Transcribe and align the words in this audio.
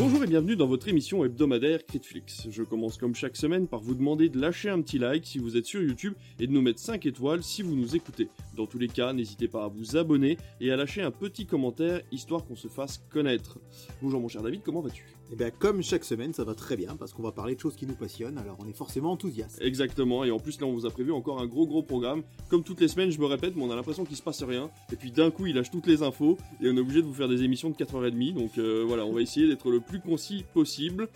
Bonjour 0.00 0.24
et 0.24 0.26
bienvenue 0.26 0.56
dans 0.56 0.66
votre 0.66 0.88
émission 0.88 1.26
hebdomadaire 1.26 1.84
Critflix. 1.84 2.48
Je 2.48 2.62
commence 2.62 2.96
comme 2.96 3.14
chaque 3.14 3.36
semaine 3.36 3.68
par 3.68 3.80
vous 3.80 3.94
demander 3.94 4.30
de 4.30 4.40
lâcher 4.40 4.70
un 4.70 4.80
petit 4.80 4.98
like 4.98 5.26
si 5.26 5.38
vous 5.38 5.58
êtes 5.58 5.66
sur 5.66 5.82
YouTube 5.82 6.14
et 6.38 6.46
de 6.46 6.52
nous 6.52 6.62
mettre 6.62 6.80
5 6.80 7.04
étoiles 7.04 7.42
si 7.42 7.60
vous 7.60 7.76
nous 7.76 7.94
écoutez. 7.94 8.30
Dans 8.56 8.66
tous 8.66 8.78
les 8.78 8.88
cas, 8.88 9.12
n'hésitez 9.12 9.46
pas 9.46 9.64
à 9.64 9.68
vous 9.68 9.98
abonner 9.98 10.38
et 10.58 10.72
à 10.72 10.76
lâcher 10.76 11.02
un 11.02 11.10
petit 11.10 11.44
commentaire 11.44 12.00
histoire 12.12 12.46
qu'on 12.46 12.56
se 12.56 12.68
fasse 12.68 13.04
connaître. 13.10 13.58
Bonjour 14.00 14.22
mon 14.22 14.28
cher 14.28 14.40
David, 14.40 14.62
comment 14.62 14.80
vas-tu? 14.80 15.04
Et 15.32 15.36
bien 15.36 15.50
comme 15.50 15.80
chaque 15.82 16.04
semaine, 16.04 16.32
ça 16.34 16.42
va 16.42 16.54
très 16.54 16.76
bien 16.76 16.96
parce 16.96 17.12
qu'on 17.12 17.22
va 17.22 17.30
parler 17.30 17.54
de 17.54 17.60
choses 17.60 17.76
qui 17.76 17.86
nous 17.86 17.94
passionnent, 17.94 18.38
alors 18.38 18.56
on 18.58 18.68
est 18.68 18.76
forcément 18.76 19.12
enthousiaste. 19.12 19.60
Exactement, 19.60 20.24
et 20.24 20.30
en 20.32 20.40
plus 20.40 20.60
là 20.60 20.66
on 20.66 20.72
vous 20.72 20.86
a 20.86 20.90
prévu 20.90 21.12
encore 21.12 21.40
un 21.40 21.46
gros 21.46 21.66
gros 21.66 21.82
programme. 21.82 22.22
Comme 22.48 22.64
toutes 22.64 22.80
les 22.80 22.88
semaines, 22.88 23.12
je 23.12 23.20
me 23.20 23.26
répète, 23.26 23.54
mais 23.54 23.62
on 23.62 23.70
a 23.70 23.76
l'impression 23.76 24.04
qu'il 24.04 24.16
se 24.16 24.22
passe 24.22 24.42
rien. 24.42 24.70
Et 24.92 24.96
puis 24.96 25.12
d'un 25.12 25.30
coup, 25.30 25.46
il 25.46 25.54
lâche 25.54 25.70
toutes 25.70 25.86
les 25.86 26.02
infos 26.02 26.36
et 26.60 26.68
on 26.68 26.76
est 26.76 26.80
obligé 26.80 27.00
de 27.00 27.06
vous 27.06 27.14
faire 27.14 27.28
des 27.28 27.44
émissions 27.44 27.70
de 27.70 27.76
4h30. 27.76 28.34
Donc 28.34 28.58
euh, 28.58 28.84
voilà, 28.86 29.06
on 29.06 29.12
va 29.12 29.22
essayer 29.22 29.46
d'être 29.46 29.70
le 29.70 29.80
plus 29.80 30.00
concis 30.00 30.44
possible. 30.52 31.08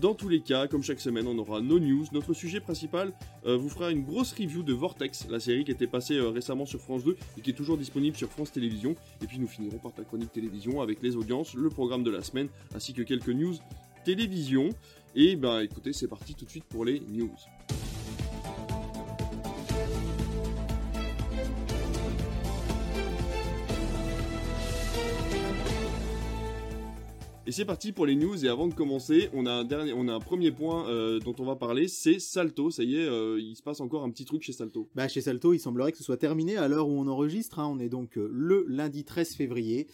Dans 0.00 0.14
tous 0.14 0.28
les 0.28 0.40
cas, 0.40 0.68
comme 0.68 0.82
chaque 0.82 1.00
semaine, 1.00 1.26
on 1.26 1.36
aura 1.36 1.60
nos 1.60 1.78
news. 1.78 2.06
Notre 2.12 2.32
sujet 2.32 2.60
principal 2.60 3.12
euh, 3.44 3.56
vous 3.58 3.68
fera 3.68 3.90
une 3.90 4.02
grosse 4.02 4.32
review 4.32 4.62
de 4.62 4.72
Vortex, 4.72 5.26
la 5.28 5.38
série 5.38 5.64
qui 5.64 5.70
était 5.70 5.86
passée 5.86 6.16
euh, 6.16 6.30
récemment 6.30 6.64
sur 6.64 6.80
France 6.80 7.04
2 7.04 7.16
et 7.36 7.40
qui 7.42 7.50
est 7.50 7.54
toujours 7.54 7.76
disponible 7.76 8.16
sur 8.16 8.30
France 8.30 8.52
Télévisions. 8.52 8.94
Et 9.22 9.26
puis 9.26 9.38
nous 9.38 9.46
finirons 9.46 9.78
par 9.78 9.92
ta 9.92 10.02
chronique 10.02 10.32
télévision 10.32 10.80
avec 10.80 11.02
les 11.02 11.14
audiences, 11.14 11.52
le 11.54 11.68
programme 11.68 12.04
de 12.04 12.10
la 12.10 12.22
semaine, 12.22 12.48
ainsi 12.74 12.94
que 12.94 13.02
quelques 13.02 13.28
news 13.28 13.54
télévision. 14.04 14.70
Et 15.14 15.36
ben 15.36 15.60
écoutez, 15.60 15.92
c'est 15.92 16.08
parti 16.08 16.34
tout 16.34 16.46
de 16.46 16.50
suite 16.50 16.64
pour 16.64 16.84
les 16.84 17.00
news. 17.00 17.30
Et 27.44 27.50
c'est 27.50 27.64
parti 27.64 27.90
pour 27.90 28.06
les 28.06 28.14
news. 28.14 28.44
Et 28.44 28.48
avant 28.48 28.68
de 28.68 28.74
commencer, 28.74 29.28
on 29.32 29.46
a 29.46 29.50
un 29.50 29.64
dernier, 29.64 29.92
on 29.92 30.06
a 30.06 30.12
un 30.12 30.20
premier 30.20 30.52
point 30.52 30.88
euh, 30.88 31.18
dont 31.18 31.34
on 31.40 31.44
va 31.44 31.56
parler, 31.56 31.88
c'est 31.88 32.20
Salto. 32.20 32.70
Ça 32.70 32.84
y 32.84 32.94
est, 32.94 33.04
euh, 33.04 33.40
il 33.40 33.56
se 33.56 33.62
passe 33.64 33.80
encore 33.80 34.04
un 34.04 34.10
petit 34.10 34.24
truc 34.24 34.42
chez 34.42 34.52
Salto. 34.52 34.88
Bah 34.94 35.08
chez 35.08 35.20
Salto, 35.20 35.52
il 35.52 35.58
semblerait 35.58 35.90
que 35.90 35.98
ce 35.98 36.04
soit 36.04 36.16
terminé 36.16 36.56
à 36.56 36.68
l'heure 36.68 36.88
où 36.88 36.92
on 36.92 37.08
enregistre. 37.08 37.58
hein. 37.58 37.66
On 37.66 37.80
est 37.80 37.88
donc 37.88 38.16
euh, 38.16 38.30
le 38.32 38.64
lundi 38.68 39.04
13 39.04 39.34
février. 39.34 39.88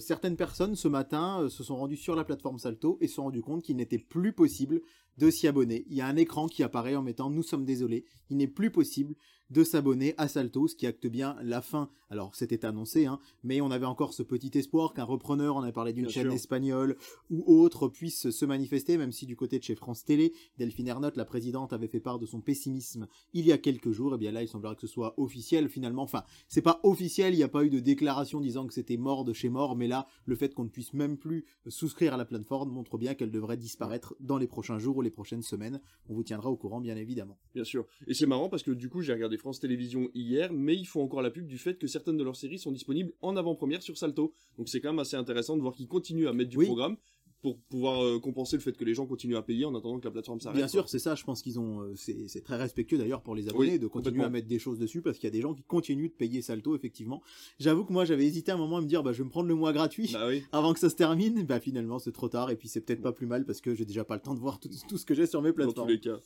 Certaines 0.00 0.36
personnes 0.36 0.74
ce 0.74 0.88
matin 0.88 1.48
se 1.48 1.62
sont 1.62 1.76
rendues 1.76 1.96
sur 1.96 2.16
la 2.16 2.24
plateforme 2.24 2.58
Salto 2.58 2.98
et 3.00 3.06
se 3.06 3.14
sont 3.14 3.22
rendues 3.22 3.42
compte 3.42 3.62
qu'il 3.62 3.76
n'était 3.76 3.98
plus 3.98 4.32
possible 4.32 4.80
de 5.18 5.30
s'y 5.30 5.46
abonner. 5.46 5.84
Il 5.88 5.96
y 5.96 6.00
a 6.00 6.06
un 6.06 6.16
écran 6.16 6.48
qui 6.48 6.64
apparaît 6.64 6.96
en 6.96 7.02
mettant 7.02 7.30
nous 7.30 7.44
sommes 7.44 7.64
désolés. 7.64 8.04
Il 8.28 8.38
n'est 8.38 8.48
plus 8.48 8.72
possible 8.72 9.14
de 9.50 9.64
s'abonner 9.64 10.14
à 10.18 10.28
Salto, 10.28 10.68
ce 10.68 10.76
qui 10.76 10.86
acte 10.86 11.06
bien 11.06 11.36
la 11.42 11.62
fin. 11.62 11.90
Alors 12.10 12.34
c'était 12.34 12.64
annoncé, 12.64 13.06
hein, 13.06 13.20
mais 13.44 13.60
on 13.60 13.70
avait 13.70 13.86
encore 13.86 14.14
ce 14.14 14.22
petit 14.22 14.56
espoir 14.56 14.94
qu'un 14.94 15.04
repreneur, 15.04 15.56
on 15.56 15.62
avait 15.62 15.72
parlé 15.72 15.92
d'une 15.92 16.08
chaîne 16.08 16.24
sûr. 16.24 16.32
espagnole 16.32 16.96
ou 17.30 17.44
autre, 17.46 17.88
puisse 17.88 18.30
se 18.30 18.44
manifester, 18.44 18.96
même 18.96 19.12
si 19.12 19.26
du 19.26 19.36
côté 19.36 19.58
de 19.58 19.64
chez 19.64 19.74
France 19.74 20.04
Télé, 20.04 20.32
Delphine 20.58 20.88
Ernotte, 20.88 21.16
la 21.16 21.24
présidente, 21.24 21.72
avait 21.72 21.88
fait 21.88 22.00
part 22.00 22.18
de 22.18 22.26
son 22.26 22.40
pessimisme 22.40 23.08
il 23.34 23.46
y 23.46 23.52
a 23.52 23.58
quelques 23.58 23.90
jours. 23.90 24.14
Et 24.14 24.18
bien 24.18 24.32
là, 24.32 24.42
il 24.42 24.48
semblerait 24.48 24.74
que 24.74 24.80
ce 24.80 24.86
soit 24.86 25.14
officiel 25.18 25.68
finalement. 25.68 26.02
Enfin, 26.02 26.24
c'est 26.48 26.62
pas 26.62 26.80
officiel, 26.82 27.34
il 27.34 27.38
n'y 27.38 27.42
a 27.42 27.48
pas 27.48 27.64
eu 27.64 27.70
de 27.70 27.80
déclaration 27.80 28.40
disant 28.40 28.66
que 28.66 28.74
c'était 28.74 28.96
mort 28.96 29.24
de 29.24 29.32
chez 29.32 29.48
mort, 29.48 29.76
mais 29.76 29.88
là, 29.88 30.06
le 30.24 30.36
fait 30.36 30.54
qu'on 30.54 30.64
ne 30.64 30.68
puisse 30.68 30.94
même 30.94 31.16
plus 31.16 31.44
souscrire 31.66 32.14
à 32.14 32.16
la 32.16 32.24
plateforme 32.24 32.70
montre 32.70 32.98
bien 32.98 33.14
qu'elle 33.14 33.30
devrait 33.30 33.56
disparaître 33.56 34.14
dans 34.20 34.38
les 34.38 34.46
prochains 34.46 34.78
jours 34.78 34.98
ou 34.98 35.02
les 35.02 35.10
prochaines 35.10 35.42
semaines. 35.42 35.80
On 36.08 36.14
vous 36.14 36.22
tiendra 36.22 36.50
au 36.50 36.56
courant, 36.56 36.80
bien 36.80 36.96
évidemment. 36.96 37.38
Bien 37.54 37.64
sûr. 37.64 37.86
Et 38.06 38.14
c'est 38.14 38.26
marrant 38.26 38.48
parce 38.48 38.62
que 38.62 38.70
du 38.70 38.88
coup, 38.88 39.02
j'ai 39.02 39.12
regardé 39.12 39.37
France 39.38 39.60
Télévisions 39.60 40.08
hier, 40.14 40.52
mais 40.52 40.76
ils 40.76 40.86
font 40.86 41.02
encore 41.02 41.22
la 41.22 41.30
pub 41.30 41.46
du 41.46 41.58
fait 41.58 41.78
que 41.78 41.86
certaines 41.86 42.16
de 42.16 42.24
leurs 42.24 42.36
séries 42.36 42.58
sont 42.58 42.72
disponibles 42.72 43.12
en 43.22 43.36
avant-première 43.36 43.82
sur 43.82 43.96
Salto. 43.96 44.32
Donc 44.56 44.68
c'est 44.68 44.80
quand 44.80 44.90
même 44.90 44.98
assez 44.98 45.16
intéressant 45.16 45.56
de 45.56 45.62
voir 45.62 45.74
qu'ils 45.74 45.88
continuent 45.88 46.28
à 46.28 46.32
mettre 46.32 46.50
du 46.50 46.56
Oui. 46.58 46.66
programme 46.66 46.96
pour 47.40 47.56
pouvoir 47.56 48.02
euh, 48.04 48.18
compenser 48.18 48.56
le 48.56 48.62
fait 48.62 48.76
que 48.76 48.84
les 48.84 48.94
gens 48.94 49.06
continuent 49.06 49.36
à 49.36 49.42
payer 49.42 49.64
en 49.64 49.72
attendant 49.76 50.00
que 50.00 50.04
la 50.04 50.10
plateforme 50.10 50.40
s'arrête. 50.40 50.56
Bien 50.56 50.64
quoi. 50.66 50.72
sûr, 50.72 50.88
c'est 50.88 50.98
ça. 50.98 51.14
Je 51.14 51.22
pense 51.22 51.40
qu'ils 51.40 51.60
ont, 51.60 51.82
euh, 51.82 51.94
c'est 51.94 52.42
très 52.42 52.56
respectueux 52.56 52.98
d'ailleurs 52.98 53.22
pour 53.22 53.36
les 53.36 53.48
abonnés 53.48 53.74
Oui, 53.74 53.78
de 53.78 53.86
continuer 53.86 54.24
à 54.24 54.28
mettre 54.28 54.48
des 54.48 54.58
choses 54.58 54.80
dessus 54.80 55.02
parce 55.02 55.18
qu'il 55.18 55.28
y 55.28 55.28
a 55.28 55.30
des 55.30 55.40
gens 55.40 55.54
qui 55.54 55.62
continuent 55.62 56.08
de 56.08 56.14
payer 56.14 56.42
Salto 56.42 56.74
effectivement. 56.74 57.22
J'avoue 57.60 57.84
que 57.84 57.92
moi 57.92 58.04
j'avais 58.04 58.26
hésité 58.26 58.50
un 58.50 58.56
moment 58.56 58.78
à 58.78 58.80
me 58.80 58.86
dire 58.88 59.04
bah 59.04 59.12
je 59.12 59.18
vais 59.18 59.24
me 59.24 59.30
prendre 59.30 59.46
le 59.46 59.54
mois 59.54 59.72
gratuit. 59.72 60.10
Bah 60.12 60.26
oui. 60.26 60.42
Avant 60.50 60.72
que 60.72 60.80
ça 60.80 60.90
se 60.90 60.96
termine, 60.96 61.44
bah 61.44 61.60
finalement 61.60 62.00
c'est 62.00 62.10
trop 62.10 62.28
tard 62.28 62.50
et 62.50 62.56
puis 62.56 62.66
c'est 62.68 62.80
peut-être 62.80 63.02
pas 63.02 63.12
plus 63.12 63.26
mal 63.28 63.44
parce 63.46 63.60
que 63.60 63.72
j'ai 63.72 63.84
déjà 63.84 64.02
pas 64.02 64.16
le 64.16 64.20
temps 64.22 64.34
de 64.34 64.40
voir 64.40 64.58
tout, 64.58 64.68
tout 64.88 64.98
ce 64.98 65.06
que 65.06 65.14
j'ai 65.14 65.26
sur 65.26 65.40
mes 65.40 65.50
dans 65.50 65.52
tous 65.52 65.56
plateformes. 65.62 65.90
les 65.90 66.00
cas. 66.00 66.18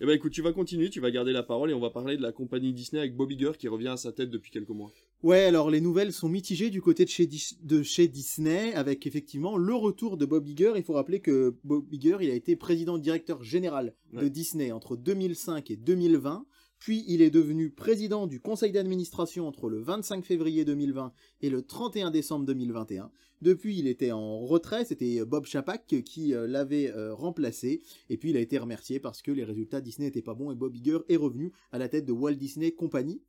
Eh 0.00 0.06
ben 0.06 0.12
écoute, 0.12 0.32
tu 0.32 0.42
vas 0.42 0.52
continuer, 0.52 0.90
tu 0.90 1.00
vas 1.00 1.10
garder 1.10 1.32
la 1.32 1.42
parole 1.42 1.70
et 1.70 1.74
on 1.74 1.80
va 1.80 1.90
parler 1.90 2.16
de 2.16 2.22
la 2.22 2.30
compagnie 2.30 2.72
Disney 2.72 3.00
avec 3.00 3.16
Bob 3.16 3.32
Iger 3.32 3.52
qui 3.58 3.66
revient 3.66 3.88
à 3.88 3.96
sa 3.96 4.12
tête 4.12 4.30
depuis 4.30 4.52
quelques 4.52 4.68
mois. 4.68 4.92
Ouais, 5.24 5.42
alors 5.42 5.70
les 5.70 5.80
nouvelles 5.80 6.12
sont 6.12 6.28
mitigées 6.28 6.70
du 6.70 6.80
côté 6.80 7.04
de 7.04 7.10
chez, 7.10 7.26
Dis- 7.26 7.58
de 7.64 7.82
chez 7.82 8.06
Disney, 8.06 8.72
avec 8.74 9.08
effectivement 9.08 9.56
le 9.56 9.74
retour 9.74 10.16
de 10.16 10.24
Bob 10.24 10.46
Iger. 10.46 10.74
Il 10.76 10.84
faut 10.84 10.92
rappeler 10.92 11.18
que 11.18 11.56
Bob 11.64 11.84
Iger, 11.92 12.18
il 12.20 12.30
a 12.30 12.34
été 12.34 12.54
président 12.54 12.96
directeur 12.96 13.42
général 13.42 13.92
de 14.12 14.18
Ouais. 14.20 14.30
Disney 14.30 14.70
entre 14.70 14.96
2005 14.96 15.68
et 15.72 15.76
2020. 15.76 16.46
Puis 16.78 17.04
il 17.08 17.22
est 17.22 17.30
devenu 17.30 17.70
président 17.70 18.26
du 18.26 18.40
conseil 18.40 18.72
d'administration 18.72 19.48
entre 19.48 19.68
le 19.68 19.80
25 19.80 20.24
février 20.24 20.64
2020 20.64 21.12
et 21.42 21.50
le 21.50 21.62
31 21.62 22.10
décembre 22.10 22.46
2021. 22.46 23.10
Depuis, 23.40 23.78
il 23.78 23.86
était 23.86 24.10
en 24.10 24.40
retrait, 24.40 24.84
c'était 24.84 25.24
Bob 25.24 25.44
Chapek 25.46 26.02
qui 26.04 26.34
euh, 26.34 26.46
l'avait 26.46 26.90
euh, 26.90 27.14
remplacé. 27.14 27.82
Et 28.10 28.16
puis 28.16 28.30
il 28.30 28.36
a 28.36 28.40
été 28.40 28.58
remercié 28.58 28.98
parce 28.98 29.22
que 29.22 29.30
les 29.30 29.44
résultats 29.44 29.80
Disney 29.80 30.06
n'étaient 30.08 30.22
pas 30.22 30.34
bons 30.34 30.50
et 30.50 30.56
Bob 30.56 30.74
Iger 30.74 30.98
est 31.08 31.16
revenu 31.16 31.52
à 31.70 31.78
la 31.78 31.88
tête 31.88 32.04
de 32.04 32.12
Walt 32.12 32.34
Disney 32.34 32.72
Company. 32.72 33.20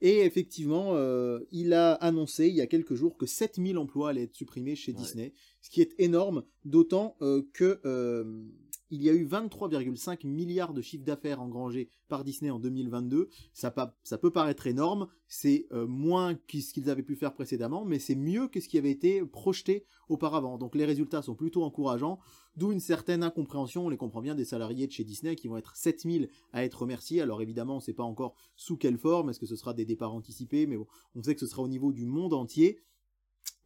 Et 0.00 0.20
effectivement, 0.20 0.96
euh, 0.96 1.40
il 1.50 1.72
a 1.72 1.92
annoncé 1.94 2.48
il 2.48 2.54
y 2.54 2.60
a 2.60 2.66
quelques 2.66 2.94
jours 2.94 3.16
que 3.16 3.26
7000 3.26 3.78
emplois 3.78 4.10
allaient 4.10 4.24
être 4.24 4.34
supprimés 4.34 4.76
chez 4.76 4.92
Ouais. 4.92 4.98
Disney, 4.98 5.32
ce 5.62 5.70
qui 5.70 5.80
est 5.80 5.94
énorme, 5.98 6.44
d'autant 6.64 7.16
euh, 7.22 7.42
que 7.54 7.80
euh, 7.86 8.42
il 8.90 9.02
y 9.02 9.10
a 9.10 9.12
eu 9.12 9.26
23,5 9.26 10.26
milliards 10.26 10.74
de 10.74 10.82
chiffre 10.82 11.04
d'affaires 11.04 11.40
engrangés 11.40 11.88
par 12.08 12.24
Disney 12.24 12.50
en 12.50 12.58
2022. 12.58 13.28
Ça, 13.52 13.74
ça 14.02 14.18
peut 14.18 14.30
paraître 14.30 14.66
énorme, 14.66 15.08
c'est 15.26 15.66
euh, 15.72 15.86
moins 15.86 16.34
que 16.34 16.60
ce 16.60 16.72
qu'ils 16.72 16.90
avaient 16.90 17.02
pu 17.02 17.16
faire 17.16 17.34
précédemment, 17.34 17.84
mais 17.84 17.98
c'est 17.98 18.14
mieux 18.14 18.48
que 18.48 18.60
ce 18.60 18.68
qui 18.68 18.78
avait 18.78 18.90
été 18.90 19.24
projeté 19.24 19.84
auparavant. 20.08 20.58
Donc 20.58 20.74
les 20.74 20.84
résultats 20.84 21.22
sont 21.22 21.34
plutôt 21.34 21.64
encourageants, 21.64 22.18
d'où 22.56 22.72
une 22.72 22.80
certaine 22.80 23.22
incompréhension, 23.22 23.86
on 23.86 23.88
les 23.88 23.96
comprend 23.96 24.20
bien, 24.20 24.34
des 24.34 24.44
salariés 24.44 24.86
de 24.86 24.92
chez 24.92 25.04
Disney 25.04 25.34
qui 25.36 25.48
vont 25.48 25.56
être 25.56 25.76
7000 25.76 26.28
à 26.52 26.64
être 26.64 26.82
remerciés. 26.82 27.20
Alors 27.20 27.42
évidemment, 27.42 27.74
on 27.74 27.78
ne 27.78 27.82
sait 27.82 27.94
pas 27.94 28.02
encore 28.02 28.34
sous 28.56 28.76
quelle 28.76 28.98
forme, 28.98 29.30
est-ce 29.30 29.40
que 29.40 29.46
ce 29.46 29.56
sera 29.56 29.74
des 29.74 29.84
départs 29.84 30.14
anticipés, 30.14 30.66
mais 30.66 30.76
bon, 30.76 30.86
on 31.14 31.22
sait 31.22 31.34
que 31.34 31.40
ce 31.40 31.46
sera 31.46 31.62
au 31.62 31.68
niveau 31.68 31.92
du 31.92 32.06
monde 32.06 32.34
entier. 32.34 32.80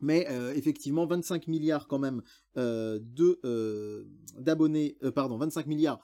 Mais 0.00 0.26
euh, 0.30 0.54
effectivement, 0.54 1.06
25 1.06 1.48
milliards 1.48 1.88
quand 1.88 1.98
même 1.98 2.22
euh, 2.56 2.98
de 3.02 3.40
euh, 3.44 4.04
d'abonnés, 4.38 4.96
euh, 5.02 5.10
pardon, 5.10 5.36
25 5.38 5.66
milliards 5.66 6.00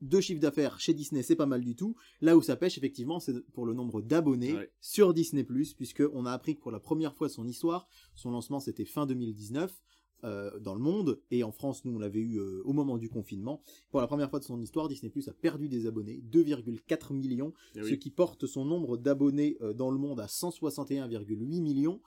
de 0.00 0.20
chiffre 0.20 0.40
d'affaires 0.40 0.78
chez 0.78 0.94
Disney, 0.94 1.22
c'est 1.22 1.34
pas 1.36 1.46
mal 1.46 1.60
du 1.62 1.74
tout. 1.74 1.96
Là 2.20 2.36
où 2.36 2.42
ça 2.42 2.56
pêche, 2.56 2.78
effectivement, 2.78 3.18
c'est 3.20 3.38
pour 3.52 3.66
le 3.66 3.74
nombre 3.74 4.00
d'abonnés 4.00 4.54
Ouais. 4.54 4.70
sur 4.80 5.12
Disney+, 5.12 5.44
puisque 5.76 6.04
on 6.12 6.24
a 6.24 6.32
appris 6.32 6.54
que 6.56 6.60
pour 6.60 6.70
la 6.70 6.78
première 6.80 7.14
fois 7.16 7.26
de 7.26 7.32
son 7.32 7.46
histoire, 7.48 7.88
son 8.14 8.30
lancement 8.30 8.60
c'était 8.60 8.84
fin 8.84 9.06
2019 9.06 9.74
euh, 10.24 10.58
dans 10.58 10.74
le 10.74 10.80
monde, 10.80 11.20
et 11.30 11.44
en 11.44 11.52
France, 11.52 11.84
nous 11.84 11.94
on 11.94 11.98
l'avait 11.98 12.20
eu 12.20 12.38
euh, 12.38 12.62
au 12.64 12.72
moment 12.72 12.98
du 12.98 13.08
confinement. 13.08 13.62
Pour 13.90 14.00
la 14.00 14.06
première 14.06 14.30
fois 14.30 14.38
de 14.38 14.44
son 14.44 14.60
histoire, 14.60 14.88
Disney+, 14.88 15.12
a 15.26 15.32
perdu 15.32 15.68
des 15.68 15.86
abonnés, 15.86 16.20
2,4 16.32 17.14
millions, 17.14 17.52
Eh 17.76 17.82
ce 17.82 17.94
qui 17.94 18.10
porte 18.10 18.46
son 18.46 18.64
nombre 18.64 18.96
d'abonnés 18.96 19.56
euh, 19.60 19.72
dans 19.72 19.90
le 19.90 19.98
monde 19.98 20.20
à 20.20 20.26
161,8 20.26 21.62
millions. 21.62 22.00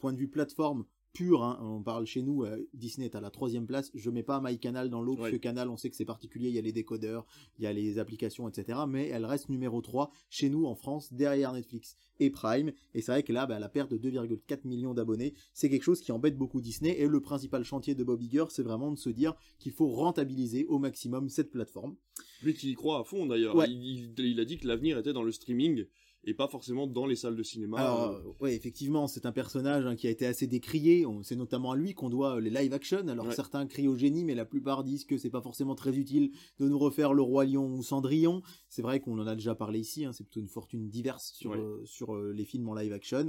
Point 0.00 0.12
de 0.12 0.18
vue 0.18 0.28
plateforme 0.28 0.84
pure, 1.12 1.42
hein, 1.42 1.58
on 1.62 1.82
parle 1.82 2.06
chez 2.06 2.22
nous, 2.22 2.44
euh, 2.44 2.68
Disney 2.74 3.06
est 3.06 3.14
à 3.16 3.20
la 3.20 3.30
troisième 3.30 3.66
place. 3.66 3.90
Je 3.94 4.10
mets 4.10 4.22
pas 4.22 4.40
MyCanal 4.40 4.88
dans 4.90 5.02
l'eau, 5.02 5.16
parce 5.16 5.26
Ouais. 5.30 5.32
que 5.32 5.42
Canal, 5.42 5.68
on 5.68 5.76
sait 5.76 5.90
que 5.90 5.96
c'est 5.96 6.04
particulier, 6.04 6.48
il 6.48 6.54
y 6.54 6.58
a 6.58 6.62
les 6.62 6.72
décodeurs, 6.72 7.26
il 7.58 7.64
y 7.64 7.66
a 7.66 7.72
les 7.72 7.98
applications, 7.98 8.48
etc. 8.48 8.80
Mais 8.88 9.08
elle 9.08 9.24
reste 9.24 9.48
numéro 9.48 9.80
3 9.80 10.10
chez 10.30 10.48
nous 10.48 10.66
en 10.66 10.74
France, 10.74 11.12
derrière 11.12 11.52
Netflix 11.52 11.96
et 12.20 12.30
Prime. 12.30 12.72
Et 12.94 13.00
c'est 13.02 13.12
vrai 13.12 13.22
que 13.22 13.32
là, 13.32 13.46
bah, 13.46 13.58
la 13.58 13.68
perte 13.68 13.90
de 13.90 13.96
2,4 13.98 14.64
millions 14.66 14.94
d'abonnés, 14.94 15.34
c'est 15.54 15.68
quelque 15.70 15.82
chose 15.84 16.00
qui 16.00 16.12
embête 16.12 16.36
beaucoup 16.36 16.60
Disney. 16.60 16.98
Et 17.00 17.06
le 17.06 17.20
principal 17.20 17.64
chantier 17.64 17.94
de 17.94 18.04
Bob 18.04 18.22
Iger, 18.22 18.44
c'est 18.50 18.62
vraiment 18.62 18.90
de 18.92 18.98
se 18.98 19.10
dire 19.10 19.34
qu'il 19.58 19.72
faut 19.72 19.88
rentabiliser 19.88 20.66
au 20.66 20.78
maximum 20.78 21.28
cette 21.28 21.50
plateforme. 21.50 21.96
Lui 22.42 22.54
qui 22.54 22.70
y 22.70 22.74
croit 22.74 23.00
à 23.00 23.04
fond 23.04 23.26
d'ailleurs. 23.26 23.56
Ouais. 23.56 23.66
Il, 23.68 24.12
il- 24.18 24.24
il 24.26 24.40
a 24.40 24.44
dit 24.44 24.58
que 24.58 24.66
l'avenir 24.68 24.98
était 24.98 25.12
dans 25.12 25.22
le 25.22 25.32
streaming 25.32 25.86
et 26.24 26.34
pas 26.34 26.48
forcément 26.48 26.86
dans 26.86 27.06
les 27.06 27.16
salles 27.16 27.36
de 27.36 27.42
cinéma. 27.42 27.78
Alors, 27.78 28.02
Euh, 28.02 28.18
euh, 28.18 28.32
ouais, 28.40 28.54
effectivement, 28.54 29.06
c'est 29.06 29.24
un 29.24 29.32
personnage 29.32 29.86
hein, 29.86 29.96
qui 29.96 30.06
a 30.06 30.10
été 30.10 30.26
assez 30.26 30.46
décrié. 30.46 31.06
C'est 31.22 31.36
notamment 31.36 31.72
à 31.72 31.76
lui 31.76 31.94
qu'on 31.94 32.10
doit 32.10 32.36
euh, 32.36 32.40
les 32.40 32.50
live 32.50 32.72
action. 32.74 33.06
Alors 33.08 33.26
Ouais. 33.26 33.34
certains 33.34 33.66
crient 33.66 33.88
au 33.88 33.96
génie, 33.96 34.24
mais 34.24 34.34
la 34.34 34.44
plupart 34.44 34.84
disent 34.84 35.04
que 35.04 35.16
c'est 35.16 35.30
pas 35.30 35.40
forcément 35.40 35.74
très 35.74 35.96
utile 35.96 36.32
de 36.58 36.68
nous 36.68 36.78
refaire 36.78 37.14
le 37.14 37.22
roi 37.22 37.44
lion 37.44 37.72
ou 37.74 37.82
Cendrillon. 37.82 38.42
C'est 38.68 38.82
vrai 38.82 39.00
qu'on 39.00 39.18
en 39.18 39.26
a 39.26 39.34
déjà 39.34 39.54
parlé 39.54 39.78
ici. 39.80 40.04
hein, 40.04 40.12
c'est 40.12 40.24
plutôt 40.24 40.40
une 40.40 40.48
fortune 40.48 40.88
diverse 40.90 41.32
sur 41.34 41.52
Ouais. 41.52 41.58
euh, 41.58 41.84
sur 41.84 42.14
euh, 42.14 42.32
les 42.32 42.44
films 42.44 42.68
en 42.68 42.74
live 42.74 42.92
action. 42.92 43.26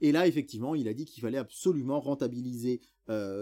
Et 0.00 0.12
là, 0.12 0.26
effectivement, 0.28 0.74
il 0.74 0.88
a 0.88 0.94
dit 0.94 1.04
qu'il 1.06 1.22
fallait 1.22 1.38
absolument 1.38 2.00
rentabiliser 2.00 2.80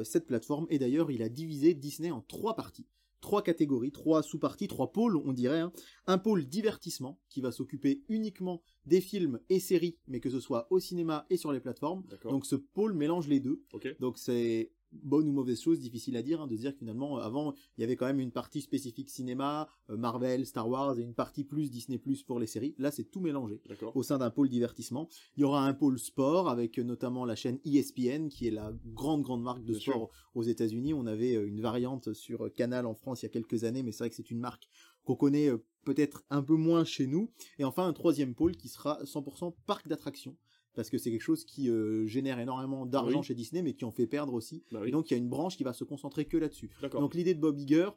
cette 0.04 0.26
plateforme. 0.26 0.66
Et 0.68 0.78
d'ailleurs, 0.78 1.10
il 1.10 1.22
a 1.22 1.28
divisé 1.30 1.72
Disney 1.74 2.10
en 2.10 2.20
trois 2.20 2.54
parties. 2.54 2.86
Trois 3.24 3.40
catégories, 3.42 3.90
trois 3.90 4.22
sous-parties, 4.22 4.68
trois 4.68 4.92
pôles, 4.92 5.16
on 5.16 5.32
dirait. 5.32 5.60
hein. 5.60 5.72
Un 6.06 6.18
pôle 6.18 6.44
divertissement, 6.44 7.18
qui 7.30 7.40
va 7.40 7.52
s'occuper 7.52 8.02
uniquement 8.10 8.60
des 8.84 9.00
films 9.00 9.40
et 9.48 9.60
séries, 9.60 9.96
mais 10.08 10.20
que 10.20 10.28
ce 10.28 10.40
soit 10.40 10.66
au 10.70 10.78
cinéma 10.78 11.24
et 11.30 11.38
sur 11.38 11.50
les 11.50 11.58
plateformes. 11.60 12.04
Donc 12.30 12.44
ce 12.44 12.54
pôle 12.54 12.92
mélange 12.92 13.26
les 13.26 13.40
deux. 13.40 13.62
Donc 13.98 14.18
c'est 14.18 14.72
bonne 15.02 15.28
ou 15.28 15.32
mauvaise 15.32 15.60
chose, 15.60 15.80
difficile 15.80 16.16
à 16.16 16.22
dire, 16.22 16.40
hein, 16.40 16.46
de 16.46 16.56
dire 16.56 16.72
que 16.72 16.78
finalement, 16.78 17.18
avant, 17.18 17.54
il 17.76 17.80
y 17.80 17.84
avait 17.84 17.96
quand 17.96 18.06
même 18.06 18.20
une 18.20 18.30
partie 18.30 18.60
spécifique 18.60 19.10
cinéma, 19.10 19.68
euh, 19.90 19.96
Marvel, 19.96 20.46
Star 20.46 20.68
Wars, 20.68 20.98
et 20.98 21.02
une 21.02 21.14
partie 21.14 21.44
plus 21.44 21.70
Disney 21.70 21.98
Plus 21.98 22.22
pour 22.22 22.38
les 22.38 22.46
séries. 22.46 22.74
Là, 22.78 22.90
c'est 22.90 23.04
tout 23.04 23.20
mélangé 23.20 23.60
au 23.94 24.02
sein 24.02 24.18
d'un 24.18 24.30
pôle 24.30 24.48
divertissement. 24.48 25.08
Il 25.36 25.40
y 25.40 25.44
aura 25.44 25.66
un 25.66 25.74
pôle 25.74 25.98
sport 25.98 26.48
avec 26.48 26.78
euh, 26.78 26.82
notamment 26.82 27.24
la 27.24 27.36
chaîne 27.36 27.58
ESPN, 27.64 28.28
qui 28.28 28.46
est 28.46 28.50
la 28.50 28.72
grande, 28.86 29.22
grande 29.22 29.42
marque 29.42 29.64
de 29.64 29.72
Bien 29.72 29.80
sport 29.80 30.10
aux 30.34 30.42
États-Unis. 30.42 30.94
On 30.94 31.06
avait 31.06 31.36
euh, 31.36 31.46
une 31.46 31.60
variante 31.60 32.12
sur 32.12 32.46
euh, 32.46 32.48
Canal 32.50 32.86
en 32.86 32.94
France 32.94 33.22
il 33.22 33.26
y 33.26 33.28
a 33.28 33.30
quelques 33.30 33.64
années, 33.64 33.82
mais 33.82 33.92
c'est 33.92 34.04
vrai 34.04 34.10
que 34.10 34.16
c'est 34.16 34.30
une 34.30 34.40
marque 34.40 34.68
qu'on 35.04 35.16
connaît 35.16 35.48
euh, 35.48 35.58
peut-être 35.84 36.24
un 36.30 36.42
peu 36.42 36.56
moins 36.56 36.84
chez 36.84 37.06
nous. 37.06 37.30
Et 37.58 37.64
enfin, 37.64 37.86
un 37.86 37.92
troisième 37.92 38.34
pôle 38.34 38.56
qui 38.56 38.68
sera 38.68 39.02
100% 39.04 39.54
parc 39.66 39.88
d'attractions. 39.88 40.36
Parce 40.74 40.90
que 40.90 40.98
c'est 40.98 41.10
quelque 41.10 41.22
chose 41.22 41.44
qui 41.44 41.70
euh, 41.70 42.06
génère 42.06 42.38
énormément 42.38 42.86
d'argent 42.86 43.20
Oui. 43.20 43.24
chez 43.24 43.34
Disney, 43.34 43.62
mais 43.62 43.74
qui 43.74 43.84
en 43.84 43.92
fait 43.92 44.06
perdre 44.06 44.34
aussi. 44.34 44.64
Bah 44.72 44.80
Et 44.86 44.90
donc, 44.90 45.10
il 45.10 45.14
y 45.14 45.16
a 45.16 45.18
une 45.18 45.28
branche 45.28 45.56
qui 45.56 45.64
va 45.64 45.72
se 45.72 45.84
concentrer 45.84 46.24
que 46.24 46.36
là-dessus. 46.36 46.70
Donc, 46.92 47.14
l'idée 47.14 47.34
de 47.34 47.40
Bob 47.40 47.58
Iger, 47.58 47.90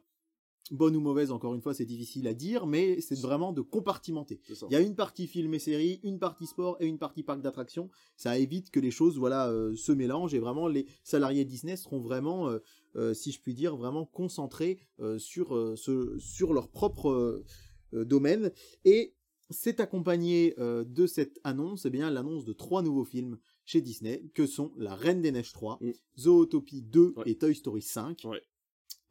bonne 0.70 0.96
ou 0.96 1.00
mauvaise, 1.00 1.30
encore 1.30 1.54
une 1.54 1.60
fois, 1.60 1.74
c'est 1.74 1.84
difficile 1.84 2.26
à 2.26 2.34
dire, 2.34 2.66
mais 2.66 3.00
c'est 3.00 3.18
vraiment 3.18 3.52
de 3.52 3.60
compartimenter. 3.60 4.40
Il 4.48 4.72
y 4.72 4.76
a 4.76 4.80
une 4.80 4.94
partie 4.94 5.26
film 5.26 5.54
et 5.54 5.58
série, 5.58 6.00
une 6.02 6.18
partie 6.18 6.46
sport 6.46 6.76
et 6.80 6.86
une 6.86 6.98
partie 6.98 7.22
parc 7.22 7.40
d'attractions. 7.40 7.90
Ça 8.16 8.38
évite 8.38 8.70
que 8.70 8.80
les 8.80 8.90
choses, 8.90 9.18
voilà, 9.18 9.48
euh, 9.48 9.74
se 9.76 9.92
mélangent 9.92 10.34
et 10.34 10.38
vraiment 10.38 10.68
les 10.68 10.86
salariés 11.02 11.44
Disney 11.44 11.76
seront 11.76 12.00
vraiment, 12.00 12.48
euh, 12.48 12.58
euh, 12.96 13.14
si 13.14 13.32
je 13.32 13.40
puis 13.40 13.54
dire, 13.54 13.76
vraiment 13.76 14.04
concentrés 14.04 14.78
sur 15.18 15.48
ce, 15.76 16.18
sur 16.18 16.52
leur 16.52 16.68
propre 16.68 17.42
domaine. 17.92 18.50
Et 18.84 19.14
c'est 19.50 19.80
accompagné 19.80 20.54
euh, 20.58 20.84
de 20.84 21.06
cette 21.06 21.40
annonce, 21.44 21.86
eh 21.86 21.90
bien 21.90 22.10
l'annonce 22.10 22.44
de 22.44 22.52
trois 22.52 22.82
nouveaux 22.82 23.04
films 23.04 23.38
chez 23.64 23.80
Disney, 23.80 24.24
que 24.34 24.46
sont 24.46 24.72
La 24.76 24.94
Reine 24.94 25.22
des 25.22 25.32
Neiges 25.32 25.52
3, 25.52 25.78
Mm. 25.80 25.90
Zootopie 26.18 26.82
2 26.82 27.14
Ouais. 27.16 27.24
et 27.30 27.38
Toy 27.38 27.54
Story 27.54 27.82
5. 27.82 28.22
Ouais. 28.24 28.42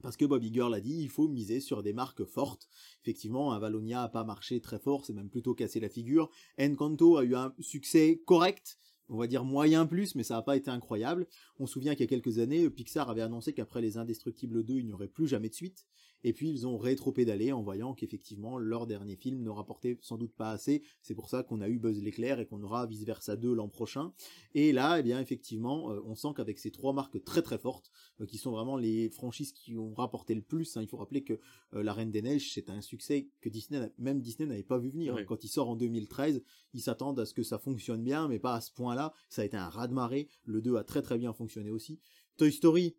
Parce 0.03 0.15
que 0.15 0.25
Bob 0.25 0.43
Iger 0.43 0.67
l'a 0.69 0.79
dit, 0.79 0.99
il 1.01 1.09
faut 1.09 1.27
miser 1.27 1.59
sur 1.59 1.81
des 1.81 1.91
marques 1.93 2.23
fortes. 2.25 2.67
Effectivement, 3.03 3.51
Avalonia 3.51 4.03
a 4.03 4.09
pas 4.09 4.23
marché 4.23 4.61
très 4.61 4.77
fort, 4.79 5.05
c'est 5.05 5.13
même 5.13 5.29
plutôt 5.29 5.55
cassé 5.55 5.79
la 5.79 5.89
figure. 5.89 6.29
Encanto 6.59 7.17
a 7.17 7.23
eu 7.23 7.33
un 7.35 7.53
succès 7.59 8.21
correct, 8.25 8.77
on 9.09 9.17
va 9.17 9.25
dire 9.25 9.43
moyen 9.43 9.87
plus, 9.87 10.13
mais 10.13 10.21
ça 10.23 10.35
n'a 10.35 10.43
pas 10.43 10.55
été 10.55 10.69
incroyable. 10.69 11.25
On 11.57 11.65
se 11.65 11.73
souvient 11.73 11.93
qu'il 11.95 12.01
y 12.01 12.03
a 12.03 12.07
quelques 12.09 12.37
années, 12.37 12.69
Pixar 12.69 13.09
avait 13.09 13.21
annoncé 13.21 13.53
qu'après 13.53 13.81
Les 13.81 13.97
Indestructibles 13.97 14.63
2, 14.63 14.75
il 14.79 14.85
n'y 14.85 14.93
aurait 14.93 15.07
plus 15.07 15.27
jamais 15.27 15.49
de 15.49 15.55
suite. 15.55 15.85
Et 16.23 16.33
puis 16.33 16.49
ils 16.49 16.67
ont 16.67 16.77
rétro-pédalé 16.77 17.51
en 17.51 17.61
voyant 17.61 17.93
qu'effectivement 17.93 18.57
leur 18.57 18.87
dernier 18.87 19.15
film 19.15 19.41
ne 19.41 19.49
rapportait 19.49 19.97
sans 20.01 20.17
doute 20.17 20.33
pas 20.33 20.51
assez. 20.51 20.83
C'est 21.01 21.15
pour 21.15 21.29
ça 21.29 21.43
qu'on 21.43 21.61
a 21.61 21.69
eu 21.69 21.79
Buzz 21.79 22.01
l'éclair 22.01 22.39
et 22.39 22.45
qu'on 22.45 22.61
aura 22.63 22.85
Vice 22.85 23.03
Versa 23.03 23.35
2 23.35 23.53
l'an 23.53 23.69
prochain. 23.69 24.13
Et 24.53 24.71
là, 24.71 24.99
eh 24.99 25.03
bien 25.03 25.19
effectivement, 25.19 25.91
euh, 25.91 26.01
on 26.05 26.15
sent 26.15 26.29
qu'avec 26.35 26.59
ces 26.59 26.71
trois 26.71 26.93
marques 26.93 27.23
très 27.23 27.41
très 27.41 27.57
fortes, 27.57 27.91
euh, 28.21 28.25
qui 28.25 28.37
sont 28.37 28.51
vraiment 28.51 28.77
les 28.77 29.09
franchises 29.09 29.51
qui 29.51 29.77
ont 29.77 29.93
rapporté 29.93 30.35
le 30.35 30.41
plus, 30.41 30.77
hein, 30.77 30.81
il 30.81 30.87
faut 30.87 30.97
rappeler 30.97 31.23
que 31.23 31.39
euh, 31.73 31.83
La 31.83 31.93
Reine 31.93 32.11
des 32.11 32.21
Neiges, 32.21 32.53
c'est 32.53 32.69
un 32.69 32.81
succès 32.81 33.29
que 33.41 33.49
Disney, 33.49 33.91
même 33.97 34.21
Disney 34.21 34.47
n'avait 34.47 34.63
pas 34.63 34.77
vu 34.77 34.89
venir. 34.89 35.15
Hein. 35.15 35.23
Quand 35.25 35.43
il 35.43 35.49
sort 35.49 35.69
en 35.69 35.75
2013, 35.75 36.43
ils 36.73 36.81
s'attendent 36.81 37.19
à 37.19 37.25
ce 37.25 37.33
que 37.33 37.43
ça 37.43 37.57
fonctionne 37.57 38.03
bien, 38.03 38.27
mais 38.27 38.39
pas 38.39 38.55
à 38.55 38.61
ce 38.61 38.71
point-là. 38.71 39.13
Ça 39.29 39.41
a 39.41 39.45
été 39.45 39.57
un 39.57 39.69
raz-de-marée. 39.69 40.27
Le 40.45 40.61
2 40.61 40.75
a 40.75 40.83
très 40.83 41.01
très 41.01 41.17
bien 41.17 41.33
fonctionné 41.33 41.71
aussi. 41.71 41.99
Toy 42.37 42.51
Story, 42.51 42.95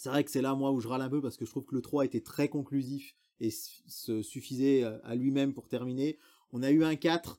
c'est 0.00 0.08
vrai 0.08 0.24
que 0.24 0.30
c'est 0.30 0.40
là, 0.40 0.54
moi, 0.54 0.72
où 0.72 0.80
je 0.80 0.88
râle 0.88 1.02
un 1.02 1.10
peu 1.10 1.20
parce 1.20 1.36
que 1.36 1.44
je 1.44 1.50
trouve 1.50 1.66
que 1.66 1.74
le 1.74 1.82
3 1.82 2.06
était 2.06 2.22
très 2.22 2.48
conclusif 2.48 3.14
et 3.38 3.50
se 3.50 4.22
suffisait 4.22 4.82
euh, 4.82 4.96
à 5.04 5.14
lui-même 5.14 5.52
pour 5.52 5.68
terminer. 5.68 6.16
On 6.52 6.62
a 6.62 6.70
eu 6.70 6.84
un 6.84 6.96
4 6.96 7.38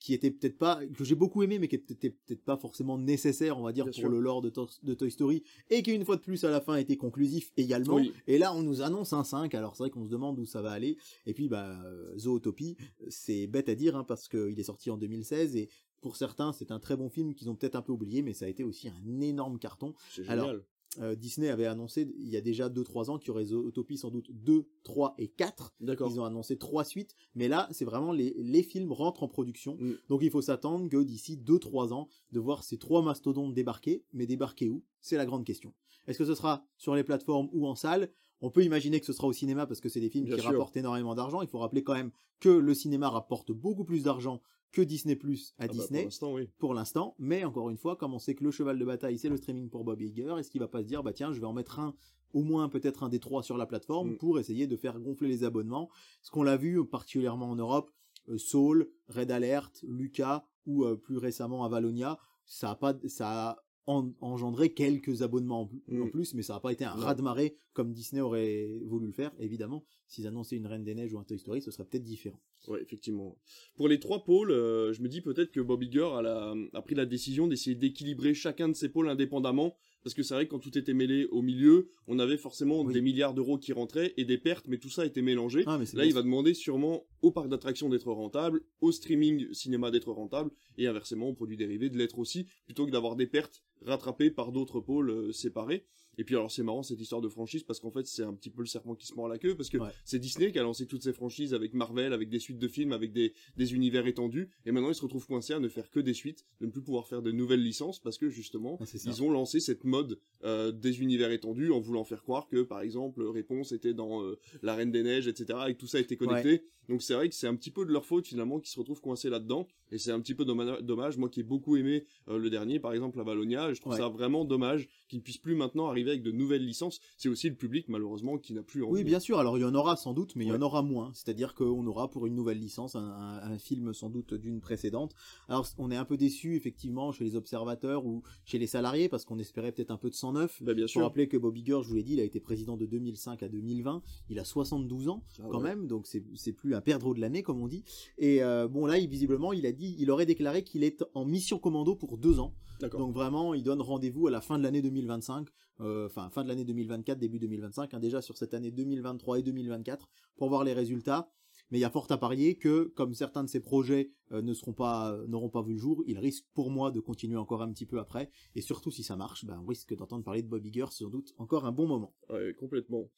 qui 0.00 0.12
était 0.12 0.32
peut-être 0.32 0.58
pas, 0.58 0.84
que 0.84 1.04
j'ai 1.04 1.14
beaucoup 1.14 1.44
aimé, 1.44 1.60
mais 1.60 1.68
qui 1.68 1.76
était 1.76 2.10
peut-être 2.10 2.42
pas 2.42 2.56
forcément 2.56 2.98
nécessaire, 2.98 3.56
on 3.56 3.62
va 3.62 3.70
dire, 3.70 3.84
Bien 3.84 3.92
pour 3.92 4.00
sûr. 4.00 4.08
le 4.08 4.18
lore 4.18 4.42
de, 4.42 4.50
To- 4.50 4.66
de 4.82 4.94
Toy 4.94 5.12
Story, 5.12 5.44
et 5.70 5.84
qui, 5.84 5.92
une 5.92 6.04
fois 6.04 6.16
de 6.16 6.22
plus, 6.22 6.42
à 6.42 6.50
la 6.50 6.60
fin, 6.60 6.74
était 6.74 6.96
conclusif 6.96 7.52
également. 7.56 7.94
Oui. 7.94 8.12
Et 8.26 8.36
là, 8.36 8.52
on 8.52 8.64
nous 8.64 8.82
annonce 8.82 9.12
un 9.12 9.22
5, 9.22 9.54
alors 9.54 9.76
c'est 9.76 9.84
vrai 9.84 9.90
qu'on 9.90 10.04
se 10.04 10.10
demande 10.10 10.40
où 10.40 10.44
ça 10.44 10.60
va 10.60 10.72
aller. 10.72 10.96
Et 11.24 11.34
puis, 11.34 11.48
bah, 11.48 11.80
euh, 11.84 12.18
Zootopie, 12.18 12.76
c'est 13.10 13.46
bête 13.46 13.68
à 13.68 13.76
dire, 13.76 13.94
hein, 13.94 14.02
parce 14.02 14.26
qu'il 14.28 14.58
est 14.58 14.64
sorti 14.64 14.90
en 14.90 14.96
2016, 14.96 15.54
et 15.54 15.68
pour 16.00 16.16
certains, 16.16 16.52
c'est 16.52 16.72
un 16.72 16.80
très 16.80 16.96
bon 16.96 17.08
film 17.08 17.32
qu'ils 17.32 17.48
ont 17.48 17.54
peut-être 17.54 17.76
un 17.76 17.82
peu 17.82 17.92
oublié, 17.92 18.22
mais 18.22 18.32
ça 18.32 18.46
a 18.46 18.48
été 18.48 18.64
aussi 18.64 18.88
un 18.88 19.20
énorme 19.20 19.60
carton. 19.60 19.94
C'est 20.10 20.28
Alors, 20.28 20.46
génial. 20.46 20.64
Euh, 21.00 21.14
Disney 21.14 21.48
avait 21.48 21.66
annoncé 21.66 22.12
il 22.18 22.28
y 22.28 22.36
a 22.36 22.40
déjà 22.42 22.68
2-3 22.68 23.10
ans 23.10 23.18
qu'il 23.18 23.28
y 23.28 23.30
aurait 23.30 23.46
Zootopie 23.46 23.96
sans 23.96 24.10
doute 24.10 24.30
2, 24.30 24.66
3 24.84 25.14
et 25.18 25.28
4. 25.28 25.74
D'accord. 25.80 26.10
Ils 26.10 26.20
ont 26.20 26.24
annoncé 26.24 26.58
trois 26.58 26.84
suites, 26.84 27.16
mais 27.34 27.48
là, 27.48 27.68
c'est 27.70 27.84
vraiment 27.86 28.12
les, 28.12 28.34
les 28.38 28.62
films 28.62 28.92
rentrent 28.92 29.22
en 29.22 29.28
production. 29.28 29.76
Mm. 29.80 29.92
Donc 30.10 30.22
il 30.22 30.30
faut 30.30 30.42
s'attendre 30.42 30.88
que 30.88 31.02
d'ici 31.02 31.38
2-3 31.38 31.92
ans, 31.92 32.08
de 32.32 32.40
voir 32.40 32.62
ces 32.62 32.76
trois 32.76 33.02
mastodontes 33.02 33.54
débarquer. 33.54 34.04
Mais 34.12 34.26
débarquer 34.26 34.68
où? 34.68 34.82
C'est 35.00 35.16
la 35.16 35.24
grande 35.24 35.44
question. 35.44 35.72
Est-ce 36.06 36.18
que 36.18 36.26
ce 36.26 36.34
sera 36.34 36.64
sur 36.76 36.94
les 36.94 37.04
plateformes 37.04 37.48
ou 37.52 37.66
en 37.66 37.74
salle? 37.74 38.10
On 38.40 38.50
peut 38.50 38.64
imaginer 38.64 38.98
que 39.00 39.06
ce 39.06 39.12
sera 39.12 39.28
au 39.28 39.32
cinéma 39.32 39.66
parce 39.66 39.80
que 39.80 39.88
c'est 39.88 40.00
des 40.00 40.10
films 40.10 40.24
Bien 40.26 40.34
qui 40.34 40.42
sûr. 40.42 40.50
rapportent 40.50 40.76
énormément 40.76 41.14
d'argent. 41.14 41.42
Il 41.42 41.48
faut 41.48 41.58
rappeler 41.58 41.84
quand 41.84 41.94
même 41.94 42.10
que 42.40 42.48
le 42.48 42.74
cinéma 42.74 43.08
rapporte 43.08 43.52
beaucoup 43.52 43.84
plus 43.84 44.02
d'argent 44.02 44.42
que 44.72 44.82
Disney 44.82 45.16
Plus 45.16 45.54
à 45.58 45.64
Ah 45.64 45.66
bah, 45.68 45.72
Disney 45.74 46.00
pour 46.00 46.06
l'instant, 46.06 46.32
oui. 46.34 46.48
pour 46.58 46.74
l'instant, 46.74 47.14
mais 47.18 47.44
encore 47.44 47.70
une 47.70 47.76
fois, 47.76 47.96
comme 47.96 48.14
on 48.14 48.18
sait 48.18 48.34
que 48.34 48.42
le 48.44 48.50
cheval 48.50 48.78
de 48.78 48.84
bataille 48.84 49.18
c'est 49.18 49.28
le 49.28 49.36
streaming 49.36 49.68
pour 49.68 49.84
Bob 49.84 50.00
Iger, 50.00 50.34
est-ce 50.38 50.50
qu'il 50.50 50.60
va 50.60 50.68
pas 50.68 50.80
se 50.82 50.86
dire 50.88 51.02
bah 51.02 51.12
tiens, 51.12 51.32
je 51.32 51.40
vais 51.40 51.46
en 51.46 51.52
mettre 51.52 51.78
un 51.78 51.94
au 52.32 52.42
moins 52.42 52.68
peut-être 52.70 53.02
un 53.02 53.10
des 53.10 53.20
trois 53.20 53.42
sur 53.42 53.58
la 53.58 53.66
plateforme 53.66 54.12
Mm. 54.12 54.16
pour 54.16 54.38
essayer 54.38 54.66
de 54.66 54.76
faire 54.76 54.98
gonfler 54.98 55.28
les 55.28 55.44
abonnements? 55.44 55.90
Ce 56.22 56.30
qu'on 56.30 56.42
l'a 56.42 56.56
vu 56.56 56.78
euh, 56.80 56.84
particulièrement 56.84 57.50
en 57.50 57.56
Europe, 57.56 57.90
euh, 58.28 58.38
Soul, 58.38 58.88
Red 59.08 59.30
Alert, 59.30 59.84
Lucas 59.86 60.44
ou 60.64 60.84
euh, 60.84 60.96
plus 60.96 61.18
récemment 61.18 61.64
Avalonia, 61.64 62.18
ça 62.46 62.70
a 62.70 62.74
pas 62.74 62.94
ça 63.06 63.50
a 63.50 63.64
en- 63.86 64.12
engendré 64.20 64.72
quelques 64.72 65.22
abonnements 65.22 65.62
en 65.62 65.66
plus- 65.66 65.82
Mm. 65.88 66.02
en 66.02 66.08
plus, 66.08 66.34
mais 66.34 66.42
ça 66.42 66.54
n'a 66.54 66.60
pas 66.60 66.72
été 66.72 66.84
un 66.84 66.92
raz-de-marée 66.92 67.56
comme 67.72 67.92
Disney 67.92 68.20
aurait 68.20 68.78
voulu 68.84 69.06
le 69.06 69.12
faire. 69.12 69.32
Évidemment, 69.40 69.84
s'ils 70.06 70.26
annonçaient 70.26 70.56
une 70.56 70.66
Reine 70.66 70.84
des 70.84 70.94
Neiges 70.94 71.12
ou 71.14 71.18
un 71.18 71.24
Toy 71.24 71.38
Story, 71.38 71.62
ce 71.62 71.70
serait 71.70 71.84
peut-être 71.84 72.04
différent. 72.04 72.40
Ouais, 72.68 72.80
effectivement. 72.82 73.36
Pour 73.74 73.88
les 73.88 73.98
trois 73.98 74.24
pôles, 74.24 74.52
euh, 74.52 74.92
je 74.92 75.02
me 75.02 75.08
dis 75.08 75.20
peut-être 75.20 75.50
que 75.50 75.60
Bob 75.60 75.82
Iger 75.82 76.08
a, 76.14 76.22
la- 76.22 76.54
a 76.74 76.82
pris 76.82 76.94
la 76.94 77.06
décision 77.06 77.48
d'essayer 77.48 77.74
d'équilibrer 77.74 78.34
chacun 78.34 78.68
de 78.68 78.74
ces 78.74 78.88
pôles 78.88 79.08
indépendamment. 79.08 79.76
Parce 80.02 80.14
que 80.14 80.22
c'est 80.22 80.34
vrai 80.34 80.46
que 80.46 80.50
quand 80.50 80.58
tout 80.58 80.76
était 80.76 80.94
mêlé 80.94 81.26
au 81.26 81.42
milieu, 81.42 81.88
on 82.08 82.18
avait 82.18 82.36
forcément 82.36 82.82
Oui. 82.82 82.92
des 82.92 83.00
milliards 83.00 83.34
d'euros 83.34 83.58
qui 83.58 83.72
rentraient 83.72 84.12
et 84.16 84.24
des 84.24 84.38
pertes, 84.38 84.66
mais 84.68 84.78
tout 84.78 84.90
ça 84.90 85.06
était 85.06 85.22
mélangé. 85.22 85.62
Ah, 85.66 85.78
mais 85.78 85.84
Là, 85.84 85.90
bien 85.92 86.04
il 86.04 86.14
va 86.14 86.22
demander 86.22 86.54
sûrement 86.54 87.04
au 87.22 87.30
parc 87.30 87.48
d'attractions 87.48 87.88
d'être 87.88 88.10
rentable, 88.10 88.62
au 88.80 88.90
streaming 88.92 89.52
cinéma 89.52 89.90
d'être 89.90 90.10
rentable, 90.10 90.50
et 90.76 90.86
inversement 90.86 91.28
aux 91.28 91.34
produits 91.34 91.56
dérivés 91.56 91.88
de 91.90 91.96
l'être 91.98 92.18
aussi, 92.18 92.46
plutôt 92.64 92.86
que 92.86 92.90
d'avoir 92.90 93.14
des 93.16 93.26
pertes 93.26 93.62
rattrapées 93.82 94.30
par 94.30 94.52
d'autres 94.52 94.80
pôles 94.80 95.10
euh, 95.10 95.32
séparés. 95.32 95.84
Et 96.18 96.24
puis 96.24 96.34
alors 96.34 96.50
c'est 96.50 96.62
marrant 96.62 96.82
cette 96.82 97.00
histoire 97.00 97.20
de 97.20 97.28
franchise 97.28 97.62
parce 97.62 97.80
qu'en 97.80 97.90
fait 97.90 98.06
c'est 98.06 98.22
un 98.22 98.34
petit 98.34 98.50
peu 98.50 98.60
le 98.62 98.66
serpent 98.66 98.94
qui 98.94 99.06
se 99.06 99.14
mord 99.14 99.28
la 99.28 99.38
queue 99.38 99.54
parce 99.56 99.70
que 99.70 99.78
Ouais. 99.78 99.88
c'est 100.04 100.18
Disney 100.18 100.52
qui 100.52 100.58
a 100.58 100.62
lancé 100.62 100.86
toutes 100.86 101.02
ces 101.02 101.12
franchises 101.12 101.54
avec 101.54 101.72
Marvel, 101.74 102.12
avec 102.12 102.28
des 102.28 102.38
suites 102.38 102.58
de 102.58 102.68
films, 102.68 102.92
avec 102.92 103.12
des, 103.12 103.32
des 103.56 103.74
univers 103.74 104.06
étendus, 104.06 104.50
et 104.66 104.72
maintenant 104.72 104.90
ils 104.90 104.94
se 104.94 105.02
retrouvent 105.02 105.26
coincés 105.26 105.54
à 105.54 105.60
ne 105.60 105.68
faire 105.68 105.90
que 105.90 106.00
des 106.00 106.14
suites, 106.14 106.44
de 106.60 106.66
ne 106.66 106.70
plus 106.70 106.82
pouvoir 106.82 107.08
faire 107.08 107.22
de 107.22 107.32
nouvelles 107.32 107.62
licences 107.62 107.98
parce 107.98 108.18
que 108.18 108.28
justement 108.28 108.78
Ah, 108.80 108.84
ils 109.04 109.22
ont 109.22 109.30
lancé 109.30 109.58
cette 109.60 109.84
mode 109.84 110.18
euh, 110.44 110.70
des 110.72 111.00
univers 111.00 111.30
étendus 111.30 111.70
en 111.70 111.80
voulant 111.80 112.04
faire 112.04 112.22
croire 112.22 112.48
que 112.48 112.62
par 112.62 112.80
exemple 112.82 113.22
Réponse 113.22 113.72
était 113.72 113.94
dans 113.94 114.22
euh, 114.22 114.38
la 114.62 114.74
Reine 114.74 114.92
des 114.92 115.02
Neiges, 115.02 115.28
etc. 115.28 115.58
et 115.68 115.74
que 115.74 115.78
tout 115.80 115.86
ça 115.86 115.98
était 116.00 116.16
connecté. 116.16 116.64
Donc 116.88 117.02
c'est 117.02 117.14
vrai 117.14 117.28
que 117.28 117.34
c'est 117.34 117.46
un 117.46 117.54
petit 117.54 117.70
peu 117.70 117.84
de 117.86 117.92
leur 117.92 118.04
faute 118.04 118.26
finalement 118.26 118.58
qu'ils 118.58 118.70
se 118.70 118.78
retrouvent 118.78 119.00
coincés 119.00 119.28
là-dedans 119.30 119.66
et 119.90 119.98
c'est 119.98 120.10
un 120.10 120.20
petit 120.20 120.34
peu 120.34 120.44
dommage. 120.44 121.16
Moi 121.18 121.28
qui 121.28 121.40
ai 121.40 121.42
beaucoup 121.42 121.76
aimé 121.76 122.04
euh, 122.28 122.38
le 122.38 122.50
dernier, 122.50 122.80
par 122.80 122.92
exemple 122.92 123.18
la 123.18 123.24
Valonia, 123.24 123.72
je 123.72 123.80
trouve 123.80 123.92
Ouais. 123.92 123.98
ça 123.98 124.08
vraiment 124.08 124.44
dommage 124.44 124.88
qu'ils 125.08 125.18
ne 125.18 125.22
puissent 125.22 125.38
plus 125.38 125.54
maintenant 125.54 125.86
arriver 125.88 126.10
avec 126.10 126.22
de 126.22 126.32
nouvelles 126.32 126.64
licences. 126.64 127.00
C'est 127.18 127.28
aussi 127.28 127.48
le 127.48 127.54
public 127.56 127.88
malheureusement 127.88 128.38
qui 128.38 128.54
n'a 128.54 128.62
plus 128.62 128.82
envie. 128.82 128.92
Oui, 128.94 129.04
bien 129.04 129.20
sûr. 129.20 129.38
Alors, 129.38 129.58
il 129.58 129.60
y 129.60 129.64
en 129.64 129.74
aura 129.74 129.96
sans 129.96 130.14
doute, 130.14 130.34
mais 130.36 130.44
il 130.44 130.48
y 130.48 130.52
en 130.52 130.62
aura 130.62 130.82
moins. 130.82 131.10
C'est-à-dire 131.14 131.54
qu'on 131.54 131.86
aura 131.86 132.10
pour 132.10 132.26
une 132.26 132.34
nouvelle 132.34 132.58
licence 132.58 132.96
un, 132.96 133.04
un- 133.04 133.52
un 133.52 133.58
film 133.58 133.92
sans 133.92 134.08
doute 134.08 134.32
d'une 134.34 134.60
précédente. 134.60 135.14
Alors, 135.48 135.66
on 135.78 135.90
est 135.90 135.96
un 135.96 136.04
peu 136.06 136.16
déçu 136.16 136.56
effectivement 136.56 137.12
chez 137.12 137.24
les 137.24 137.36
observateurs 137.36 138.06
ou 138.06 138.22
chez 138.44 138.58
les 138.58 138.66
salariés 138.66 139.08
parce 139.10 139.24
qu'on 139.24 139.38
espérait 139.38 139.72
peut-être 139.72 139.90
un 139.90 139.98
peu 139.98 140.08
de 140.10 140.14
sang 140.14 140.32
neuf. 140.32 140.62
Bah, 140.62 140.72
bien 140.74 140.86
sûr. 140.86 141.02
rappeler 141.02 141.28
que 141.28 141.36
Bob 141.36 141.56
Iger, 141.56 141.80
je 141.82 141.88
vous 141.88 141.94
l'ai 141.94 142.02
dit, 142.02 142.14
il 142.14 142.20
a 142.20 142.24
été 142.24 142.40
président 142.40 142.76
de 142.78 142.86
2005 142.86 143.42
à 143.42 143.48
2020. 143.48 144.02
Il 144.30 144.38
a 144.38 144.44
72 144.44 145.08
ans 145.08 145.22
Ah 145.38 145.42
quand 145.50 145.58
ouais. 145.58 145.64
même, 145.64 145.86
donc 145.86 146.06
c'est 146.06 146.24
c'est 146.34 146.52
plus 146.72 146.76
un 146.76 146.80
perdreau 146.80 147.14
de 147.14 147.20
l'année 147.20 147.42
comme 147.42 147.60
on 147.60 147.68
dit. 147.68 147.84
Et 148.18 148.42
euh, 148.42 148.68
bon 148.68 148.86
là, 148.86 148.98
il, 148.98 149.08
visiblement, 149.08 149.52
il 149.52 149.66
a 149.66 149.72
dit, 149.72 149.96
il 149.98 150.10
aurait 150.10 150.26
déclaré 150.26 150.64
qu'il 150.64 150.84
est 150.84 151.04
en 151.14 151.24
mission 151.24 151.58
commando 151.58 151.94
pour 151.94 152.18
deux 152.18 152.38
ans. 152.40 152.54
Donc 152.88 153.14
vraiment, 153.14 153.54
il 153.54 153.62
donne 153.62 153.80
rendez-vous 153.80 154.26
à 154.26 154.30
la 154.30 154.40
fin 154.40 154.58
de 154.58 154.64
l'année 154.64 154.82
2025, 154.82 155.46
euh, 155.80 156.06
enfin 156.06 156.30
fin 156.30 156.42
de 156.42 156.48
l'année 156.48 156.64
2024, 156.64 157.18
début 157.18 157.38
2025, 157.38 157.94
hein, 157.94 158.00
déjà 158.00 158.20
sur 158.20 158.36
cette 158.36 158.54
année 158.54 158.72
2023 158.72 159.38
et 159.38 159.42
2024, 159.42 160.08
pour 160.36 160.48
voir 160.48 160.64
les 160.64 160.72
résultats. 160.72 161.30
Mais 161.70 161.78
il 161.78 161.80
y 161.80 161.84
a 161.84 161.90
fort 161.90 162.06
à 162.10 162.18
parier 162.18 162.56
que, 162.56 162.92
comme 162.94 163.14
certains 163.14 163.44
de 163.44 163.48
ces 163.48 163.60
projets 163.60 164.10
euh, 164.32 164.42
ne 164.42 164.52
seront 164.52 164.74
pas, 164.74 165.12
euh, 165.12 165.26
n'auront 165.26 165.48
pas 165.48 165.62
vu 165.62 165.72
le 165.72 165.78
jour, 165.78 166.02
il 166.06 166.18
risque 166.18 166.44
pour 166.52 166.70
moi 166.70 166.90
de 166.90 167.00
continuer 167.00 167.36
encore 167.36 167.62
un 167.62 167.72
petit 167.72 167.86
peu 167.86 167.98
après. 167.98 168.30
Et 168.54 168.60
surtout 168.60 168.90
si 168.90 169.02
ça 169.02 169.16
marche, 169.16 169.44
ben, 169.44 169.58
on 169.62 169.66
risque 169.66 169.94
d'entendre 169.94 170.24
parler 170.24 170.42
de 170.42 170.48
Bob 170.48 170.66
Iger 170.66 170.86
sans 170.90 171.08
doute 171.08 171.32
encore 171.38 171.64
un 171.64 171.72
bon 171.72 171.86
moment. 171.86 172.14
Ouais, 172.28 172.54
complètement. 172.58 173.08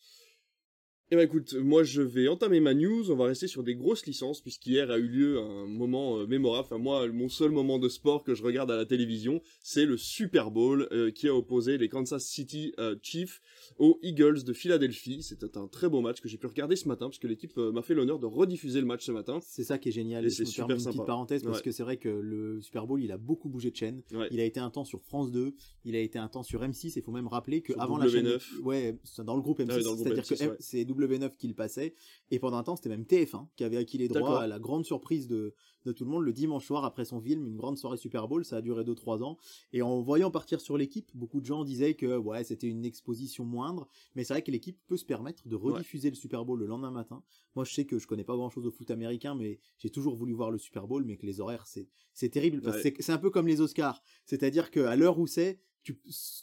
Eh 1.15 1.17
ben 1.17 1.23
écoute, 1.27 1.55
moi 1.55 1.85
je 1.85 2.03
vais 2.03 2.27
entamer 2.27 2.59
ma 2.59 2.75
news, 2.75 3.09
on 3.13 3.15
va 3.15 3.27
rester 3.27 3.47
sur 3.47 3.63
des 3.63 3.77
grosses 3.77 4.05
licences, 4.05 4.41
puisqu'hier 4.41 4.91
a 4.91 4.99
eu 4.99 5.07
lieu 5.07 5.39
un 5.39 5.65
moment 5.65 6.19
euh, 6.19 6.27
mémorable, 6.27 6.67
enfin 6.67 6.79
moi, 6.79 7.07
mon 7.07 7.29
seul 7.29 7.53
moment 7.53 7.79
de 7.79 7.89
sport 7.89 8.25
que 8.25 8.35
je 8.35 8.43
regarde 8.43 8.69
à 8.73 8.77
la 8.77 8.85
télévision, 8.85 9.41
c'est 9.63 9.87
le 9.87 9.97
Super 9.97 10.51
Bowl 10.51 10.89
euh, 10.91 11.13
qui 11.13 11.29
a 11.29 11.35
opposé 11.37 11.79
les 11.79 11.89
Kansas 11.89 12.25
City 12.25 12.73
euh, 12.81 12.97
Chiefs 13.01 13.41
aux 13.79 14.01
Eagles 14.03 14.43
de 14.43 14.53
Philadelphie. 14.53 15.23
C'était 15.23 15.57
un 15.57 15.69
très 15.69 15.89
beau 15.89 16.01
match 16.01 16.21
que 16.21 16.29
j'ai 16.29 16.37
pu 16.37 16.49
regarder 16.49 16.75
ce 16.75 16.89
matin, 16.89 17.07
parce 17.07 17.21
que 17.21 17.29
l'équipe 17.29 17.57
m'a 17.59 17.83
fait 17.83 17.95
l'honneur 17.95 18.19
de 18.19 18.27
rediffuser 18.27 18.81
le 18.81 18.87
match 18.87 19.05
ce 19.05 19.13
matin. 19.13 19.39
C'est 19.41 19.63
ça 19.63 19.79
qui 19.79 19.91
est 19.91 19.93
génial. 19.93 20.27
Et 20.27 20.31
c'est 20.31 20.45
super 20.45 20.69
une 20.75 20.81
sympa. 20.81 20.95
petite 20.97 21.07
parenthèse 21.07 21.45
parce 21.45 21.59
Ouais. 21.59 21.63
que 21.63 21.71
c'est 21.71 21.85
vrai 21.85 21.97
que 21.97 22.09
le 22.09 22.61
Super 22.61 22.89
Bowl, 22.89 23.01
il 23.01 23.13
a 23.13 23.19
beaucoup 23.19 23.49
bougé 23.49 23.71
de 23.71 23.77
chaîne. 23.77 24.03
Ouais. 24.13 24.27
Il 24.33 24.41
a 24.41 24.45
été 24.45 24.59
un 24.59 24.71
temps 24.71 24.85
sur 24.85 25.01
France 25.05 25.31
2, 25.31 25.55
il 25.85 25.95
a 25.95 26.01
été 26.01 26.19
un 26.19 26.27
temps 26.27 26.43
sur 26.43 26.61
M6. 26.65 26.95
Il 26.97 27.03
faut 27.03 27.13
même 27.13 27.29
rappeler 27.29 27.61
que 27.63 27.73
Sur 27.75 27.81
avant 27.83 27.99
la 27.99 28.09
chaîne, 28.09 28.27
W9. 28.27 28.63
ouais, 28.63 28.99
dans 29.25 29.37
le 29.37 29.43
groupe 29.43 29.61
M6, 29.61 29.71
Ah 29.71 29.97
c'est-à-dire 29.97 30.25
que 30.27 30.35
M6, 30.35 30.49
ouais. 30.49 30.57
c'est 30.59 30.85
W9 31.07 31.37
qui 31.37 31.49
le 31.49 31.55
passait. 31.55 31.95
Et 32.31 32.39
pendant 32.39 32.57
un 32.57 32.63
temps, 32.63 32.77
c'était 32.77 32.89
même 32.89 33.05
TF1 33.05 33.47
qui 33.57 33.65
avait 33.65 33.77
acquis 33.77 33.99
les 33.99 34.09
droits 34.09 34.43
à 34.43 34.47
la 34.47 34.59
grande 34.59 34.85
surprise 34.85 35.27
de, 35.29 35.55
de 35.85 35.93
tout 35.93 36.05
le 36.05 36.11
monde 36.11 36.25
le 36.25 36.33
dimanche 36.33 36.67
soir 36.67 36.85
après 36.85 37.05
son 37.05 37.21
film, 37.21 37.47
une 37.47 37.57
grande 37.57 37.77
soirée 37.79 37.97
Super 37.97 38.27
Bowl. 38.29 38.45
Ça 38.45 38.57
a 38.57 38.61
duré 38.63 38.83
2-3 38.85 39.23
ans. 39.23 39.37
Et 39.73 39.83
en 39.83 40.01
voyant 40.03 40.31
partir 40.31 40.61
sur 40.61 40.77
l'équipe, 40.77 41.11
beaucoup 41.15 41.41
de 41.41 41.47
gens 41.47 41.65
disaient 41.65 41.95
que 41.95 42.17
ouais, 42.17 42.45
c'était 42.45 42.69
une 42.69 42.85
exposition 42.85 43.45
moindre. 43.45 43.89
Mais 44.15 44.25
c'est 44.25 44.35
vrai 44.35 44.43
que 44.43 44.51
l'équipe 44.51 44.79
peut 44.87 44.97
se 44.97 45.05
permettre 45.05 45.47
de 45.49 45.57
rediffuser 45.57 46.11
le 46.11 46.17
Super 46.17 46.45
Bowl 46.45 46.59
le 46.59 46.67
lendemain 46.67 46.91
matin. 46.91 47.23
Moi, 47.55 47.65
je 47.65 47.73
sais 47.75 47.85
que 47.85 47.99
je 47.99 48.07
connais 48.07 48.25
pas 48.25 48.35
grand 48.37 48.51
chose 48.51 48.67
au 48.67 48.71
foot 48.71 48.91
américain, 48.91 49.35
mais 49.35 49.59
j'ai 49.79 49.91
toujours 49.91 50.15
voulu 50.17 50.33
voir 50.33 50.51
le 50.51 50.59
Super 50.59 50.87
Bowl, 50.87 51.05
mais 51.05 51.17
que 51.17 51.27
les 51.27 51.41
horaires, 51.41 51.67
c'est, 51.67 51.89
c'est 52.13 52.29
terrible. 52.31 52.61
Parce 52.61 52.77
que 52.79 52.83
Ouais. 52.89 52.95
c'est, 52.97 53.03
c'est 53.03 53.13
un 53.13 53.19
peu 53.19 53.31
comme 53.31 53.47
les 53.47 53.61
Oscars. 53.61 54.03
C'est-à-dire 54.27 54.71
qu'à 54.71 54.97
l'heure 54.97 55.19
où 55.19 55.27
c'est, 55.27 55.61
tu, 55.85 55.97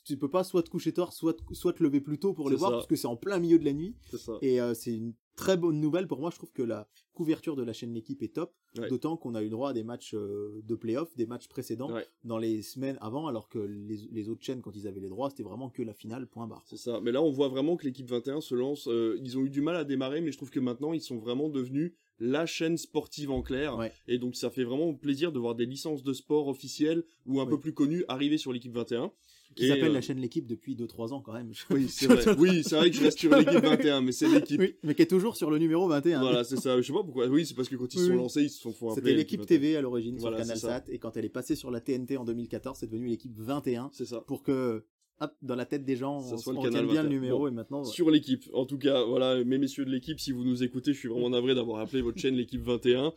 tu 0.05 0.17
peux 0.17 0.29
pas 0.29 0.43
soit 0.43 0.63
te 0.63 0.69
coucher 0.69 0.93
tard, 0.93 1.11
soit, 1.13 1.33
te- 1.33 1.53
soit 1.53 1.73
te 1.73 1.83
lever 1.83 1.99
plus 1.99 2.17
tôt 2.19 2.33
pour 2.33 2.49
le 2.49 2.55
C'est 2.55 2.59
voir, 2.59 2.71
ça. 2.71 2.77
parce 2.77 2.87
que 2.87 2.95
c'est 2.95 3.07
en 3.07 3.15
plein 3.17 3.39
milieu 3.39 3.59
de 3.59 3.65
la 3.65 3.73
nuit. 3.73 3.95
Ça. 4.17 4.37
Et 4.41 4.61
euh, 4.61 4.73
c'est 4.73 4.93
une 4.93 5.13
très 5.35 5.57
bonne 5.57 5.79
nouvelle 5.81 6.07
pour 6.07 6.19
moi. 6.19 6.29
Je 6.29 6.37
trouve 6.37 6.51
que 6.51 6.61
la 6.61 6.87
couverture 7.13 7.55
de 7.55 7.63
la 7.63 7.73
chaîne 7.73 7.93
L'équipe 7.93 8.21
est 8.21 8.33
top. 8.35 8.53
Ouais. 8.77 8.87
D'autant 8.87 9.17
qu'on 9.17 9.35
a 9.35 9.43
eu 9.43 9.49
droit 9.49 9.71
à 9.71 9.73
des 9.73 9.83
matchs 9.83 10.13
euh, 10.13 10.61
de 10.63 10.75
playoff, 10.75 11.13
des 11.17 11.25
matchs 11.25 11.47
précédents 11.47 11.91
Ouais. 11.91 12.05
dans 12.23 12.37
les 12.37 12.61
semaines 12.61 12.97
avant, 13.01 13.27
alors 13.27 13.49
que 13.49 13.59
les, 13.59 13.97
les 14.11 14.29
autres 14.29 14.43
chaînes, 14.43 14.61
quand 14.61 14.75
ils 14.75 14.87
avaient 14.87 14.99
les 15.01 15.09
droits, 15.09 15.29
c'était 15.29 15.43
vraiment 15.43 15.69
que 15.69 15.81
la 15.83 15.93
finale, 15.93 16.25
point 16.27 16.47
barre. 16.47 16.63
C'est 16.67 16.77
ça. 16.77 17.01
Mais 17.01 17.11
là, 17.11 17.21
on 17.21 17.31
voit 17.31 17.49
vraiment 17.49 17.75
que 17.75 17.83
l'équipe 17.85 18.07
21 18.09 18.39
se 18.41 18.55
lance. 18.55 18.87
euh, 18.87 19.17
ils 19.23 19.37
ont 19.37 19.41
eu 19.43 19.49
du 19.49 19.61
mal 19.61 19.75
à 19.75 19.83
démarrer, 19.83 20.21
mais 20.21 20.31
je 20.31 20.37
trouve 20.37 20.51
que 20.51 20.59
maintenant, 20.59 20.93
ils 20.93 21.01
sont 21.01 21.17
vraiment 21.17 21.49
devenus 21.49 21.93
la 22.19 22.45
chaîne 22.45 22.77
sportive 22.77 23.31
en 23.31 23.41
clair. 23.41 23.77
Ouais. 23.77 23.91
Et 24.07 24.19
donc, 24.19 24.35
ça 24.35 24.49
fait 24.51 24.63
vraiment 24.63 24.93
plaisir 24.93 25.31
de 25.31 25.39
voir 25.39 25.55
des 25.55 25.65
licences 25.65 26.03
de 26.03 26.13
sport 26.13 26.47
officielles 26.47 27.03
ou 27.25 27.41
un 27.41 27.47
peu 27.47 27.59
plus 27.59 27.73
connues 27.73 28.05
arriver 28.07 28.37
sur 28.37 28.53
l'équipe 28.53 28.73
21. 28.73 29.11
Qui 29.55 29.67
s'appelle 29.67 29.89
euh, 29.91 29.93
la 29.93 30.01
chaîne 30.01 30.19
L'équipe 30.19 30.45
depuis 30.47 30.75
2-3 30.75 31.13
ans 31.13 31.21
quand 31.21 31.33
même. 31.33 31.51
Oui, 31.69 31.87
c'est 31.89 32.07
vrai. 32.07 32.35
oui, 32.37 32.63
c'est 32.63 32.75
vrai 32.75 32.89
que 32.89 32.95
je 32.97 33.03
reste 33.03 33.19
sur 33.19 33.35
l'équipe 33.35 33.59
21, 33.63 34.01
mais 34.01 34.11
c'est 34.11 34.27
l'équipe. 34.27 34.59
Oui, 34.59 34.75
mais 34.83 34.95
qui 34.95 35.01
est 35.01 35.07
toujours 35.07 35.35
sur 35.35 35.49
le 35.51 35.57
numéro 35.57 35.87
21. 35.87 36.19
Voilà, 36.21 36.43
c'est 36.43 36.57
ça. 36.57 36.77
Je 36.79 36.85
sais 36.87 36.93
pas 36.93 37.03
pourquoi. 37.03 37.27
Oui, 37.27 37.45
c'est 37.45 37.53
parce 37.55 37.69
que 37.69 37.75
quand 37.75 37.93
ils 37.93 37.99
se 37.99 38.07
sont 38.07 38.15
lancés, 38.15 38.43
ils 38.43 38.49
se 38.49 38.59
sont 38.61 38.69
appeler 38.71 38.95
C'était 38.95 39.13
l'équipe 39.13 39.39
21. 39.41 39.45
TV 39.57 39.75
à 39.77 39.81
l'origine 39.81 40.17
Voilà, 40.17 40.43
sur 40.43 40.55
c'est 40.55 40.61
CanalSat 40.61 40.91
et 40.91 40.99
quand 40.99 41.17
elle 41.17 41.25
est 41.25 41.29
passée 41.29 41.55
sur 41.55 41.71
la 41.71 41.81
TNT 41.81 42.17
en 42.17 42.25
2014, 42.25 42.77
c'est 42.79 42.87
devenu 42.87 43.07
l'équipe 43.07 43.33
21 43.37 43.89
C'est 43.93 44.05
ça. 44.05 44.21
pour 44.21 44.43
que 44.43 44.83
hop, 45.21 45.33
dans 45.41 45.55
la 45.55 45.65
tête 45.65 45.85
des 45.85 45.95
gens, 45.95 46.19
Ça 46.19 46.35
on, 46.35 46.37
soit 46.37 46.53
le 46.53 46.59
on 46.59 46.63
canal 46.63 46.85
bien 46.85 47.03
le 47.03 47.09
21. 47.09 47.09
numéro 47.09 47.39
Bon. 47.39 47.47
et 47.47 47.51
maintenant 47.51 47.83
Sur 47.83 48.09
l'équipe. 48.09 48.43
En 48.53 48.65
tout 48.65 48.77
cas, 48.77 49.03
voilà, 49.03 49.43
mes 49.43 49.57
messieurs 49.57 49.85
de 49.85 49.91
l'équipe, 49.91 50.19
si 50.19 50.31
vous 50.31 50.43
nous 50.43 50.63
écoutez, 50.63 50.93
je 50.93 50.99
suis 50.99 51.07
vraiment 51.07 51.29
navré 51.29 51.55
d'avoir 51.55 51.79
appelé 51.79 52.01
votre 52.01 52.19
chaîne 52.19 52.35
l'équipe 52.35 52.61
21. 52.61 53.13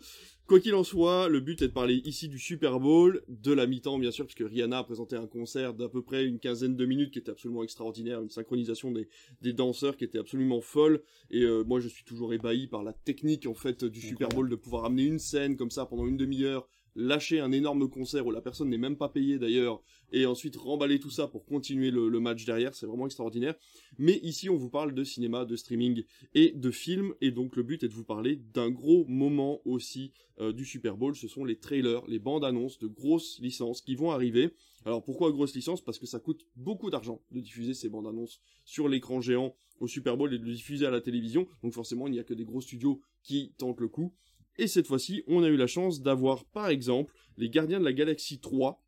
Quoi 0.47 0.61
qu'il 0.61 0.75
en 0.75 0.85
soit, 0.85 1.29
le 1.31 1.41
but 1.41 1.63
est 1.63 1.69
de 1.69 1.73
parler 1.73 2.03
ici 2.05 2.29
du 2.29 2.39
Super 2.39 2.79
Bowl, 2.79 3.23
de 3.29 3.51
la 3.55 3.67
mi-temps 3.67 3.99
bien 3.99 4.11
sûr, 4.11 4.27
puisque 4.27 4.47
Rihanna 4.47 4.77
a 4.77 4.85
présenté 4.85 5.17
un 5.17 5.27
concert 5.27 5.73
d'à 5.73 5.89
peu 5.89 6.03
près 6.03 6.27
une 6.27 6.39
quinzaine 6.39 6.77
de 6.77 6.85
minutes 6.85 7.13
qui 7.13 7.19
était 7.19 7.31
absolument 7.31 7.63
extraordinaire, 7.63 8.21
une 8.21 8.29
synchronisation 8.29 8.93
des, 8.93 9.09
des 9.41 9.55
danseurs 9.55 9.97
qui 9.97 10.05
était 10.05 10.19
absolument 10.19 10.61
folle, 10.61 11.01
et 11.31 11.45
euh, 11.45 11.65
moi 11.65 11.81
je 11.81 11.89
suis 11.89 12.05
toujours 12.05 12.35
ébahi 12.35 12.67
par 12.67 12.83
la 12.83 12.93
technique 12.93 13.47
en 13.47 13.55
fait 13.55 13.87
du 13.87 14.03
Super 14.03 14.29
Bowl 14.29 14.51
de 14.51 14.55
pouvoir 14.57 14.85
amener 14.85 15.05
une 15.05 15.19
scène 15.19 15.57
comme 15.57 15.71
ça 15.71 15.87
pendant 15.87 16.07
une 16.07 16.19
demi-heure, 16.19 16.69
lâcher 16.95 17.41
un 17.41 17.51
énorme 17.51 17.89
concert 17.89 18.27
où 18.27 18.31
la 18.31 18.43
personne 18.43 18.69
n'est 18.69 18.77
même 18.77 18.97
pas 18.97 19.09
payée 19.09 19.39
d'ailleurs, 19.39 19.81
et 20.15 20.27
ensuite 20.27 20.57
remballer 20.57 21.01
tout 21.01 21.11
ça 21.11 21.27
pour 21.27 21.45
continuer 21.45 21.91
le, 21.91 22.21
match 22.21 22.45
derrière, 22.45 22.75
c'est 22.75 22.87
vraiment 22.87 23.07
extraordinaire. 23.07 23.57
Mais 23.99 24.21
ici 24.23 24.49
on 24.49 24.57
vous 24.57 24.71
parle 24.71 24.95
de 24.95 25.03
cinéma, 25.03 25.45
de 25.45 25.57
streaming 25.57 26.05
et 26.35 26.53
de 26.53 26.71
films, 26.71 27.15
et 27.21 27.33
donc 27.33 27.57
le 27.57 27.65
but 27.65 27.83
est 27.83 27.89
de 27.89 27.95
vous 27.95 28.05
parler 28.05 28.37
d'un 28.37 28.71
gros 28.71 29.05
moment 29.07 29.61
aussi 29.65 30.13
euh, 30.39 30.53
du 30.53 30.65
Super 30.65 30.97
Bowl, 30.97 31.17
ce 31.17 31.27
sont 31.27 31.45
les 31.45 31.59
trailers, 31.59 32.07
les 32.07 32.21
bandes 32.21 32.45
annonces 32.45 32.79
de 32.79 32.87
grosses 32.87 33.41
licences 33.41 33.81
qui 33.81 33.97
vont 33.97 34.13
arriver. 34.13 34.55
Alors 34.85 35.03
pourquoi 35.03 35.33
grosses 35.33 35.55
licences? 35.55 35.83
Parce 35.83 35.99
que 35.99 36.07
ça 36.07 36.21
coûte 36.21 36.47
beaucoup 36.55 36.91
d'argent 36.91 37.21
de 37.33 37.41
diffuser 37.41 37.75
ces 37.75 37.89
bandes 37.89 38.07
annonces 38.07 38.41
sur 38.65 38.89
l'écran 38.89 39.21
géant 39.21 39.57
au 39.81 39.89
Super 39.89 40.17
Bowl 40.17 40.33
et 40.33 40.39
de 40.39 40.45
le 40.45 40.53
diffuser 40.53 40.87
à 40.87 40.91
la 40.91 41.01
télévision, 41.01 41.49
donc 41.65 41.73
forcément 41.73 42.07
il 42.07 42.13
n'y 42.13 42.21
a 42.21 42.25
que 42.25 42.35
des 42.35 42.45
gros 42.45 42.61
studios 42.61 43.01
qui 43.25 43.53
tentent 43.59 43.81
le 43.81 43.89
coup. 43.89 44.15
Et 44.57 44.69
cette 44.69 44.87
fois-ci, 44.87 45.25
on 45.27 45.43
a 45.43 45.49
eu 45.49 45.57
la 45.57 45.67
chance 45.67 46.01
d'avoir 46.01 46.45
par 46.45 46.69
exemple 46.69 47.13
les 47.37 47.51
Gardiens 47.51 47.81
de 47.81 47.85
la 47.85 47.93
Galaxie 47.93 48.39
3 48.39 48.84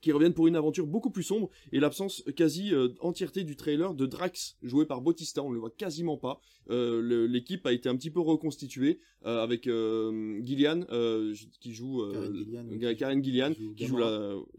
qui 0.00 0.12
reviennent 0.12 0.34
pour 0.34 0.46
une 0.46 0.56
aventure 0.56 0.86
beaucoup 0.86 1.10
plus 1.10 1.22
sombre 1.22 1.50
et 1.72 1.80
l'absence 1.80 2.22
quasi 2.36 2.72
euh, 2.74 2.88
entièreté 3.00 3.44
du 3.44 3.56
trailer 3.56 3.94
de 3.94 4.06
Drax 4.06 4.56
joué 4.62 4.86
par 4.86 5.00
Bautista, 5.00 5.42
on 5.42 5.50
le 5.50 5.58
voit 5.58 5.70
quasiment 5.70 6.16
pas. 6.16 6.40
Euh, 6.70 7.26
L'équipe 7.26 7.66
a 7.66 7.72
été 7.72 7.88
un 7.88 7.96
petit 7.96 8.10
peu 8.10 8.20
reconstituée 8.20 9.00
euh, 9.26 9.42
avec 9.42 9.66
euh, 9.66 10.40
Gillian 10.44 10.82
euh, 10.90 11.34
qui 11.60 11.74
joue 11.74 12.02
euh, 12.02 12.94
Karen 12.94 13.22
Gillian, 13.24 13.52
qui- 13.76 13.86
joue 13.86 13.96
la 13.96 14.06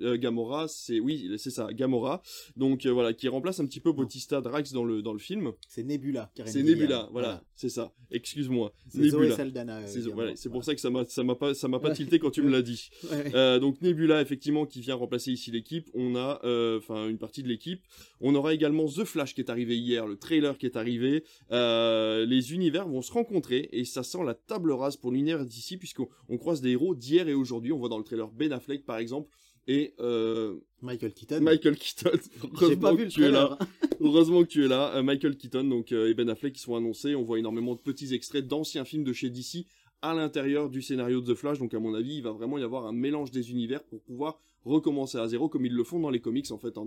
euh, 0.01 0.17
Gamora, 0.17 0.67
c'est 0.67 0.99
oui 0.99 1.31
c'est 1.37 1.49
ça 1.51 1.71
Gamora. 1.73 2.21
Donc 2.57 2.85
euh, 2.85 2.91
voilà 2.91 3.13
qui 3.13 3.27
remplace 3.27 3.59
un 3.59 3.65
petit 3.65 3.79
peu 3.79 3.91
Bautista 3.93 4.41
Drax 4.41 4.73
dans 4.73 4.83
le 4.83 5.01
dans 5.01 5.13
le 5.13 5.19
film. 5.19 5.51
c'est 5.67 5.83
Nebula. 5.83 6.31
C'est. 6.45 6.63
Nebula, 6.63 7.09
voilà, 7.11 7.43
c'est 7.55 7.69
ça. 7.69 7.93
Excuse-moi, 8.11 8.73
Nebula. 8.99 9.35
Euh, 9.79 9.87
C'est 9.87 9.99
voilà, 10.13 10.33
pour 10.51 10.63
ça 10.63 10.75
que 10.75 10.81
ça 10.81 10.89
m'a 10.89 11.05
ça 11.05 11.23
m'a 11.23 11.35
pas 11.35 11.53
ça 11.53 11.67
m'a 11.67 11.79
pas 11.79 11.91
tilté 11.95 12.19
quand 12.19 12.31
tu 12.31 12.41
me 12.41 12.49
l'as 12.49 12.61
dit. 12.61 12.89
Ouais. 13.09 13.31
Euh, 13.35 13.59
donc 13.59 13.81
Nebula 13.81 14.21
effectivement 14.21 14.65
qui 14.65 14.81
vient 14.81 14.95
remplacer 14.95 15.30
ici 15.31 15.51
l'équipe. 15.51 15.89
On 15.93 16.15
a 16.15 16.39
euh, 16.43 16.77
enfin 16.77 17.07
une 17.07 17.17
partie 17.17 17.43
de 17.43 17.47
l'équipe. 17.47 17.81
On 18.19 18.35
aura 18.35 18.53
également 18.53 18.85
The 18.87 19.03
Flash 19.03 19.33
qui 19.33 19.41
est 19.41 19.49
arrivé 19.49 19.77
hier, 19.77 20.07
le 20.07 20.17
trailer 20.17 20.57
qui 20.57 20.65
est 20.65 20.77
arrivé. 20.77 21.23
Euh, 21.51 22.25
les 22.25 22.53
univers 22.53 22.87
vont 22.87 23.01
se 23.01 23.11
rencontrer 23.11 23.69
et 23.71 23.85
ça 23.85 24.03
sent 24.03 24.23
la 24.25 24.33
table 24.33 24.71
rase 24.71 24.97
pour 24.97 25.11
l'univers 25.11 25.45
d'ici 25.45 25.77
puisqu'on 25.77 26.07
on 26.29 26.37
croise 26.37 26.61
des 26.61 26.71
héros 26.71 26.95
d'hier 26.95 27.27
et 27.27 27.33
aujourd'hui. 27.33 27.71
On 27.71 27.77
voit 27.77 27.89
dans 27.89 27.97
le 27.97 28.03
trailer 28.03 28.29
Ben 28.31 28.51
Affleck 28.51 28.85
par 28.85 28.97
exemple 28.97 29.29
et 29.67 29.93
euh, 29.99 30.55
Michael 30.81 31.13
Keaton. 31.13 31.41
Michael 31.41 31.77
Keaton. 31.77 32.17
Heureusement 32.61 32.81
pas 32.81 32.91
vu 32.93 32.97
que 32.97 33.03
le 33.03 33.09
tu 33.09 33.25
es 33.25 33.31
là. 33.31 33.57
Heureusement 33.99 34.43
que 34.43 34.47
tu 34.47 34.65
es 34.65 34.67
là, 34.67 35.01
Michael 35.03 35.37
Keaton 35.37 35.63
donc 35.63 35.91
euh, 35.91 36.09
et 36.09 36.13
Ben 36.13 36.29
Affleck 36.29 36.53
qui 36.53 36.61
sont 36.61 36.75
annoncés. 36.75 37.15
On 37.15 37.23
voit 37.23 37.39
énormément 37.39 37.75
de 37.75 37.79
petits 37.79 38.13
extraits 38.13 38.47
d'anciens 38.47 38.85
films 38.85 39.03
de 39.03 39.13
chez 39.13 39.29
DC 39.29 39.65
à 40.01 40.13
l'intérieur 40.13 40.69
du 40.69 40.81
scénario 40.81 41.21
de 41.21 41.33
The 41.33 41.35
Flash. 41.35 41.59
Donc 41.59 41.73
à 41.73 41.79
mon 41.79 41.93
avis, 41.93 42.17
il 42.17 42.23
va 42.23 42.31
vraiment 42.31 42.57
y 42.57 42.63
avoir 42.63 42.85
un 42.85 42.91
mélange 42.91 43.31
des 43.31 43.51
univers 43.51 43.83
pour 43.83 44.01
pouvoir 44.01 44.39
recommencer 44.63 45.17
à 45.17 45.27
zéro 45.27 45.49
comme 45.49 45.65
ils 45.65 45.73
le 45.73 45.83
font 45.83 45.99
dans 45.99 46.09
les 46.09 46.19
comics 46.19 46.51
en 46.51 46.57
fait, 46.57 46.77
hein, 46.77 46.85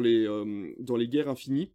les 0.00 0.26
euh, 0.26 0.72
dans 0.78 0.96
les 0.96 1.08
guerres 1.08 1.28
infinies. 1.28 1.70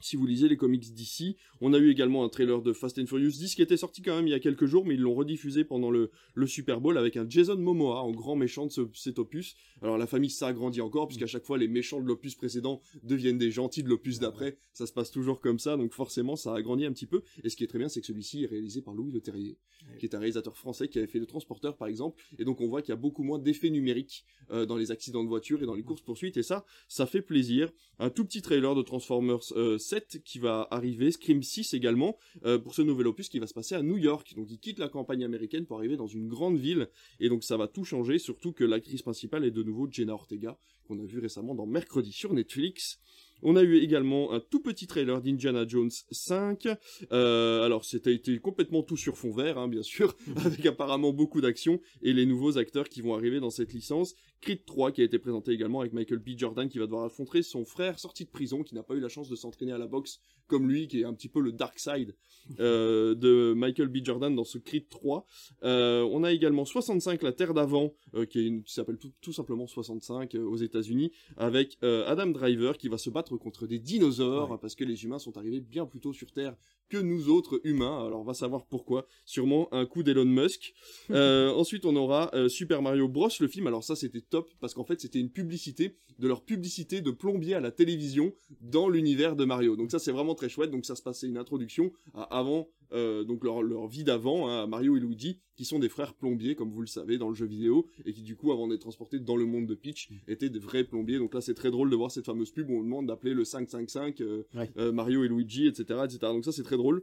Si 0.00 0.16
vous 0.16 0.26
lisez 0.26 0.48
les 0.48 0.56
comics 0.56 0.92
d'ici, 0.94 1.36
on 1.60 1.72
a 1.74 1.78
eu 1.78 1.90
également 1.90 2.24
un 2.24 2.28
trailer 2.28 2.62
de 2.62 2.72
Fast 2.72 2.98
and 2.98 3.06
Furious 3.06 3.30
10 3.32 3.54
qui 3.54 3.62
était 3.62 3.76
sorti 3.76 4.00
quand 4.02 4.16
même 4.16 4.26
il 4.26 4.30
y 4.30 4.34
a 4.34 4.40
quelques 4.40 4.66
jours, 4.66 4.84
mais 4.86 4.94
ils 4.94 5.00
l'ont 5.00 5.14
rediffusé 5.14 5.64
pendant 5.64 5.90
le, 5.90 6.10
le 6.34 6.46
Super 6.46 6.80
Bowl 6.80 6.96
avec 6.96 7.16
un 7.16 7.28
Jason 7.28 7.56
Momoa 7.58 8.02
en 8.02 8.10
grand 8.10 8.34
méchant 8.36 8.66
de 8.66 8.70
ce- 8.72 8.88
cet 8.94 9.18
opus. 9.18 9.56
Alors 9.82 9.98
la 9.98 10.06
famille 10.06 10.30
s'agrandit 10.30 10.80
encore, 10.80 11.06
puisqu'à 11.06 11.26
chaque 11.26 11.44
fois 11.44 11.58
les 11.58 11.68
méchants 11.68 12.00
de 12.00 12.06
l'opus 12.06 12.34
précédent 12.34 12.80
deviennent 13.02 13.38
des 13.38 13.50
gentils 13.50 13.82
de 13.82 13.88
l'opus 13.88 14.18
d'après. 14.18 14.58
Ça 14.72 14.86
se 14.86 14.92
passe 14.92 15.10
toujours 15.10 15.40
comme 15.40 15.58
ça, 15.58 15.76
donc 15.76 15.92
forcément 15.92 16.36
ça 16.36 16.54
agrandit 16.54 16.86
un 16.86 16.92
petit 16.92 17.06
peu. 17.06 17.22
Et 17.44 17.48
ce 17.50 17.56
qui 17.56 17.64
est 17.64 17.66
très 17.66 17.78
bien, 17.78 17.88
c'est 17.88 18.00
que 18.00 18.06
celui-ci 18.06 18.44
est 18.44 18.46
réalisé 18.46 18.80
par 18.82 18.94
Louis 18.94 19.12
Leterrier, 19.12 19.58
Ouais. 19.88 19.96
qui 19.98 20.04
est 20.06 20.14
un 20.14 20.18
réalisateur 20.18 20.56
français 20.58 20.88
qui 20.88 20.98
avait 20.98 21.06
fait 21.06 21.18
Le 21.18 21.24
Transporteur 21.26 21.76
par 21.76 21.88
exemple. 21.88 22.22
Et 22.38 22.44
donc 22.44 22.60
on 22.60 22.68
voit 22.68 22.82
qu'il 22.82 22.90
y 22.90 22.92
a 22.92 22.96
beaucoup 22.96 23.22
moins 23.22 23.38
d'effets 23.38 23.70
numériques 23.70 24.24
euh, 24.50 24.66
dans 24.66 24.76
les 24.76 24.90
accidents 24.90 25.22
de 25.24 25.28
voiture 25.28 25.62
et 25.62 25.66
dans 25.66 25.74
les 25.74 25.82
courses 25.82 26.02
poursuites. 26.02 26.36
Et 26.36 26.42
ça, 26.42 26.64
ça 26.88 27.06
fait 27.06 27.22
plaisir. 27.22 27.70
Un 27.98 28.10
tout 28.10 28.24
petit 28.24 28.42
trailer 28.42 28.74
de 28.74 28.82
Transformers 28.82 29.40
euh, 29.56 29.78
7 29.90 30.22
qui 30.24 30.38
va 30.38 30.68
arriver, 30.70 31.10
Scream 31.10 31.42
6 31.42 31.74
également, 31.74 32.16
euh, 32.44 32.58
pour 32.58 32.74
ce 32.74 32.82
nouvel 32.82 33.08
opus 33.08 33.28
qui 33.28 33.40
va 33.40 33.48
se 33.48 33.54
passer 33.54 33.74
à 33.74 33.82
New 33.82 33.96
York. 33.96 34.34
Donc 34.36 34.46
il 34.48 34.60
quitte 34.60 34.78
la 34.78 34.88
campagne 34.88 35.24
américaine 35.24 35.66
pour 35.66 35.78
arriver 35.78 35.96
dans 35.96 36.06
une 36.06 36.28
grande 36.28 36.58
ville. 36.58 36.88
Et 37.18 37.28
donc 37.28 37.42
ça 37.42 37.56
va 37.56 37.66
tout 37.66 37.84
changer, 37.84 38.18
surtout 38.18 38.52
que 38.52 38.62
l'actrice 38.62 39.02
principale 39.02 39.44
est 39.44 39.50
de 39.50 39.64
nouveau 39.64 39.88
Jenna 39.90 40.14
Ortega, 40.14 40.56
qu'on 40.86 41.00
a 41.00 41.04
vu 41.04 41.18
récemment 41.18 41.56
dans 41.56 41.66
Mercredi 41.66 42.12
sur 42.12 42.32
Netflix. 42.32 43.00
On 43.42 43.56
a 43.56 43.62
eu 43.62 43.78
également 43.78 44.32
un 44.32 44.40
tout 44.40 44.60
petit 44.60 44.86
trailer 44.86 45.20
d'Indiana 45.20 45.66
Jones 45.66 45.90
5. 46.10 46.68
Euh, 47.10 47.62
alors 47.64 47.84
c'était 47.84 48.20
complètement 48.38 48.82
tout 48.82 48.96
sur 48.96 49.16
fond 49.16 49.32
vert, 49.32 49.58
hein, 49.58 49.66
bien 49.66 49.82
sûr, 49.82 50.14
avec 50.44 50.64
apparemment 50.66 51.12
beaucoup 51.12 51.40
d'action 51.40 51.80
et 52.02 52.12
les 52.12 52.26
nouveaux 52.26 52.58
acteurs 52.58 52.88
qui 52.88 53.00
vont 53.00 53.14
arriver 53.14 53.40
dans 53.40 53.50
cette 53.50 53.72
licence. 53.72 54.14
Creed 54.40 54.64
3 54.64 54.92
qui 54.92 55.02
a 55.02 55.04
été 55.04 55.18
présenté 55.18 55.52
également 55.52 55.80
avec 55.80 55.92
Michael 55.92 56.18
B. 56.18 56.30
Jordan 56.36 56.68
qui 56.68 56.78
va 56.78 56.86
devoir 56.86 57.04
affronter 57.04 57.42
son 57.42 57.64
frère 57.64 57.98
sorti 57.98 58.24
de 58.24 58.30
prison 58.30 58.62
qui 58.62 58.74
n'a 58.74 58.82
pas 58.82 58.94
eu 58.94 59.00
la 59.00 59.08
chance 59.08 59.28
de 59.28 59.36
s'entraîner 59.36 59.72
à 59.72 59.78
la 59.78 59.86
boxe 59.86 60.20
comme 60.46 60.68
lui, 60.68 60.88
qui 60.88 61.00
est 61.02 61.04
un 61.04 61.14
petit 61.14 61.28
peu 61.28 61.40
le 61.40 61.52
dark 61.52 61.78
side 61.78 62.16
euh, 62.60 63.14
de 63.14 63.52
Michael 63.56 63.88
B. 63.88 63.98
Jordan 64.02 64.34
dans 64.34 64.44
ce 64.44 64.58
Creed 64.58 64.88
3. 64.88 65.24
Euh, 65.62 66.02
on 66.10 66.24
a 66.24 66.32
également 66.32 66.64
65, 66.64 67.22
la 67.22 67.32
Terre 67.32 67.54
d'avant, 67.54 67.92
euh, 68.14 68.24
qui, 68.26 68.40
est 68.40 68.46
une- 68.46 68.62
qui 68.64 68.72
s'appelle 68.72 68.98
tout, 68.98 69.12
tout 69.20 69.32
simplement 69.32 69.66
65 69.66 70.34
euh, 70.34 70.42
aux 70.42 70.56
États-Unis, 70.56 71.12
avec 71.36 71.78
Adam 71.82 72.26
Driver 72.28 72.76
qui 72.78 72.88
va 72.88 72.98
se 72.98 73.10
battre 73.10 73.36
contre 73.36 73.66
des 73.66 73.78
dinosaures 73.78 74.50
Ouais. 74.50 74.58
parce 74.60 74.74
que 74.74 74.84
les 74.84 75.04
humains 75.04 75.18
sont 75.18 75.36
arrivés 75.36 75.60
bien 75.60 75.86
plus 75.86 76.00
tôt 76.00 76.12
sur 76.12 76.32
Terre 76.32 76.56
que 76.90 76.98
nous 76.98 77.30
autres 77.30 77.60
humains. 77.64 78.04
Alors 78.04 78.20
on 78.20 78.24
va 78.24 78.34
savoir 78.34 78.66
pourquoi. 78.66 79.06
Sûrement 79.24 79.72
un 79.72 79.86
coup 79.86 80.02
d'Elon 80.02 80.26
Musk. 80.26 80.74
Euh, 81.10 81.50
ensuite 81.50 81.86
on 81.86 81.96
aura 81.96 82.30
euh, 82.34 82.48
Super 82.48 82.82
Mario 82.82 83.08
Bros 83.08 83.28
le 83.40 83.48
film. 83.48 83.66
Alors 83.66 83.82
ça 83.82 83.96
c'était 83.96 84.20
top 84.20 84.50
parce 84.60 84.74
qu'en 84.74 84.84
fait 84.84 85.00
c'était 85.00 85.18
une 85.18 85.30
publicité 85.30 85.96
de 86.18 86.28
leur 86.28 86.44
publicité 86.44 87.00
de 87.00 87.10
plombier 87.10 87.54
à 87.54 87.60
la 87.60 87.70
télévision 87.70 88.32
dans 88.60 88.88
l'univers 88.88 89.34
de 89.34 89.44
Mario. 89.44 89.76
Donc 89.76 89.90
ça 89.90 89.98
c'est 89.98 90.12
vraiment 90.12 90.34
très 90.34 90.48
chouette. 90.48 90.70
Donc 90.70 90.84
ça 90.86 90.94
se 90.94 91.02
passait 91.02 91.26
une 91.26 91.36
introduction 91.38 91.92
à 92.14 92.38
avant 92.38 92.68
euh, 92.92 93.24
donc 93.24 93.44
leur, 93.44 93.62
leur 93.62 93.86
vie 93.86 94.04
d'avant, 94.04 94.48
hein, 94.48 94.66
Mario 94.66 94.96
et 94.96 95.00
Luigi, 95.00 95.38
qui 95.56 95.64
sont 95.64 95.78
des 95.78 95.88
frères 95.88 96.14
plombiers, 96.14 96.54
comme 96.54 96.70
vous 96.70 96.80
le 96.80 96.86
savez, 96.86 97.18
dans 97.18 97.28
le 97.28 97.34
jeu 97.34 97.46
vidéo, 97.46 97.86
et 98.04 98.12
qui 98.12 98.22
du 98.22 98.36
coup, 98.36 98.52
avant 98.52 98.68
d'être 98.68 98.80
transportés 98.80 99.18
dans 99.18 99.36
le 99.36 99.44
monde 99.46 99.66
de 99.66 99.74
Peach, 99.74 100.08
étaient 100.28 100.48
des 100.50 100.58
vrais 100.58 100.84
plombiers. 100.84 101.18
Donc 101.18 101.34
là, 101.34 101.40
c'est 101.40 101.54
très 101.54 101.70
drôle 101.70 101.90
de 101.90 101.96
voir 101.96 102.10
cette 102.10 102.26
fameuse 102.26 102.50
pub 102.50 102.70
où 102.70 102.74
on 102.78 102.82
demande 102.82 103.06
d'appeler 103.06 103.34
le 103.34 103.44
555 103.44 104.20
euh, 104.20 104.42
Ouais. 104.54 104.70
euh, 104.76 104.92
Mario 104.92 105.24
et 105.24 105.28
Luigi, 105.28 105.66
etc., 105.66 106.00
etc. 106.04 106.18
Donc 106.22 106.44
ça, 106.44 106.52
c'est 106.52 106.62
très 106.62 106.76
drôle. 106.76 107.02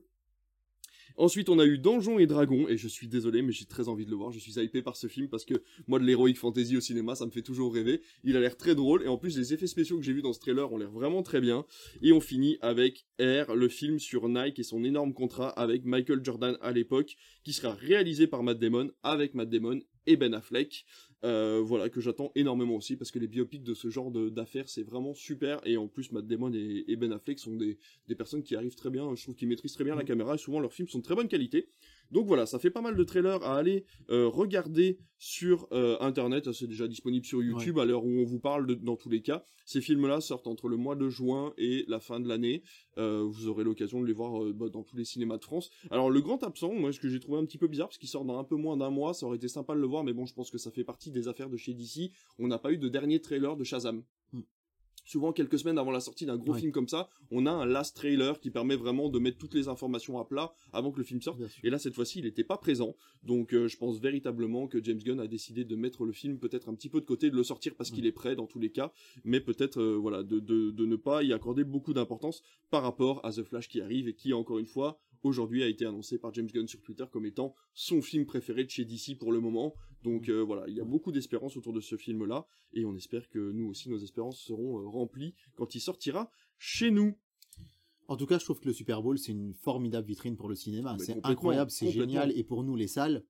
Ensuite, 1.17 1.49
on 1.49 1.57
a 1.57 1.65
eu 1.65 1.79
Donjons 1.79 2.19
et 2.19 2.27
Dragons, 2.27 2.67
et 2.67 2.77
je 2.77 2.87
suis 2.87 3.07
désolé, 3.07 3.41
mais 3.41 3.51
j'ai 3.51 3.65
très 3.65 3.87
envie 3.87 4.05
de 4.05 4.11
le 4.11 4.15
voir. 4.15 4.31
Je 4.31 4.37
suis 4.37 4.59
hypé 4.59 4.83
par 4.83 4.95
ce 4.95 5.07
film 5.07 5.27
parce 5.29 5.45
que 5.45 5.55
moi, 5.87 5.97
de 5.97 6.05
l'heroic 6.05 6.35
fantasy 6.35 6.77
au 6.77 6.81
cinéma, 6.81 7.15
ça 7.15 7.25
me 7.25 7.31
fait 7.31 7.41
toujours 7.41 7.73
rêver. 7.73 8.01
Il 8.23 8.37
a 8.37 8.39
l'air 8.39 8.55
très 8.55 8.75
drôle, 8.75 9.03
et 9.03 9.07
en 9.07 9.17
plus, 9.17 9.35
les 9.35 9.51
effets 9.51 9.65
spéciaux 9.65 9.97
que 9.97 10.03
j'ai 10.03 10.13
vus 10.13 10.21
dans 10.21 10.33
ce 10.33 10.39
trailer 10.39 10.71
ont 10.71 10.77
l'air 10.77 10.91
vraiment 10.91 11.23
très 11.23 11.41
bien. 11.41 11.65
Et 12.03 12.11
on 12.11 12.19
finit 12.19 12.57
avec 12.61 13.07
Air, 13.17 13.55
le 13.55 13.67
film 13.67 13.97
sur 13.97 14.29
Nike 14.29 14.59
et 14.59 14.63
son 14.63 14.83
énorme 14.83 15.13
contrat 15.13 15.49
avec 15.49 15.85
Michael 15.85 16.23
Jordan 16.23 16.55
à 16.61 16.71
l'époque, 16.71 17.15
qui 17.43 17.53
sera 17.53 17.73
réalisé 17.73 18.27
par 18.27 18.43
Matt 18.43 18.59
Damon, 18.59 18.91
avec 19.01 19.33
Matt 19.33 19.49
Damon 19.49 19.79
et 20.05 20.15
Ben 20.15 20.33
Affleck. 20.33 20.85
Euh, 21.23 21.61
voilà, 21.63 21.89
que 21.89 21.99
j'attends 21.99 22.31
énormément 22.35 22.75
aussi, 22.75 22.95
parce 22.95 23.09
que 23.09 23.17
les 23.17 23.27
biopics 23.27 23.63
de 23.63 23.73
ce 23.73 23.89
genre 23.89 24.11
d'affaires, 24.11 24.69
c'est 24.69 24.83
vraiment 24.83 25.15
super, 25.15 25.59
et 25.65 25.75
en 25.75 25.87
plus, 25.87 26.11
Matt 26.11 26.27
Damon 26.27 26.53
et, 26.53 26.85
et 26.87 26.95
Ben 26.95 27.11
Affleck 27.11 27.39
sont 27.39 27.55
des, 27.55 27.79
des 28.07 28.15
personnes 28.15 28.43
qui 28.43 28.55
arrivent 28.55 28.75
très 28.75 28.91
bien, 28.91 29.13
je 29.15 29.23
trouve 29.23 29.35
qu'ils 29.35 29.47
maîtrisent 29.47 29.73
très 29.73 29.83
bien 29.83 29.95
la 29.95 30.03
caméra, 30.03 30.35
et 30.35 30.37
souvent 30.37 30.59
leurs 30.59 30.73
films 30.73 30.87
sont 30.87 30.99
de 30.99 31.03
très 31.03 31.15
bonne 31.15 31.27
qualité. 31.27 31.69
Donc 32.11 32.25
voilà, 32.27 32.45
ça 32.45 32.59
fait 32.59 32.69
pas 32.69 32.81
mal 32.81 32.95
de 32.95 33.03
trailers 33.03 33.43
à 33.43 33.57
aller 33.57 33.83
euh, 34.11 34.27
regarder 34.27 34.97
sur 35.17 35.67
euh, 35.71 35.97
internet, 35.99 36.51
c'est 36.53 36.67
déjà 36.67 36.87
disponible 36.87 37.25
sur 37.25 37.41
YouTube 37.43 37.79
à 37.79 37.85
l'heure 37.85 38.05
où 38.05 38.19
on 38.19 38.23
vous 38.23 38.39
parle 38.39 38.67
de- 38.67 38.75
dans 38.75 38.95
tous 38.95 39.09
les 39.09 39.21
cas. 39.21 39.43
Ces 39.65 39.81
films-là 39.81 40.21
sortent 40.21 40.47
entre 40.47 40.69
le 40.69 40.77
mois 40.77 40.95
de 40.95 41.09
juin 41.09 41.53
et 41.57 41.83
la 41.89 41.99
fin 41.99 42.19
de 42.21 42.27
l'année. 42.29 42.61
Euh, 42.97 43.23
vous 43.27 43.47
aurez 43.47 43.63
l'occasion 43.65 43.99
de 43.99 44.05
les 44.05 44.13
voir 44.13 44.45
bah, 44.53 44.69
dans 44.69 44.83
tous 44.83 44.95
les 44.95 45.03
cinémas 45.03 45.37
de 45.37 45.43
France. 45.43 45.69
Alors 45.89 46.09
le 46.09 46.21
grand 46.21 46.41
absent, 46.43 46.71
moi 46.73 46.93
ce 46.93 46.99
que 47.01 47.09
j'ai 47.09 47.19
trouvé 47.19 47.39
un 47.39 47.45
petit 47.45 47.57
peu 47.57 47.67
bizarre 47.67 47.87
parce 47.89 47.97
qu'il 47.97 48.07
sort 48.07 48.23
dans 48.23 48.39
un 48.39 48.43
peu 48.45 48.55
moins 48.55 48.77
d'un 48.77 48.89
mois, 48.91 49.13
ça 49.13 49.25
aurait 49.25 49.35
été 49.37 49.47
sympa 49.49 49.73
de 49.75 49.79
le 49.81 49.87
voir, 49.87 50.03
mais 50.05 50.13
bon 50.13 50.25
je 50.25 50.33
pense 50.33 50.49
que 50.51 50.57
ça 50.59 50.71
fait 50.71 50.85
partie 50.85 51.11
des 51.11 51.16
affaires 51.27 51.49
de 51.49 51.57
chez 51.57 51.73
DC. 51.73 52.11
On 52.37 52.47
n'a 52.47 52.59
pas 52.59 52.71
eu 52.71 52.77
de 52.77 52.89
dernier 52.89 53.19
trailer 53.19 53.55
de 53.57 53.63
Shazam. 53.63 54.03
Hmm. 54.33 54.41
Souvent 55.05 55.31
quelques 55.31 55.57
semaines 55.57 55.77
avant 55.77 55.91
la 55.91 56.01
sortie 56.01 56.25
d'un 56.25 56.35
gros 56.35 56.51
Ouais. 56.51 56.59
film 56.59 56.73
comme 56.73 56.89
ça, 56.89 57.07
on 57.31 57.45
a 57.45 57.51
un 57.51 57.65
last 57.65 57.95
trailer 57.95 58.41
qui 58.41 58.51
permet 58.51 58.75
vraiment 58.75 59.07
de 59.07 59.19
mettre 59.19 59.37
toutes 59.37 59.53
les 59.53 59.69
informations 59.69 60.19
à 60.19 60.25
plat 60.25 60.53
avant 60.73 60.91
que 60.91 60.97
le 60.97 61.05
film 61.05 61.21
sorte. 61.21 61.39
Et 61.63 61.69
là, 61.69 61.79
cette 61.79 61.93
fois-ci, 61.95 62.19
il 62.19 62.25
n'était 62.25 62.43
pas 62.43 62.57
présent. 62.57 62.93
Donc, 63.23 63.53
euh, 63.53 63.69
je 63.69 63.77
pense 63.77 63.99
véritablement 64.01 64.67
que 64.67 64.83
James 64.83 64.97
Gunn 64.99 65.21
a 65.21 65.27
décidé 65.27 65.63
de 65.63 65.75
mettre 65.77 66.03
le 66.03 66.11
film 66.11 66.39
peut-être 66.39 66.67
un 66.67 66.75
petit 66.75 66.89
peu 66.89 66.99
de 66.99 67.05
côté, 67.05 67.29
de 67.29 67.37
le 67.37 67.43
sortir 67.43 67.73
parce 67.75 67.89
qu'il 67.89 68.05
est 68.05 68.11
prêt 68.11 68.35
dans 68.35 68.47
tous 68.47 68.59
les 68.59 68.69
cas, 68.69 68.91
mais 69.23 69.39
peut-être, 69.39 69.79
euh, 69.79 69.95
voilà, 69.95 70.23
de, 70.23 70.39
de, 70.39 70.71
de 70.71 70.85
ne 70.85 70.97
pas 70.97 71.23
y 71.23 71.31
accorder 71.31 71.63
beaucoup 71.63 71.93
d'importance 71.93 72.41
par 72.69 72.83
rapport 72.83 73.25
à 73.25 73.31
The 73.31 73.43
Flash 73.43 73.69
qui 73.69 73.79
arrive 73.79 74.09
et 74.09 74.13
qui, 74.13 74.33
encore 74.33 74.59
une 74.59 74.65
fois, 74.67 74.99
aujourd'hui 75.23 75.63
a 75.63 75.67
été 75.67 75.85
annoncé 75.85 76.17
par 76.17 76.33
James 76.33 76.47
Gunn 76.47 76.67
sur 76.67 76.81
Twitter 76.81 77.05
comme 77.11 77.25
étant 77.25 77.53
son 77.73 78.01
film 78.01 78.25
préféré 78.25 78.63
de 78.63 78.69
chez 78.69 78.85
DC 78.85 79.17
pour 79.17 79.31
le 79.31 79.39
moment. 79.39 79.73
Donc, 80.03 80.29
euh, 80.29 80.41
voilà, 80.41 80.67
il 80.67 80.75
y 80.75 80.81
a 80.81 80.85
beaucoup 80.85 81.11
d'espérance 81.11 81.57
autour 81.57 81.73
de 81.73 81.81
ce 81.81 81.97
film-là 81.97 82.45
et 82.73 82.85
on 82.85 82.95
espère 82.95 83.29
que 83.29 83.51
nous 83.51 83.67
aussi, 83.67 83.89
nos 83.89 83.97
espérances 83.97 84.39
seront 84.39 84.79
euh, 84.79 84.87
remplies 84.87 85.33
quand 85.55 85.75
il 85.75 85.79
sortira 85.79 86.29
chez 86.57 86.91
nous. 86.91 87.17
En 88.07 88.15
tout 88.15 88.25
cas, 88.25 88.39
je 88.39 88.45
trouve 88.45 88.59
que 88.59 88.67
le 88.67 88.73
Super 88.73 89.01
Bowl, 89.01 89.17
c'est 89.17 89.33
une 89.33 89.53
formidable 89.53 90.07
vitrine 90.07 90.37
pour 90.37 90.47
le 90.47 90.55
cinéma. 90.55 90.95
C'est 90.99 91.19
incroyable, 91.25 91.71
c'est 91.71 91.91
génial. 91.91 92.31
Et 92.37 92.43
pour 92.43 92.63
nous, 92.63 92.75
les 92.75 92.87
salles, 92.87 93.25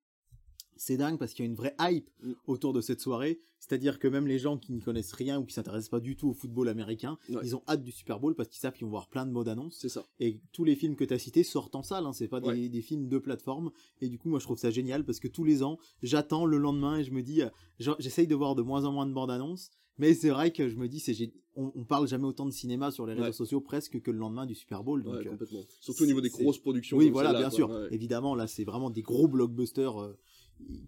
c'est 0.77 0.98
dingue 0.98 1.17
parce 1.17 1.34
qu'il 1.34 1.43
y 1.46 1.48
a 1.48 1.50
une 1.50 1.55
vraie 1.55 1.75
hype 1.79 2.10
Mm. 2.24 2.34
autour 2.48 2.74
de 2.74 2.81
cette 2.81 3.00
soirée. 3.00 3.39
C'est-à-dire 3.60 4.00
que 4.00 4.07
même 4.07 4.27
les 4.27 4.39
gens 4.39 4.57
qui 4.57 4.72
n'y 4.72 4.79
connaissent 4.81 5.12
rien 5.13 5.39
ou 5.39 5.46
qui 5.46 5.53
s'intéressent 5.53 5.89
pas 5.89 6.00
du 6.00 6.15
tout 6.15 6.29
au 6.29 6.34
football 6.34 6.69
américain, 6.69 7.17
Ouais. 7.30 7.41
ils 7.43 7.56
ont 7.56 7.63
hâte 7.67 7.84
du 7.84 7.91
Super 7.91 8.19
Bowl 8.19 8.34
parce 8.36 8.49
qu'ils 8.49 8.60
savent 8.60 8.73
qu'ils 8.73 8.86
vont 8.86 8.91
voir 8.91 9.08
plein 9.10 9.25
de 9.25 9.32
modes 9.32 9.47
annonces. 9.49 9.78
C'est 9.82 9.89
ça. 9.89 10.04
Et 10.19 10.39
tous 10.51 10.63
les 10.63 10.75
films 10.75 10.95
que 10.95 11.04
tu 11.04 11.13
as 11.13 11.19
cités 11.19 11.43
sortent 11.43 11.75
en 11.75 11.84
salle, 11.84 12.06
hein, 12.06 12.13
c'est 12.13 12.28
pas 12.28 12.39
des, 12.39 12.47
Ouais. 12.47 12.69
des 12.69 12.82
films 12.82 13.08
de 13.10 13.17
plateforme. 13.17 13.71
Et 14.01 14.10
du 14.10 14.17
coup, 14.17 14.30
moi, 14.30 14.39
je 14.39 14.45
trouve 14.45 14.58
ça 14.58 14.71
génial 14.71 15.04
parce 15.06 15.19
que 15.19 15.28
tous 15.28 15.43
les 15.43 15.63
ans, 15.63 15.78
j'attends 16.04 16.45
le 16.45 16.58
lendemain 16.58 16.97
et 16.99 17.04
je 17.04 17.12
me 17.12 17.21
dis, 17.23 17.41
euh, 17.41 17.49
j'essaye 17.99 18.28
de 18.28 18.36
voir 18.36 18.56
de 18.56 18.62
moins 18.62 18.86
en 18.86 18.91
moins 18.91 19.06
de 19.06 19.13
bandes 19.13 19.32
annonces. 19.32 19.69
Mais 19.99 20.13
c'est 20.13 20.30
vrai 20.30 20.51
que 20.51 20.69
je 20.69 20.75
me 20.75 20.88
dis, 20.88 20.99
c'est 20.99 21.15
on, 21.56 21.71
on 21.73 21.84
parle 21.84 22.08
jamais 22.08 22.25
autant 22.25 22.45
de 22.45 22.51
cinéma 22.51 22.91
sur 22.91 23.08
les 23.08 23.13
réseaux 23.13 23.25
Ouais. 23.25 23.34
sociaux 23.34 23.62
presque 23.62 23.99
que 23.99 24.12
le 24.12 24.19
lendemain 24.19 24.45
du 24.45 24.54
Super 24.54 24.84
Bowl. 24.84 25.01
Donc, 25.04 25.15
euh, 25.15 25.23
complètement. 25.32 25.63
Surtout 25.80 26.04
au 26.04 26.06
niveau 26.06 26.21
des 26.21 26.30
grosses 26.30 26.60
productions. 26.60 26.97
oui, 26.97 27.10
voilà, 27.10 27.32
bien 27.32 27.41
quoi. 27.49 27.49
sûr. 27.49 27.88
Évidemment, 27.91 28.36
là, 28.36 28.45
c'est 28.45 28.63
vraiment 28.63 28.91
des 28.91 29.01
gros 29.01 29.28
blockbusters 29.28 29.99
euh, 29.99 30.15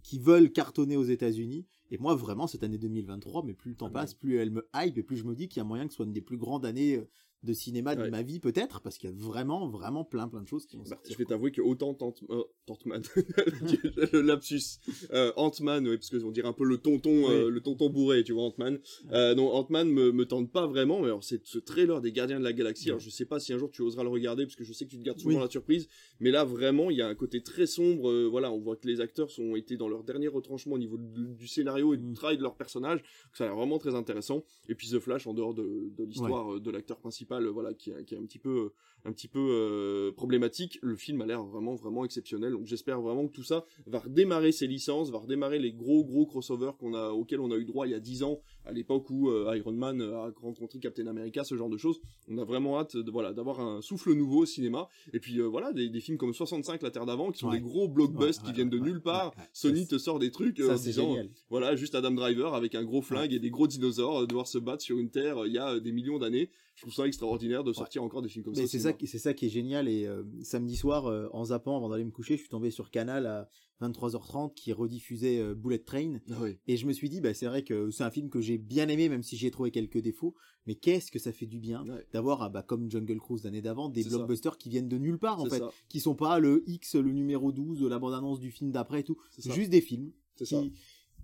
qui 0.03 0.19
veulent 0.19 0.51
cartonner 0.51 0.97
aux 0.97 1.03
États-Unis. 1.03 1.65
Et 1.91 1.97
moi, 1.97 2.15
vraiment, 2.15 2.47
cette 2.47 2.63
année 2.63 2.77
2023, 2.77 3.43
mais 3.43 3.53
plus 3.53 3.71
le 3.71 3.77
temps 3.77 3.87
Ah, 3.87 3.91
passe, 3.91 4.13
plus 4.13 4.37
elle 4.37 4.51
me 4.51 4.67
hype 4.75 4.97
et 4.97 5.03
plus 5.03 5.17
je 5.17 5.23
me 5.23 5.35
dis 5.35 5.47
qu'il 5.47 5.59
y 5.59 5.61
a 5.61 5.65
moyen 5.65 5.85
que 5.85 5.91
ce 5.91 5.97
soit 5.97 6.05
une 6.05 6.13
des 6.13 6.21
plus 6.21 6.37
grandes 6.37 6.65
années 6.65 6.97
euh, 6.97 7.09
de 7.43 7.53
cinéma 7.53 7.95
de 7.95 8.01
Ouais. 8.01 8.09
ma 8.09 8.21
vie, 8.21 8.39
peut-être, 8.39 8.81
parce 8.81 8.97
qu'il 8.97 9.09
y 9.09 9.13
a 9.13 9.15
vraiment, 9.15 9.69
vraiment 9.69 10.03
plein, 10.03 10.27
plein 10.27 10.41
de 10.41 10.47
choses 10.47 10.65
qui 10.65 10.75
vont 10.77 10.83
Bah, 10.83 10.89
sortir. 10.89 11.13
je 11.13 11.17
vais 11.17 11.25
t'avouer 11.25 11.51
que 11.51 11.61
autant 11.61 11.93
Tant- 11.93 12.13
euh, 12.29 12.43
Tantman, 12.65 13.01
le 14.13 14.21
lapsus, 14.21 14.79
euh, 15.11 15.31
Ant-Man, 15.35 15.87
ouais, 15.87 15.97
parce 15.97 16.09
qu'on 16.09 16.31
dirait 16.31 16.47
un 16.47 16.53
peu 16.53 16.65
le 16.65 16.77
tonton, 16.77 17.29
euh, 17.29 17.49
le 17.49 17.61
tonton 17.61 17.89
bourré, 17.89 18.23
tu 18.23 18.33
vois, 18.33 18.43
Ant-Man. 18.43 18.79
Non, 19.11 19.53
Ant-Man 19.53 19.89
me, 19.89 20.11
me 20.11 20.25
tente 20.25 20.51
pas 20.51 20.67
vraiment, 20.67 20.99
mais 20.99 21.05
alors 21.05 21.23
c'est 21.23 21.45
ce 21.45 21.59
trailer 21.59 22.01
des 22.01 22.11
Gardiens 22.11 22.39
de 22.39 22.43
la 22.43 22.53
Galaxie, 22.53 22.89
alors 22.89 22.99
je 22.99 23.09
sais 23.09 23.25
pas 23.25 23.39
si 23.39 23.53
un 23.53 23.57
jour 23.57 23.71
tu 23.71 23.81
oseras 23.81 24.03
le 24.03 24.09
regarder, 24.09 24.45
parce 24.45 24.55
que 24.55 24.63
je 24.63 24.73
sais 24.73 24.85
que 24.85 24.91
tu 24.91 24.97
te 24.99 25.03
gardes 25.03 25.19
souvent 25.19 25.35
Oui. 25.37 25.43
la 25.43 25.49
surprise, 25.49 25.87
mais 26.19 26.31
là 26.31 26.43
vraiment, 26.43 26.89
il 26.89 26.97
y 26.97 27.01
a 27.01 27.07
un 27.07 27.15
côté 27.15 27.41
très 27.41 27.65
sombre, 27.67 28.27
voilà, 28.27 28.51
on 28.51 28.59
voit 28.59 28.75
que 28.75 28.87
les 28.87 29.01
acteurs 29.01 29.29
sont 29.31 29.55
été 29.55 29.77
dans 29.77 29.87
leur 29.87 30.03
dernier 30.03 30.27
retranchement 30.27 30.75
au 30.75 30.79
niveau 30.79 30.97
du, 30.97 31.27
du 31.35 31.47
scénario 31.47 31.93
et 31.93 31.97
du 31.97 32.05
Mm. 32.09 32.13
travail 32.15 32.37
de 32.37 32.43
leur 32.43 32.55
personnage, 32.55 33.01
ça 33.33 33.43
a 33.45 33.47
l'air 33.47 33.55
vraiment 33.55 33.77
très 33.77 33.95
intéressant, 33.95 34.43
et 34.67 34.75
puis 34.75 34.89
The 34.89 34.99
Flash, 34.99 35.27
en 35.27 35.33
dehors 35.33 35.53
de, 35.53 35.89
de 35.97 36.03
l'histoire 36.03 36.59
de 36.59 36.71
l'acteur 36.71 36.97
principal, 36.99 37.28
euh, 37.37 37.51
voilà, 37.51 37.73
qui, 37.73 37.91
qui 38.05 38.15
est 38.15 38.17
un 38.17 38.25
petit 38.25 38.39
peu... 38.39 38.73
euh, 39.05 39.09
un 39.09 39.11
petit 39.13 39.27
peu 39.27 39.39
euh, 39.39 40.11
problématique. 40.11 40.79
Le 40.81 40.95
film 40.95 41.21
a 41.21 41.25
l'air 41.25 41.43
vraiment 41.43 41.75
vraiment 41.75 42.05
exceptionnel. 42.05 42.53
Donc 42.53 42.65
j'espère 42.65 43.01
vraiment 43.01 43.27
que 43.27 43.33
tout 43.33 43.43
ça 43.43 43.65
va 43.87 43.99
redémarrer 43.99 44.51
ses 44.51 44.67
licences, 44.67 45.09
va 45.11 45.19
redémarrer 45.19 45.59
les 45.59 45.71
gros 45.71 46.03
gros 46.03 46.25
crossovers 46.25 46.77
qu'on 46.79 46.93
a 46.93 47.09
auxquels 47.09 47.39
on 47.39 47.51
a 47.51 47.57
eu 47.57 47.65
droit 47.65 47.87
il 47.87 47.91
y 47.91 47.95
a 47.95 47.99
10 47.99 48.23
ans 48.23 48.39
à 48.65 48.71
l'époque 48.71 49.09
où 49.09 49.29
euh, 49.29 49.55
Iron 49.57 49.71
Man 49.73 50.01
a 50.01 50.31
rencontré 50.41 50.79
Captain 50.79 51.07
America, 51.07 51.43
ce 51.43 51.55
genre 51.55 51.69
de 51.69 51.77
choses. 51.77 51.99
On 52.27 52.37
a 52.37 52.43
vraiment 52.43 52.79
hâte 52.79 52.95
de 52.97 53.11
voilà 53.11 53.33
d'avoir 53.33 53.59
un 53.59 53.81
souffle 53.81 54.13
nouveau 54.13 54.39
au 54.43 54.45
cinéma 54.45 54.87
et 55.13 55.19
puis 55.19 55.39
euh, 55.39 55.45
voilà 55.47 55.73
des, 55.73 55.89
des 55.89 55.99
films 55.99 56.17
comme 56.17 56.33
65 56.33 56.81
la 56.81 56.91
Terre 56.91 57.05
d'avant 57.05 57.31
qui 57.31 57.39
sont 57.39 57.49
Ouais. 57.49 57.55
des 57.57 57.61
gros 57.63 57.87
blockbusters 57.87 58.43
Ouais, 58.43 58.49
qui 58.51 58.55
viennent 58.55 58.69
de 58.69 58.77
nulle 58.77 59.01
part. 59.01 59.33
Sony 59.53 59.87
te 59.87 59.97
sort 59.97 60.19
des 60.19 60.29
trucs 60.29 60.59
euh, 60.59 60.67
Ça, 60.67 60.73
en 60.73 60.75
disant 60.77 61.09
génial. 61.15 61.29
voilà, 61.49 61.75
juste 61.75 61.95
Adam 61.95 62.11
Driver 62.11 62.53
avec 62.53 62.75
un 62.75 62.83
gros 62.83 63.01
flingue 63.01 63.33
et 63.33 63.39
des 63.39 63.49
gros 63.49 63.65
dinosaures 63.65 64.19
euh, 64.21 64.27
devoir 64.27 64.45
se 64.47 64.57
battre 64.59 64.83
sur 64.83 64.97
une 64.99 65.09
terre 65.09 65.39
euh, 65.43 65.47
il 65.47 65.53
y 65.53 65.57
a 65.57 65.73
euh, 65.73 65.79
des 65.79 65.91
millions 65.91 66.19
d'années. 66.19 66.49
Je 66.75 66.83
trouve 66.83 66.93
ça 66.93 67.05
extraordinaire 67.07 67.63
de 67.65 67.73
sortir 67.73 68.03
encore 68.03 68.21
des 68.21 68.29
films 68.29 68.45
comme 68.45 68.53
Mais 68.55 68.65
ça. 68.67 68.88
C'est 68.89 68.93
ça, 68.93 68.97
qui- 68.97 69.07
c'est 69.07 69.19
ça 69.19 69.33
qui 69.33 69.45
est 69.45 69.49
génial. 69.49 69.87
Et 69.87 70.05
euh, 70.05 70.23
samedi 70.43 70.75
soir, 70.75 71.05
euh, 71.07 71.27
en 71.31 71.45
zappant 71.45 71.77
avant 71.77 71.89
d'aller 71.89 72.05
me 72.05 72.11
coucher, 72.11 72.35
je 72.35 72.41
suis 72.41 72.49
tombé 72.49 72.71
sur 72.71 72.91
Canal 72.91 73.25
à 73.25 73.49
23h30 73.81 74.53
qui 74.53 74.73
rediffusait 74.73 75.39
euh, 75.39 75.55
Bullet 75.55 75.79
Train. 75.79 76.19
Ah 76.29 76.35
oui. 76.41 76.57
Et 76.67 76.75
je 76.77 76.85
me 76.85 76.91
suis 76.93 77.09
dit, 77.09 77.21
bah, 77.21 77.33
c'est 77.33 77.45
vrai 77.45 77.63
que 77.63 77.89
c'est 77.91 78.03
un 78.03 78.11
film 78.11 78.29
que 78.29 78.41
j'ai 78.41 78.57
bien 78.57 78.87
aimé, 78.89 79.07
même 79.09 79.23
si 79.23 79.37
j'ai 79.37 79.51
trouvé 79.51 79.71
quelques 79.71 79.99
défauts. 79.99 80.35
Mais 80.67 80.75
qu'est-ce 80.75 81.11
que 81.11 81.19
ça 81.19 81.31
fait 81.31 81.45
du 81.47 81.59
bien 81.59 81.83
Ouais. 81.87 82.05
d'avoir, 82.13 82.41
ah, 82.43 82.49
bah, 82.49 82.61
comme 82.61 82.91
Jungle 82.91 83.17
Cruise 83.19 83.43
l'année 83.43 83.61
d'avant, 83.61 83.89
des 83.89 84.03
ça. 84.03 84.09
blockbusters 84.09 84.57
qui 84.57 84.69
viennent 84.69 84.89
de 84.89 84.97
nulle 84.97 85.17
part, 85.17 85.39
en 85.41 85.45
fait. 85.45 85.59
ça. 85.59 85.71
Qui 85.87 85.99
sont 85.99 86.15
pas 86.15 86.39
le 86.39 86.63
X, 86.67 86.95
le 86.95 87.11
numéro 87.11 87.51
12, 87.51 87.81
la 87.83 87.97
bande-annonce 87.99 88.39
du 88.39 88.51
film 88.51 88.71
d'après 88.71 88.99
et 88.99 89.03
tout. 89.03 89.17
Ça. 89.37 89.53
juste 89.53 89.69
des 89.71 89.81
films. 89.81 90.11
Ça. 90.43 90.61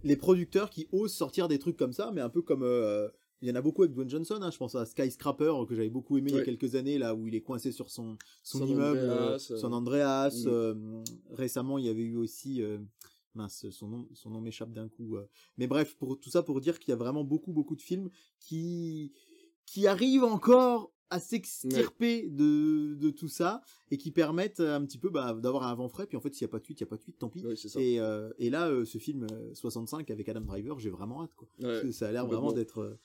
Les 0.04 0.15
producteurs 0.15 0.69
qui 0.69 0.88
osent 0.91 1.13
sortir 1.13 1.47
des 1.47 1.58
trucs 1.60 1.78
comme 1.78 1.93
ça, 1.93 2.12
mais 2.13 2.21
un 2.21 2.30
peu 2.30 2.41
comme, 2.41 2.63
il 3.41 3.50
y 3.50 3.52
en 3.52 3.56
a 3.56 3.62
beaucoup 3.62 3.84
avec 3.84 3.93
Dwayne 3.93 4.10
Johnson, 4.10 4.39
hein, 4.41 4.50
je 4.52 4.58
pense 4.58 4.76
à 4.76 4.86
Skyscraper, 4.86 5.54
que 5.67 5.76
j'avais 5.76 5.89
beaucoup 5.89 6.17
aimé 6.17 6.32
il 6.32 6.38
y 6.38 6.39
a 6.39 6.43
quelques 6.43 6.76
années, 6.76 6.98
là, 6.98 7.13
où 7.15 7.28
il 7.28 7.36
est 7.36 7.41
coincé 7.41 7.71
sur 7.71 7.89
son, 7.89 8.17
son 8.43 8.60
San 8.60 8.67
immeuble, 8.69 9.00
Andreas, 9.00 9.48
euh, 9.52 9.54
euh, 9.54 9.58
San 9.58 9.74
Andreas, 9.74 10.43
mm. 10.45 10.48
euh, 10.48 11.04
récemment, 11.32 11.78
il 11.78 11.86
y 11.86 11.89
avait 11.89 12.04
eu 12.04 12.15
aussi, 12.15 12.62
euh, 12.62 12.78
mince, 13.36 13.69
son 13.69 13.88
nom, 13.88 14.08
son 14.13 14.30
nom 14.30 14.41
m'échappe 14.41 14.71
d'un 14.71 14.88
coup. 14.88 15.17
euh. 15.17 15.28
Mais 15.58 15.67
bref, 15.67 15.95
pour 15.98 16.19
tout 16.19 16.30
ça 16.30 16.43
pour 16.43 16.62
dire 16.62 16.80
qu'il 16.80 16.91
y 16.91 16.93
a 16.93 16.98
vraiment 16.98 17.24
beaucoup, 17.24 17.52
beaucoup 17.52 17.76
de 17.76 17.82
films 17.82 18.10
qui, 18.39 19.12
qui 19.65 19.88
arrivent 19.88 20.24
encore 20.24 20.91
à 21.12 21.19
s'extirper 21.19 22.28
de, 22.30 22.95
de 22.95 23.10
tout 23.12 23.28
ça 23.28 23.62
et 23.91 23.98
qui 23.98 24.10
permettent 24.12 24.60
un 24.60 24.84
petit 24.84 24.98
peu 24.98 25.10
bah, 25.10 25.36
d'avoir 25.36 25.63
un 25.67 25.76
vent 25.76 25.88
frais. 25.88 26.08
Puis 26.08 26.17
en 26.17 26.19
fait, 26.19 26.34
s'il 26.34 26.45
n'y 26.45 26.50
a 26.50 26.52
pas 26.52 26.58
de 26.60 26.63
suite, 26.65 26.80
il 26.80 26.84
n'y 26.84 26.88
a 26.88 26.89
pas 26.89 26.98
de 26.98 27.02
suite, 27.04 27.19
tant 27.19 27.30
pis. 27.30 27.43
Et, 27.76 28.00
euh, 28.00 28.32
et 28.39 28.50
là, 28.50 28.67
euh, 28.69 28.86
ce 28.86 28.98
film 28.98 29.28
euh, 29.32 29.54
65 29.54 30.10
avec 30.10 30.28
Adam 30.28 30.41
Driver, 30.41 30.80
j'ai 30.80 30.89
vraiment 30.89 31.24
hâte. 31.24 31.36
Quoi. 31.36 31.48
Ouais, 31.62 31.91
ça 31.91 32.08
a 32.08 32.12
l'air 32.12 32.26
vraiment 32.26 32.52
d'être 32.54 32.80
euh, 32.80 33.00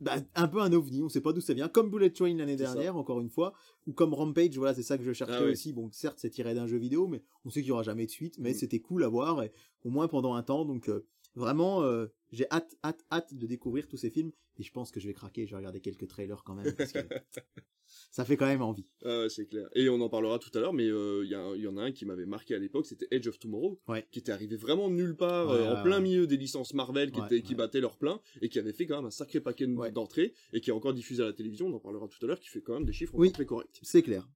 bah, 0.00 0.16
un 0.34 0.48
peu 0.48 0.60
un 0.60 0.72
ovni. 0.72 1.02
On 1.02 1.08
sait 1.08 1.20
pas 1.20 1.32
d'où 1.32 1.40
ça 1.40 1.54
vient. 1.54 1.68
Comme 1.68 1.90
Bullet 1.90 2.10
Train 2.10 2.34
l'année 2.36 2.56
ça. 2.58 2.64
dernière, 2.64 2.96
encore 2.96 3.20
une 3.20 3.30
fois, 3.30 3.52
ou 3.86 3.92
comme 3.92 4.14
Rampage. 4.14 4.56
Voilà, 4.56 4.74
c'est 4.74 4.82
ça 4.82 4.98
que 4.98 5.04
je 5.04 5.12
cherchais 5.12 5.34
Ah 5.38 5.44
aussi. 5.44 5.72
Bon, 5.72 5.90
certes, 5.92 6.18
c'est 6.20 6.30
tiré 6.30 6.54
d'un 6.54 6.66
jeu 6.66 6.76
vidéo, 6.78 7.06
mais 7.06 7.22
on 7.44 7.50
sait 7.50 7.60
qu'il 7.60 7.68
y 7.68 7.72
aura 7.72 7.82
jamais 7.82 8.06
de 8.06 8.10
suite. 8.10 8.38
Mais 8.38 8.50
Mm. 8.52 8.54
c'était 8.54 8.80
cool 8.80 9.04
à 9.04 9.08
voir, 9.08 9.42
et, 9.42 9.52
au 9.84 9.90
moins 9.90 10.08
pendant 10.08 10.34
un 10.34 10.42
temps. 10.42 10.64
Donc, 10.64 10.88
euh, 10.88 11.06
vraiment, 11.34 11.82
euh, 11.82 12.06
j'ai 12.32 12.46
hâte, 12.50 12.76
hâte, 12.84 13.04
hâte 13.12 13.34
de 13.34 13.46
découvrir 13.46 13.88
tous 13.88 13.96
ces 13.96 14.10
films. 14.10 14.32
Et 14.58 14.62
je 14.62 14.72
pense 14.72 14.90
que 14.90 15.00
je 15.00 15.06
vais 15.06 15.14
craquer. 15.14 15.46
Je 15.46 15.50
vais 15.52 15.56
regarder 15.58 15.80
quelques 15.80 16.08
trailers 16.08 16.42
quand 16.44 16.54
même 16.54 16.72
parce 16.74 16.92
que 16.92 16.98
ça 18.10 18.24
fait 18.24 18.36
quand 18.36 18.46
même 18.46 18.62
envie. 18.62 18.86
Euh, 19.04 19.28
c'est 19.28 19.46
clair. 19.46 19.68
Et 19.74 19.88
on 19.88 20.00
en 20.00 20.08
parlera 20.08 20.38
tout 20.38 20.50
à 20.54 20.60
l'heure, 20.60 20.72
mais 20.72 20.86
euh, 20.88 21.22
il 21.24 21.28
y, 21.30 21.62
y, 21.62 21.66
en 21.66 21.76
a 21.76 21.82
un 21.82 21.92
qui 21.92 22.04
m'avait 22.04 22.26
marqué 22.26 22.54
à 22.54 22.58
l'époque, 22.58 22.86
c'était 22.86 23.06
Edge 23.10 23.26
of 23.28 23.38
Tomorrow, 23.38 23.80
ouais. 23.88 24.06
qui 24.10 24.18
était 24.18 24.32
arrivé 24.32 24.56
vraiment 24.56 24.90
nulle 24.90 25.16
part, 25.16 25.48
Ouais, 25.48 25.56
euh, 25.56 25.74
en 25.76 25.82
plein 25.82 26.00
milieu 26.00 26.26
des 26.26 26.36
licences 26.36 26.74
Marvel 26.74 27.10
qui, 27.10 27.20
étaient, 27.20 27.42
qui 27.42 27.54
battaient 27.54 27.80
leur 27.80 27.96
plein, 27.96 28.20
et 28.42 28.48
qui 28.48 28.58
avait 28.58 28.72
fait 28.72 28.86
quand 28.86 28.96
même 28.96 29.06
un 29.06 29.10
sacré 29.10 29.40
paquet 29.40 29.66
d'entrées, 29.66 30.32
et 30.52 30.60
qui 30.60 30.70
est 30.70 30.72
encore 30.72 30.94
diffusé 30.94 31.22
à 31.22 31.26
la 31.26 31.32
télévision, 31.32 31.66
on 31.66 31.74
en 31.74 31.80
parlera 31.80 32.08
tout 32.08 32.24
à 32.24 32.28
l'heure, 32.28 32.40
qui 32.40 32.48
fait 32.48 32.60
quand 32.60 32.74
même 32.74 32.84
des 32.84 32.92
chiffres 32.92 33.12
Oui. 33.14 33.32
très 33.32 33.46
corrects. 33.46 33.78
C'est 33.82 34.02
clair. 34.02 34.28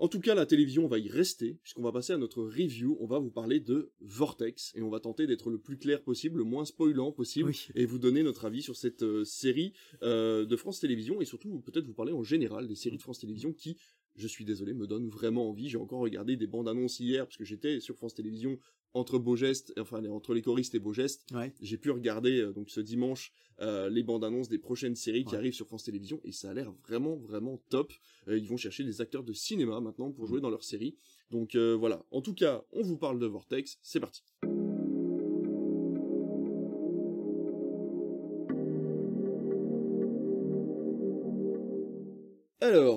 En 0.00 0.06
tout 0.06 0.20
cas, 0.20 0.36
la 0.36 0.46
télévision, 0.46 0.84
on 0.84 0.88
va 0.88 1.00
y 1.00 1.08
rester, 1.08 1.58
puisqu'on 1.60 1.82
va 1.82 1.90
passer 1.90 2.12
à 2.12 2.18
notre 2.18 2.44
review, 2.44 2.96
on 3.00 3.06
va 3.06 3.18
vous 3.18 3.30
parler 3.30 3.58
de 3.58 3.90
Vortex, 4.00 4.72
et 4.76 4.82
on 4.82 4.90
va 4.90 5.00
tenter 5.00 5.26
d'être 5.26 5.50
le 5.50 5.58
plus 5.58 5.76
clair 5.76 6.02
possible, 6.02 6.38
le 6.38 6.44
moins 6.44 6.64
spoilant 6.64 7.10
possible, 7.10 7.48
Oui. 7.48 7.68
et 7.74 7.84
vous 7.84 7.98
donner 7.98 8.22
notre 8.22 8.44
avis 8.44 8.62
sur 8.62 8.76
cette 8.76 9.02
euh, 9.02 9.24
série 9.24 9.72
euh, 10.02 10.44
de 10.46 10.56
France 10.56 10.78
Télévisions, 10.78 11.20
et 11.20 11.24
surtout 11.24 11.58
peut-être 11.60 11.84
vous 11.84 11.94
parler 11.94 12.12
en 12.12 12.22
général 12.22 12.68
des 12.68 12.76
séries 12.76 12.96
de 12.96 13.02
France 13.02 13.18
Télévisions 13.18 13.52
qui, 13.52 13.76
je 14.18 14.26
suis 14.26 14.44
désolé, 14.44 14.74
me 14.74 14.86
donnent 14.86 15.08
vraiment 15.08 15.48
envie. 15.48 15.68
J'ai 15.68 15.78
encore 15.78 16.00
regardé 16.00 16.36
des 16.36 16.46
bandes 16.46 16.68
annonces 16.68 17.00
hier, 17.00 17.24
parce 17.26 17.36
que 17.36 17.44
j'étais 17.44 17.80
sur 17.80 17.96
France 17.96 18.14
Télévisions 18.14 18.58
entre 18.94 19.18
Beau 19.18 19.36
Geste, 19.36 19.72
enfin 19.78 20.04
entre 20.06 20.32
les 20.34 20.42
choristes 20.42 20.74
et 20.74 20.78
Beau 20.78 20.92
Geste, 20.92 21.24
Ouais. 21.32 21.52
j'ai 21.60 21.76
pu 21.76 21.90
regarder 21.90 22.40
euh, 22.40 22.52
donc 22.52 22.70
ce 22.70 22.80
dimanche 22.80 23.32
euh, 23.60 23.90
les 23.90 24.02
bandes 24.02 24.24
annonces 24.24 24.48
des 24.48 24.58
prochaines 24.58 24.94
séries 24.96 25.24
qui 25.24 25.32
Ouais. 25.32 25.38
arrivent 25.38 25.52
sur 25.52 25.66
France 25.66 25.84
Télévisions 25.84 26.20
et 26.24 26.32
ça 26.32 26.50
a 26.50 26.54
l'air 26.54 26.72
vraiment 26.86 27.16
vraiment 27.16 27.60
top. 27.68 27.92
Euh, 28.28 28.38
ils 28.38 28.48
vont 28.48 28.56
chercher 28.56 28.84
des 28.84 29.00
acteurs 29.00 29.24
de 29.24 29.32
cinéma 29.34 29.80
maintenant 29.80 30.10
pour 30.10 30.26
jouer 30.26 30.40
dans 30.40 30.50
leur 30.50 30.64
série. 30.64 30.96
Donc 31.30 31.54
voilà. 31.56 32.02
En 32.10 32.22
tout 32.22 32.34
cas, 32.34 32.64
on 32.72 32.82
vous 32.82 32.96
parle 32.96 33.18
de 33.18 33.26
Vortex. 33.26 33.78
C'est 33.82 34.00
parti. 34.00 34.22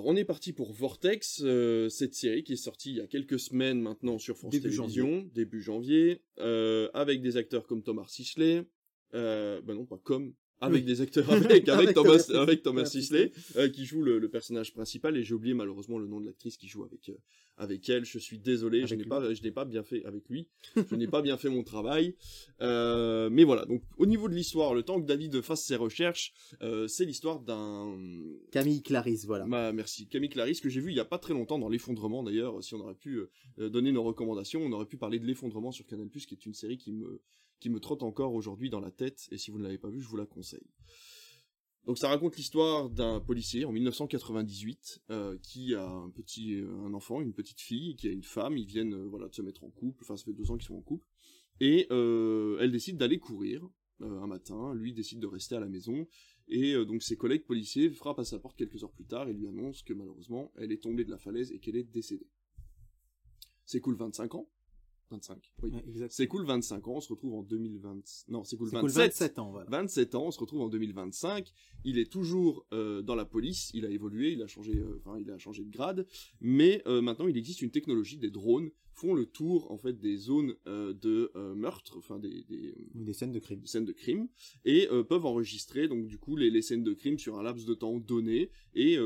Alors, 0.02 0.14
on 0.14 0.16
est 0.16 0.26
parti 0.26 0.52
pour 0.52 0.74
Vortex, 0.74 1.44
euh, 1.44 1.88
cette 1.88 2.16
série 2.16 2.44
qui 2.44 2.54
est 2.54 2.56
sortie 2.56 2.90
il 2.90 2.98
y 2.98 3.02
a 3.02 3.06
quelques 3.06 3.40
semaines 3.40 3.80
maintenant 3.80 4.18
sur 4.18 4.36
France 4.36 4.52
Début 4.52 4.72
Télévisions, 4.72 5.30
début 5.36 5.62
janvier, 5.62 6.24
euh, 6.40 6.90
avec 6.96 7.22
des 7.22 7.38
acteurs 7.38 7.68
comme 7.68 7.84
Thomas 7.84 8.06
Sisley, 8.08 8.66
euh, 9.14 9.62
ben 9.62 9.76
non 9.76 9.86
pas 9.86 10.00
comme, 10.00 10.34
avec 10.62 10.82
Oui. 10.82 10.86
des 10.86 11.02
acteurs 11.02 11.30
avec, 11.32 11.68
avec, 11.68 11.70
Avec 11.70 11.94
Thomas, 11.96 12.24
avec 12.36 12.62
Thomas 12.64 12.86
Sisley, 12.86 13.32
euh, 13.58 13.68
qui 13.70 13.86
joue 13.86 14.02
le, 14.04 14.20
le 14.20 14.30
personnage 14.30 14.74
principal 14.74 15.18
et 15.18 15.24
j'ai 15.24 15.34
oublié 15.34 15.54
malheureusement 15.56 15.98
le 15.98 16.08
nom 16.08 16.20
de 16.22 16.28
l'actrice 16.28 16.56
qui 16.58 16.68
joue 16.68 16.84
avec 16.84 17.10
euh, 17.10 17.14
avec 17.58 17.90
elle. 17.90 18.06
Je 18.06 18.18
suis 18.20 18.38
désolé, 18.40 18.86
je 18.88 18.96
n'ai 18.96 19.04
pas 19.04 19.34
je 19.34 19.42
n'ai 19.44 19.52
pas 19.52 19.66
bien 19.66 19.84
fait 19.84 20.06
avec 20.06 20.30
lui, 20.30 20.48
je 20.76 20.96
n'ai 20.96 21.08
pas 21.08 21.22
bien 21.22 21.36
fait 21.38 21.50
mon 21.50 21.64
travail. 21.64 22.16
Euh, 22.62 23.30
mais 23.32 23.44
voilà, 23.44 23.66
donc 23.66 23.82
au 23.98 24.06
niveau 24.06 24.30
de 24.30 24.36
l'histoire, 24.36 24.74
le 24.74 24.84
temps 24.84 25.02
que 25.02 25.06
David 25.06 25.42
fasse 25.42 25.64
ses 25.66 25.76
recherches, 25.76 26.34
c'est 26.88 27.06
l'histoire 27.06 27.40
d'un 27.40 27.98
Camille 28.52 28.84
Clarisse, 28.84 29.26
voilà. 29.26 29.46
bah, 29.48 29.72
merci. 29.74 30.08
Camille 30.08 30.30
Clarisse, 30.30 30.62
que 30.62 30.70
j'ai 30.70 30.80
vu 30.80 30.92
il 30.92 30.96
y 30.96 31.00
a 31.00 31.06
pas 31.06 31.18
très 31.18 31.34
longtemps 31.34 31.60
dans 31.60 31.70
l'effondrement 31.70 32.24
d'ailleurs. 32.24 32.64
Si 32.64 32.76
on 32.76 32.80
aurait 32.80 32.96
pu 32.96 33.22
donner 33.58 33.92
nos 33.92 34.04
recommandations, 34.04 34.62
on 34.62 34.72
aurait 34.72 34.86
pu 34.86 34.98
parler 34.98 35.20
de 35.20 35.26
l'effondrement 35.26 35.72
sur 35.72 35.86
Canal+, 35.86 36.08
qui 36.10 36.34
est 36.34 36.46
une 36.46 36.54
série 36.54 36.78
qui 36.78 36.92
me, 36.94 37.22
qui 37.62 37.70
me 37.70 37.80
trotte 37.80 38.04
encore 38.04 38.34
aujourd'hui 38.34 38.70
dans 38.70 38.82
la 38.82 38.92
tête. 38.92 39.30
Et 39.32 39.38
si 39.38 39.52
vous 39.52 39.60
ne 39.60 39.64
l'avez 39.64 39.78
pas 39.78 39.90
vue, 39.90 40.02
je 40.02 40.08
vous 40.08 40.18
la 40.18 40.26
conseille. 40.26 40.68
Donc 41.86 41.98
ça 41.98 42.10
raconte 42.10 42.36
l'histoire 42.38 42.90
d'un 42.90 43.20
policier 43.20 43.66
en 43.66 43.72
1998 43.72 45.02
euh, 45.10 45.38
qui 45.42 45.74
a 45.74 45.88
un 45.88 46.10
petit 46.10 46.56
euh, 46.56 46.86
un 46.86 46.94
enfant, 46.94 47.22
une 47.22 47.34
petite 47.34 47.62
fille, 47.62 47.96
qui 47.96 48.08
a 48.08 48.12
une 48.12 48.24
femme. 48.24 48.58
Ils 48.58 48.66
viennent 48.66 48.94
euh, 48.94 49.08
voilà 49.08 49.30
de 49.30 49.34
se 49.34 49.42
mettre 49.42 49.64
en 49.64 49.70
couple. 49.70 50.04
Enfin 50.04 50.18
ça 50.18 50.26
fait 50.26 50.34
deux 50.34 50.52
ans 50.52 50.58
qu'ils 50.58 50.68
sont 50.68 50.76
en 50.76 50.82
couple. 50.82 51.08
Et 51.60 51.88
elle 51.92 52.72
décide 52.72 52.98
d'aller 52.98 53.20
courir 53.20 53.70
un 54.02 54.26
matin. 54.26 54.74
Lui 54.74 54.94
décide 54.94 55.20
de 55.20 55.28
rester 55.28 55.56
à 55.56 55.60
la 55.60 55.70
maison. 55.70 56.08
Et 56.48 56.74
donc 56.86 57.04
ses 57.04 57.18
collègues 57.18 57.46
policiers 57.46 57.92
frappent 57.92 58.18
à 58.18 58.24
sa 58.24 58.40
porte 58.40 58.58
quelques 58.58 58.84
heures 58.84 58.92
plus 58.92 59.06
tard 59.06 59.30
et 59.30 59.34
lui 59.34 59.48
annoncent 59.48 59.84
que 59.86 59.94
malheureusement 59.94 60.52
elle 60.56 60.72
est 60.72 60.82
tombée 60.82 61.06
de 61.06 61.12
la 61.12 61.20
falaise 61.20 61.52
et 61.52 61.60
qu'elle 61.60 61.76
est 61.76 61.84
décédée. 61.84 62.28
C'est 63.64 63.80
cool 63.80 63.96
25 63.96 64.34
ans 64.34 64.50
25, 65.12 65.52
oui. 65.64 65.72
Ouais. 65.72 66.08
C'est 66.10 66.28
cool 66.28 66.46
25 66.46 66.88
ans, 66.88 66.94
on 66.96 67.02
se 67.02 67.10
retrouve 67.10 67.36
en 67.36 67.44
2020. 67.44 68.26
Non, 68.30 68.44
c'est 68.44 68.58
cool 68.58 68.70
C'est 68.70 68.76
27. 68.76 68.82
cool, 68.82 69.04
27 69.04 69.40
ans, 69.40 69.52
voilà. 69.52 69.70
27 69.70 70.16
ans, 70.16 70.26
on 70.28 70.32
se 70.32 70.40
retrouve 70.40 70.62
en 70.62 70.70
2025. 70.70 71.52
Il 71.84 72.00
est 72.00 72.12
toujours 72.12 72.66
euh, 72.74 73.02
dans 73.02 73.16
la 73.16 73.26
police, 73.26 73.72
il 73.74 73.86
a 73.86 73.90
évolué, 73.90 74.32
il 74.32 74.42
a 74.42 74.48
changé, 74.48 74.74
euh, 74.78 75.02
enfin 75.06 75.20
il 75.20 75.30
a 75.30 75.38
changé 75.38 75.64
de 75.64 75.72
grade, 75.72 76.08
mais 76.40 76.82
euh, 76.88 77.02
maintenant 77.02 77.28
il 77.28 77.38
existe 77.38 77.62
une 77.62 77.72
technologie, 77.72 78.18
des 78.18 78.32
drones 78.32 78.72
font 78.94 79.14
le 79.14 79.26
tour 79.26 79.72
en 79.72 79.78
fait 79.78 80.00
des 80.00 80.18
zones 80.18 80.56
euh, 80.68 80.94
de 80.94 81.32
euh, 81.36 81.56
meurtre, 81.56 81.98
enfin 81.98 82.20
des, 82.20 82.44
des, 82.50 82.76
Des 82.94 83.14
scènes 83.14 83.32
de 83.32 83.40
crime. 83.40 83.60
des 83.60 83.68
scènes 83.68 83.86
de 83.86 83.92
crime 83.92 84.28
et 84.66 84.88
euh, 84.92 85.04
peuvent 85.04 85.26
enregistrer 85.26 85.88
donc 85.88 86.08
du 86.08 86.18
coup 86.18 86.36
les, 86.36 86.50
les 86.50 86.62
scènes 86.62 86.84
de 86.84 86.94
crime 86.94 87.18
sur 87.18 87.40
un 87.40 87.44
laps 87.44 87.66
de 87.66 87.74
temps 87.74 88.00
donné 88.00 88.50
et, 88.76 88.98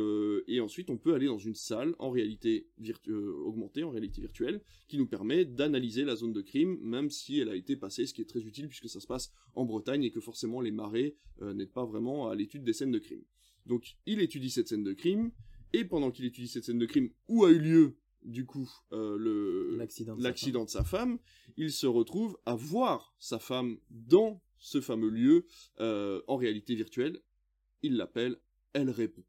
et 0.47 0.59
ensuite 0.59 0.89
on 0.89 0.97
peut 0.97 1.13
aller 1.13 1.27
dans 1.27 1.37
une 1.37 1.55
salle 1.55 1.95
en 1.99 2.09
réalité 2.09 2.67
augmentée, 3.07 3.83
en 3.83 3.89
réalité 3.89 4.21
virtuelle, 4.21 4.61
qui 4.87 4.97
nous 4.97 5.07
permet 5.07 5.45
d'analyser 5.45 6.03
la 6.03 6.15
zone 6.15 6.33
de 6.33 6.41
crime 6.41 6.77
même 6.81 7.09
si 7.09 7.39
elle 7.39 7.49
a 7.49 7.55
été 7.55 7.75
passée, 7.75 8.05
ce 8.05 8.13
qui 8.13 8.21
est 8.21 8.29
très 8.29 8.41
utile 8.41 8.67
puisque 8.67 8.89
ça 8.89 8.99
se 8.99 9.07
passe 9.07 9.31
en 9.55 9.65
Bretagne 9.65 10.03
et 10.03 10.11
que 10.11 10.19
forcément 10.19 10.61
les 10.61 10.71
marées 10.71 11.15
n'aident 11.41 11.71
pas 11.71 11.85
vraiment 11.85 12.29
à 12.29 12.35
l'étude 12.35 12.63
des 12.63 12.73
scènes 12.73 12.91
de 12.91 12.99
crime. 12.99 13.23
Donc 13.65 13.95
il 14.05 14.21
étudie 14.21 14.49
cette 14.49 14.67
scène 14.67 14.83
de 14.83 14.93
crime 14.93 15.31
et 15.73 15.85
pendant 15.85 16.11
qu'il 16.11 16.25
étudie 16.25 16.47
cette 16.47 16.63
scène 16.63 16.79
de 16.79 16.85
crime 16.85 17.09
où 17.27 17.45
a 17.45 17.51
eu 17.51 17.59
lieu 17.59 17.97
du 18.25 18.45
coup 18.45 18.69
euh, 18.91 19.17
le 19.17 19.75
L'accident. 19.77 20.15
de 20.15 20.21
sa 20.21 20.27
l'accident 20.27 20.65
de 20.65 20.69
sa 20.69 20.83
femme, 20.83 21.19
il 21.57 21.71
se 21.71 21.87
retrouve 21.87 22.37
à 22.45 22.55
voir 22.55 23.15
sa 23.19 23.39
femme 23.39 23.77
dans 23.89 24.41
ce 24.57 24.81
fameux 24.81 25.09
lieu 25.09 25.45
euh, 25.79 26.21
en 26.27 26.35
réalité 26.35 26.75
virtuelle. 26.75 27.21
Il 27.83 27.97
l'appelle, 27.97 28.37
elle 28.73 28.89
répond. 28.89 29.23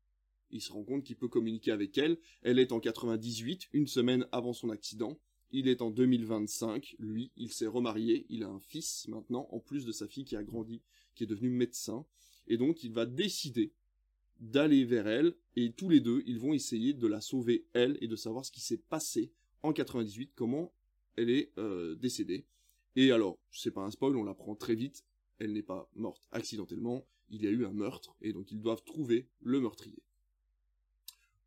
Il 0.51 0.61
se 0.63 0.73
rend 0.73 0.85
compte 0.85 1.05
qu'il 1.05 1.17
peut 1.17 1.29
communiquer 1.29 1.73
avec 1.73 1.99
elle. 1.99 2.19
Elle 2.43 2.59
est 2.59 2.73
en 2.73 2.81
98, 2.81 3.69
une 3.73 3.87
semaine 3.87 4.27
avant 4.33 4.53
son 4.53 4.71
accident. 4.71 5.19
Il 5.51 5.69
est 5.69 5.83
en 5.83 5.91
2025. 5.91 6.97
Lui, 6.99 7.33
il 7.37 7.53
s'est 7.53 7.67
remarié. 7.67 8.27
Il 8.31 8.45
a 8.45 8.49
un 8.49 8.61
fils 8.61 9.07
maintenant, 9.09 9.49
en 9.51 9.61
plus 9.61 9.85
de 9.85 9.93
sa 9.93 10.07
fille 10.09 10.25
qui 10.25 10.37
a 10.37 10.43
grandi, 10.43 10.83
qui 11.15 11.25
est 11.25 11.27
devenue 11.27 11.51
médecin. 11.51 12.07
Et 12.47 12.57
donc, 12.57 12.83
il 12.85 12.93
va 12.93 13.07
décider 13.07 13.73
d'aller 14.41 14.85
vers 14.85 15.07
elle 15.07 15.35
et 15.57 15.73
tous 15.73 15.89
les 15.89 16.01
deux 16.01 16.23
ils 16.27 16.39
vont 16.39 16.53
essayer 16.53 16.93
de 16.93 17.07
la 17.07 17.21
sauver 17.21 17.67
elle 17.73 17.97
et 18.01 18.09
de 18.09 18.17
savoir 18.17 18.45
ce 18.45 18.51
qui 18.53 18.61
s'est 18.61 18.77
passé 18.89 19.33
en 19.63 19.73
98 19.73 20.33
comment 20.35 20.73
elle 21.17 21.31
est 21.31 21.53
euh, 21.59 21.95
décédée 21.97 22.47
et 22.97 23.11
alors 23.13 23.39
c'est 23.51 23.71
pas 23.71 23.83
un 23.83 23.91
spoil 23.91 24.17
on 24.17 24.25
l'apprend 24.25 24.55
très 24.55 24.75
vite 24.75 25.05
elle 25.39 25.53
n'est 25.53 25.63
pas 25.63 25.89
morte 25.95 26.27
accidentellement 26.33 27.07
il 27.31 27.43
y 27.43 27.47
a 27.47 27.51
eu 27.51 27.65
un 27.65 27.73
meurtre 27.73 28.15
et 28.21 28.33
donc 28.33 28.51
ils 28.53 28.61
doivent 28.61 28.85
trouver 28.85 29.29
le 29.41 29.61
meurtrier 29.61 30.03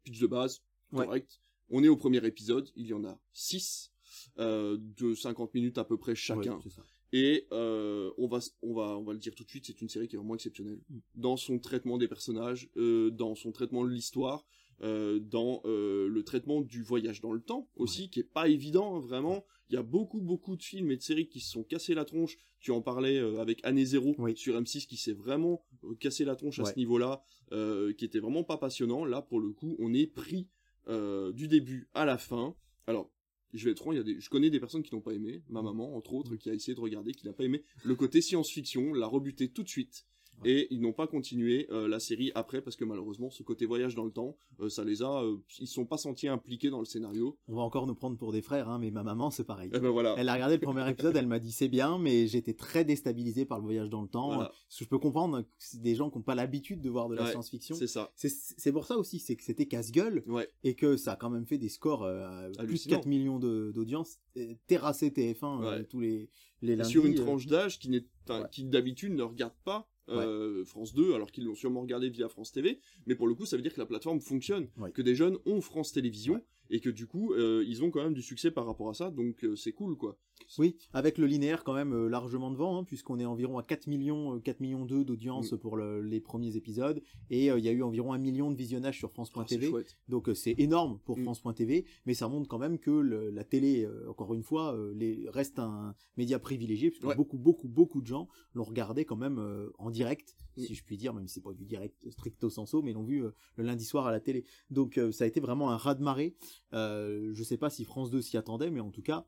pitch 0.03 0.19
de 0.19 0.27
base 0.27 0.61
Ouais. 0.91 1.05
correct 1.05 1.39
on 1.69 1.83
est 1.83 1.87
au 1.87 1.95
premier 1.97 2.25
épisode 2.25 2.71
il 2.75 2.87
y 2.87 2.93
en 2.93 3.05
a 3.05 3.19
6 3.33 3.91
de 4.37 5.13
50 5.13 5.53
minutes 5.53 5.77
à 5.77 5.83
peu 5.85 5.97
près 5.97 6.15
chacun 6.15 6.55
Ouais. 6.55 6.83
Et 7.11 7.47
euh, 7.51 8.11
on 8.17 8.27
va 8.27 8.39
on 8.61 8.73
va 8.73 8.97
on 8.97 9.03
va 9.03 9.13
le 9.13 9.19
dire 9.19 9.33
tout 9.35 9.43
de 9.43 9.49
suite, 9.49 9.65
c'est 9.65 9.81
une 9.81 9.89
série 9.89 10.07
qui 10.07 10.15
est 10.15 10.19
vraiment 10.19 10.35
exceptionnelle 10.35 10.79
Mm. 10.89 10.99
dans 11.15 11.37
son 11.37 11.59
traitement 11.59 11.97
des 11.97 12.07
personnages, 12.07 12.69
euh, 12.77 13.09
dans 13.11 13.35
son 13.35 13.51
traitement 13.51 13.83
de 13.83 13.89
l'histoire, 13.89 14.45
euh, 14.81 15.19
dans 15.19 15.61
euh, 15.65 16.07
le 16.07 16.23
traitement 16.23 16.61
du 16.61 16.81
voyage 16.83 17.19
dans 17.21 17.33
le 17.33 17.41
temps 17.41 17.67
aussi, 17.75 18.09
qui 18.09 18.19
est 18.21 18.23
pas 18.31 18.47
évident 18.47 18.95
hein, 18.95 18.99
vraiment. 18.99 19.45
Il 19.69 19.75
y 19.75 19.77
a 19.77 19.83
beaucoup 19.83 20.19
beaucoup 20.21 20.55
de 20.55 20.63
films 20.63 20.89
et 20.91 20.97
de 20.97 21.01
séries 21.01 21.27
qui 21.27 21.39
se 21.41 21.51
sont 21.51 21.63
cassés 21.63 21.93
la 21.93 22.05
tronche. 22.05 22.37
Tu 22.59 22.71
en 22.71 22.81
parlais 22.81 23.17
euh, 23.17 23.39
avec 23.39 23.59
Année 23.63 23.85
Zéro 23.85 24.15
Oui. 24.17 24.35
sur 24.35 24.59
M6 24.59 24.87
qui 24.87 24.97
s'est 24.97 25.13
vraiment 25.13 25.63
euh, 25.83 25.93
cassé 25.95 26.25
la 26.25 26.35
tronche 26.35 26.59
à 26.59 26.63
Ouais. 26.63 26.71
ce 26.73 26.77
niveau-là, 26.77 27.21
euh, 27.51 27.93
qui 27.93 28.05
était 28.05 28.19
vraiment 28.19 28.43
pas 28.43 28.57
passionnant. 28.57 29.05
Là 29.05 29.21
pour 29.21 29.39
le 29.39 29.51
coup, 29.51 29.75
on 29.79 29.93
est 29.93 30.07
pris 30.07 30.47
euh, 30.87 31.31
du 31.33 31.47
début 31.47 31.87
à 31.93 32.05
la 32.05 32.17
fin. 32.17 32.55
Alors 32.87 33.11
je 33.53 33.65
vais 33.65 33.71
être 33.71 33.79
franc, 33.79 33.91
il 33.91 33.97
y 33.97 34.01
a 34.01 34.03
des, 34.03 34.19
je 34.19 34.29
connais 34.29 34.49
des 34.49 34.59
personnes 34.59 34.83
qui 34.83 34.93
n'ont 34.93 35.01
pas 35.01 35.13
aimé, 35.13 35.41
ma 35.49 35.61
maman 35.61 35.95
entre 35.95 36.13
autres, 36.13 36.35
qui 36.35 36.49
a 36.49 36.53
essayé 36.53 36.75
de 36.75 36.79
regarder, 36.79 37.13
qui 37.13 37.25
n'a 37.25 37.33
pas 37.33 37.43
aimé. 37.43 37.63
Le 37.83 37.95
côté 37.95 38.21
science-fiction, 38.21 38.93
l'a 38.93 39.07
rebuté 39.07 39.49
tout 39.49 39.63
de 39.63 39.69
suite. 39.69 40.05
Ouais. 40.43 40.51
Et 40.51 40.67
ils 40.73 40.81
n'ont 40.81 40.93
pas 40.93 41.07
continué 41.07 41.67
euh, 41.71 41.87
la 41.87 41.99
série 41.99 42.31
après 42.35 42.61
parce 42.61 42.75
que 42.75 42.85
malheureusement 42.85 43.29
ce 43.29 43.43
côté 43.43 43.65
voyage 43.65 43.95
dans 43.95 44.05
le 44.05 44.11
temps, 44.11 44.37
euh, 44.59 44.69
ça 44.69 44.83
les 44.83 45.01
a, 45.01 45.23
euh, 45.23 45.37
ils 45.59 45.67
sont 45.67 45.85
pas 45.85 45.97
sentis 45.97 46.27
impliqués 46.27 46.69
dans 46.69 46.79
le 46.79 46.85
scénario. 46.85 47.37
On 47.47 47.55
va 47.55 47.61
encore 47.61 47.87
nous 47.87 47.95
prendre 47.95 48.17
pour 48.17 48.31
des 48.31 48.41
frères, 48.41 48.69
hein, 48.69 48.79
mais 48.79 48.91
ma 48.91 49.03
maman, 49.03 49.31
c'est 49.31 49.43
pareil. 49.43 49.69
Et 49.73 49.79
ben 49.79 49.89
voilà. 49.89 50.15
Elle 50.17 50.29
a 50.29 50.33
regardé 50.33 50.55
le 50.55 50.61
premier 50.61 50.89
épisode, 50.89 51.15
elle 51.15 51.27
m'a 51.27 51.39
dit 51.39 51.51
c'est 51.51 51.67
bien, 51.67 51.97
mais 51.97 52.27
j'étais 52.27 52.53
très 52.53 52.83
déstabilisé 52.85 53.45
par 53.45 53.57
le 53.59 53.63
voyage 53.63 53.89
dans 53.89 54.01
le 54.01 54.07
temps. 54.07 54.33
Voilà. 54.33 54.51
Je 54.69 54.85
peux 54.85 54.99
comprendre 54.99 55.41
que 55.41 55.47
c'est 55.57 55.81
des 55.81 55.95
gens 55.95 56.09
qui 56.09 56.17
n'ont 56.17 56.23
pas 56.23 56.35
l'habitude 56.35 56.81
de 56.81 56.89
voir 56.89 57.09
de 57.09 57.15
la 57.15 57.23
Ouais, 57.23 57.31
science-fiction. 57.31 57.75
C'est 57.75 57.87
ça. 57.87 58.11
C'est 58.15 58.71
pour 58.71 58.85
ça 58.85 58.97
aussi, 58.97 59.19
c'est 59.19 59.35
que 59.35 59.43
c'était 59.43 59.65
casse-gueule 59.65 60.23
Ouais. 60.27 60.47
et 60.63 60.75
que 60.75 60.97
ça 60.97 61.13
a 61.13 61.15
quand 61.15 61.29
même 61.29 61.45
fait 61.45 61.57
des 61.57 61.69
scores 61.69 62.03
euh, 62.03 62.47
plus 62.49 62.55
de 62.55 62.61
Hallucinant. 62.61 62.95
4 62.97 63.05
millions 63.07 63.39
d'audience, 63.39 64.19
terrassé 64.67 65.09
TF1 65.09 65.63
euh, 65.63 65.83
tous 65.83 65.99
les, 65.99 66.29
les 66.61 66.75
lundis. 66.75 66.89
sur 66.91 67.05
une 67.05 67.15
tranche 67.15 67.47
d'âge 67.47 67.79
n'est, 67.87 68.05
qui 68.51 68.65
d'habitude 68.65 69.13
ne 69.13 69.23
regarde 69.23 69.53
pas 69.63 69.89
euh, 70.17 70.65
France 70.65 70.93
2, 70.93 71.13
alors 71.13 71.31
qu'ils 71.31 71.45
l'ont 71.45 71.55
sûrement 71.55 71.81
regardé 71.81 72.09
via 72.09 72.27
France 72.29 72.51
TV. 72.51 72.79
Mais 73.05 73.15
pour 73.15 73.27
le 73.27 73.35
coup, 73.35 73.45
ça 73.45 73.55
veut 73.55 73.61
dire 73.63 73.73
que 73.73 73.79
la 73.79 73.85
plateforme 73.85 74.19
fonctionne, 74.21 74.67
Ouais. 74.77 74.91
que 74.91 75.01
des 75.01 75.15
jeunes 75.15 75.37
ont 75.45 75.61
France 75.61 75.91
Télévisions. 75.93 76.35
Ouais. 76.35 76.43
et 76.71 76.79
que 76.81 76.89
du 76.91 77.07
coup, 77.07 77.33
euh, 77.33 77.63
ils 77.67 77.83
ont 77.83 77.89
quand 77.89 78.03
même 78.03 78.13
du 78.13 78.21
succès 78.21 78.51
par 78.51 78.67
rapport 78.67 78.89
à 78.89 78.93
ça, 78.93 79.09
donc 79.09 79.43
euh, 79.43 79.55
c'est 79.55 79.71
cool, 79.71 79.97
quoi. 79.97 80.15
Oui, 80.57 80.75
avec 80.93 81.17
le 81.17 81.25
linéaire 81.27 81.63
quand 81.63 81.73
même 81.73 81.93
euh, 81.93 82.07
largement 82.07 82.51
devant, 82.51 82.77
hein, 82.79 82.83
puisqu'on 82.83 83.19
est 83.19 83.25
environ 83.25 83.57
à 83.57 83.63
4 83.63 83.87
millions, 83.87 84.35
euh, 84.35 84.39
4 84.39 84.59
millions 84.59 84.85
2 84.85 85.03
d'audience 85.03 85.51
Mm. 85.53 85.57
pour 85.57 85.77
le- 85.77 86.01
les 86.01 86.19
premiers 86.19 86.55
épisodes, 86.55 87.01
et 87.29 87.51
euh, 87.51 87.59
il 87.59 87.65
y 87.65 87.69
a 87.69 87.71
eu 87.71 87.83
environ 87.83 88.13
un 88.13 88.17
million 88.17 88.49
de 88.51 88.55
visionnages 88.55 88.97
sur 88.97 89.09
Ah, 89.09 89.13
France.tv. 89.13 89.65
c'est 89.65 89.69
chouette. 89.71 89.97
Donc 90.07 90.29
euh, 90.29 90.33
c'est 90.33 90.55
énorme 90.57 90.99
pour 91.05 91.17
Mm. 91.17 91.23
France.tv, 91.23 91.85
mais 92.05 92.13
ça 92.13 92.27
montre 92.27 92.47
quand 92.47 92.57
même 92.59 92.79
que 92.79 92.91
le- 92.91 93.29
la 93.29 93.43
télé, 93.43 93.85
euh, 93.85 94.09
encore 94.09 94.33
une 94.33 94.43
fois, 94.43 94.73
euh, 94.75 94.93
les, 94.95 95.25
reste 95.29 95.59
un 95.59 95.93
média 96.17 96.39
privilégié, 96.39 96.89
puisque 96.89 97.05
Ouais. 97.07 97.15
beaucoup, 97.15 97.37
beaucoup, 97.37 97.67
beaucoup 97.67 98.01
de 98.01 98.07
gens 98.07 98.27
l'ont 98.53 98.63
regardé 98.63 99.05
quand 99.05 99.17
même 99.17 99.37
euh, 99.39 99.69
en 99.77 99.89
direct, 99.91 100.35
Mm. 100.57 100.61
si 100.61 100.75
je 100.75 100.83
puis 100.83 100.97
dire, 100.97 101.13
même 101.13 101.27
si 101.27 101.35
c'est 101.35 101.41
pas 101.43 101.53
du 101.53 101.65
direct 101.65 101.95
stricto 102.09 102.49
sensu, 102.49 102.77
mais 102.83 102.91
l'ont 102.93 103.03
vu 103.03 103.23
euh, 103.23 103.31
le 103.55 103.63
lundi 103.63 103.85
soir 103.85 104.07
à 104.07 104.11
la 104.11 104.19
télé. 104.19 104.45
Donc 104.71 104.97
euh, 104.97 105.11
ça 105.11 105.23
a 105.23 105.27
été 105.27 105.39
vraiment 105.39 105.69
un 105.71 105.77
raz-de-marée. 105.77 106.35
Euh, 106.73 107.31
je 107.33 107.43
sais 107.43 107.57
pas 107.57 107.69
si 107.69 107.83
France 107.85 108.09
2 108.11 108.21
s'y 108.21 108.37
attendait, 108.37 108.71
mais 108.71 108.79
en 108.79 108.91
tout 108.91 109.01
cas, 109.01 109.19
euh, 109.19 109.21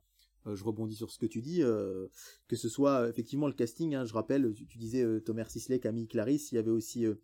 je 0.45 0.63
rebondis 0.63 0.95
sur 0.95 1.11
ce 1.11 1.17
que 1.19 1.25
tu 1.25 1.41
dis, 1.41 1.61
euh, 1.63 2.07
que 2.47 2.55
ce 2.55 2.69
soit 2.69 3.01
euh, 3.01 3.09
effectivement 3.09 3.47
le 3.47 3.53
casting, 3.53 3.95
hein, 3.95 4.05
je 4.05 4.13
rappelle, 4.13 4.53
tu, 4.53 4.65
tu 4.65 4.77
disais 4.77 5.03
euh, 5.03 5.19
Thomas 5.19 5.45
Sisley, 5.45 5.79
Camille 5.79 6.07
Clarisse, 6.07 6.51
il 6.51 6.55
y 6.55 6.57
avait 6.57 6.71
aussi 6.71 7.05
euh, 7.05 7.15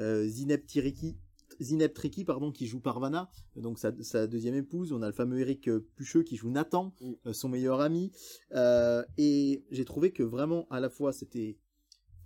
euh, 0.00 0.26
Zineb 0.26 0.64
Tiriki, 0.66 1.16
Zineb 1.60 1.92
Triki, 1.92 2.24
pardon, 2.24 2.52
qui 2.52 2.66
joue 2.66 2.80
Parvana, 2.80 3.30
donc 3.54 3.78
sa, 3.78 3.92
sa 4.02 4.26
deuxième 4.26 4.56
épouse. 4.56 4.92
On 4.92 5.00
a 5.00 5.06
le 5.06 5.12
fameux 5.12 5.38
Eric 5.40 5.68
euh, 5.68 5.86
Pucheux 5.96 6.22
qui 6.22 6.36
joue 6.36 6.50
Nathan, 6.50 6.92
Mm. 7.00 7.12
euh, 7.26 7.32
son 7.32 7.48
meilleur 7.48 7.80
ami. 7.80 8.12
Euh, 8.52 9.02
et 9.16 9.64
j'ai 9.70 9.84
trouvé 9.84 10.12
que 10.12 10.22
vraiment, 10.22 10.66
à 10.70 10.80
la 10.80 10.90
fois, 10.90 11.12
c'était 11.12 11.56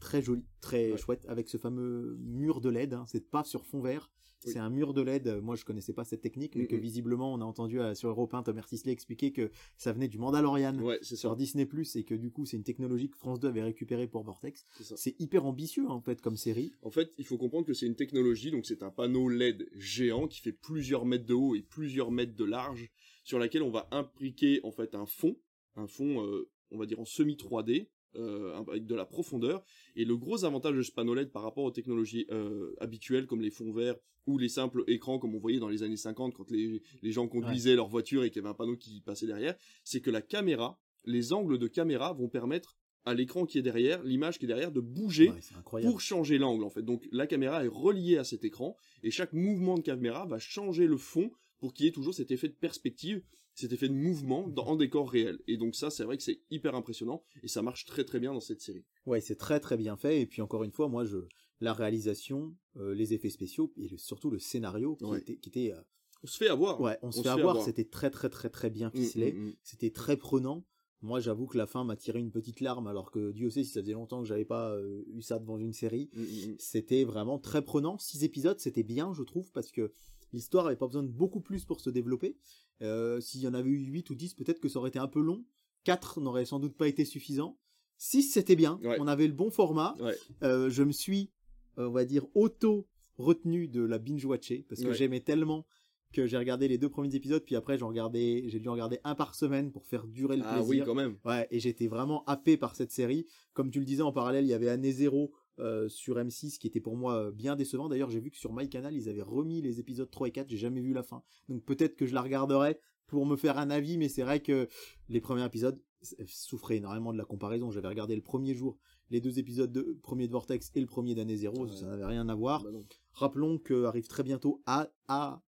très 0.01 0.23
joli, 0.23 0.45
très 0.61 0.93
Ouais. 0.93 0.99
chouette, 0.99 1.25
avec 1.29 1.49
ce 1.49 1.57
fameux 1.59 2.17
mur 2.21 2.61
de 2.61 2.69
LED. 2.71 2.95
Hein, 2.95 3.05
c'est 3.07 3.31
pas 3.31 3.45
sur 3.45 3.65
fond 3.67 3.81
vert. 3.81 4.11
Oui. 4.47 4.53
C'est 4.53 4.59
un 4.59 4.71
mur 4.71 4.95
de 4.95 5.03
LED. 5.03 5.41
Moi, 5.43 5.55
je 5.55 5.67
connaissais 5.67 5.93
pas 5.93 6.03
cette 6.05 6.23
technique, 6.23 6.57
mais 6.57 6.67
que 6.67 6.75
Mhm. 6.75 6.81
visiblement, 6.81 7.35
on 7.35 7.43
a 7.43 7.45
entendu 7.45 7.79
euh, 7.79 7.95
sur 7.95 8.09
Europe 8.09 8.33
1 8.33 8.43
Thomas 8.43 8.63
Sisley 8.67 8.91
expliquer 8.91 9.33
que 9.33 9.51
ça 9.77 9.93
venait 9.93 10.09
du 10.09 10.17
Mandalorian 10.17 10.79
Ouais, 10.79 10.99
sur 11.03 11.37
Disney 11.37 11.67
Plus 11.67 11.95
et 11.97 12.05
que 12.05 12.15
du 12.15 12.31
coup, 12.31 12.47
c'est 12.47 12.57
une 12.57 12.65
technologie 12.65 13.11
que 13.11 13.19
France 13.19 13.39
2 13.39 13.49
avait 13.49 13.63
récupérée 13.63 14.09
pour 14.09 14.23
Vortex. 14.25 14.65
c'est 14.97 15.15
hyper 15.21 15.45
ambitieux 15.45 15.87
en 15.91 16.01
fait 16.01 16.23
comme 16.23 16.39
série. 16.39 16.73
En 16.81 16.91
fait, 16.91 17.13
il 17.19 17.27
faut 17.27 17.37
comprendre 17.37 17.67
que 17.67 17.75
c'est 17.75 17.85
une 17.87 17.97
technologie, 17.97 18.51
donc 18.51 18.65
c'est 18.65 18.83
un 18.83 18.91
panneau 18.91 19.29
LED 19.29 19.69
géant 19.77 20.27
qui 20.27 20.41
fait 20.41 20.53
plusieurs 20.53 21.05
mètres 21.05 21.27
de 21.27 21.35
haut 21.35 21.55
et 21.55 21.61
plusieurs 21.61 22.11
mètres 22.11 22.35
de 22.35 22.45
large, 22.45 22.91
sur 23.25 23.39
laquelle 23.39 23.63
on 23.63 23.71
va 23.71 23.89
imbriquer 23.91 24.61
en 24.65 24.71
fait 24.73 24.95
un 24.95 25.05
fond, 25.05 25.37
un 25.77 25.87
fond, 25.87 26.25
euh, 26.27 26.49
on 26.71 26.79
va 26.79 26.87
dire 26.87 26.99
en 26.99 27.05
semi 27.05 27.37
3D, 27.37 27.89
euh, 28.17 28.57
avec 28.57 28.87
de 28.87 28.95
la 28.95 29.05
profondeur. 29.05 29.63
Et 29.97 30.05
le 30.05 30.17
gros 30.17 30.45
avantage 30.45 30.77
de 30.77 30.83
ce 30.83 30.93
panneau 30.93 31.15
LED 31.15 31.31
par 31.31 31.43
rapport 31.43 31.65
aux 31.65 31.71
technologies 31.71 32.27
euh, 32.31 32.75
habituelles 32.81 33.27
comme 33.27 33.41
les 33.41 33.51
fonds 33.51 33.73
verts 33.73 33.97
ou 34.27 34.39
les 34.39 34.49
simples 34.49 34.85
écrans 34.87 35.19
comme 35.19 35.35
on 35.35 35.39
voyait 35.39 35.59
dans 35.59 35.69
les 35.69 35.83
années 35.83 35.97
50 35.97 36.35
quand 36.35 36.51
les, 36.51 36.83
les 37.03 37.13
gens 37.13 37.29
conduisaient 37.29 37.77
leur 37.77 37.89
voiture 37.89 38.25
et 38.25 38.31
qu'il 38.31 38.43
y 38.43 38.45
avait 38.45 38.51
un 38.51 38.55
panneau 38.55 38.77
qui 38.77 39.01
passait 39.01 39.27
derrière, 39.27 39.55
c'est 39.85 40.01
que 40.01 40.11
la 40.11 40.23
caméra, 40.23 40.79
les 41.05 41.33
angles 41.33 41.59
de 41.59 41.67
caméra 41.67 42.13
vont 42.13 42.29
permettre 42.29 42.77
à 43.05 43.15
l'écran 43.15 43.47
qui 43.47 43.59
est 43.59 43.63
derrière, 43.63 44.03
l'image 44.03 44.39
qui 44.39 44.45
est 44.45 44.49
derrière, 44.49 44.73
de 44.73 44.81
bouger 44.81 45.31
Ouais, 45.31 45.41
pour 45.83 46.01
changer 46.01 46.39
l'angle 46.39 46.65
en 46.65 46.71
fait. 46.71 46.83
Donc 46.83 47.09
la 47.13 47.27
caméra 47.27 47.65
est 47.65 47.69
reliée 47.69 48.19
à 48.19 48.25
cet 48.25 48.45
écran 48.45 48.77
et 49.03 49.11
chaque 49.11 49.33
mouvement 49.33 49.77
de 49.77 49.83
caméra 49.83 50.27
va 50.27 50.39
changer 50.39 50.87
le 50.87 50.97
fond 50.99 51.31
pour 51.59 51.73
qu'il 51.73 51.87
y 51.87 51.89
ait 51.89 51.93
toujours 51.93 52.15
cet 52.15 52.31
effet 52.31 52.49
de 52.49 52.55
perspective, 52.55 53.23
cet 53.61 53.73
effet 53.73 53.89
de 53.89 53.95
mouvement 53.95 54.49
dans, 54.49 54.65
en 54.67 54.77
décor 54.77 55.11
réel. 55.11 55.39
Et 55.47 55.57
donc 55.57 55.75
ça, 55.75 55.91
c'est 55.91 56.05
vrai 56.05 56.17
que 56.17 56.23
c'est 56.23 56.41
hyper 56.51 56.75
impressionnant 56.75 57.23
et 57.43 57.49
ça 57.49 57.63
marche 57.63 57.85
très 57.85 58.05
très 58.05 58.19
bien 58.21 58.33
dans 58.35 58.41
cette 58.41 58.61
série. 58.61 58.85
Ouais, 59.07 59.21
c'est 59.21 59.37
très 59.37 59.61
très 59.61 59.77
bien 59.77 59.97
fait. 59.97 60.21
Et 60.21 60.27
puis 60.27 60.43
encore 60.43 60.65
une 60.65 60.73
fois, 60.73 60.89
moi, 60.89 61.05
je 61.05 61.19
la 61.61 61.73
réalisation, 61.75 62.55
euh, 62.77 62.95
les 62.95 63.13
effets 63.13 63.29
spéciaux 63.31 63.73
et 63.77 63.89
le- 63.89 63.99
surtout 63.99 64.31
le 64.31 64.39
scénario 64.39 64.97
qui 64.97 65.05
Ouais. 65.05 65.19
était, 65.21 65.37
qui 65.37 65.49
était 65.51 65.73
euh, 65.73 65.81
On 66.23 66.27
se 66.27 66.37
fait 66.39 66.49
avoir. 66.49 66.81
ouais, 66.81 66.99
on 67.03 67.11
se 67.13 67.19
On 67.21 67.23
fait 67.23 67.29
se 67.29 67.35
fait 67.35 67.41
avoir. 67.41 67.51
avoir. 67.57 67.65
C'était 67.67 67.85
très 67.85 68.11
très 68.11 68.29
très 68.31 68.49
très 68.51 68.71
bien 68.71 68.89
Mm, 68.95 68.97
ficelé. 68.99 69.33
mm, 69.33 69.47
mm. 69.49 69.55
C'était 69.63 69.91
très 69.91 70.17
prenant. 70.17 70.65
Moi, 71.03 71.19
j'avoue 71.21 71.47
que 71.47 71.57
la 71.57 71.67
fin 71.67 71.83
m'a 71.83 71.97
tiré 71.97 72.19
une 72.19 72.31
petite 72.31 72.61
larme, 72.61 72.87
alors 72.87 73.11
que 73.11 73.33
Dieu 73.33 73.49
sait 73.49 73.65
si 73.65 73.71
ça 73.71 73.81
faisait 73.81 73.93
longtemps 73.95 74.21
que 74.21 74.29
j'avais 74.29 74.45
pas 74.45 74.73
euh, 74.73 75.03
eu 75.15 75.23
ça 75.23 75.39
devant 75.39 75.57
une 75.57 75.73
série. 75.73 76.11
C'était 76.59 77.05
vraiment 77.05 77.39
très 77.39 77.63
prenant. 77.65 77.97
Six 77.99 78.23
épisodes, 78.23 78.59
c'était 78.61 78.83
bien, 78.83 79.15
je 79.15 79.23
trouve, 79.23 79.51
parce 79.53 79.71
que 79.73 79.93
l'histoire 80.35 80.67
avait 80.67 80.77
pas 80.77 80.87
besoin 80.87 81.03
de 81.03 81.09
beaucoup 81.09 81.41
plus 81.41 81.65
pour 81.65 81.81
se 81.81 81.89
développer. 81.89 82.37
Euh, 82.83 83.21
S'il 83.21 83.41
y 83.41 83.47
en 83.49 83.55
avait 83.55 83.71
eu 83.71 83.79
8 83.87 84.11
ou 84.11 84.15
10, 84.15 84.35
peut-être 84.35 84.61
que 84.61 84.69
ça 84.69 84.79
aurait 84.79 84.89
été 84.91 84.99
un 84.99 85.09
peu 85.09 85.21
long. 85.21 85.45
4 85.85 86.21
n'aurait 86.21 86.45
sans 86.45 86.59
doute 86.61 86.77
pas 86.77 86.89
été 86.89 87.05
suffisant. 87.05 87.59
6, 87.99 88.23
c'était 88.33 88.57
bien. 88.57 88.79
Ouais. 88.83 88.97
On 89.01 89.07
avait 89.07 89.27
le 89.27 89.33
bon 89.35 89.51
format. 89.51 89.95
Ouais. 90.01 90.17
Euh, 90.43 90.71
je 90.71 90.83
me 90.83 90.93
suis, 90.93 91.31
euh, 91.79 91.89
on 91.89 91.93
va 91.93 92.05
dire, 92.05 92.25
auto-retenu 92.35 93.69
de 93.69 93.83
la 93.83 93.99
binge-watcher, 93.99 94.65
parce 94.69 94.81
que 94.83 94.89
Ouais. 94.89 94.95
j'aimais 94.95 95.21
tellement 95.21 95.67
que 96.13 96.27
j'ai 96.27 96.37
regardé 96.39 96.67
les 96.67 96.77
deux 96.77 96.89
premiers 96.89 97.15
épisodes, 97.15 97.43
puis 97.45 97.55
après, 97.55 97.79
j'en 97.79 97.89
regardais, 97.89 98.45
j'ai 98.49 98.59
dû 98.59 98.69
en 98.69 98.73
regarder 98.73 98.99
un 99.05 99.15
par 99.15 99.35
semaine 99.37 99.71
pour 99.71 99.87
faire 99.87 100.07
durer 100.09 100.37
le 100.37 100.43
Ah 100.45 100.55
plaisir. 100.55 100.69
oui, 100.69 100.83
quand 100.85 100.95
même. 100.95 101.17
Ouais, 101.25 101.47
et 101.53 101.61
j'étais 101.61 101.87
vraiment 101.87 102.25
happé 102.25 102.57
par 102.57 102.75
cette 102.75 102.91
série. 102.91 103.27
Comme 103.53 103.71
tu 103.71 103.79
le 103.79 103.85
disais 103.85 104.03
en 104.03 104.11
parallèle, 104.13 104.45
il 104.45 104.49
y 104.49 104.55
avait 104.55 104.69
Année 104.69 104.91
Zéro 104.91 105.33
euh, 105.61 105.89
sur 105.89 106.17
M6 106.17 106.59
qui 106.59 106.67
était 106.67 106.81
pour 106.81 106.97
moi 106.97 107.15
euh, 107.17 107.31
bien 107.31 107.57
décevant. 107.57 107.89
D'ailleurs, 107.89 108.11
j'ai 108.11 108.21
vu 108.21 108.31
que 108.31 108.37
sur 108.37 108.53
MyCanal, 108.53 108.95
ils 108.95 109.09
avaient 109.09 109.23
remis 109.23 109.61
les 109.63 109.79
épisodes 109.81 110.11
3 110.11 110.29
et 110.29 110.33
4. 110.33 110.49
J'ai 110.49 110.57
jamais 110.57 110.81
vu 110.81 110.93
la 110.93 111.03
fin. 111.03 111.23
Donc 111.49 111.65
peut-être 111.65 111.97
que 111.97 112.07
je 112.07 112.15
la 112.15 112.23
regarderai 112.23 112.79
pour 113.07 113.27
me 113.27 113.37
faire 113.37 113.59
un 113.59 113.71
avis, 113.71 113.99
mais 113.99 114.09
c'est 114.09 114.23
vrai 114.23 114.41
que 114.41 114.69
les 115.09 115.21
premiers 115.21 115.45
épisodes 115.45 115.81
euh, 116.21 116.25
souffraient 116.27 116.77
énormément 116.77 117.13
de 117.13 117.19
la 117.19 117.25
comparaison. 117.25 117.71
J'avais 117.71 117.89
regardé 117.89 118.17
le 118.17 118.23
premier 118.23 118.55
jour 118.55 118.79
les 119.11 119.21
deux 119.21 119.39
épisodes 119.39 119.73
de 119.73 119.99
premier 120.03 120.27
de 120.29 120.33
Vortex 120.33 120.71
et 120.75 120.81
le 120.81 120.87
premier 120.87 121.15
d'Année 121.15 121.37
Zéro. 121.37 121.67
Ouais. 121.67 121.73
Ça 121.77 121.87
n'avait 121.87 122.05
rien 122.07 122.29
à 122.29 122.35
voir. 122.35 122.63
Bah. 122.65 122.71
Rappelons 123.13 123.59
que 123.59 123.85
arrive 123.85 124.07
très 124.07 124.23
bientôt 124.23 124.63
à, 124.67 124.89
à 125.09 125.43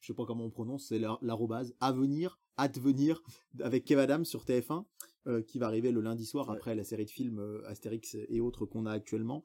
je 0.00 0.06
sais 0.06 0.14
pas 0.14 0.24
comment 0.24 0.44
on 0.44 0.50
prononce, 0.50 0.86
c'est 0.88 0.98
la- 0.98 1.18
l'arrobase, 1.20 1.74
à 1.78 1.92
venir, 1.92 2.40
advenir, 2.60 3.22
avec 3.60 3.84
Kev 3.84 4.00
Adams 4.00 4.24
sur 4.24 4.44
TF1, 4.44 4.84
euh, 5.26 5.42
qui 5.42 5.58
va 5.58 5.66
arriver 5.66 5.92
le 5.92 6.00
lundi 6.00 6.24
soir 6.24 6.48
Ouais. 6.48 6.56
après 6.56 6.74
la 6.74 6.84
série 6.84 7.04
de 7.04 7.10
films 7.10 7.38
euh, 7.38 7.62
Astérix 7.66 8.16
et 8.28 8.40
autres 8.40 8.66
qu'on 8.66 8.86
a 8.86 8.92
actuellement. 8.92 9.44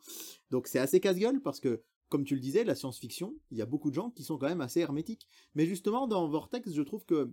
Donc 0.51 0.67
c'est 0.67 0.79
assez 0.79 0.99
casse-gueule 0.99 1.41
parce 1.41 1.59
que, 1.59 1.81
comme 2.09 2.23
tu 2.23 2.35
le 2.35 2.41
disais, 2.41 2.63
la 2.63 2.75
science-fiction, 2.75 3.35
il 3.51 3.57
y 3.57 3.61
a 3.61 3.65
beaucoup 3.65 3.89
de 3.89 3.95
gens 3.95 4.09
qui 4.11 4.23
sont 4.23 4.37
quand 4.37 4.47
même 4.47 4.61
assez 4.61 4.79
hermétiques. 4.79 5.27
Mais 5.53 5.65
justement, 5.65 6.07
dans 6.07 6.27
Vortex, 6.27 6.71
je 6.71 6.81
trouve 6.81 7.05
que 7.05 7.31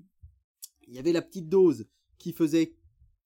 il 0.89 0.95
y 0.95 0.99
avait 0.99 1.13
la 1.13 1.23
petite 1.23 1.49
dose 1.49 1.87
qui 2.19 2.33
faisait 2.33 2.75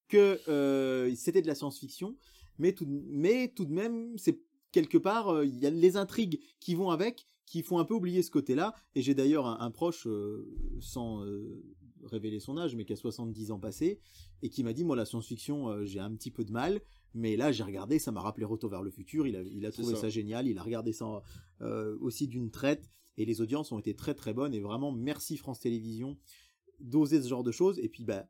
que 0.07 0.39
euh, 0.47 1.13
c'était 1.15 1.41
de 1.41 1.47
la 1.47 1.55
science-fiction, 1.55 2.15
mais 2.59 2.73
tout, 2.73 2.85
mais 2.87 3.49
tout 3.55 3.65
de 3.65 3.73
même, 3.73 4.17
c'est 4.17 4.39
quelque 4.71 4.97
part, 4.97 5.29
euh, 5.29 5.45
il 5.45 5.57
y 5.57 5.65
a 5.65 5.69
les 5.69 5.97
intrigues 5.97 6.39
qui 6.59 6.75
vont 6.75 6.91
avec, 6.91 7.27
qui 7.45 7.63
font 7.63 7.79
un 7.79 7.85
peu 7.85 7.93
oublier 7.95 8.21
ce 8.21 8.29
côté-là. 8.31 8.73
Et 8.95 9.01
j'ai 9.01 9.15
d'ailleurs 9.15 9.47
un, 9.47 9.57
un 9.59 9.71
proche, 9.71 10.05
euh, 10.07 10.45
sans 10.79 11.23
euh, 11.25 11.63
révéler 12.03 12.39
son 12.39 12.57
âge, 12.57 12.75
mais 12.75 12.85
qui 12.85 12.93
a 12.93 12.95
70 12.95 13.51
ans 13.51 13.59
passé, 13.59 13.99
et 14.41 14.49
qui 14.49 14.63
m'a 14.63 14.73
dit, 14.73 14.83
moi, 14.83 14.95
la 14.95 15.05
science-fiction, 15.05 15.69
euh, 15.69 15.85
j'ai 15.85 15.99
un 15.99 16.13
petit 16.15 16.31
peu 16.31 16.43
de 16.45 16.51
mal, 16.51 16.81
mais 17.13 17.35
là, 17.35 17.51
j'ai 17.51 17.63
regardé, 17.63 17.99
ça 17.99 18.11
m'a 18.11 18.21
rappelé 18.21 18.45
Retour 18.45 18.69
vers 18.69 18.83
le 18.83 18.91
futur, 18.91 19.25
il 19.27 19.35
a, 19.35 19.41
il 19.41 19.65
a 19.65 19.71
C'est 19.71 19.81
trouvé 19.81 19.95
ça. 19.95 20.01
ça. 20.01 20.09
génial, 20.09 20.47
il 20.47 20.57
a 20.57 20.63
regardé 20.63 20.93
ça 20.93 21.21
euh, 21.61 21.97
aussi 21.99 22.27
d'une 22.27 22.51
traite, 22.51 22.89
et 23.17 23.25
les 23.25 23.41
audiences 23.41 23.71
ont 23.71 23.79
été 23.79 23.95
très 23.95 24.13
très 24.13 24.33
bonnes, 24.33 24.53
et 24.53 24.59
vraiment, 24.59 24.91
merci 24.91 25.37
France 25.37 25.59
Télévisions 25.59 26.17
d'oser 26.79 27.21
ce 27.21 27.27
genre 27.27 27.43
de 27.43 27.51
choses, 27.51 27.79
et 27.79 27.89
puis, 27.89 28.03
bah, 28.05 28.27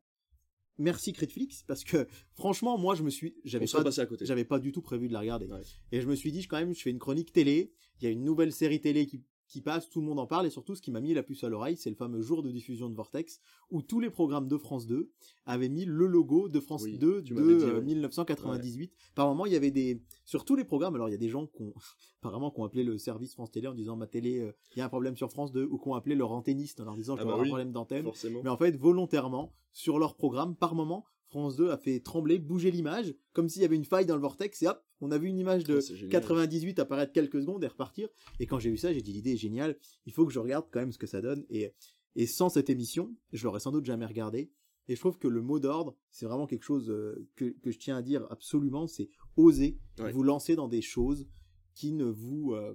merci 0.77 1.12
Critflix, 1.12 1.63
parce 1.67 1.84
que, 1.84 2.08
franchement, 2.34 2.77
moi, 2.77 2.95
je 2.95 3.03
me 3.03 3.10
suis, 3.10 3.36
j'avais 3.43 3.65
pas, 3.65 3.84
passé 3.84 4.01
à 4.01 4.06
côté. 4.06 4.25
j'avais 4.25 4.45
pas 4.45 4.60
du 4.60 4.71
tout 4.71 4.82
prévu 4.82 5.08
de 5.08 5.13
la 5.13 5.19
regarder. 5.19 5.47
Ouais. 5.47 5.62
Et 5.91 6.01
je 6.01 6.08
me 6.08 6.15
suis 6.15 6.32
dit, 6.32 6.41
je- 6.41 6.47
quand 6.47 6.58
même, 6.58 6.73
je 6.73 6.82
fais 6.82 6.91
une 6.91 6.99
chronique 6.99 7.32
télé, 7.34 7.71
il 7.99 8.03
y 8.06 8.08
a 8.08 8.12
une 8.12 8.23
nouvelle 8.23 8.51
série 8.53 8.80
télé 8.80 9.06
qui, 9.08 9.23
qui 9.47 9.62
passe, 9.62 9.89
tout 9.89 10.01
le 10.01 10.07
monde 10.07 10.19
en 10.19 10.27
parle, 10.27 10.45
et 10.45 10.49
surtout, 10.49 10.75
ce 10.75 10.81
qui 10.81 10.91
m'a 10.91 11.01
mis 11.01 11.13
la 11.13 11.23
puce 11.23 11.43
à 11.43 11.49
l'oreille, 11.49 11.77
c'est 11.77 11.89
le 11.89 11.95
fameux 11.95 12.21
jour 12.21 12.43
de 12.43 12.51
diffusion 12.51 12.89
de 12.89 12.95
Vortex, 12.95 13.39
où 13.71 13.81
tous 13.81 13.99
les 13.99 14.10
programmes 14.10 14.47
de 14.47 14.57
France 14.57 14.88
2 14.88 15.10
avaient 15.45 15.69
mis 15.69 15.86
le 15.86 16.05
logo 16.05 16.49
de 16.49 16.60
France 16.60 16.83
Oui, 16.83 16.97
2 16.97 17.23
tu 17.23 17.33
de 17.33 17.41
dit, 17.41 17.63
euh, 17.63 17.75
ouais. 17.75 17.81
1998. 17.81 18.93
Par 19.15 19.27
moment, 19.27 19.45
il 19.45 19.53
y 19.53 19.55
avait 19.55 19.71
des, 19.71 20.03
sur 20.25 20.45
tous 20.45 20.55
les 20.55 20.65
programmes, 20.65 20.95
alors 20.95 21.10
il 21.10 21.13
y 21.13 21.15
a 21.15 21.19
des 21.19 21.29
gens 21.29 21.47
qui 21.47 21.62
ont, 21.62 21.73
apparemment, 22.21 22.51
qui 22.51 22.60
ont 22.60 22.65
appelé 22.65 22.83
le 22.83 22.97
service 22.97 23.33
France 23.33 23.51
Télé 23.51 23.67
en 23.67 23.73
disant, 23.73 23.95
ma 23.95 24.07
télé, 24.07 24.39
euh, 24.39 24.51
il 24.75 24.79
y 24.79 24.81
a 24.81 24.86
un 24.86 24.89
problème 24.89 25.15
sur 25.15 25.31
France 25.31 25.51
2, 25.51 25.65
ou 25.65 25.77
qui 25.77 25.88
ont 25.88 25.95
appelé 25.95 26.15
leur 26.15 26.31
antenniste 26.31 26.79
en 26.81 26.86
leur 26.86 26.95
disant, 26.95 27.15
je 27.15 27.21
Ah 27.21 27.25
bah 27.25 27.36
oui, 27.38 27.45
un 27.45 27.49
problème 27.49 27.71
d'antenne. 27.71 28.10
Mais 28.43 28.49
en 28.49 28.57
fait, 28.57 28.75
volontairement, 28.75 29.53
sur 29.71 29.99
leur 29.99 30.15
programme, 30.15 30.55
par 30.55 30.75
moment, 30.75 31.05
France 31.39 31.56
2 31.56 31.69
a 31.69 31.78
fait 31.78 32.00
trembler, 32.00 32.39
bouger 32.39 32.71
l'image, 32.71 33.13
comme 33.34 33.47
s'il 33.50 33.62
y 33.62 33.65
avait 33.65 33.76
une 33.76 33.86
faille 33.86 34.06
dans 34.06 34.15
le 34.15 34.21
vortex, 34.21 34.62
et 34.63 34.67
hop, 34.67 34.84
on 35.02 35.12
a 35.12 35.17
vu 35.17 35.28
une 35.28 35.38
image 35.38 35.63
de 35.65 35.78
Ah, 35.78 35.82
c'est 35.82 35.95
génial. 35.95 36.10
98 36.12 36.80
apparaître 36.80 37.13
quelques 37.13 37.39
secondes 37.41 37.63
et 37.63 37.67
repartir. 37.67 38.10
Et 38.39 38.47
quand 38.47 38.58
j'ai 38.60 38.69
vu 38.71 38.78
ça, 38.78 38.91
j'ai 38.93 39.02
dit 39.02 39.13
l'idée 39.13 39.34
est 39.34 39.38
géniale, 39.38 39.78
il 40.06 40.13
faut 40.13 40.26
que 40.26 40.34
je 40.34 40.39
regarde 40.39 40.65
quand 40.71 40.80
même 40.80 40.91
ce 40.91 40.97
que 40.97 41.06
ça 41.08 41.21
donne. 41.21 41.45
Et, 41.50 41.71
et 42.15 42.26
sans 42.26 42.50
cette 42.50 42.69
émission, 42.71 43.15
je 43.34 43.43
l'aurais 43.43 43.60
sans 43.60 43.71
doute 43.71 43.86
jamais 43.86 44.06
regardé. 44.08 44.50
Et 44.88 44.95
je 44.95 45.00
trouve 45.00 45.17
que 45.19 45.28
le 45.28 45.41
mot 45.41 45.60
d'ordre, 45.60 45.95
c'est 46.12 46.26
vraiment 46.26 46.47
quelque 46.47 46.63
chose 46.63 46.89
euh, 46.89 47.28
que, 47.36 47.45
que 47.62 47.71
je 47.71 47.78
tiens 47.78 47.97
à 47.97 48.02
dire 48.02 48.26
absolument, 48.32 48.88
c'est 48.88 49.10
oser 49.36 49.78
Ouais. 50.00 50.12
vous 50.12 50.23
lancer 50.23 50.56
dans 50.56 50.67
des 50.67 50.82
choses 50.82 51.28
qui 51.76 51.91
ne 51.91 52.06
vous 52.06 52.54
euh, 52.54 52.73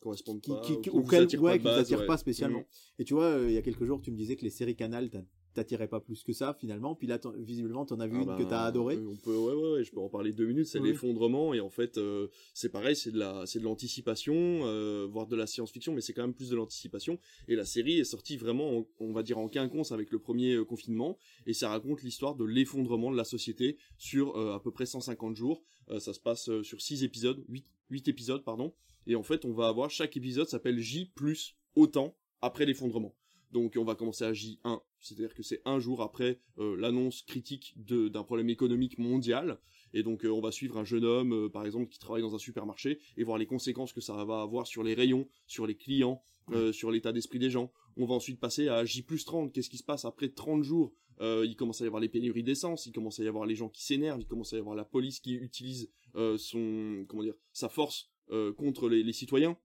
Correspondent 0.00 0.40
qui, 0.40 0.50
pas. 0.50 0.60
qui, 0.60 0.74
ou 0.74 0.80
qui- 0.80 0.90
vous 0.90 1.14
attirent 1.16 1.42
ouais, 1.42 1.52
pas 1.52 1.56
de 1.56 1.58
qui 1.58 1.62
vous 1.64 1.68
base, 1.70 1.80
attirent 1.80 2.00
ouais. 2.00 2.06
pas 2.06 2.16
spécialement. 2.18 2.58
Mhm. 2.60 2.64
Et 3.00 3.04
tu 3.04 3.14
vois, 3.14 3.24
euh, 3.24 3.48
il 3.48 3.54
y 3.54 3.58
a 3.58 3.62
quelques 3.62 3.84
jours, 3.84 4.00
tu 4.00 4.10
me 4.12 4.16
disais 4.16 4.36
que 4.36 4.42
les 4.44 4.50
séries 4.50 4.76
Canal 4.76 5.10
t'attirait 5.54 5.88
pas 5.88 6.00
plus 6.00 6.22
que 6.22 6.32
ça 6.32 6.54
finalement. 6.60 6.94
Puis 6.94 7.06
là, 7.06 7.18
t'en- 7.18 7.32
visiblement, 7.32 7.86
t'en 7.86 7.98
as 8.00 8.06
vu 8.06 8.16
Ah 8.18 8.22
une 8.22 8.36
que 8.36 8.42
ben, 8.42 8.48
t'as 8.48 8.62
adoré. 8.64 8.98
On 8.98 9.16
peut, 9.16 9.36
ouais, 9.36 9.54
ouais, 9.54 9.72
ouais, 9.74 9.84
je 9.84 9.90
peux 9.92 10.00
en 10.00 10.08
parler 10.08 10.32
deux 10.32 10.46
minutes. 10.46 10.66
C'est 10.66 10.80
Oui. 10.80 10.88
l'effondrement 10.90 11.54
et 11.54 11.60
en 11.60 11.70
fait, 11.70 11.96
euh, 11.98 12.28
c'est 12.52 12.68
pareil, 12.70 12.94
c'est 12.96 13.10
de 13.12 13.18
la, 13.18 13.46
c'est 13.46 13.58
de 13.60 13.64
l'anticipation, 13.64 14.34
euh, 14.36 15.06
voire 15.10 15.26
de 15.26 15.36
la 15.36 15.46
science-fiction, 15.46 15.94
mais 15.94 16.00
c'est 16.00 16.12
quand 16.12 16.22
même 16.22 16.34
plus 16.34 16.50
de 16.50 16.56
l'anticipation. 16.56 17.18
Et 17.48 17.56
la 17.56 17.64
série 17.64 17.98
est 18.00 18.04
sortie 18.04 18.36
vraiment, 18.36 18.78
en- 18.78 18.86
on 19.00 19.12
va 19.12 19.22
dire 19.22 19.38
en 19.38 19.48
quinconce 19.48 19.92
avec 19.92 20.10
le 20.10 20.18
premier 20.18 20.54
euh, 20.54 20.64
confinement, 20.64 21.18
et 21.46 21.52
ça 21.54 21.68
raconte 21.68 22.02
l'histoire 22.02 22.34
de 22.34 22.44
l'effondrement 22.44 23.10
de 23.10 23.16
la 23.16 23.24
société 23.24 23.78
sur 23.98 24.36
à 24.36 24.60
peu 24.62 24.70
près 24.70 24.86
150 24.86 25.36
jours. 25.36 25.62
Ça 25.98 26.12
se 26.12 26.20
passe 26.20 26.50
sur 26.62 26.80
six 26.80 27.04
épisodes, 27.04 27.44
huit, 27.48 27.66
huit 27.90 28.08
épisodes, 28.08 28.42
pardon. 28.44 28.74
Et 29.06 29.14
en 29.14 29.22
fait, 29.22 29.44
on 29.44 29.52
va 29.52 29.68
avoir 29.68 29.90
chaque 29.90 30.16
épisode 30.16 30.48
s'appelle 30.48 30.78
J 30.78 31.06
plus 31.14 31.56
autant 31.76 32.16
après 32.40 32.64
l'effondrement. 32.66 33.14
Donc 33.52 33.74
on 33.78 33.84
va 33.84 33.94
commencer 33.94 34.24
à 34.24 34.32
J1, 34.32 34.80
c'est-à-dire 35.04 35.34
que 35.34 35.42
c'est 35.42 35.60
un 35.66 35.78
jour 35.78 36.02
après 36.02 36.40
euh, 36.58 36.76
l'annonce 36.76 37.22
critique 37.22 37.74
d'un 37.76 38.24
problème 38.24 38.48
économique 38.48 38.98
mondial. 38.98 39.58
Et 39.92 40.02
donc 40.02 40.24
euh, 40.24 40.30
on 40.30 40.40
va 40.40 40.50
suivre 40.50 40.78
un 40.78 40.84
jeune 40.84 41.04
homme, 41.04 41.32
euh, 41.34 41.48
par 41.48 41.66
exemple, 41.66 41.88
qui 41.88 41.98
travaille 41.98 42.22
dans 42.22 42.34
un 42.34 42.38
supermarché 42.38 42.98
et 43.16 43.22
voir 43.22 43.36
les 43.36 43.46
conséquences 43.46 43.92
que 43.92 44.00
ça 44.00 44.24
va 44.24 44.40
avoir 44.40 44.66
sur 44.66 44.82
les 44.82 44.94
rayons, 44.94 45.28
sur 45.46 45.66
les 45.66 45.76
clients, 45.76 46.22
sur 46.72 46.90
l'état 46.90 47.12
d'esprit 47.12 47.38
des 47.38 47.50
gens. 47.50 47.70
On 47.96 48.06
va 48.06 48.14
ensuite 48.14 48.40
passer 48.40 48.68
à 48.68 48.84
J 48.84 49.02
plus 49.02 49.24
30. 49.24 49.52
Qu'est-ce 49.52 49.70
qui 49.70 49.78
se 49.78 49.84
passe 49.84 50.04
après 50.04 50.28
30 50.28 50.62
jours? 50.62 50.92
Il 51.20 51.54
commence 51.56 51.80
à 51.80 51.84
y 51.84 51.86
avoir 51.86 52.02
les 52.02 52.08
pénuries 52.08 52.42
d'essence, 52.42 52.84
il 52.86 52.92
commence 52.92 53.18
à 53.20 53.24
y 53.24 53.28
avoir 53.28 53.46
les 53.46 53.54
gens 53.54 53.70
qui 53.70 53.82
s'énervent, 53.82 54.20
il 54.20 54.26
commence 54.26 54.52
à 54.52 54.56
y 54.56 54.58
avoir 54.58 54.74
la 54.74 54.84
police 54.84 55.20
qui 55.20 55.34
utilise 55.34 55.90
son 56.36 57.06
comment 57.08 57.22
dire 57.22 57.34
sa 57.52 57.70
force 57.70 58.10
contre 58.56 58.88
les, 58.90 59.02
les 59.02 59.12
citoyens. 59.14 59.56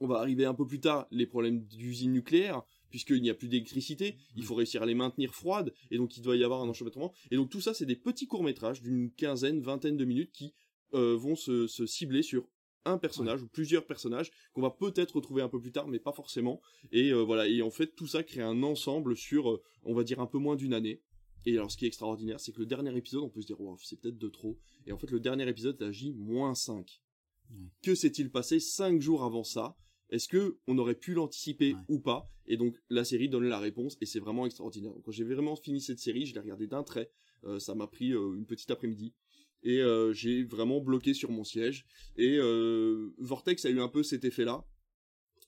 On 0.00 0.06
va 0.06 0.16
arriver 0.16 0.44
un 0.44 0.54
peu 0.54 0.66
plus 0.66 0.80
tard 0.80 1.06
les 1.10 1.26
problèmes 1.26 1.64
d'usines 1.64 2.12
nucléaires 2.12 2.62
puisqu'il 2.94 3.22
n'y 3.22 3.30
a 3.30 3.34
plus 3.34 3.48
d'électricité, 3.48 4.14
il 4.36 4.44
faut 4.44 4.54
réussir 4.54 4.80
à 4.84 4.86
les 4.86 4.94
maintenir 4.94 5.34
froides, 5.34 5.74
et 5.90 5.96
donc 5.96 6.16
il 6.16 6.22
doit 6.22 6.36
y 6.36 6.44
avoir 6.44 6.62
un 6.62 6.68
enchevêtrement. 6.68 7.12
Et 7.32 7.34
donc 7.34 7.50
tout 7.50 7.60
ça, 7.60 7.74
c'est 7.74 7.86
des 7.86 7.96
petits 7.96 8.28
courts-métrages 8.28 8.82
d'une 8.82 9.10
quinzaine, 9.10 9.60
vingtaine 9.60 9.96
de 9.96 10.04
minutes 10.04 10.30
qui 10.30 10.54
euh, 10.94 11.16
vont 11.16 11.34
se, 11.34 11.66
se 11.66 11.86
cibler 11.86 12.22
sur 12.22 12.48
un 12.84 12.96
personnage 12.96 13.42
ou 13.42 13.48
plusieurs 13.48 13.84
personnages 13.84 14.30
qu'on 14.52 14.62
va 14.62 14.70
peut-être 14.70 15.16
retrouver 15.16 15.42
un 15.42 15.48
peu 15.48 15.60
plus 15.60 15.72
tard, 15.72 15.88
mais 15.88 15.98
pas 15.98 16.12
forcément. 16.12 16.60
Et 16.92 17.10
euh, 17.10 17.22
voilà, 17.22 17.48
et 17.48 17.62
en 17.62 17.70
fait 17.70 17.96
tout 17.96 18.06
ça 18.06 18.22
crée 18.22 18.42
un 18.42 18.62
ensemble 18.62 19.16
sur, 19.16 19.50
euh, 19.50 19.60
on 19.82 19.92
va 19.92 20.04
dire, 20.04 20.20
un 20.20 20.28
peu 20.28 20.38
moins 20.38 20.54
d'une 20.54 20.72
année. 20.72 21.02
Et 21.46 21.56
alors 21.56 21.72
ce 21.72 21.76
qui 21.76 21.86
est 21.86 21.88
extraordinaire, 21.88 22.38
c'est 22.38 22.52
que 22.52 22.60
le 22.60 22.66
dernier 22.66 22.96
épisode, 22.96 23.24
on 23.24 23.28
peut 23.28 23.40
se 23.40 23.46
dire, 23.48 23.60
wow, 23.60 23.76
c'est 23.82 24.00
peut-être 24.00 24.18
de 24.18 24.28
trop. 24.28 24.56
Et 24.86 24.92
en 24.92 24.98
fait, 24.98 25.10
le 25.10 25.18
dernier 25.18 25.48
épisode 25.48 25.82
agit 25.82 26.12
moins 26.12 26.54
5. 26.54 27.00
Ouais. 27.50 27.56
Que 27.82 27.96
s'est-il 27.96 28.30
passé 28.30 28.60
5 28.60 29.00
jours 29.00 29.24
avant 29.24 29.42
ça? 29.42 29.76
Est-ce 30.10 30.28
que 30.28 30.58
on 30.66 30.78
aurait 30.78 30.94
pu 30.94 31.14
l'anticiper 31.14 31.74
Ouais. 31.74 31.80
ou 31.88 31.98
pas? 31.98 32.30
Et 32.46 32.56
donc 32.56 32.76
la 32.90 33.04
série 33.04 33.28
donne 33.28 33.44
la 33.44 33.58
réponse 33.58 33.96
et 34.00 34.06
c'est 34.06 34.20
vraiment 34.20 34.46
extraordinaire. 34.46 34.92
Donc, 34.92 35.02
quand 35.04 35.12
j'ai 35.12 35.24
vraiment 35.24 35.56
fini 35.56 35.80
cette 35.80 35.98
série, 35.98 36.26
je 36.26 36.34
l'ai 36.34 36.40
regardée 36.40 36.66
d'un 36.66 36.82
trait. 36.82 37.10
Euh, 37.44 37.58
ça 37.58 37.74
m'a 37.74 37.86
pris 37.86 38.12
euh, 38.12 38.34
une 38.34 38.46
petite 38.46 38.70
après-midi 38.70 39.12
et 39.62 39.80
euh, 39.80 40.12
j'ai 40.12 40.44
vraiment 40.44 40.80
bloqué 40.80 41.14
sur 41.14 41.30
mon 41.30 41.42
siège. 41.44 41.86
Et 42.16 42.38
Vortex 43.18 43.64
a 43.64 43.70
eu 43.70 43.80
un 43.80 43.88
peu 43.88 44.02
cet 44.02 44.24
effet-là 44.24 44.64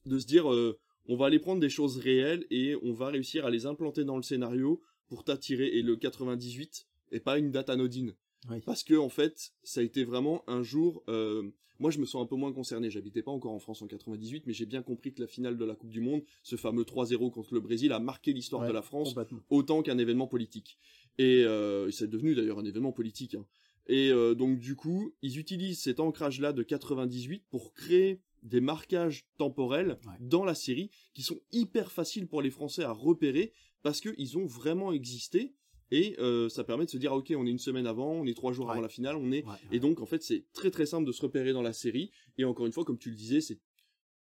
de 0.06 0.18
se 0.18 0.26
dire, 0.26 0.46
on 0.46 1.16
va 1.16 1.26
aller 1.26 1.38
prendre 1.38 1.60
des 1.60 1.68
choses 1.68 1.98
réelles 1.98 2.46
et 2.50 2.76
on 2.82 2.92
va 2.92 3.08
réussir 3.08 3.44
à 3.44 3.50
les 3.50 3.66
implanter 3.66 4.04
dans 4.04 4.16
le 4.16 4.22
scénario 4.22 4.80
pour 5.08 5.22
t'attirer. 5.24 5.66
Et 5.76 5.82
le 5.82 5.96
98 5.96 6.86
est 7.12 7.20
pas 7.20 7.38
une 7.38 7.50
date 7.50 7.70
anodine. 7.70 8.14
Oui. 8.50 8.60
Parce 8.64 8.82
que 8.84 8.94
en 8.94 9.08
fait, 9.08 9.52
ça 9.62 9.80
a 9.80 9.82
été 9.82 10.04
vraiment 10.04 10.42
un 10.48 10.62
jour. 10.62 11.02
euh, 11.08 11.50
moi, 11.78 11.90
je 11.90 11.98
me 11.98 12.06
sens 12.06 12.22
un 12.22 12.26
peu 12.26 12.36
moins 12.36 12.52
concerné. 12.54 12.88
J'habitais 12.90 13.22
pas 13.22 13.30
encore 13.32 13.52
en 13.52 13.58
France 13.58 13.82
en 13.82 13.86
98, 13.86 14.44
mais 14.46 14.54
j'ai 14.54 14.64
bien 14.64 14.82
compris 14.82 15.12
que 15.12 15.20
la 15.20 15.26
finale 15.26 15.58
de 15.58 15.64
la 15.66 15.74
Coupe 15.74 15.90
du 15.90 16.00
Monde, 16.00 16.22
ce 16.42 16.56
fameux 16.56 16.84
3-0 16.84 17.30
contre 17.30 17.52
le 17.52 17.60
Brésil, 17.60 17.92
a 17.92 17.98
marqué 17.98 18.32
l'histoire 18.32 18.62
Ouais, 18.62 18.68
de 18.68 18.72
la 18.72 18.80
France 18.82 19.14
autant 19.50 19.82
qu'un 19.82 19.98
événement 19.98 20.26
politique. 20.26 20.78
Et 21.18 21.44
euh, 21.44 21.90
c'est 21.90 22.08
devenu 22.08 22.34
d'ailleurs 22.34 22.58
un 22.58 22.64
événement 22.64 22.92
politique. 22.92 23.34
hein. 23.34 23.44
Et 23.88 24.10
euh, 24.10 24.34
donc 24.34 24.58
du 24.58 24.74
coup, 24.74 25.12
ils 25.22 25.38
utilisent 25.38 25.80
cet 25.82 26.00
ancrage-là 26.00 26.52
de 26.54 26.62
98 26.62 27.44
pour 27.50 27.72
créer 27.74 28.20
des 28.42 28.60
marquages 28.60 29.26
temporels 29.36 29.98
Ouais. 30.06 30.14
dans 30.20 30.44
la 30.44 30.54
série 30.54 30.90
qui 31.14 31.22
sont 31.22 31.40
hyper 31.52 31.92
faciles 31.92 32.26
pour 32.26 32.40
les 32.42 32.50
Français 32.50 32.84
à 32.84 32.92
repérer 32.92 33.52
parce 33.82 34.00
qu'ils 34.00 34.38
ont 34.38 34.46
vraiment 34.46 34.92
existé. 34.92 35.52
Et 35.92 36.16
euh, 36.18 36.48
ça 36.48 36.64
permet 36.64 36.84
de 36.84 36.90
se 36.90 36.96
dire, 36.98 37.12
ah, 37.12 37.16
ok, 37.16 37.32
on 37.36 37.46
est 37.46 37.50
une 37.50 37.58
semaine 37.58 37.86
avant, 37.86 38.10
on 38.12 38.26
est 38.26 38.34
trois 38.34 38.52
jours 38.52 38.70
avant 38.70 38.80
la 38.80 38.88
finale, 38.88 39.16
on 39.16 39.30
est 39.30 39.44
Ouais, 39.44 39.54
et 39.70 39.78
donc, 39.78 40.00
en 40.00 40.06
fait, 40.06 40.22
c'est 40.22 40.44
très 40.52 40.70
très 40.70 40.84
simple 40.86 41.06
de 41.06 41.12
se 41.12 41.22
repérer 41.22 41.52
dans 41.52 41.62
la 41.62 41.72
série. 41.72 42.10
Et 42.38 42.44
encore 42.44 42.66
une 42.66 42.72
fois, 42.72 42.84
comme 42.84 42.98
tu 42.98 43.10
le 43.10 43.16
disais, 43.16 43.40
c'est 43.40 43.58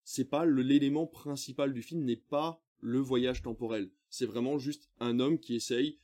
c'est 0.07 0.27
pas 0.29 0.45
l'élément 0.45 1.07
principal 1.07 1.73
du 1.73 1.81
film 1.81 2.05
n'est 2.05 2.17
pas 2.17 2.63
le 2.81 2.99
voyage 2.99 3.41
temporel. 3.41 3.91
C'est 4.11 4.27
vraiment 4.27 4.59
juste 4.59 4.91
un 5.01 5.19
homme 5.19 5.39
qui 5.39 5.55
essaye 5.55 5.99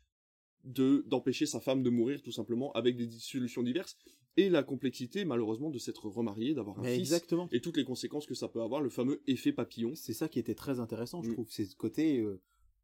de 0.65 1.05
d'empêcher 1.07 1.45
sa 1.45 1.61
femme 1.61 1.83
de 1.83 1.91
mourir 1.91 2.23
tout 2.23 2.33
simplement 2.33 2.73
avec 2.73 2.97
des 2.97 3.11
solutions 3.19 3.63
diverses 3.63 3.97
et 4.39 4.49
la 4.49 4.63
complexité 4.63 5.25
malheureusement 5.27 5.69
de 5.71 5.79
s'être 5.79 6.07
remarié, 6.09 6.55
d'avoir 6.55 6.79
un 6.79 6.83
Mais 6.83 6.95
fils 6.97 7.13
exactement. 7.13 7.49
et 7.53 7.61
toutes 7.61 7.77
les 7.77 7.85
conséquences 7.85 8.27
que 8.27 8.35
ça 8.35 8.49
peut 8.49 8.63
avoir, 8.63 8.81
le 8.81 8.89
fameux 8.89 9.21
effet 9.27 9.53
papillon. 9.53 9.95
C'est 9.95 10.15
ça 10.15 10.29
qui 10.29 10.39
était 10.39 10.55
très 10.55 10.81
intéressant, 10.81 11.23
je 11.23 11.29
Mm. 11.31 11.33
trouve. 11.35 11.49
C'est 11.51 11.67
ce 11.67 11.77
côté 11.77 12.21
euh, 12.21 12.41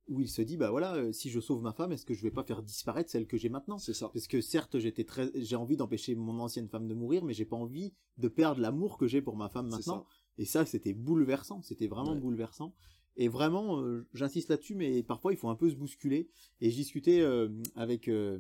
où 0.09 0.21
il 0.21 0.29
se 0.29 0.43
dit, 0.43 0.57
bah 0.57 0.71
voilà, 0.71 0.95
euh, 0.95 1.13
si 1.13 1.31
je 1.31 1.41
sauve 1.41 1.63
ma 1.63 1.73
femme, 1.73 1.93
est-ce 1.93 2.07
que 2.07 2.15
je 2.15 2.23
vais 2.23 2.31
pas 2.31 2.45
faire 2.45 2.63
disparaître 2.63 3.11
celle 3.11 3.27
que 3.27 3.37
j'ai 3.37 3.49
maintenant? 3.49 3.79
C'est 3.79 3.95
ça. 3.95 4.09
Parce 4.13 4.27
que 4.29 4.41
certes, 4.41 4.79
j'étais 4.79 5.05
très, 5.05 5.31
j'ai 5.35 5.57
envie 5.57 5.77
d'empêcher 5.77 6.15
mon 6.15 6.39
ancienne 6.41 6.69
femme 6.69 6.87
de 6.87 6.95
mourir, 6.95 7.25
mais 7.25 7.35
j'ai 7.35 7.45
pas 7.45 7.57
envie 7.57 7.93
de 8.19 8.29
perdre 8.29 8.61
l'amour 8.61 8.99
que 8.99 9.07
j'ai 9.07 9.21
pour 9.23 9.37
ma 9.37 9.49
femme 9.49 9.69
maintenant. 9.69 10.01
ça. 10.01 10.07
Et 10.39 10.45
ça, 10.45 10.65
c'était 10.67 10.93
bouleversant. 10.95 11.63
C'était 11.63 11.89
vraiment 11.89 12.13
Ouais. 12.13 12.21
bouleversant. 12.21 12.75
Et 13.17 13.29
vraiment, 13.29 13.81
euh, 13.81 14.07
j'insiste 14.13 14.51
là-dessus, 14.51 14.75
mais 14.75 15.03
parfois 15.03 15.33
il 15.33 15.39
faut 15.39 15.49
un 15.49 15.55
peu 15.57 15.71
se 15.71 15.75
bousculer. 15.75 16.29
Et 16.61 16.71
je 16.71 16.77
discutais 16.77 17.21
euh, 17.23 17.49
avec 17.75 18.09
euh, 18.09 18.39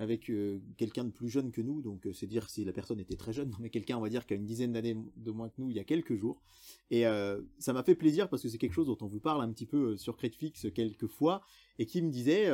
avec 0.00 0.30
euh, 0.30 0.60
quelqu'un 0.78 1.04
de 1.04 1.10
plus 1.10 1.28
jeune 1.28 1.52
que 1.52 1.60
nous, 1.60 1.82
donc 1.82 2.06
euh, 2.06 2.12
c'est 2.14 2.26
dire 2.26 2.48
si 2.48 2.64
la 2.64 2.72
personne 2.72 2.98
était 3.00 3.16
très 3.16 3.34
jeune, 3.34 3.54
mais 3.60 3.68
quelqu'un, 3.68 3.98
on 3.98 4.00
va 4.00 4.08
dire, 4.08 4.24
qui 4.24 4.32
a 4.32 4.36
une 4.36 4.46
dizaine 4.46 4.72
d'années 4.72 4.96
de 5.16 5.30
moins 5.30 5.50
que 5.50 5.56
nous, 5.58 5.68
il 5.68 5.76
y 5.76 5.78
a 5.78 5.84
quelques 5.84 6.16
jours. 6.16 6.40
Et 6.90 7.06
euh, 7.06 7.42
ça 7.58 7.74
m'a 7.74 7.82
fait 7.82 7.94
plaisir 7.94 8.30
parce 8.30 8.42
que 8.42 8.48
c'est 8.48 8.56
quelque 8.56 8.72
chose 8.72 8.86
dont 8.86 8.96
on 9.02 9.06
vous 9.06 9.20
parle 9.20 9.42
un 9.42 9.52
petit 9.52 9.66
peu 9.66 9.98
sur 9.98 10.16
Critflix 10.16 10.66
quelques 10.74 11.06
fois, 11.06 11.42
et 11.78 11.84
qui 11.84 12.00
me 12.00 12.10
disait, 12.10 12.50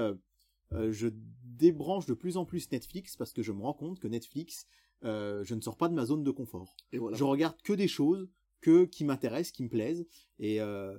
je 0.72 1.08
débranche 1.44 2.06
de 2.06 2.14
plus 2.14 2.36
en 2.36 2.44
plus 2.44 2.70
Netflix 2.72 3.16
parce 3.16 3.32
que 3.32 3.42
je 3.42 3.52
me 3.52 3.62
rends 3.62 3.74
compte 3.74 4.00
que 4.00 4.08
Netflix, 4.08 4.66
je 5.02 5.54
ne 5.54 5.60
sors 5.60 5.76
pas 5.76 5.88
de 5.88 5.94
ma 5.94 6.04
zone 6.04 6.24
de 6.24 6.30
confort. 6.32 6.74
Et 6.92 6.98
voilà. 6.98 7.16
Je 7.16 7.22
regarde 7.22 7.56
que 7.62 7.72
des 7.72 7.88
choses 7.88 8.28
que 8.66 8.84
qui 8.84 9.04
m'intéressent, 9.04 9.52
qui 9.52 9.62
me 9.62 9.68
plaisent. 9.68 10.06
Et 10.38 10.60
euh, 10.60 10.96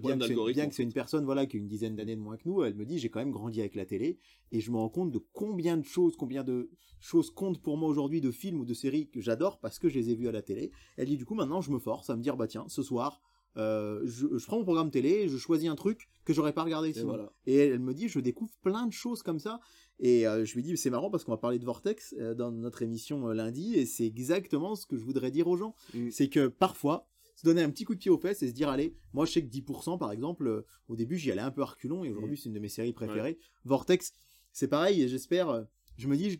bien 0.00 0.14
que 0.18 0.24
c'est- 0.28 0.34
bien 0.54 0.68
que 0.70 0.74
une 0.82 0.92
personne 0.92 1.24
voilà 1.24 1.46
qui 1.46 1.56
a 1.56 1.60
une 1.60 1.68
dizaine 1.68 1.94
d'années 1.96 2.16
de 2.16 2.20
moins 2.20 2.36
que 2.36 2.48
nous, 2.48 2.62
elle 2.64 2.74
me 2.74 2.84
dit 2.86 2.98
j'ai 2.98 3.10
quand 3.10 3.20
même 3.20 3.30
grandi 3.30 3.60
avec 3.60 3.74
la 3.74 3.84
télé 3.84 4.18
et 4.52 4.60
je 4.60 4.70
me 4.72 4.76
rends 4.78 4.88
compte 4.88 5.10
de 5.12 5.20
combien 5.32 5.76
de 5.76 5.84
choses, 5.84 6.16
combien 6.16 6.44
de 6.44 6.70
choses 7.00 7.30
comptent 7.30 7.60
pour 7.60 7.76
moi 7.76 7.88
aujourd'hui 7.88 8.20
de 8.20 8.30
films 8.30 8.60
ou 8.60 8.64
de 8.64 8.74
séries 8.74 9.08
que 9.10 9.20
j'adore 9.20 9.60
parce 9.60 9.78
que 9.78 9.88
je 9.88 9.96
les 9.98 10.10
ai 10.10 10.14
vus 10.14 10.28
à 10.28 10.32
la 10.32 10.42
télé. 10.42 10.72
Elle 10.96 11.08
dit 11.08 11.16
du 11.16 11.24
coup 11.26 11.34
maintenant 11.34 11.60
je 11.60 11.70
me 11.70 11.78
force 11.78 12.08
à 12.10 12.16
me 12.16 12.22
dire 12.22 12.36
bah 12.36 12.46
tiens 12.48 12.64
ce 12.68 12.82
soir 12.82 13.20
euh, 13.56 14.02
je, 14.04 14.26
je 14.38 14.46
prends 14.46 14.58
mon 14.58 14.64
programme 14.64 14.90
télé, 14.90 15.28
je 15.28 15.36
choisis 15.36 15.68
un 15.68 15.74
truc 15.74 16.08
que 16.24 16.32
j'aurais 16.32 16.52
pas 16.52 16.62
regardé 16.64 16.90
Et 16.90 16.92
sinon. 16.92 17.08
voilà. 17.08 17.32
Et 17.46 17.56
elle, 17.56 17.72
elle 17.72 17.80
me 17.80 17.92
dit, 17.92 18.08
je 18.08 18.20
découvre 18.20 18.52
plein 18.62 18.86
de 18.86 18.92
choses 18.92 19.22
comme 19.22 19.40
ça. 19.40 19.58
Et 20.00 20.26
euh, 20.28 20.44
je 20.44 20.54
lui 20.54 20.62
dis, 20.62 20.76
c'est 20.76 20.90
marrant 20.90 21.10
parce 21.10 21.24
qu'on 21.24 21.32
va 21.32 21.38
parler 21.38 21.58
de 21.58 21.64
Vortex 21.64 22.14
euh, 22.18 22.34
dans 22.34 22.52
notre 22.52 22.82
émission 22.82 23.28
euh, 23.28 23.34
lundi, 23.34 23.74
et 23.74 23.84
c'est 23.86 24.06
exactement 24.06 24.74
ce 24.76 24.86
que 24.86 24.96
je 24.96 25.04
voudrais 25.04 25.30
dire 25.30 25.48
aux 25.48 25.56
gens. 25.56 25.74
Mm. 25.94 26.10
C'est 26.10 26.28
que 26.28 26.46
parfois, 26.48 27.08
se 27.34 27.44
donner 27.44 27.62
un 27.62 27.70
petit 27.70 27.84
coup 27.84 27.94
de 27.94 28.00
pied 28.00 28.10
aux 28.10 28.18
fesses 28.18 28.42
et 28.42 28.48
se 28.48 28.52
dire, 28.52 28.68
allez, 28.68 28.94
moi 29.12 29.26
je 29.26 29.32
sais 29.32 29.42
que 29.42 29.48
10% 29.50 29.98
par 29.98 30.12
exemple, 30.12 30.46
euh, 30.46 30.66
au 30.88 30.96
début 30.96 31.16
j'y 31.16 31.30
allais 31.32 31.40
un 31.40 31.50
peu 31.50 31.62
reculons, 31.62 32.04
et 32.04 32.10
aujourd'hui 32.10 32.36
c'est 32.36 32.48
une 32.48 32.54
de 32.54 32.60
mes 32.60 32.68
séries 32.68 32.92
préférées. 32.92 33.38
Vortex, 33.64 34.12
c'est 34.52 34.68
pareil, 34.68 35.02
et 35.02 35.08
j'espère, 35.08 35.48
euh, 35.50 35.62
je 35.96 36.08
me 36.08 36.16
dis, 36.16 36.30
je- 36.30 36.38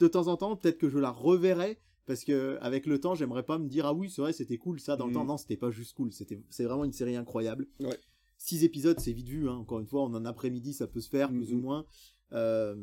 de 0.00 0.08
temps 0.08 0.26
en 0.28 0.36
temps, 0.36 0.56
peut-être 0.56 0.78
que 0.78 0.88
je 0.88 0.98
la 0.98 1.10
reverrai. 1.10 1.78
Parce 2.06 2.22
que 2.24 2.58
avec 2.60 2.84
le 2.84 3.00
temps, 3.00 3.14
j'aimerais 3.14 3.44
pas 3.44 3.56
me 3.58 3.66
dire 3.66 3.86
ah 3.86 3.94
oui 3.94 4.10
c'est 4.10 4.20
vrai 4.20 4.34
c'était 4.34 4.58
cool 4.58 4.78
ça 4.78 4.94
dans 4.94 5.06
le 5.06 5.12
Mm. 5.12 5.14
temps 5.14 5.24
non 5.24 5.36
c'était 5.38 5.56
pas 5.56 5.70
juste 5.70 5.94
cool 5.94 6.12
c'était 6.12 6.38
c'est 6.50 6.64
vraiment 6.64 6.84
une 6.84 6.92
série 6.92 7.16
incroyable 7.16 7.66
Ouais. 7.80 7.98
six 8.36 8.62
épisodes, 8.62 9.00
c'est 9.00 9.14
vite 9.14 9.26
vu. 9.28 9.48
Hein. 9.48 9.54
Encore 9.54 9.80
une 9.80 9.86
fois, 9.86 10.02
en 10.02 10.12
un 10.14 10.26
après-midi, 10.26 10.74
ça 10.74 10.86
peut 10.86 11.00
se 11.00 11.08
faire, 11.08 11.30
plus 11.30 11.50
Mhm. 11.52 11.58
ou 11.58 11.62
moins. 11.62 11.86
Euh, 12.34 12.76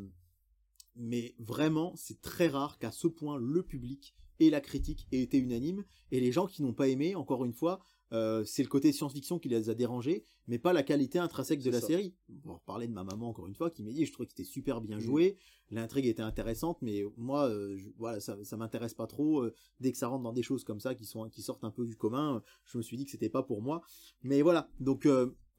mais 0.95 1.35
vraiment, 1.39 1.93
c'est 1.95 2.21
très 2.21 2.47
rare 2.47 2.77
qu'à 2.77 2.91
ce 2.91 3.07
point, 3.07 3.37
le 3.37 3.63
public 3.63 4.13
et 4.39 4.49
la 4.49 4.59
critique 4.59 5.07
aient 5.11 5.21
été 5.21 5.37
unanimes. 5.37 5.85
Et 6.11 6.19
les 6.19 6.31
gens 6.31 6.47
qui 6.47 6.63
n'ont 6.63 6.73
pas 6.73 6.87
aimé, 6.87 7.15
encore 7.15 7.45
une 7.45 7.53
fois, 7.53 7.79
euh, 8.11 8.43
c'est 8.43 8.63
le 8.63 8.67
côté 8.67 8.91
science-fiction 8.91 9.39
qui 9.39 9.47
les 9.47 9.69
a 9.69 9.73
dérangés, 9.75 10.23
mais 10.47 10.57
pas 10.59 10.73
la 10.73 10.83
qualité 10.83 11.17
intrinsèque 11.19 11.61
de 11.61 11.69
la 11.71 11.79
ça. 11.79 11.87
série. 11.87 12.13
On 12.43 12.49
va 12.49 12.53
reparler 12.55 12.87
de 12.87 12.91
ma 12.93 13.03
maman, 13.05 13.29
encore 13.29 13.47
une 13.47 13.55
fois, 13.55 13.69
qui 13.71 13.83
m'a 13.83 13.91
dit, 13.91 14.05
je 14.05 14.11
trouvais 14.11 14.25
que 14.25 14.33
c'était 14.35 14.43
super 14.49 14.81
bien 14.81 14.97
Mhm. 14.97 15.01
joué, 15.03 15.37
l'intrigue 15.69 16.07
était 16.07 16.21
intéressante, 16.23 16.79
mais 16.81 17.03
moi, 17.15 17.47
euh, 17.49 17.77
je- 17.77 17.89
voilà, 17.97 18.19
ça, 18.19 18.37
ça 18.43 18.57
m'intéresse 18.57 18.93
pas 18.95 19.07
trop. 19.07 19.43
euh, 19.43 19.53
dès 19.79 19.91
que 19.93 19.97
ça 19.97 20.07
rentre 20.09 20.23
dans 20.23 20.33
des 20.33 20.43
choses 20.43 20.65
comme 20.65 20.81
ça, 20.81 20.93
qui, 20.95 21.05
sont, 21.05 21.29
qui 21.29 21.41
sortent 21.41 21.63
un 21.63 21.71
peu 21.71 21.85
du 21.85 21.95
commun, 21.95 22.43
je 22.65 22.77
me 22.79 22.83
suis 22.83 22.97
dit 22.97 23.05
que 23.05 23.11
c'était 23.11 23.29
pas 23.29 23.43
pour 23.43 23.61
moi. 23.61 23.81
Mais 24.23 24.41
voilà, 24.41 24.69
donc 24.81 25.05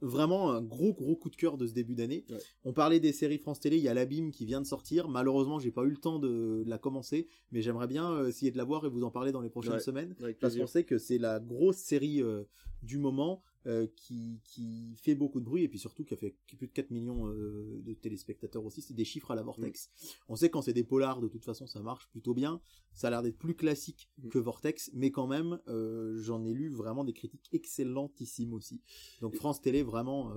vraiment 0.03 0.51
un 0.51 0.61
gros 0.61 0.93
gros 0.93 1.17
coup 1.17 1.31
de 1.31 1.37
cœur 1.37 1.57
de 1.57 1.67
ce 1.67 1.73
début 1.73 1.95
d'année. 1.95 2.25
Ouais. 2.29 2.37
On 2.65 2.73
parlait 2.73 3.01
des 3.01 3.13
séries 3.13 3.39
France 3.39 3.61
Télé, 3.61 3.77
il 3.79 3.83
y 3.83 3.89
a 3.89 3.95
l'Abîme 3.95 4.31
qui 4.31 4.45
vient 4.45 4.61
de 4.61 4.67
sortir. 4.67 5.09
Malheureusement, 5.09 5.59
j'ai 5.59 5.71
pas 5.71 5.85
eu 5.85 5.91
le 5.91 5.97
temps 5.97 6.19
de, 6.19 6.63
de 6.65 6.69
la 6.71 6.77
commencer, 6.79 7.29
mais 7.53 7.63
j'aimerais 7.63 7.87
bien 7.87 8.11
euh, 8.13 8.29
essayer 8.29 8.51
de 8.51 8.57
la 8.59 8.65
voir 8.65 8.85
et 8.85 8.89
vous 8.91 9.05
en 9.05 9.11
parler 9.11 9.33
dans 9.33 9.41
les 9.41 9.49
prochaines 9.49 9.75
Ouais. 9.75 9.81
semaines. 9.81 10.15
Parce 10.41 10.57
qu'on 10.57 10.67
sait 10.67 10.85
que 10.85 10.99
c'est 10.99 11.19
la 11.19 11.41
grosse 11.41 11.77
série 11.79 12.21
euh, 12.23 12.43
du 12.83 12.99
moment. 12.99 13.43
Euh, 13.67 13.87
qui, 13.97 14.41
qui 14.45 14.97
fait 14.97 15.15
beaucoup 15.15 15.39
de 15.39 15.45
bruit 15.45 15.63
et 15.63 15.69
puis 15.69 15.79
surtout 15.79 16.05
qui 16.05 16.15
a 16.15 16.17
fait 16.17 16.37
plus 16.59 16.67
de 16.67 16.73
4 16.73 16.91
millions 16.91 17.29
euh, 17.29 17.81
de 17.85 17.95
téléspectateurs 17.95 18.65
aussi. 18.65 18.83
C'est 18.83 18.95
des 18.95 19.05
chiffres 19.05 19.31
à 19.31 19.35
la 19.35 19.43
Vortex. 19.43 19.91
On 20.29 20.37
sait 20.37 20.51
quand 20.51 20.63
c'est 20.63 20.73
des 20.73 20.85
polars, 20.85 21.21
de 21.21 21.29
toute 21.29 21.45
façon, 21.45 21.67
ça 21.67 21.81
marche 21.81 22.09
plutôt 22.11 22.35
bien. 22.35 22.61
Ça 22.95 23.07
a 23.07 23.11
l'air 23.11 23.23
d'être 23.23 23.39
plus 23.39 23.55
classique 23.55 24.11
Mm. 24.19 24.29
que 24.31 24.39
Vortex, 24.39 24.91
mais 24.95 25.11
quand 25.11 25.27
même, 25.27 25.61
euh, 25.69 26.17
j'en 26.19 26.45
ai 26.45 26.53
lu 26.53 26.69
vraiment 26.71 27.05
des 27.05 27.13
critiques 27.13 27.49
excellentissimes 27.53 28.53
aussi. 28.53 28.83
Donc 29.21 29.35
France 29.37 29.61
Télé, 29.61 29.83
vraiment, 29.83 30.33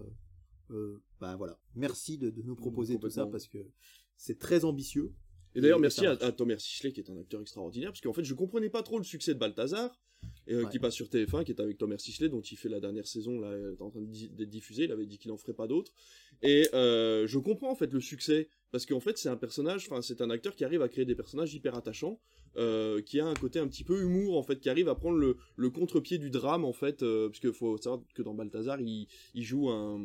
bah 1.19 1.35
voilà. 1.35 1.59
Merci 1.75 2.17
de, 2.17 2.29
de 2.29 2.41
nous 2.41 2.55
proposer 2.55 2.99
tout 2.99 3.09
ça 3.09 3.25
parce 3.25 3.47
que 3.47 3.57
c'est 4.17 4.39
très 4.39 4.65
ambitieux. 4.65 5.13
Et 5.55 5.61
d'ailleurs, 5.61 5.79
merci 5.79 6.05
à, 6.05 6.11
à 6.11 6.31
Thomas 6.31 6.57
Sisley, 6.57 6.91
qui 6.91 6.99
est 6.99 7.09
un 7.09 7.17
acteur 7.17 7.41
extraordinaire, 7.41 7.91
parce 7.91 8.01
qu'en 8.01 8.13
fait, 8.13 8.23
je 8.23 8.33
comprenais 8.33 8.69
pas 8.69 8.83
trop 8.83 8.97
le 8.97 9.03
succès 9.05 9.33
de 9.33 9.39
Balthazar, 9.39 9.97
euh, 10.49 10.63
Ouais. 10.63 10.69
qui 10.71 10.79
passe 10.79 10.93
sur 10.93 11.07
TF1, 11.07 11.43
qui 11.43 11.51
est 11.51 11.59
avec 11.59 11.77
Thomas 11.77 11.97
Sisley, 11.97 12.29
dont 12.29 12.41
il 12.41 12.55
fait 12.57 12.69
la 12.69 12.79
dernière 12.79 13.07
saison, 13.07 13.39
là, 13.39 13.55
est 13.57 13.81
en 13.81 13.89
train 13.89 14.01
d'être 14.01 14.49
diffusée, 14.49 14.83
il 14.85 14.91
avait 14.91 15.05
dit 15.05 15.17
qu'il 15.17 15.31
en 15.31 15.37
ferait 15.37 15.53
pas 15.53 15.67
d'autres. 15.67 15.91
Et 16.43 16.67
euh, 16.73 17.25
je 17.27 17.39
comprends, 17.39 17.71
en 17.71 17.75
fait, 17.75 17.91
le 17.91 17.99
succès, 18.01 18.49
parce 18.71 18.85
qu'en 18.85 18.99
fait, 18.99 19.17
c'est 19.17 19.29
un 19.29 19.37
personnage, 19.37 19.87
enfin, 19.89 20.01
c'est 20.01 20.21
un 20.21 20.29
acteur 20.29 20.55
qui 20.55 20.63
arrive 20.65 20.81
à 20.81 20.89
créer 20.89 21.05
des 21.05 21.15
personnages 21.15 21.53
hyper 21.53 21.75
attachants, 21.75 22.19
euh, 22.57 23.01
qui 23.01 23.19
a 23.19 23.25
un 23.25 23.33
côté 23.33 23.59
un 23.59 23.67
petit 23.67 23.83
peu 23.83 24.01
humour, 24.01 24.37
en 24.37 24.43
fait, 24.43 24.59
qui 24.59 24.69
arrive 24.69 24.87
à 24.87 24.95
prendre 24.95 25.17
le, 25.17 25.37
le 25.55 25.69
contre-pied 25.69 26.17
du 26.19 26.29
drame, 26.29 26.63
en 26.63 26.73
fait, 26.73 27.01
euh, 27.03 27.27
parce 27.29 27.39
qu'il 27.39 27.51
faut 27.53 27.77
savoir 27.77 28.01
que 28.13 28.21
dans 28.21 28.33
Balthazar, 28.33 28.79
il, 28.79 29.07
il 29.33 29.43
joue 29.43 29.69
un, 29.69 29.99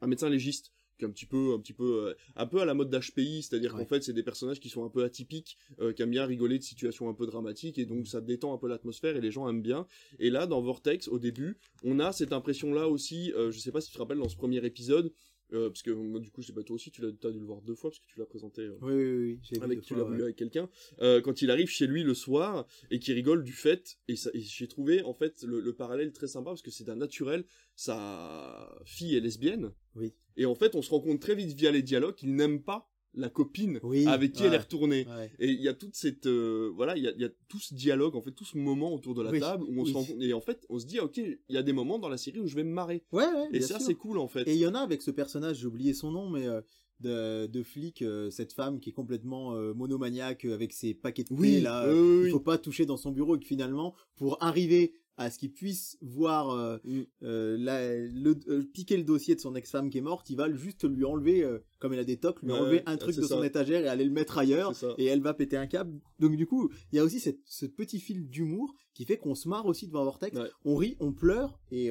un 0.00 0.06
médecin 0.06 0.30
légiste, 0.30 0.72
un 1.02 1.10
petit 1.10 1.26
peu, 1.26 1.52
un 1.54 1.58
petit 1.58 1.72
peu, 1.72 2.08
euh, 2.08 2.14
un 2.36 2.46
peu 2.46 2.60
à 2.60 2.64
la 2.64 2.74
mode 2.74 2.90
d'HPI, 2.90 3.42
c'est-à-dire 3.42 3.74
Ouais. 3.74 3.80
qu'en 3.82 3.88
fait, 3.88 4.02
c'est 4.02 4.12
des 4.12 4.22
personnages 4.22 4.60
qui 4.60 4.68
sont 4.68 4.84
un 4.84 4.88
peu 4.90 5.02
atypiques, 5.02 5.58
euh, 5.80 5.92
qui 5.92 6.02
aiment 6.02 6.10
bien 6.10 6.24
rigoler 6.26 6.58
de 6.58 6.62
situations 6.62 7.08
un 7.08 7.14
peu 7.14 7.26
dramatiques, 7.26 7.78
et 7.78 7.86
donc 7.86 8.06
ça 8.06 8.20
détend 8.20 8.54
un 8.54 8.58
peu 8.58 8.68
l'atmosphère, 8.68 9.16
et 9.16 9.20
les 9.20 9.30
gens 9.32 9.48
aiment 9.48 9.62
bien. 9.62 9.86
Et 10.20 10.30
là, 10.30 10.46
dans 10.46 10.60
Vortex, 10.62 11.08
au 11.08 11.18
début, 11.18 11.56
on 11.82 11.98
a 11.98 12.12
cette 12.12 12.32
impression-là 12.32 12.88
aussi, 12.88 13.32
euh, 13.32 13.50
je 13.50 13.58
sais 13.58 13.72
pas 13.72 13.80
si 13.80 13.88
tu 13.88 13.94
te 13.94 13.98
rappelles 13.98 14.18
dans 14.18 14.28
ce 14.28 14.36
premier 14.36 14.64
épisode, 14.64 15.12
euh, 15.52 15.68
parce 15.68 15.82
que 15.82 15.90
moi, 15.90 16.20
du 16.20 16.30
coup, 16.30 16.40
je 16.40 16.46
sais 16.48 16.52
pas, 16.54 16.62
toi 16.62 16.74
aussi, 16.74 16.90
tu 16.90 17.02
l'as, 17.02 17.12
t'as 17.12 17.30
dû 17.30 17.38
le 17.38 17.44
voir 17.44 17.60
deux 17.60 17.74
fois, 17.74 17.90
parce 17.90 18.00
que 18.00 18.06
tu 18.06 18.18
l'as 18.18 18.24
présenté. 18.26 18.62
euh, 18.62 18.78
Oui, 18.80 18.94
oui, 18.94 19.16
oui. 19.34 19.38
j'ai 19.42 19.58
vu 19.58 19.62
avec 19.64 19.82
tu 19.82 19.94
l'as 19.94 20.04
ouais. 20.04 20.22
avec 20.22 20.36
quelqu'un 20.36 20.68
euh, 21.00 21.20
quand 21.20 21.42
il 21.42 21.50
arrive 21.50 21.68
chez 21.68 21.86
lui 21.86 22.02
le 22.02 22.14
soir 22.14 22.66
et 22.90 22.98
qui 22.98 23.12
rigole 23.12 23.44
du 23.44 23.52
fait 23.52 23.98
et 24.08 24.14
j'ai 24.16 24.66
trouvé 24.68 25.02
en 25.02 25.12
fait 25.12 25.42
le, 25.42 25.60
le 25.60 25.72
parallèle 25.74 26.12
très 26.12 26.26
sympa 26.28 26.50
parce 26.50 26.62
que 26.62 26.70
c'est 26.70 26.84
d'un 26.84 26.96
naturel 26.96 27.44
sa 27.76 28.74
fille 28.84 29.14
est 29.16 29.20
lesbienne 29.20 29.72
Oui. 29.94 30.12
Et 30.36 30.46
en 30.46 30.54
fait 30.54 30.74
on 30.74 30.82
se 30.82 30.90
rend 30.90 31.00
compte 31.00 31.20
très 31.20 31.34
vite 31.34 31.52
via 31.56 31.70
les 31.70 31.82
dialogues 31.82 32.14
qu'il 32.14 32.34
n'aime 32.34 32.60
pas 32.62 32.90
la 33.16 33.28
copine 33.28 33.78
Oui, 33.84 34.06
avec 34.08 34.32
qui 34.32 34.42
elle 34.42 34.54
est 34.54 34.58
retournée. 34.58 35.06
Ouais. 35.06 35.30
et 35.38 35.48
il 35.48 35.60
y 35.62 35.68
a 35.68 35.72
toute 35.74 35.94
cette 35.94 36.26
euh, 36.26 36.72
voilà 36.74 36.96
il 36.96 37.04
y 37.04 37.06
a, 37.06 37.12
il 37.12 37.20
y 37.20 37.24
a 37.24 37.28
tout 37.48 37.60
ce 37.60 37.72
dialogue 37.72 38.16
en 38.16 38.20
fait 38.20 38.32
tout 38.32 38.44
ce 38.44 38.58
moment 38.58 38.92
autour 38.92 39.14
de 39.14 39.22
la 39.22 39.30
Oui, 39.30 39.38
table 39.38 39.62
où 39.68 39.80
on 39.80 39.84
oui. 39.84 39.90
se 39.90 39.94
rend 39.96 40.04
compte. 40.04 40.20
Et 40.20 40.32
en 40.32 40.40
fait 40.40 40.66
on 40.68 40.80
se 40.80 40.86
dit 40.86 40.98
ok 40.98 41.18
il 41.18 41.38
y 41.48 41.56
a 41.56 41.62
des 41.62 41.72
moments 41.72 42.00
dans 42.00 42.08
la 42.08 42.16
série 42.18 42.40
où 42.40 42.48
je 42.48 42.56
vais 42.56 42.64
me 42.64 42.72
marrer. 42.72 43.04
Ouais, 43.12 43.22
ouais, 43.24 43.48
et 43.52 43.60
ça 43.60 43.78
c'est 43.78 43.94
cool 43.94 44.18
en 44.18 44.26
fait. 44.26 44.48
Et 44.48 44.54
il 44.54 44.58
y 44.58 44.66
en 44.66 44.74
a 44.74 44.80
avec 44.80 45.00
ce 45.00 45.12
personnage, 45.12 45.58
j'ai 45.58 45.66
oublié 45.66 45.94
son 45.94 46.10
nom, 46.10 46.28
mais 46.28 46.48
euh, 46.48 46.60
de, 47.00 47.46
de 47.46 47.62
flic, 47.62 48.02
euh, 48.02 48.30
cette 48.30 48.52
femme 48.52 48.80
qui 48.80 48.90
est 48.90 48.92
complètement 48.92 49.52
monomaniaque 49.74 50.44
avec 50.46 50.72
ses 50.72 50.94
paquets 50.94 51.22
de 51.24 51.28
oui 51.32 51.60
là, 51.60 51.86
il 51.88 52.30
faut 52.30 52.40
pas 52.40 52.58
toucher 52.58 52.84
dans 52.86 52.96
son 52.96 53.12
bureau 53.12 53.36
et 53.36 53.38
que 53.38 53.46
finalement, 53.46 53.94
pour 54.16 54.42
arriver 54.42 54.92
à 55.16 55.30
ce 55.30 55.38
qu'il 55.38 55.52
puisse 55.52 55.96
voir 56.00 56.50
euh, 56.50 56.78
Mm. 56.84 57.00
euh, 57.22 57.56
la- 57.58 57.96
le, 57.96 58.34
euh, 58.48 58.62
piquer 58.72 58.96
le 58.96 59.04
dossier 59.04 59.34
de 59.34 59.40
son 59.40 59.54
ex-femme 59.54 59.90
qui 59.90 59.98
est 59.98 60.02
morte, 60.02 60.28
il 60.30 60.36
va 60.36 60.52
juste 60.52 60.88
lui 60.88 61.04
enlever, 61.04 61.46
comme 61.78 61.92
elle 61.92 61.98
a 62.00 62.04
des 62.04 62.16
tocs, 62.18 62.42
lui 62.42 62.50
Ouais, 62.52 62.58
enlever 62.58 62.82
un 62.86 62.96
truc 62.96 63.16
de 63.16 63.22
son 63.22 63.42
étagère 63.42 63.84
et 63.84 63.88
aller 63.88 64.04
le 64.04 64.10
mettre 64.10 64.38
ailleurs. 64.38 64.72
Et 64.98 65.04
elle 65.06 65.20
va 65.20 65.34
péter 65.34 65.56
un 65.56 65.66
câble. 65.66 66.00
Donc 66.18 66.36
du 66.36 66.46
coup, 66.46 66.70
il 66.92 66.96
y 66.96 66.98
a 66.98 67.04
aussi 67.04 67.20
cette, 67.20 67.40
ce 67.44 67.66
petit 67.66 68.00
fil 68.00 68.28
d'humour 68.28 68.74
qui 68.94 69.04
fait 69.04 69.16
qu'on 69.18 69.34
se 69.34 69.48
marre 69.48 69.66
aussi 69.66 69.86
devant 69.86 70.04
Vortex. 70.04 70.36
Ouais. 70.38 70.48
On 70.64 70.76
rit, 70.76 70.96
on 71.00 71.12
pleure 71.12 71.58
et, 71.70 71.90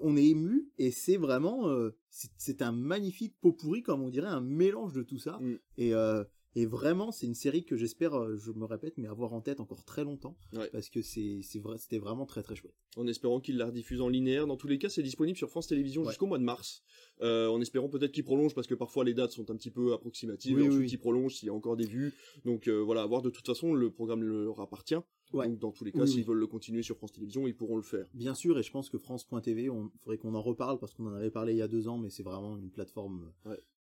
on 0.00 0.16
est 0.16 0.24
ému. 0.26 0.68
Et 0.78 0.90
c'est 0.90 1.16
vraiment, 1.16 1.68
c'est- 2.08 2.62
un 2.62 2.72
magnifique 2.72 3.34
pot 3.40 3.52
pourri, 3.52 3.82
comme 3.82 4.02
on 4.02 4.08
dirait, 4.10 4.26
un 4.28 4.40
mélange 4.40 4.92
de 4.94 5.02
tout 5.02 5.18
ça. 5.18 5.38
Mm. 5.40 5.58
Et, 5.78 5.92
et 6.56 6.66
vraiment, 6.66 7.12
c'est 7.12 7.26
une 7.26 7.34
série 7.34 7.64
que 7.64 7.76
j'espère, 7.76 8.14
euh, 8.14 8.36
je 8.36 8.50
me 8.52 8.64
répète, 8.64 8.94
mais 8.98 9.06
avoir 9.08 9.32
en 9.32 9.40
tête 9.40 9.60
encore 9.60 9.84
très 9.84 10.04
longtemps. 10.04 10.36
Ouais. 10.52 10.68
Parce 10.72 10.88
que 10.88 11.00
c'est, 11.02 11.40
vrai, 11.60 11.78
c'était 11.78 11.98
vraiment 11.98 12.26
très 12.26 12.42
très 12.42 12.56
chouette. 12.56 12.74
en 12.96 13.06
espérant 13.06 13.40
qu'il 13.40 13.56
la 13.56 13.66
rediffuse 13.66 14.00
en 14.00 14.08
linéaire. 14.08 14.46
Dans 14.46 14.56
tous 14.56 14.66
les 14.68 14.78
cas, 14.78 14.88
c'est 14.88 15.02
disponible 15.02 15.36
sur 15.38 15.48
France 15.48 15.68
Télévisions 15.68 16.02
Ouais. 16.02 16.08
jusqu'au 16.08 16.26
mois 16.26 16.38
de 16.38 16.44
mars. 16.44 16.82
Euh, 17.22 17.48
en 17.48 17.60
espérant 17.60 17.88
peut-être 17.88 18.12
qu'il 18.12 18.24
prolonge 18.24 18.54
parce 18.54 18.66
que 18.66 18.74
parfois 18.74 19.04
les 19.04 19.14
dates 19.14 19.32
sont 19.32 19.50
un 19.50 19.56
petit 19.56 19.70
peu 19.70 19.92
approximatives. 19.92 20.56
Oui, 20.56 20.64
et 20.64 20.68
ensuite, 20.68 20.80
oui. 20.82 20.90
il 20.92 20.98
prolonge 20.98 21.34
s'il 21.34 21.46
y 21.46 21.50
a 21.50 21.54
encore 21.54 21.76
des 21.76 21.86
vues. 21.86 22.14
Donc 22.44 22.66
euh, 22.66 22.78
voilà, 22.82 23.02
à 23.02 23.06
voir 23.06 23.22
de 23.22 23.30
toute 23.30 23.46
façon, 23.46 23.74
le 23.74 23.90
programme 23.90 24.22
leur 24.22 24.58
appartient. 24.60 24.96
Ouais. 25.32 25.46
Donc 25.48 25.58
dans 25.60 25.70
tous 25.70 25.84
les 25.84 25.92
cas, 25.92 26.00
Oui, 26.00 26.08
s'ils 26.08 26.24
veulent 26.24 26.38
le 26.38 26.46
continuer 26.48 26.82
sur 26.82 26.96
France 26.96 27.12
Télévisions, 27.12 27.46
ils 27.46 27.54
pourront 27.54 27.76
le 27.76 27.82
faire. 27.82 28.06
Bien 28.14 28.34
sûr, 28.34 28.58
et 28.58 28.62
je 28.64 28.70
pense 28.72 28.90
que 28.90 28.98
France.tv, 28.98 29.70
on 29.70 29.90
faudrait 30.00 30.18
qu'on 30.18 30.34
en 30.34 30.42
reparle 30.42 30.78
parce 30.80 30.94
qu'on 30.94 31.06
en 31.06 31.14
avait 31.14 31.30
parlé 31.30 31.52
il 31.52 31.58
y 31.58 31.62
a 31.62 31.68
deux 31.68 31.86
ans, 31.86 31.98
mais 31.98 32.10
c'est 32.10 32.24
vraiment 32.24 32.56
une 32.58 32.70
plateforme. 32.70 33.32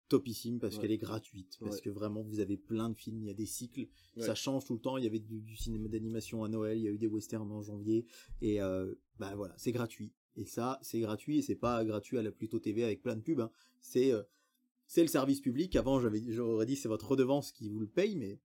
Topissime 0.09 0.59
parce 0.59 0.75
Ouais. 0.77 0.83
qu'elle 0.83 0.93
est 0.93 0.99
gratuite, 0.99 1.57
parce 1.61 1.77
Ouais. 1.77 1.83
que 1.83 1.91
vraiment 1.91 2.23
vous 2.23 2.41
avez 2.41 2.57
plein 2.57 2.89
de 2.91 2.95
films, 2.95 3.21
il 3.23 3.27
y 3.27 3.31
a 3.31 3.35
des 3.35 3.47
cycles, 3.47 3.89
Ouais. 4.17 4.23
ça 4.27 4.35
change 4.35 4.65
tout 4.65 4.75
le 4.75 4.81
temps. 4.81 4.97
Il 4.97 5.05
y 5.05 5.07
avait 5.07 5.19
du, 5.19 5.41
du 5.41 5.57
cinéma 5.57 5.89
d'animation 5.89 6.45
à 6.45 6.49
Noël, 6.49 6.79
il 6.79 6.85
y 6.85 6.89
a 6.89 6.91
eu 6.91 6.99
des 6.99 7.07
westerns 7.07 7.51
en 7.53 7.63
janvier, 7.63 8.07
et 8.41 8.61
euh, 8.63 8.95
bah 9.19 9.35
voilà, 9.37 9.55
c'est 9.59 9.73
gratuit. 9.73 10.13
Et 10.37 10.45
ça, 10.47 10.79
c'est 10.83 11.01
gratuit 11.01 11.39
et 11.39 11.43
c'est 11.43 11.57
pas 11.57 11.85
gratuit 11.85 12.17
à 12.19 12.23
la 12.23 12.31
Pluto 12.31 12.59
TV 12.61 12.85
avec 12.85 13.03
plein 13.03 13.17
de 13.17 13.23
pubs. 13.23 13.41
hein. 13.41 13.51
C'est 13.81 14.13
euh, 14.13 14.23
c'est 14.87 15.03
le 15.03 15.09
service 15.09 15.41
public. 15.41 15.77
Avant, 15.77 16.01
j'avais 16.01 16.23
j'aurais 16.29 16.65
dit 16.67 16.77
c'est 16.77 16.89
votre 16.89 17.09
redevance 17.09 17.53
qui 17.53 17.69
vous 17.69 17.81
le 17.81 17.87
paye, 17.89 18.17
mais 18.17 18.39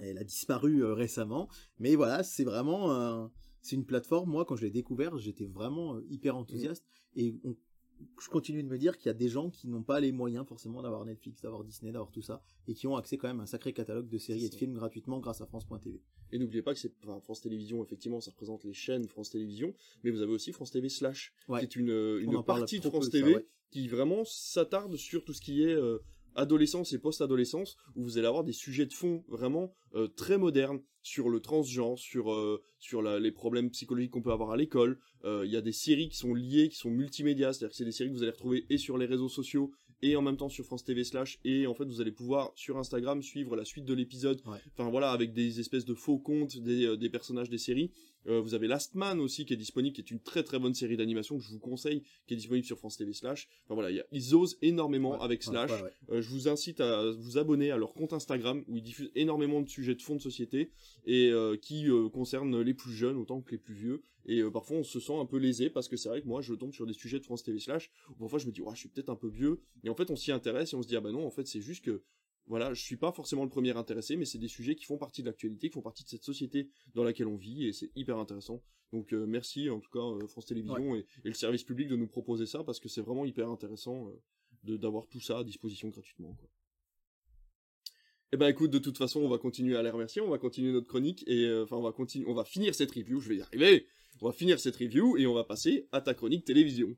elle 0.00 0.18
a 0.18 0.24
disparu 0.24 0.84
euh, 0.84 0.94
récemment. 0.94 1.48
Mais 1.78 1.96
voilà, 1.96 2.22
c'est 2.22 2.44
vraiment 2.44 3.30
c'est 3.62 3.74
une 3.74 3.84
plateforme. 3.84 4.30
Moi, 4.30 4.44
quand 4.44 4.54
je 4.54 4.62
l'ai 4.64 4.70
découvert, 4.70 5.18
j'étais 5.18 5.46
vraiment 5.46 5.96
euh, 5.96 6.06
hyper 6.08 6.36
enthousiaste. 6.36 6.84
Et 7.16 7.34
on- 7.42 7.56
je 8.20 8.28
continue 8.28 8.62
de 8.62 8.68
me 8.68 8.78
dire 8.78 8.96
qu'il 8.98 9.06
y 9.06 9.10
a 9.10 9.14
des 9.14 9.28
gens 9.28 9.50
qui 9.50 9.68
n'ont 9.68 9.82
pas 9.82 10.00
les 10.00 10.12
moyens 10.12 10.46
forcément 10.46 10.82
d'avoir 10.82 11.04
Netflix, 11.04 11.40
d'avoir 11.42 11.64
Disney, 11.64 11.92
d'avoir 11.92 12.10
tout 12.10 12.22
ça, 12.22 12.42
et 12.66 12.74
qui 12.74 12.86
ont 12.86 12.96
accès 12.96 13.16
quand 13.16 13.28
même 13.28 13.40
à 13.40 13.44
un 13.44 13.46
sacré 13.46 13.72
catalogue 13.72 14.08
de 14.08 14.18
séries 14.18 14.44
et 14.44 14.48
de 14.48 14.54
films 14.54 14.74
gratuitement 14.74 15.18
grâce 15.20 15.40
à 15.40 15.46
France.tv. 15.46 16.00
Et 16.32 16.38
n'oubliez 16.38 16.62
pas 16.62 16.74
que 16.74 16.80
c'est 16.80 16.92
enfin, 17.04 17.20
France 17.20 17.40
Télévisions, 17.40 17.82
effectivement, 17.82 18.20
ça 18.20 18.30
représente 18.30 18.64
les 18.64 18.74
chaînes 18.74 19.06
France 19.08 19.30
Télévisions, 19.30 19.74
mais 20.04 20.10
vous 20.10 20.20
avez 20.22 20.32
aussi 20.32 20.52
France 20.52 20.70
TV 20.70 20.88
Slash, 20.88 21.32
Ouais. 21.48 21.60
qui 21.60 21.64
est 21.64 21.76
une, 21.76 21.90
euh, 21.90 22.20
une 22.22 22.42
partie 22.44 22.80
de 22.80 22.88
France 22.88 23.06
ça, 23.06 23.10
TV 23.10 23.36
ouais. 23.36 23.46
qui 23.70 23.88
vraiment 23.88 24.24
s'attarde 24.24 24.96
sur 24.96 25.24
tout 25.24 25.32
ce 25.32 25.40
qui 25.40 25.62
est 25.62 25.74
euh, 25.74 25.98
adolescence 26.38 26.92
et 26.92 26.98
post-adolescence, 26.98 27.76
où 27.96 28.04
vous 28.04 28.16
allez 28.16 28.26
avoir 28.26 28.44
des 28.44 28.52
sujets 28.52 28.86
de 28.86 28.92
fond 28.92 29.24
vraiment 29.28 29.74
euh, 29.94 30.08
très 30.08 30.38
modernes 30.38 30.80
sur 31.02 31.28
le 31.28 31.40
transgenre, 31.40 31.98
sur 31.98 32.32
euh, 32.32 32.62
sur 32.78 33.02
les 33.02 33.32
problèmes 33.32 33.70
psychologiques 33.70 34.12
qu'on 34.12 34.22
peut 34.22 34.32
avoir 34.32 34.52
à 34.52 34.56
l'école. 34.56 34.98
Euh, 35.24 35.42
Il 35.44 35.50
y 35.50 35.56
a 35.56 35.60
des 35.60 35.72
séries 35.72 36.08
qui 36.08 36.16
sont 36.16 36.34
liées, 36.34 36.68
qui 36.68 36.76
sont 36.76 36.90
multimédia, 36.90 37.52
c'est-à-dire 37.52 37.70
que 37.70 37.76
c'est 37.76 37.84
des 37.84 37.92
séries 37.92 38.10
que 38.10 38.14
vous 38.14 38.22
allez 38.22 38.32
retrouver 38.32 38.66
et 38.70 38.78
sur 38.78 38.98
les 38.98 39.06
réseaux 39.06 39.28
sociaux 39.28 39.72
et 40.02 40.14
en 40.16 40.22
même 40.22 40.36
temps 40.36 40.48
sur 40.48 40.64
France 40.64 40.84
TV 40.84 41.02
slash 41.04 41.38
et 41.44 41.66
en 41.66 41.74
fait 41.74 41.84
vous 41.84 42.00
allez 42.00 42.12
pouvoir 42.12 42.52
sur 42.54 42.78
Instagram 42.78 43.22
suivre 43.22 43.56
la 43.56 43.64
suite 43.64 43.84
de 43.84 43.94
l'épisode. 43.94 44.40
Ouais. 44.46 44.58
Enfin 44.76 44.90
voilà 44.90 45.10
avec 45.10 45.32
des 45.32 45.60
espèces 45.60 45.84
de 45.84 45.94
faux 45.94 46.18
comptes 46.18 46.56
des, 46.58 46.84
euh, 46.84 46.96
des 46.96 47.10
personnages 47.10 47.50
des 47.50 47.58
séries. 47.58 47.90
Euh, 48.26 48.40
vous 48.40 48.54
avez 48.54 48.66
Last 48.66 48.94
Man 48.94 49.20
aussi 49.20 49.46
qui 49.46 49.54
est 49.54 49.56
disponible, 49.56 49.94
qui 49.94 50.00
est 50.00 50.10
une 50.10 50.20
très 50.20 50.42
très 50.42 50.58
bonne 50.58 50.74
série 50.74 50.96
d'animation 50.96 51.38
que 51.38 51.44
je 51.44 51.50
vous 51.50 51.58
conseille, 51.60 52.02
qui 52.26 52.34
est 52.34 52.36
disponible 52.36 52.66
sur 52.66 52.76
France 52.78 52.96
TV 52.96 53.12
slash. 53.12 53.48
Enfin 53.64 53.74
voilà, 53.74 53.90
il 53.90 53.96
y 53.96 54.00
a- 54.00 54.06
ils 54.12 54.34
osent 54.34 54.58
énormément 54.60 55.12
Ouais, 55.12 55.22
avec 55.24 55.42
Slash. 55.42 55.70
ouais. 55.70 55.90
Euh, 56.10 56.20
je 56.20 56.28
vous 56.28 56.48
incite 56.48 56.80
à 56.80 57.10
vous 57.12 57.38
abonner 57.38 57.70
à 57.70 57.76
leur 57.76 57.94
compte 57.94 58.12
Instagram 58.12 58.64
où 58.68 58.76
ils 58.76 58.82
diffusent 58.82 59.10
énormément 59.14 59.62
de 59.62 59.68
sujets 59.68 59.94
de 59.94 60.02
fond 60.02 60.16
de 60.16 60.20
société 60.20 60.70
et 61.06 61.32
qui 61.62 61.86
concernent 62.12 62.60
les 62.60 62.74
plus 62.74 62.92
jeunes 62.92 63.16
autant 63.16 63.40
que 63.40 63.52
les 63.52 63.58
plus 63.58 63.74
vieux. 63.74 64.02
Et 64.28 64.40
euh, 64.40 64.50
parfois 64.50 64.76
on 64.76 64.82
se 64.84 65.00
sent 65.00 65.16
un 65.16 65.24
peu 65.24 65.38
lésé 65.38 65.70
parce 65.70 65.88
que 65.88 65.96
c'est 65.96 66.10
vrai 66.10 66.20
que 66.20 66.28
moi 66.28 66.42
je 66.42 66.52
tombe 66.52 66.72
sur 66.72 66.86
des 66.86 66.92
sujets 66.92 67.18
de 67.18 67.24
France 67.24 67.42
TV 67.42 67.58
slash 67.58 67.90
où 68.10 68.14
parfois 68.14 68.38
je 68.38 68.46
me 68.46 68.52
dis 68.52 68.60
ouais, 68.60 68.74
je 68.74 68.80
suis 68.80 68.88
peut-être 68.90 69.08
un 69.08 69.16
peu 69.16 69.26
vieux 69.26 69.62
et 69.82 69.88
en 69.88 69.94
fait 69.94 70.10
on 70.10 70.16
s'y 70.16 70.30
intéresse 70.30 70.74
et 70.74 70.76
on 70.76 70.82
se 70.82 70.86
dit 70.86 70.96
ah 70.96 71.00
bah 71.00 71.10
non 71.10 71.26
en 71.26 71.30
fait 71.30 71.46
c'est 71.46 71.62
juste 71.62 71.82
que 71.82 72.02
voilà 72.46 72.74
je 72.74 72.82
suis 72.82 72.98
pas 72.98 73.10
forcément 73.10 73.42
le 73.42 73.48
premier 73.48 73.74
intéressé 73.74 74.16
mais 74.16 74.26
c'est 74.26 74.38
des 74.38 74.48
sujets 74.48 74.74
qui 74.74 74.84
font 74.84 74.98
partie 74.98 75.22
de 75.22 75.26
l'actualité 75.28 75.70
qui 75.70 75.72
font 75.72 75.80
partie 75.80 76.04
de 76.04 76.10
cette 76.10 76.24
société 76.24 76.68
dans 76.94 77.04
laquelle 77.04 77.26
on 77.26 77.36
vit 77.36 77.66
et 77.66 77.72
c'est 77.72 77.90
hyper 77.96 78.18
intéressant. 78.18 78.62
Donc 78.92 79.14
euh, 79.14 79.26
merci 79.26 79.70
en 79.70 79.80
tout 79.80 79.90
cas 79.90 79.98
euh, 79.98 80.26
France 80.26 80.44
Télévisions 80.44 80.94
et, 80.94 81.06
et 81.24 81.28
le 81.28 81.34
service 81.34 81.64
public 81.64 81.88
de 81.88 81.96
nous 81.96 82.06
proposer 82.06 82.44
ça 82.44 82.62
parce 82.62 82.80
que 82.80 82.88
c'est 82.90 83.02
vraiment 83.02 83.24
hyper 83.24 83.48
intéressant 83.48 84.08
euh, 84.08 84.22
de 84.64 84.76
d'avoir 84.76 85.06
tout 85.08 85.20
ça 85.20 85.38
à 85.38 85.44
disposition 85.44 85.88
gratuitement. 85.88 86.34
Quoi. 86.34 86.50
Eh 88.32 88.36
ben 88.36 88.48
écoute, 88.48 88.70
de 88.70 88.78
toute 88.78 88.98
façon, 88.98 89.20
on 89.20 89.28
va 89.28 89.38
continuer 89.38 89.74
à 89.74 89.82
les 89.82 89.88
remercier, 89.88 90.20
on 90.20 90.28
va 90.28 90.36
continuer 90.36 90.70
notre 90.70 90.86
chronique 90.86 91.24
et 91.26 91.50
enfin 91.62 91.76
on 91.76 91.82
va 91.82 91.92
continuer, 91.92 92.26
on 92.28 92.34
va 92.34 92.44
finir 92.44 92.74
cette 92.74 92.90
review, 92.90 93.20
je 93.20 93.30
vais 93.30 93.36
y 93.36 93.40
arriver. 93.40 93.86
On 94.20 94.26
va 94.26 94.32
finir 94.32 94.58
cette 94.58 94.74
review 94.74 95.16
et 95.16 95.28
on 95.28 95.34
va 95.34 95.44
passer 95.44 95.86
à 95.92 96.00
ta 96.00 96.12
chronique 96.12 96.44
télévision. 96.44 96.96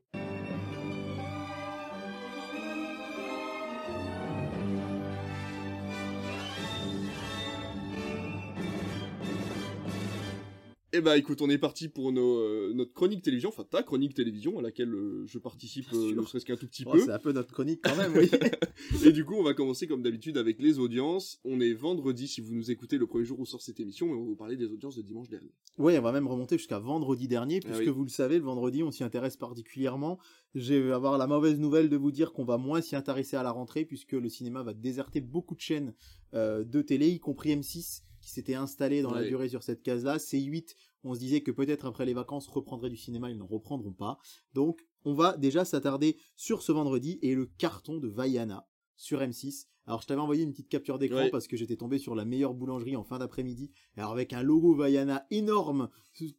Eh 10.93 11.01
bah 11.01 11.17
écoute, 11.17 11.41
on 11.41 11.49
est 11.49 11.59
parti 11.59 11.89
pour 11.89 12.11
nos, 12.11 12.39
euh, 12.41 12.73
notre 12.75 12.93
chronique 12.93 13.23
télévision, 13.23 13.51
enfin 13.51 13.63
ta 13.63 13.85
chronique 13.85 14.13
télévision 14.13 14.59
à 14.59 14.63
laquelle 14.63 14.93
euh, 14.93 15.25
je 15.25 15.39
participe 15.39 15.87
euh, 15.93 16.17
ne 16.17 16.23
serait-ce 16.23 16.45
qu'un 16.45 16.57
tout 16.57 16.67
petit 16.67 16.83
Oh, 16.85 16.91
peu. 16.91 16.99
c'est 16.99 17.13
un 17.13 17.19
peu 17.21 17.31
notre 17.31 17.53
chronique 17.53 17.81
quand 17.85 17.95
même, 17.97 18.13
oui. 18.17 18.29
Et 19.07 19.13
du 19.13 19.25
coup, 19.25 19.35
on 19.37 19.45
va 19.45 19.55
commencer 19.55 19.87
comme 19.87 20.03
d'habitude 20.03 20.37
avec 20.37 20.61
les 20.61 20.81
audiences. 20.81 21.39
On 21.45 21.61
est 21.61 21.75
vendredi 21.75 22.27
si 22.27 22.41
vous 22.41 22.55
nous 22.57 22.73
écoutez 22.73 22.99
le 22.99 23.07
premier 23.07 23.25
jour 23.25 23.39
où 23.39 23.47
sort 23.47 23.63
cette 23.63 23.79
émission, 23.79 24.07
mais 24.09 24.15
on 24.15 24.21
va 24.23 24.27
vous 24.27 24.35
parler 24.37 24.57
des 24.57 24.67
audiences 24.73 24.97
de 24.97 25.03
dimanche 25.03 25.29
dernier. 25.29 25.53
Oui, 25.79 25.97
on 25.97 26.03
va 26.03 26.11
même 26.11 26.27
remonter 26.27 26.59
jusqu'à 26.59 26.81
vendredi 26.81 27.29
dernier, 27.29 27.61
Ah 27.63 27.69
puisque 27.69 27.83
oui. 27.83 27.89
vous 27.91 28.03
le 28.03 28.09
savez, 28.11 28.39
le 28.39 28.45
vendredi, 28.45 28.83
on 28.83 28.91
s'y 28.91 29.05
intéresse 29.05 29.37
particulièrement. 29.37 30.19
Je 30.57 30.75
vais 30.75 30.91
avoir 30.93 31.19
la 31.19 31.29
mauvaise 31.29 31.61
nouvelle 31.61 31.89
de 31.89 31.97
vous 31.97 32.11
dire 32.11 32.33
qu'on 32.33 32.45
va 32.45 32.57
moins 32.59 32.81
s'y 32.81 32.97
intéresser 32.97 33.37
à 33.37 33.45
la 33.45 33.53
rentrée, 33.53 33.85
puisque 33.85 34.13
le 34.13 34.29
cinéma 34.29 34.65
va 34.65 34.75
déserter 34.75 35.21
beaucoup 35.21 35.55
de 35.55 35.61
chaînes 35.61 35.95
de 36.33 36.83
télé, 36.83 37.09
y 37.11 37.21
compris 37.21 37.51
M6, 37.55 38.03
qui 38.31 38.35
s'était 38.35 38.55
installé 38.55 39.03
dans 39.03 39.13
la 39.13 39.25
durée 39.25 39.49
sur 39.49 39.63
cette 39.63 39.83
case-là. 39.83 40.19
C8, 40.19 40.75
on 41.05 41.15
se 41.15 41.19
disait 41.19 41.41
que 41.41 41.51
peut-être 41.51 41.85
après 41.87 42.07
les 42.07 42.15
vacances 42.15 42.47
reprendraient 42.47 42.91
du 42.91 42.97
cinéma, 42.97 43.31
ils 43.31 43.37
n'en 43.37 43.47
reprendront 43.47 43.93
pas. 43.93 44.19
Donc, 44.55 44.87
on 45.05 45.15
va 45.15 45.37
déjà 45.37 45.65
s'attarder 45.65 46.17
sur 46.37 46.63
ce 46.63 46.71
vendredi 46.73 47.19
et 47.23 47.35
le 47.35 47.47
carton 47.47 47.99
de 47.99 48.09
Vaiana 48.09 48.67
sur 48.97 49.21
M6. 49.21 49.67
Alors, 49.87 50.03
je 50.03 50.07
t'avais 50.07 50.21
envoyé 50.21 50.45
une 50.45 50.53
petite 50.53 50.69
capture 50.69 50.99
d'écran 50.99 51.17
Ouais. 51.19 51.31
parce 51.31 51.49
que 51.49 51.57
j'étais 51.57 51.75
tombé 51.75 51.99
sur 51.99 52.15
la 52.15 52.25
meilleure 52.25 52.55
boulangerie 52.55 52.95
en 52.95 53.03
fin 53.03 53.19
d'après-midi. 53.19 53.73
Alors, 53.97 54.13
avec 54.13 54.33
un 54.33 54.43
logo 54.43 54.75
Vaiana 54.75 55.27
énorme 55.31 55.89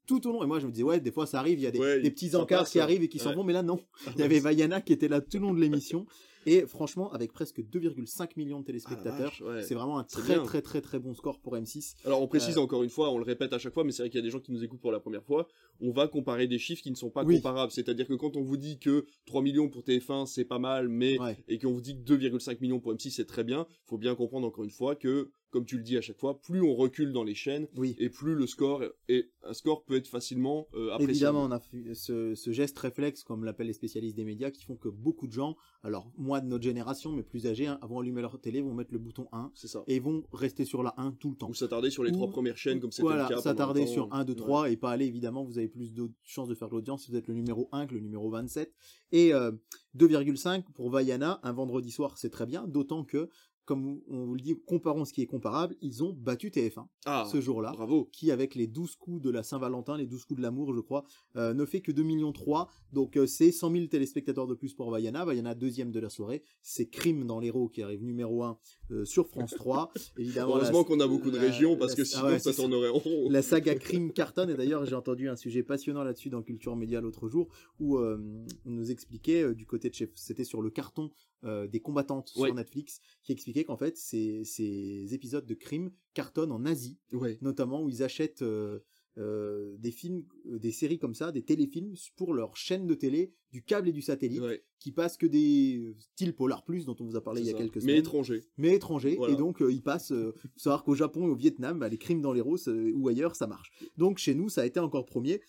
tout 0.08 0.26
au 0.28 0.32
long. 0.32 0.44
Et 0.44 0.48
moi, 0.48 0.60
je 0.60 0.68
me 0.68 0.72
disais, 0.72 0.84
ouais, 0.84 1.02
des 1.02 1.12
fois, 1.12 1.26
ça 1.26 1.40
arrive, 1.40 1.60
il 1.60 1.64
y 1.64 1.68
a 1.68 1.72
des, 1.72 1.80
Ouais, 1.80 2.00
des 2.00 2.12
petits 2.12 2.36
encarts 2.36 2.70
qui 2.70 2.80
arrivent 2.80 3.04
et 3.04 3.10
qui 3.10 3.20
s'en 3.20 3.34
vont, 3.36 3.44
mais 3.44 3.52
là, 3.54 3.64
non. 3.64 3.80
Il 4.16 4.20
y 4.22 4.24
avait 4.24 4.40
Vaiana 4.40 4.80
qui 4.80 4.94
était 4.94 5.10
là 5.10 5.20
tout 5.20 5.38
le 5.38 5.44
long 5.44 5.54
de 5.54 5.60
l'émission. 5.60 6.06
Et 6.46 6.66
franchement, 6.66 7.12
avec 7.12 7.32
presque 7.34 7.60
2,5 7.62 8.32
millions 8.38 8.58
de 8.60 8.64
Ah, 8.64 8.68
téléspectateurs, 8.68 9.34
ouais. 9.42 9.64
c'est 9.64 9.76
vraiment 9.76 10.00
un 10.00 10.04
très 10.04 10.42
très 10.44 10.62
très 10.62 10.82
très 10.82 11.00
bon 11.00 11.14
score 11.14 11.40
pour 11.40 11.56
M6. 11.56 11.96
Alors 12.06 12.22
on 12.22 12.28
précise 12.28 12.58
Euh, 12.58 12.62
encore 12.62 12.84
une 12.84 12.90
fois, 12.90 13.12
on 13.12 13.18
le 13.18 13.24
répète 13.24 13.54
à 13.54 13.60
chaque 13.60 13.74
fois, 13.74 13.84
mais 13.84 13.92
c'est 13.92 14.02
vrai 14.04 14.10
qu'il 14.10 14.18
y 14.20 14.24
a 14.24 14.26
des 14.26 14.32
gens 14.32 14.40
qui 14.40 14.52
nous 14.52 14.64
écoutent 14.64 14.82
pour 14.82 14.92
la 14.92 15.00
première 15.00 15.24
fois. 15.24 15.48
On 15.80 15.92
va 15.92 16.08
comparer 16.08 16.48
des 16.48 16.58
chiffres 16.60 16.82
qui 16.82 16.92
ne 16.92 16.96
sont 16.96 17.10
pas 17.10 17.24
Oui. 17.24 17.36
comparables. 17.38 17.72
C'est-à-dire 17.72 18.08
que 18.08 18.14
quand 18.16 18.36
on 18.36 18.42
vous 18.42 18.58
dit 18.58 18.80
que 18.80 19.06
3 19.26 19.42
millions 19.42 19.70
pour 19.70 19.84
TF1 19.84 20.26
c'est 20.26 20.46
pas 20.46 20.60
mal, 20.60 20.88
mais 20.90 21.20
Ouais. 21.20 21.38
et 21.48 21.60
qu'on 21.60 21.72
vous 21.72 21.82
dit 21.82 21.96
que 21.96 22.02
2,5 22.04 22.60
millions 22.62 22.80
pour 22.80 22.94
M6 22.94 23.12
c'est 23.12 23.26
très 23.28 23.44
bien, 23.44 23.68
faut 23.86 23.98
bien 23.98 24.16
comprendre 24.16 24.48
encore 24.48 24.64
une 24.64 24.70
fois 24.72 24.96
que, 24.96 25.30
comme 25.52 25.66
tu 25.66 25.78
le 25.78 25.84
dis 25.84 25.98
à 25.98 26.02
chaque 26.02 26.18
fois, 26.18 26.40
plus 26.42 26.62
on 26.62 26.74
recule 26.74 27.12
dans 27.14 27.24
les 27.24 27.36
chaînes 27.36 27.68
Oui. 27.76 27.96
et 28.00 28.10
plus 28.10 28.34
le 28.36 28.48
score 28.48 28.84
et 29.10 29.30
un 29.44 29.54
score 29.54 29.84
peut 29.84 29.96
être 29.98 30.08
facilement 30.08 30.68
euh, 30.74 30.88
appréciable. 30.92 31.12
Évidemment, 31.12 31.44
on 31.44 31.52
a 31.52 31.62
ce, 31.94 32.34
ce 32.36 32.52
geste 32.52 32.78
réflexe, 32.80 33.24
comme 33.24 33.44
l'appellent 33.44 33.68
les 33.68 33.74
spécialistes 33.74 34.16
des 34.16 34.24
médias, 34.24 34.50
qui 34.50 34.64
font 34.64 34.76
que 34.76 34.88
beaucoup 34.90 35.28
de 35.28 35.34
gens, 35.34 35.58
alors 35.84 36.12
moi 36.18 36.42
de 36.42 36.48
notre 36.48 36.64
génération, 36.64 37.12
mais 37.12 37.24
plus 37.24 37.48
âgés, 37.48 37.68
hein, 37.68 37.80
vont 37.84 38.00
allumer 38.00 38.22
leur 38.22 38.40
télé, 38.40 38.62
vont 38.62 38.74
mettre 38.74 38.94
le 38.94 39.00
bouton 39.00 39.28
1 39.32 39.52
C'est 39.54 39.68
ça. 39.68 39.84
et 39.88 40.00
vont 40.00 40.24
rester 40.32 40.64
sur 40.66 40.84
la 40.84 40.94
1 40.98 41.12
tout 41.14 41.30
le 41.32 41.36
temps. 41.36 41.50
Ou 41.50 41.54
s'attarder 41.54 41.90
sur 41.90 42.04
les 42.04 42.12
Ou- 42.12 42.16
trois 42.16 42.30
premières 42.30 42.58
chaînes 42.58 42.80
comme 42.80 42.92
c'était 42.92 43.04
voilà, 43.04 43.28
le 43.30 43.36
cas. 43.36 43.42
s'attarder 43.42 43.86
sur 43.88 44.14
1, 44.14 44.24
2, 44.26 44.34
Ouais. 44.34 44.38
3 44.40 44.70
et 44.72 44.78
pas 44.78 44.92
aller 44.92 45.06
évidemment, 45.06 45.44
vous 45.44 45.58
avez 45.58 45.68
plus 45.68 45.94
de 45.94 46.10
chances 46.24 46.48
de 46.48 46.56
faire 46.56 46.70
de 46.70 46.74
l'audience 46.76 47.04
si 47.04 47.12
vous 47.12 47.18
êtes 47.18 47.28
le 47.28 47.34
numéro 47.34 47.68
1 47.74 47.88
que 47.88 47.94
le 47.94 48.00
numéro 48.00 48.30
27. 48.30 48.74
Et 49.12 49.34
euh, 49.34 49.52
2,5 49.98 50.64
pour 50.74 50.90
Vaiana, 50.90 51.40
un 51.44 51.52
vendredi 51.52 51.92
soir, 51.92 52.18
c'est 52.18 52.30
très 52.30 52.46
bien, 52.46 52.66
d'autant 52.68 53.04
que, 53.04 53.30
comme 53.72 54.02
on 54.10 54.26
vous 54.26 54.36
le 54.36 54.42
dit, 54.42 54.54
comparons 54.66 55.06
ce 55.06 55.14
qui 55.14 55.22
est 55.22 55.26
comparable, 55.28 55.78
ils 55.82 56.04
ont 56.04 56.12
battu 56.12 56.50
TF1 56.50 56.88
Ah, 57.06 57.26
ce 57.32 57.40
jour-là. 57.40 57.72
bravo. 57.72 58.10
qui 58.12 58.30
avec 58.30 58.54
les 58.56 58.68
12 58.68 58.98
coups 58.98 59.22
de 59.22 59.30
la 59.30 59.44
Saint-Valentin, 59.44 59.96
les 59.96 60.06
12 60.08 60.26
coups 60.26 60.40
de 60.40 60.42
l'amour, 60.44 60.74
je 60.76 60.82
crois, 60.82 61.06
euh, 61.38 61.54
ne 61.54 61.64
fait 61.64 61.80
que 61.80 61.94
2 61.94 62.04
millions 62.04 62.34
3. 62.34 62.68
Donc 62.92 63.16
euh, 63.16 63.26
c'est 63.26 63.52
100 63.54 63.72
000 63.72 63.86
téléspectateurs 63.88 64.46
de 64.46 64.56
plus 64.56 64.74
pour 64.74 64.92
Vaiana. 64.92 65.24
Vaiana 65.24 65.56
deuxième 65.56 65.92
de 65.92 66.00
la 66.02 66.10
soirée. 66.10 66.44
C'est 66.62 66.88
Crime 66.88 67.26
dans 67.26 67.40
l'héros 67.40 67.70
qui 67.70 67.82
arrive 67.82 68.04
numéro 68.04 68.44
1 68.44 68.58
sur 69.06 69.28
France 69.30 69.54
3. 69.56 69.94
Évidemment, 70.18 70.58
Heureusement 70.58 70.80
la- 70.80 70.84
qu'on 70.84 71.00
a 71.00 71.08
beaucoup 71.08 71.32
de 71.32 71.40
régions 71.40 71.78
parce 71.78 71.92
la- 71.92 71.96
que 71.96 72.02
ah 72.02 72.06
sinon 72.06 72.26
ouais, 72.26 72.40
ça 72.40 72.54
tournerait 72.54 72.90
en 72.90 72.98
rond. 72.98 73.30
la 73.30 73.42
saga 73.42 73.74
Crime 73.76 74.12
cartonne 74.12 74.50
et 74.50 74.56
d'ailleurs 74.56 74.86
j'ai 74.86 74.96
entendu 74.96 75.30
un 75.30 75.38
sujet 75.38 75.64
passionnant 75.64 76.04
là-dessus 76.04 76.30
dans 76.30 76.42
Culture 76.42 76.76
Média 76.76 77.00
l'autre 77.00 77.30
jour 77.30 77.48
où 77.80 77.98
euh, 77.98 78.18
on 78.66 78.72
nous 78.72 78.92
expliquait 78.92 79.44
euh, 79.44 79.54
du 79.54 79.66
côté 79.66 79.90
de 79.90 79.94
chef 79.96 80.10
c'était 80.16 80.44
sur 80.44 80.62
le 80.62 80.70
carton 80.70 81.10
euh, 81.44 81.68
des 81.68 81.80
combattantes 81.80 82.32
Ouais. 82.36 82.48
sur 82.50 82.56
Netflix 82.56 83.00
qui 83.24 83.32
expliquait 83.32 83.64
qu'en 83.64 83.78
fait 83.78 83.98
ces, 83.98 84.44
ces 84.44 85.14
épisodes 85.14 85.46
de 85.46 85.54
Crime 85.54 85.92
cartonnent 86.14 86.52
en 86.52 86.66
Asie 86.66 86.98
Ouais. 87.12 87.38
notamment 87.42 87.84
où 87.84 87.90
ils 87.90 88.04
achètent 88.04 88.42
euh, 88.44 88.80
euh, 89.18 89.76
des 89.78 89.92
films, 89.92 90.24
des 90.46 90.72
séries 90.72 90.98
comme 90.98 91.14
ça, 91.16 91.34
des 91.34 91.44
téléfilms 91.44 91.96
pour 92.16 92.34
leur 92.34 92.56
chaîne 92.56 92.88
de 92.88 92.94
télé, 92.94 93.34
du 93.52 93.62
câble 93.62 93.90
et 93.90 93.92
du 93.92 94.02
satellite, 94.02 94.40
Ouais, 94.40 94.64
qui 94.80 94.94
passent 94.94 95.18
que 95.18 95.26
des 95.26 95.94
styles 96.00 96.34
Polar 96.34 96.64
Plus 96.64 96.86
dont 96.86 96.96
on 97.00 97.04
vous 97.06 97.18
a 97.18 97.22
parlé 97.22 97.42
il 97.42 97.48
y 97.48 97.50
a 97.50 97.52
ça. 97.52 97.58
quelques 97.58 97.76
Mais 97.76 97.82
semaines, 97.82 97.96
étranger. 97.98 98.42
mais 98.58 98.74
étrangers, 98.74 99.16
Voilà. 99.18 99.34
et 99.34 99.36
donc 99.38 99.62
euh, 99.62 99.70
ils 99.72 99.84
passent. 99.84 100.14
Euh, 100.14 100.34
faut 100.54 100.60
savoir 100.60 100.86
qu'au 100.86 100.96
Japon 100.96 101.28
et 101.28 101.30
au 101.30 101.36
Vietnam, 101.36 101.78
bah, 101.80 101.90
les 101.90 101.98
crimes 101.98 102.22
dans 102.22 102.32
les 102.32 102.40
roses 102.40 102.70
euh, 102.70 102.94
ou 102.96 103.10
ailleurs, 103.10 103.36
ça 103.36 103.48
marche. 103.48 103.72
Donc 103.98 104.18
chez 104.18 104.34
nous, 104.34 104.48
ça 104.48 104.62
a 104.62 104.66
été 104.66 104.80
encore 104.80 105.06
premier. 105.06 105.42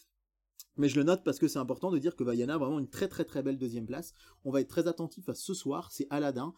Mais 0.77 0.89
je 0.89 0.97
le 0.97 1.05
note 1.05 1.23
parce 1.25 1.39
que 1.39 1.49
c'est 1.49 1.59
important 1.59 1.91
de 1.91 1.99
dire 1.99 2.17
que 2.17 2.25
Vaiana 2.25 2.55
a 2.55 2.59
vraiment 2.59 2.79
une 2.79 2.89
très 2.89 3.07
très 3.09 3.25
très 3.25 3.43
belle 3.43 3.59
deuxième 3.59 3.85
place. 3.87 4.15
On 4.45 4.51
va 4.51 4.61
être 4.63 4.69
très 4.69 4.89
attentif 4.89 5.29
à 5.29 5.35
ce 5.35 5.53
soir, 5.55 5.91
c'est 5.93 6.07
Aladdin, 6.11 6.55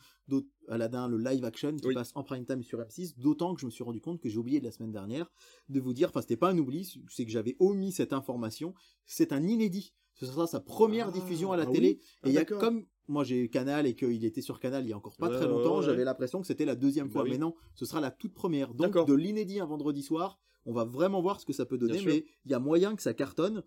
Aladdin 0.68 1.08
le 1.08 1.18
live 1.18 1.44
action 1.44 1.74
qui 1.76 1.88
Oui. 1.88 1.94
passe 1.94 2.12
en 2.14 2.22
prime 2.22 2.44
time 2.46 2.62
sur 2.62 2.78
M6, 2.80 3.18
d'autant 3.18 3.54
que 3.54 3.60
je 3.60 3.66
me 3.66 3.70
suis 3.70 3.82
rendu 3.84 4.00
compte 4.00 4.20
que 4.20 4.28
j'ai 4.28 4.38
oublié 4.38 4.60
de 4.60 4.64
la 4.64 4.70
semaine 4.70 4.92
dernière 4.92 5.30
de 5.68 5.80
vous 5.80 5.92
dire, 5.92 6.08
enfin 6.10 6.20
c'était 6.20 6.36
pas 6.36 6.50
un 6.50 6.58
oubli, 6.58 6.90
c'est 7.08 7.24
que 7.24 7.30
j'avais 7.30 7.56
omis 7.58 7.92
cette 7.92 8.12
information, 8.12 8.74
c'est 9.06 9.32
un 9.32 9.42
inédit. 9.42 9.94
Ce 10.14 10.26
sera 10.26 10.46
sa 10.46 10.60
première 10.60 11.08
Ah, 11.08 11.12
diffusion 11.12 11.50
à 11.50 11.56
la 11.56 11.64
ah 11.64 11.72
télé. 11.72 11.98
oui 12.00 12.06
Ah, 12.22 12.28
et 12.28 12.30
il 12.30 12.34
y 12.34 12.38
a 12.38 12.44
comme 12.44 12.86
moi 13.08 13.24
j'ai 13.24 13.48
Canal 13.50 13.86
et 13.86 13.94
qu'il 13.96 14.24
était 14.24 14.40
sur 14.42 14.60
Canal 14.60 14.84
il 14.84 14.90
y 14.90 14.92
a 14.92 14.96
encore 14.96 15.16
pas 15.16 15.28
Ouais, 15.28 15.36
très 15.36 15.48
longtemps, 15.48 15.78
ouais. 15.80 15.84
j'avais 15.84 16.04
l'impression 16.04 16.40
que 16.40 16.46
c'était 16.46 16.64
la 16.64 16.76
deuxième 16.76 17.08
Bah 17.08 17.12
fois. 17.14 17.22
oui. 17.24 17.30
Mais 17.30 17.38
non, 17.38 17.54
ce 17.74 17.84
sera 17.84 18.00
la 18.00 18.12
toute 18.12 18.32
première. 18.32 18.74
Donc 18.74 18.94
de 19.06 19.12
l'inédit 19.12 19.58
un 19.58 19.66
vendredi 19.66 20.02
soir, 20.02 20.38
on 20.66 20.72
va 20.72 20.84
vraiment 20.84 21.20
voir 21.20 21.40
ce 21.40 21.44
que 21.46 21.52
ça 21.52 21.66
peut 21.66 21.76
donner, 21.76 22.00
mais 22.06 22.24
il 22.46 22.50
y 22.50 22.54
a 22.54 22.58
moyen 22.58 22.94
que 22.96 23.02
ça 23.02 23.12
cartonne. 23.12 23.62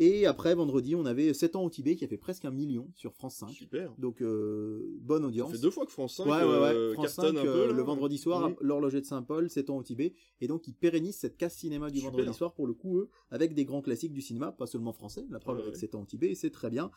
Et 0.00 0.26
après 0.26 0.54
vendredi, 0.54 0.94
on 0.94 1.04
avait 1.06 1.34
7 1.34 1.56
ans 1.56 1.64
au 1.64 1.70
Tibet 1.70 1.96
qui 1.96 2.04
a 2.04 2.08
fait 2.08 2.16
presque 2.16 2.44
un 2.44 2.52
million 2.52 2.88
sur 2.94 3.12
France 3.14 3.36
5. 3.36 3.50
Super. 3.50 3.92
Donc 3.98 4.22
euh, 4.22 4.96
bonne 5.00 5.22
Ça 5.22 5.28
audience. 5.28 5.50
fait 5.52 5.58
deux 5.58 5.70
fois 5.70 5.86
que 5.86 5.90
France 5.90 6.14
5 6.16 6.24
Ouais, 6.26 6.30
ouais, 6.32 6.44
ouais. 6.44 6.46
euh, 6.74 6.92
France 6.94 7.16
cartonne 7.16 7.34
5, 7.36 7.40
un 7.40 7.44
peu. 7.44 7.48
euh, 7.48 7.66
là. 7.68 7.72
le 7.72 7.82
vendredi 7.82 8.16
soir, 8.18 8.50
l'horloger 8.60 9.00
de 9.00 9.06
Saint-Paul, 9.06 9.50
7 9.50 9.70
ans 9.70 9.76
au 9.78 9.82
Tibet. 9.82 10.14
Et 10.40 10.46
donc, 10.46 10.68
ils 10.68 10.74
pérennisent 10.74 11.16
cette 11.18 11.36
case 11.36 11.54
cinéma 11.54 11.90
du 11.90 11.98
Super. 11.98 12.12
vendredi 12.12 12.32
soir, 12.36 12.54
pour 12.54 12.66
le 12.68 12.74
coup, 12.74 12.98
eux, 12.98 13.08
avec 13.32 13.54
des 13.54 13.64
grands 13.64 13.82
classiques 13.82 14.12
du 14.12 14.22
cinéma, 14.22 14.52
pas 14.52 14.66
seulement 14.66 14.92
français, 14.92 15.26
la 15.30 15.40
preuve 15.40 15.58
avec 15.58 15.74
ouais. 15.74 15.78
7 15.80 15.94
ans 15.96 16.02
au 16.02 16.06
Tibet, 16.06 16.30
et 16.30 16.34
c'est 16.36 16.50
très 16.50 16.70
bien. 16.70 16.90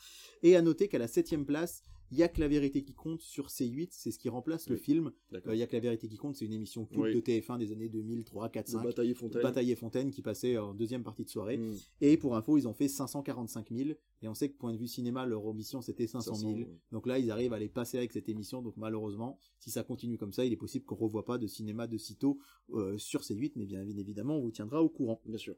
Et 0.44 0.56
à 0.56 0.62
noter 0.62 0.88
qu'à 0.88 1.00
la 1.00 1.08
septième 1.08 1.46
place, 1.46 1.84
il 2.12 2.18
y 2.18 2.24
a 2.24 2.28
que 2.28 2.42
la 2.42 2.50
vérité 2.50 2.84
qui 2.84 2.94
compte 2.94 3.22
sur 3.22 3.48
C8, 3.48 3.88
c'est 3.92 4.12
ce 4.12 4.20
qui 4.20 4.28
remplace 4.28 4.70
le 4.70 4.76
film. 4.76 5.12
Euh, 5.34 5.40
Il 5.54 5.56
y 5.56 5.64
a 5.64 5.68
que 5.68 5.74
la 5.74 5.80
vérité 5.80 6.10
qui 6.10 6.18
compte, 6.18 6.36
c'est 6.36 6.46
une 6.46 6.54
émission 6.54 6.86
culte 6.86 7.02
Oui. 7.02 7.16
de 7.16 7.22
TF1 7.22 7.58
des 7.58 7.72
années 7.72 7.88
2000, 7.88 8.26
3, 8.26 8.50
4, 8.50 8.68
Le 8.68 8.72
5. 8.74 8.84
Bataille 8.84 9.12
et 9.12 9.14
Fontaine. 9.14 9.42
Bataille 9.42 9.72
et 9.72 9.76
Fontaine 9.76 10.12
qui 10.12 10.22
passait 10.22 10.58
en 10.58 10.74
deuxième 10.74 11.04
partie 11.04 11.24
de 11.24 11.30
soirée. 11.30 11.58
Mm. 11.58 11.76
Et 12.02 12.18
pour 12.18 12.36
info, 12.36 12.58
ils 12.58 12.68
ont 12.68 12.74
fait 12.74 12.90
545 12.90 13.72
000. 13.72 13.92
Et 14.24 14.28
on 14.28 14.34
sait 14.34 14.50
que 14.50 14.58
point 14.58 14.74
de 14.74 14.78
vue 14.78 14.88
cinéma, 14.88 15.26
leur 15.26 15.46
ambition 15.46 15.82
c'était 15.82 16.06
500 16.06 16.36
000. 16.36 16.52
500 16.52 16.58
000. 16.58 16.70
Donc 16.92 17.08
là, 17.08 17.18
ils 17.18 17.32
arrivent 17.32 17.54
à 17.54 17.60
les 17.60 17.70
passer 17.70 17.98
avec 17.98 18.12
cette 18.12 18.28
émission. 18.28 18.62
Donc 18.62 18.76
malheureusement, 18.76 19.38
si 19.60 19.72
ça 19.72 19.84
continue 19.84 20.18
comme 20.18 20.34
ça, 20.34 20.44
il 20.44 20.52
est 20.52 20.58
possible 20.58 20.86
qu'on 20.86 20.96
revoie 20.96 21.24
pas 21.24 21.38
de 21.38 21.48
cinéma 21.48 21.88
de 21.88 21.98
sitôt 21.98 22.40
euh, 22.74 22.98
sur 22.98 23.22
C8. 23.22 23.54
Mais 23.56 23.66
bien 23.66 23.88
évidemment, 23.88 24.36
on 24.36 24.42
vous 24.42 24.52
tiendra 24.52 24.84
au 24.84 24.90
courant. 24.90 25.22
Bien 25.26 25.38
sûr. 25.38 25.56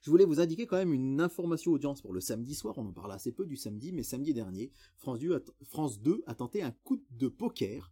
Je 0.00 0.10
voulais 0.10 0.24
vous 0.24 0.40
indiquer 0.40 0.66
quand 0.66 0.76
même 0.76 0.92
une 0.94 1.20
information 1.20 1.72
audience 1.72 2.00
pour 2.02 2.12
le 2.12 2.20
samedi 2.20 2.54
soir. 2.54 2.74
On 2.78 2.86
en 2.86 2.92
parle 2.92 3.12
assez 3.12 3.32
peu 3.32 3.46
du 3.46 3.56
samedi, 3.56 3.92
mais 3.92 4.02
samedi 4.02 4.32
dernier, 4.32 4.70
France 4.96 5.18
2 5.18 5.34
a, 5.34 5.40
France 5.64 6.00
2 6.00 6.22
a 6.26 6.34
tenté 6.34 6.62
un 6.62 6.70
coup 6.70 7.02
de 7.10 7.28
poker. 7.28 7.90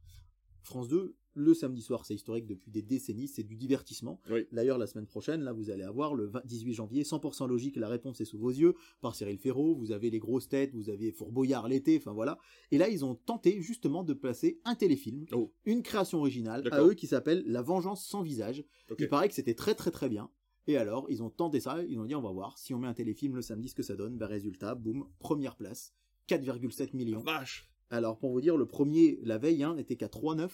France 0.63 0.89
2, 0.89 1.15
le 1.35 1.53
samedi 1.55 1.83
soir, 1.83 2.05
c'est 2.07 2.15
historique 2.15 2.47
depuis 2.47 2.71
des 2.71 2.81
décennies, 2.83 3.29
c'est 3.29 3.43
du 3.43 3.57
divertissement. 3.57 4.21
Oui. 4.31 4.47
D'ailleurs, 4.53 4.79
la 4.79 4.87
semaine 4.87 5.07
prochaine, 5.07 5.43
là, 5.43 5.53
vous 5.53 5.71
allez 5.71 5.83
avoir 5.83 6.15
le 6.15 6.27
20 6.27 6.43
18 6.47 6.73
janvier, 6.73 7.03
100% 7.03 7.47
logique, 7.47 7.77
la 7.77 7.89
réponse 7.89 8.21
est 8.21 8.25
sous 8.25 8.39
vos 8.39 8.51
yeux, 8.51 8.75
par 9.01 9.15
Cyril 9.15 9.39
Ferraud, 9.39 9.75
vous 9.77 9.93
avez 9.93 10.09
les 10.11 10.19
grosses 10.19 10.49
têtes, 10.49 10.75
vous 10.75 10.89
avez 10.91 11.13
Fourboyard 11.13 11.69
l'été, 11.69 11.99
enfin 11.99 12.13
voilà. 12.13 12.39
Et 12.71 12.79
là, 12.79 12.89
ils 12.89 13.05
ont 13.05 13.15
tenté 13.15 13.61
justement 13.61 14.03
de 14.03 14.15
placer 14.15 14.61
un 14.65 14.75
téléfilm, 14.75 15.27
Oh. 15.33 15.53
une 15.67 15.83
création 15.83 16.19
originale, 16.19 16.67
à 16.73 16.83
eux 16.83 16.95
qui 16.95 17.07
s'appelle 17.07 17.43
La 17.47 17.63
Vengeance 17.63 18.05
sans 18.07 18.23
visage. 18.23 18.65
Ok. 18.91 18.97
Il 19.01 19.09
paraît 19.09 19.29
que 19.29 19.35
c'était 19.35 19.55
très 19.55 19.75
très 19.75 19.91
très 19.91 20.09
bien. 20.09 20.31
Et 20.67 20.77
alors, 20.77 21.07
ils 21.11 21.23
ont 21.23 21.31
tenté 21.31 21.61
ça, 21.61 21.83
ils 21.85 21.99
ont 21.99 22.05
dit 22.05 22.15
on 22.15 22.23
va 22.23 22.31
voir, 22.31 22.59
si 22.59 22.75
on 22.75 22.79
met 22.79 22.89
un 22.89 22.95
téléfilm 22.95 23.37
le 23.37 23.43
samedi, 23.43 23.69
ce 23.69 23.75
que 23.75 23.83
ça 23.83 23.97
donne. 23.97 24.17
Ben 24.17 24.27
résultat, 24.27 24.75
boum, 24.75 25.07
première 25.19 25.57
place, 25.57 25.93
4,7 26.29 26.97
millions. 26.97 27.21
Vache. 27.21 27.71
Alors 27.91 28.19
pour 28.19 28.33
vous 28.33 28.41
dire, 28.41 28.57
le 28.57 28.67
premier, 28.67 29.19
la 29.23 29.39
veille, 29.39 29.63
hein, 29.63 29.75
n'était 29.75 29.97
qu'à 29.97 30.09
3,9. 30.09 30.51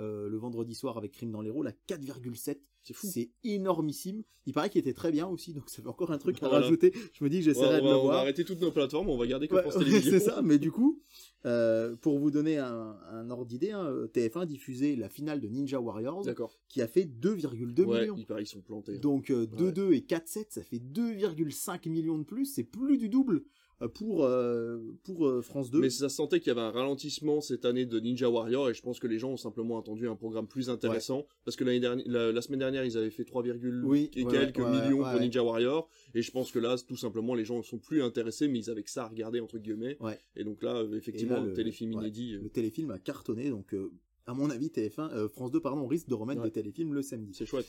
Euh, 0.00 0.28
le 0.28 0.36
vendredi 0.36 0.74
soir 0.74 0.98
avec 0.98 1.12
Crime 1.12 1.30
dans 1.30 1.40
l'héros, 1.40 1.62
la 1.62 1.72
4,7. 1.72 2.58
C'est 2.84 2.94
fou. 2.94 3.06
C'est 3.10 3.30
énormissime. 3.44 4.22
Il 4.46 4.52
paraît 4.52 4.68
qu'il 4.70 4.78
était 4.78 4.92
très 4.92 5.10
bien 5.10 5.26
aussi, 5.26 5.54
donc 5.54 5.70
ça 5.70 5.80
fait 5.82 5.88
encore 5.88 6.10
un 6.10 6.18
truc 6.18 6.36
à 6.42 6.48
Voilà. 6.48 6.64
rajouter. 6.64 6.92
Je 7.14 7.24
me 7.24 7.30
dis 7.30 7.40
que 7.40 7.46
Ouais, 7.46 7.54
j'essaierai 7.54 7.80
on, 7.80 7.84
de 7.84 7.84
le 7.84 7.88
va, 7.88 7.94
on 7.94 7.96
va 7.96 8.02
voir. 8.02 8.16
arrêter 8.18 8.44
toutes 8.44 8.60
nos 8.60 8.70
plateformes, 8.70 9.08
on 9.08 9.16
va 9.16 9.26
garder 9.26 9.48
que 9.48 9.54
Ouais, 9.54 9.62
France 9.62 9.76
ouais, 9.76 9.84
Télévisions. 9.84 10.10
c'est 10.12 10.20
ça, 10.20 10.42
mais 10.42 10.58
du 10.58 10.70
coup, 10.70 11.00
euh, 11.46 11.96
pour 11.96 12.18
vous 12.18 12.30
donner 12.30 12.58
un, 12.58 12.96
un 13.10 13.30
ordre 13.30 13.46
d'idée, 13.46 13.70
hein, 13.70 13.90
TF1 14.12 14.44
diffusait 14.46 14.96
la 14.96 15.08
finale 15.08 15.40
de 15.40 15.48
Ninja 15.48 15.80
Warriors 15.80 16.26
qui 16.68 16.82
a 16.82 16.86
fait 16.86 17.04
2,2 17.06 17.84
Ouais, 17.84 18.00
millions. 18.02 18.16
il 18.18 18.26
paraît 18.26 18.42
qu'ils 18.44 18.50
sont 18.52 18.60
plantés. 18.60 18.98
Donc 18.98 19.30
euh, 19.30 19.46
2-2 19.46 19.92
et 19.94 20.00
4-7, 20.00 20.46
ça 20.50 20.62
fait 20.62 20.78
2,5 20.78 21.88
millions 21.88 22.18
de 22.18 22.24
plus, 22.24 22.44
c'est 22.46 22.64
plus 22.64 22.98
du 22.98 23.08
double. 23.08 23.44
Euh, 23.82 23.88
pour 23.88 24.24
euh, 24.24 24.78
pour 25.04 25.26
euh, 25.26 25.42
France 25.42 25.70
2. 25.70 25.80
Mais 25.80 25.90
ça 25.90 26.08
se 26.08 26.16
sentait 26.16 26.38
qu'il 26.40 26.48
y 26.48 26.50
avait 26.50 26.60
un 26.60 26.70
ralentissement 26.70 27.40
cette 27.40 27.64
année 27.64 27.86
de 27.86 27.98
Ninja 28.00 28.28
Warrior 28.30 28.70
et 28.70 28.74
je 28.74 28.82
pense 28.82 29.00
que 29.00 29.06
les 29.06 29.18
gens 29.18 29.30
ont 29.32 29.36
simplement 29.36 29.78
attendu 29.78 30.08
un 30.08 30.16
programme 30.16 30.46
plus 30.46 30.70
intéressant 30.70 31.26
parce 31.44 31.56
que 31.56 31.64
l'année 31.64 31.80
dernière, 31.80 32.04
la, 32.08 32.32
la 32.32 32.42
semaine 32.42 32.60
dernière, 32.60 32.84
ils 32.84 32.96
avaient 32.96 33.10
fait 33.10 33.24
3, 33.24 33.42
Oui, 33.84 34.10
et 34.14 34.24
ouais, 34.24 34.30
quelques 34.32 34.58
ouais, 34.58 34.70
millions 34.70 35.02
pour. 35.02 35.20
Ninja 35.20 35.42
Warrior 35.42 35.88
et 36.14 36.22
je 36.22 36.30
pense 36.30 36.50
que 36.52 36.58
là, 36.58 36.76
tout 36.86 36.96
simplement, 36.96 37.34
les 37.34 37.44
gens 37.44 37.62
sont 37.62 37.78
plus 37.78 38.02
intéressés, 38.02 38.48
mais 38.48 38.58
ils 38.60 38.70
avaient 38.70 38.82
que 38.82 38.90
ça 38.90 39.04
à 39.04 39.08
regarder 39.08 39.40
entre 39.40 39.58
guillemets. 39.58 39.96
Ouais. 40.00 40.18
Et 40.36 40.44
donc 40.44 40.62
là, 40.62 40.84
effectivement, 40.94 41.34
là, 41.36 41.40
un 41.42 41.46
le- 41.46 41.52
téléfilm 41.54 41.92
inédit, 41.92 42.32
Le 42.32 42.48
téléfilm 42.48 42.90
a 42.90 42.98
cartonné, 42.98 43.50
donc 43.50 43.74
euh, 43.74 43.90
à 44.26 44.34
mon 44.34 44.48
avis 44.50 44.68
TF1, 44.68 45.10
euh, 45.12 45.28
France 45.28 45.50
2 45.50 45.60
pardon, 45.60 45.86
risque 45.86 46.08
de 46.08 46.14
remettre 46.14 46.42
des 46.42 46.50
téléfilms 46.50 46.94
le 46.94 47.02
samedi. 47.02 47.34
c'est 47.34 47.46
chouette. 47.46 47.66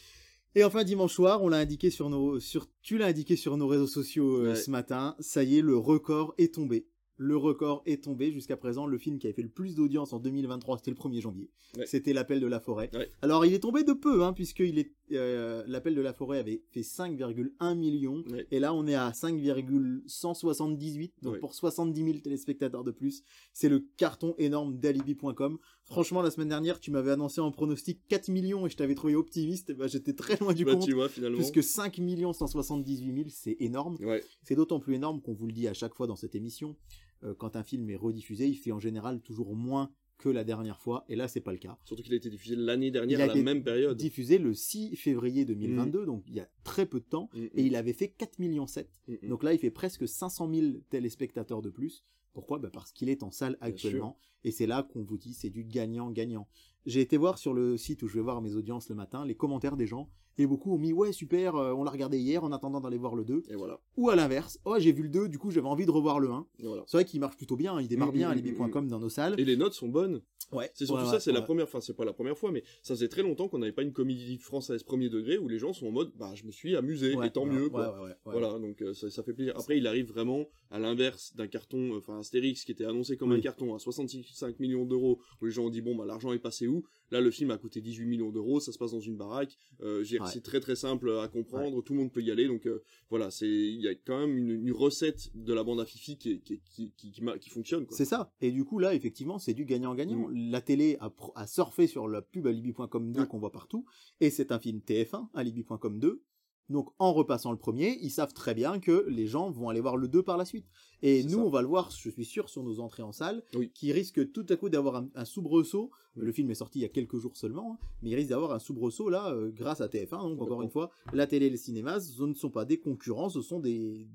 Et 0.55 0.63
enfin 0.63 0.83
dimanche 0.83 1.13
soir, 1.13 1.43
on 1.43 1.49
l'a 1.49 1.57
indiqué 1.57 1.89
sur 1.89 2.09
nos, 2.09 2.39
sur, 2.39 2.67
tu 2.81 2.97
l'as 2.97 3.07
indiqué 3.07 3.35
sur 3.35 3.57
nos 3.57 3.67
réseaux 3.67 3.87
sociaux 3.87 4.37
euh, 4.37 4.49
Ouais. 4.49 4.55
ce 4.55 4.71
matin. 4.71 5.15
Ça 5.19 5.43
y 5.43 5.57
est, 5.57 5.61
le 5.61 5.77
record 5.77 6.33
est 6.37 6.53
tombé. 6.53 6.87
Le 7.17 7.37
record 7.37 7.81
est 7.85 8.03
tombé 8.03 8.31
jusqu'à 8.33 8.57
présent. 8.57 8.85
Le 8.85 8.97
film 8.97 9.19
qui 9.19 9.27
avait 9.27 9.33
fait 9.33 9.41
le 9.41 9.49
plus 9.49 9.75
d'audience 9.75 10.11
en 10.11 10.19
2023, 10.19 10.77
c'était 10.79 10.91
le 10.91 10.97
1er 10.97 11.21
janvier. 11.21 11.49
Ouais. 11.77 11.85
C'était 11.85 12.11
l'appel 12.13 12.39
de 12.41 12.47
la 12.47 12.59
forêt. 12.59 12.89
Ouais. 12.93 13.09
Alors 13.21 13.45
il 13.45 13.53
est 13.53 13.59
tombé 13.59 13.83
de 13.83 13.93
peu, 13.93 14.23
hein, 14.23 14.33
puisque 14.33 14.59
il 14.59 14.77
est 14.79 14.91
euh, 15.11 15.63
l'appel 15.67 15.95
de 15.95 16.01
la 16.01 16.13
forêt 16.13 16.39
avait 16.39 16.63
fait 16.71 16.81
5,1 16.81 17.75
millions. 17.75 18.23
Ouais. 18.29 18.47
Et 18.51 18.59
là, 18.59 18.73
on 18.73 18.87
est 18.87 18.95
à 18.95 19.13
5,178, 19.13 21.13
donc 21.21 21.33
Ouais. 21.33 21.39
pour 21.39 21.53
70 21.53 22.03
000 22.03 22.17
téléspectateurs 22.19 22.83
de 22.83 22.91
plus. 22.91 23.23
C'est 23.53 23.69
le 23.69 23.79
carton 23.97 24.35
énorme 24.37 24.77
d'alibi.com. 24.77 25.57
Franchement, 25.83 26.21
la 26.21 26.31
semaine 26.31 26.49
dernière, 26.49 26.79
tu 26.79 26.91
m'avais 26.91 27.11
annoncé 27.11 27.41
en 27.41 27.51
pronostic 27.51 28.01
4 28.07 28.29
millions 28.29 28.65
et 28.65 28.69
je 28.69 28.77
t'avais 28.77 28.95
trouvé 28.95 29.15
optimiste. 29.15 29.71
Et 29.71 29.73
ben, 29.73 29.87
j'étais 29.87 30.13
très 30.13 30.37
loin 30.37 30.53
du 30.53 30.65
Bah, 30.65 30.73
compte. 30.73 30.85
tu 30.85 30.93
vois, 30.93 31.09
finalement. 31.09 31.37
Puisque 31.37 31.63
5 31.63 31.99
178 32.33 33.15
000, 33.15 33.27
c'est 33.29 33.57
énorme. 33.59 33.97
Ouais, 34.01 34.23
C'est 34.43 34.55
d'autant 34.55 34.79
plus 34.79 34.95
énorme 34.95 35.21
qu'on 35.21 35.33
vous 35.33 35.47
le 35.47 35.53
dit 35.53 35.67
à 35.67 35.73
chaque 35.73 35.93
fois 35.93 36.07
dans 36.07 36.15
cette 36.15 36.35
émission. 36.35 36.75
euh, 37.23 37.33
quand 37.33 37.55
un 37.55 37.63
film 37.63 37.89
est 37.89 37.95
rediffusé, 37.95 38.45
il 38.47 38.55
fait 38.55 38.71
en 38.73 38.79
général 38.79 39.21
toujours 39.21 39.55
moins 39.55 39.89
que 40.17 40.29
la 40.29 40.43
dernière 40.43 40.79
fois. 40.79 41.05
Et 41.09 41.15
là, 41.15 41.27
c'est 41.27 41.41
pas 41.41 41.51
le 41.51 41.57
cas. 41.57 41.77
surtout 41.83 42.03
qu'il 42.03 42.13
a 42.13 42.17
été 42.17 42.29
diffusé 42.29 42.55
l'année 42.55 42.91
dernière 42.91 43.19
Il 43.19 43.21
a 43.21 43.25
à 43.25 43.27
la 43.27 43.33
été 43.33 43.43
même 43.43 43.63
période. 43.63 43.97
Diffusé 43.97 44.37
le 44.37 44.53
6 44.53 44.95
février 44.95 45.45
2022, 45.45 46.05
donc 46.05 46.23
il 46.27 46.35
y 46.35 46.39
a 46.39 46.49
très 46.63 46.85
peu 46.85 46.99
de 46.99 47.05
temps. 47.05 47.29
Mm, 47.33 47.45
Et 47.55 47.63
il 47.63 47.75
avait 47.75 47.93
fait 47.93 48.09
4 48.09 48.39
millions 48.39 48.67
7. 48.67 48.89
mm, 49.07 49.13
mm. 49.21 49.29
Donc 49.29 49.43
là, 49.43 49.53
il 49.53 49.59
fait 49.59 49.71
presque 49.71 50.07
500 50.07 50.49
000 50.53 50.67
téléspectateurs 50.89 51.61
de 51.61 51.69
plus. 51.69 52.03
Pourquoi? 52.33 52.59
Bah 52.59 52.69
Parce 52.71 52.91
qu'il 52.91 53.09
est 53.09 53.23
en 53.23 53.31
salle 53.31 53.57
Bien 53.61 53.69
actuellement. 53.69 54.17
Et 54.43 54.51
c'est 54.51 54.67
là 54.67 54.83
qu'on 54.83 55.03
vous 55.03 55.17
dit, 55.17 55.33
c'est 55.33 55.49
du 55.49 55.63
gagnant-gagnant. 55.63 56.47
J'ai 56.85 57.01
été 57.01 57.17
voir 57.17 57.37
sur 57.37 57.53
le 57.53 57.77
site 57.77 58.03
où 58.03 58.07
je 58.07 58.15
vais 58.15 58.21
voir 58.21 58.41
mes 58.41 58.55
audiences 58.55 58.89
le 58.89 58.95
matin, 58.95 59.25
les 59.25 59.35
commentaires 59.35 59.77
des 59.77 59.87
gens. 59.87 60.09
Et 60.37 60.45
beaucoup 60.47 60.73
ont 60.73 60.77
mis, 60.77 60.91
ouais, 60.93 61.11
super, 61.13 61.55
euh, 61.55 61.73
on 61.73 61.83
l'a 61.83 61.91
regardé 61.91 62.17
hier 62.19 62.43
en 62.43 62.51
attendant 62.51 62.81
d'aller 62.81 62.97
voir 62.97 63.15
le 63.15 63.23
2. 63.23 63.43
Et 63.49 63.55
voilà. 63.55 63.79
Ou 63.97 64.09
à 64.09 64.15
l'inverse, 64.15 64.59
oh, 64.65 64.75
j'ai 64.77 64.91
vu 64.91 65.03
le 65.03 65.09
2, 65.09 65.29
du 65.29 65.37
coup, 65.39 65.49
j'avais 65.51 65.67
envie 65.67 65.85
de 65.85 65.91
revoir 65.91 66.19
le 66.19 66.29
1. 66.29 66.45
Et 66.59 66.67
voilà. 66.67 66.83
C'est 66.87 66.97
vrai 66.97 67.05
qu'il 67.05 67.19
marche 67.21 67.37
plutôt 67.37 67.55
bien, 67.55 67.79
il 67.79 67.87
démarre 67.87 68.09
Mm, 68.09 68.11
bien 68.13 68.27
mm, 68.27 68.31
à 68.31 68.35
mm, 68.35 68.37
Libby.com 68.37 68.87
dans 68.89 68.99
nos 68.99 69.09
salles. 69.09 69.35
Et 69.39 69.45
les 69.45 69.55
notes 69.55 69.73
sont 69.73 69.87
bonnes. 69.87 70.21
Ouais. 70.51 70.69
C'est 70.75 70.85
surtout 70.85 71.01
Ouais, 71.01 71.07
ça, 71.07 71.13
ouais, 71.13 71.19
c'est 71.19 71.31
la 71.31 71.39
ouais. 71.39 71.45
première, 71.45 71.63
enfin 71.65 71.81
c'est 71.81 71.95
pas 71.95 72.05
la 72.05 72.13
première 72.13 72.37
fois, 72.37 72.51
mais 72.51 72.63
ça 72.83 72.93
faisait 72.93 73.07
très 73.07 73.23
longtemps 73.23 73.47
qu'on 73.47 73.57
n'avait 73.57 73.71
pas 73.71 73.81
une 73.81 73.93
comédie 73.93 74.37
française 74.37 74.83
premier 74.83 75.09
degré 75.09 75.39
où 75.39 75.47
les 75.47 75.57
gens 75.57 75.73
sont 75.73 75.87
en 75.87 75.91
mode, 75.91 76.11
bah 76.17 76.33
je 76.35 76.43
me 76.45 76.51
suis 76.51 76.75
amusé, 76.75 77.15
et 77.23 77.29
tant 77.31 77.45
mieux 77.45 77.69
quoi. 77.69 77.97
Voilà, 78.25 78.59
donc 78.59 78.81
euh, 78.83 78.93
ça, 78.93 79.09
ça 79.09 79.23
fait 79.23 79.33
plaisir. 79.33 79.53
Après, 79.57 79.77
il 79.77 79.87
arrive 79.87 80.07
vraiment 80.11 80.45
à 80.69 80.77
l'inverse 80.79 81.35
d'un 81.35 81.47
carton, 81.47 81.93
euh, 81.93 81.97
enfin 81.97 82.19
Astérix 82.19 82.63
qui 82.63 82.71
était 82.71 82.85
annoncé 82.85 83.17
comme 83.17 83.31
Oui. 83.31 83.37
un 83.37 83.41
carton 83.41 83.73
à 83.73 83.79
65 83.79 84.59
millions 84.59 84.85
d'euros, 84.85 85.19
où 85.41 85.45
les 85.45 85.51
gens 85.51 85.65
ont 85.65 85.69
dit 85.71 85.81
bon 85.81 85.95
bah 85.95 86.05
l'argent 86.05 86.31
est 86.31 86.39
passé 86.39 86.67
où? 86.67 86.83
Là, 87.11 87.21
le 87.21 87.29
film 87.31 87.51
a 87.51 87.57
coûté 87.57 87.81
18 87.81 88.05
millions 88.05 88.31
d'euros, 88.31 88.59
ça 88.59 88.71
se 88.71 88.77
passe 88.77 88.91
dans 88.91 88.99
une 88.99 89.15
baraque, 89.17 89.57
euh, 89.81 90.03
Ouais. 90.03 90.19
c'est 90.31 90.41
très 90.41 90.59
très 90.59 90.75
simple 90.75 91.11
à 91.19 91.27
comprendre, 91.27 91.81
tout 91.83 91.93
le 91.93 91.99
monde 91.99 92.11
peut 92.11 92.21
y 92.21 92.31
aller, 92.31 92.47
donc 92.47 92.65
euh, 92.67 92.83
voilà, 93.09 93.29
c'est 93.31 93.47
il 93.47 93.81
y 93.81 93.87
a 93.87 93.93
quand 93.95 94.19
même 94.19 94.37
une, 94.37 94.49
une 94.51 94.71
recette 94.71 95.29
de 95.35 95.53
la 95.53 95.63
bande 95.63 95.79
à 95.79 95.85
Fifi 95.85 96.17
qui, 96.17 96.39
qui, 96.41 96.59
qui, 96.65 96.91
qui, 96.97 97.11
qui 97.39 97.49
fonctionne. 97.49 97.85
C'est 97.89 98.05
ça. 98.05 98.31
Et 98.41 98.51
du 98.51 98.65
coup, 98.65 98.79
là, 98.79 98.93
effectivement, 98.93 99.37
c'est 99.39 99.53
du 99.53 99.65
gagnant-gagnant. 99.65 100.27
La 100.33 100.61
télé 100.61 100.97
a, 100.99 101.47
surfé 101.47 101.87
sur 101.87 102.07
la 102.07 102.21
pub 102.21 102.47
Alibi.com 102.47 103.11
2 103.11 103.21
Ouais. 103.21 103.27
qu'on 103.27 103.39
voit 103.39 103.51
partout. 103.51 103.85
Et 104.19 104.29
c'est 104.29 104.51
un 104.51 104.59
film 104.59 104.79
TF1, 104.79 105.29
Alibi.com 105.33 105.99
2. 105.99 106.21
Donc, 106.69 106.89
en 106.97 107.13
repassant 107.13 107.51
le 107.51 107.57
premier, 107.57 107.97
ils 108.01 108.09
savent 108.09 108.33
très 108.33 108.55
bien 108.55 108.79
que 108.79 109.05
les 109.07 109.27
gens 109.27 109.51
vont 109.51 109.69
aller 109.69 109.81
voir 109.81 109.97
le 109.97 110.07
2 110.07 110.23
par 110.23 110.35
la 110.37 110.45
suite. 110.45 110.65
Et 111.03 111.23
nous, 111.23 111.29
ça. 111.29 111.37
on 111.39 111.49
va 111.49 111.61
le 111.61 111.67
voir, 111.67 111.91
je 111.91 112.09
suis 112.09 112.25
sûr, 112.25 112.49
sur 112.49 112.63
nos 112.63 112.79
entrées 112.79 113.03
en 113.03 113.11
salle, 113.11 113.43
Oui. 113.55 113.69
qui 113.73 113.91
risque 113.91 114.31
tout 114.31 114.45
à 114.49 114.55
coup 114.55 114.69
d'avoir 114.69 114.95
un, 114.95 115.09
un 115.13 115.25
soubresaut. 115.25 115.91
Oui. 116.15 116.23
Le 116.25 116.31
film 116.31 116.49
est 116.49 116.55
sorti 116.55 116.79
il 116.79 116.81
y 116.81 116.85
a 116.85 116.89
quelques 116.89 117.17
jours 117.17 117.37
seulement, 117.37 117.73
hein, 117.73 117.87
mais 118.01 118.09
il 118.09 118.15
risque 118.15 118.29
d'avoir 118.29 118.51
un 118.53 118.59
soubresaut 118.59 119.09
là, 119.09 119.31
euh, 119.31 119.51
grâce 119.51 119.81
à 119.81 119.87
TF1. 119.87 120.29
Donc, 120.29 120.41
encore 120.41 120.63
une 120.63 120.69
fois, 120.71 120.89
la 121.13 121.27
télé 121.27 121.45
et 121.47 121.49
le 121.51 121.57
cinéma, 121.57 121.99
ce 121.99 122.23
ne 122.23 122.33
sont 122.33 122.49
pas 122.49 122.65
des 122.65 122.79
concurrents, 122.79 123.29
ce 123.29 123.41
sont 123.43 123.59
des, 123.59 124.07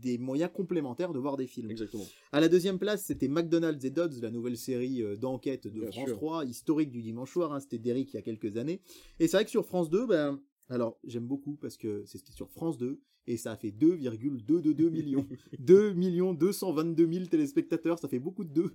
des 0.00 0.16
moyens 0.16 0.50
complémentaires 0.54 1.12
de 1.12 1.18
voir 1.18 1.36
des 1.36 1.46
films. 1.48 1.70
Exactement. 1.72 2.04
À 2.30 2.40
la 2.40 2.48
deuxième 2.48 2.78
place, 2.78 3.04
c'était 3.04 3.26
McDonald's 3.28 3.84
et 3.84 3.90
Dodds, 3.90 4.20
la 4.22 4.30
nouvelle 4.30 4.56
série 4.56 5.02
euh, 5.02 5.16
d'enquête 5.16 5.66
de 5.66 5.80
Bien 5.80 5.90
France 5.90 6.06
sûr. 6.06 6.16
3, 6.16 6.44
historique 6.44 6.90
du 6.92 7.02
dimanche 7.02 7.32
soir. 7.32 7.52
hein, 7.52 7.58
c'était 7.60 7.78
Derrick 7.78 8.12
il 8.12 8.16
y 8.16 8.18
a 8.18 8.22
quelques 8.22 8.56
années. 8.56 8.80
Et 9.18 9.26
c'est 9.26 9.36
vrai 9.36 9.44
que 9.44 9.50
sur 9.50 9.66
France 9.66 9.90
2, 9.90 10.06
ben, 10.06 10.40
alors 10.70 10.98
j'aime 11.04 11.26
beaucoup 11.26 11.56
parce 11.56 11.76
que 11.76 12.02
c'était 12.06 12.32
sur 12.32 12.50
France 12.50 12.78
2 12.78 13.00
et 13.26 13.36
ça 13.36 13.52
a 13.52 13.56
fait 13.56 13.70
2,222 13.70 14.88
millions. 14.90 15.26
2 15.58 15.92
millions 15.92 16.32
222 16.32 17.12
000 17.12 17.26
téléspectateurs, 17.26 17.98
ça 17.98 18.08
fait 18.08 18.18
beaucoup 18.18 18.44
de 18.44 18.52
2. 18.52 18.70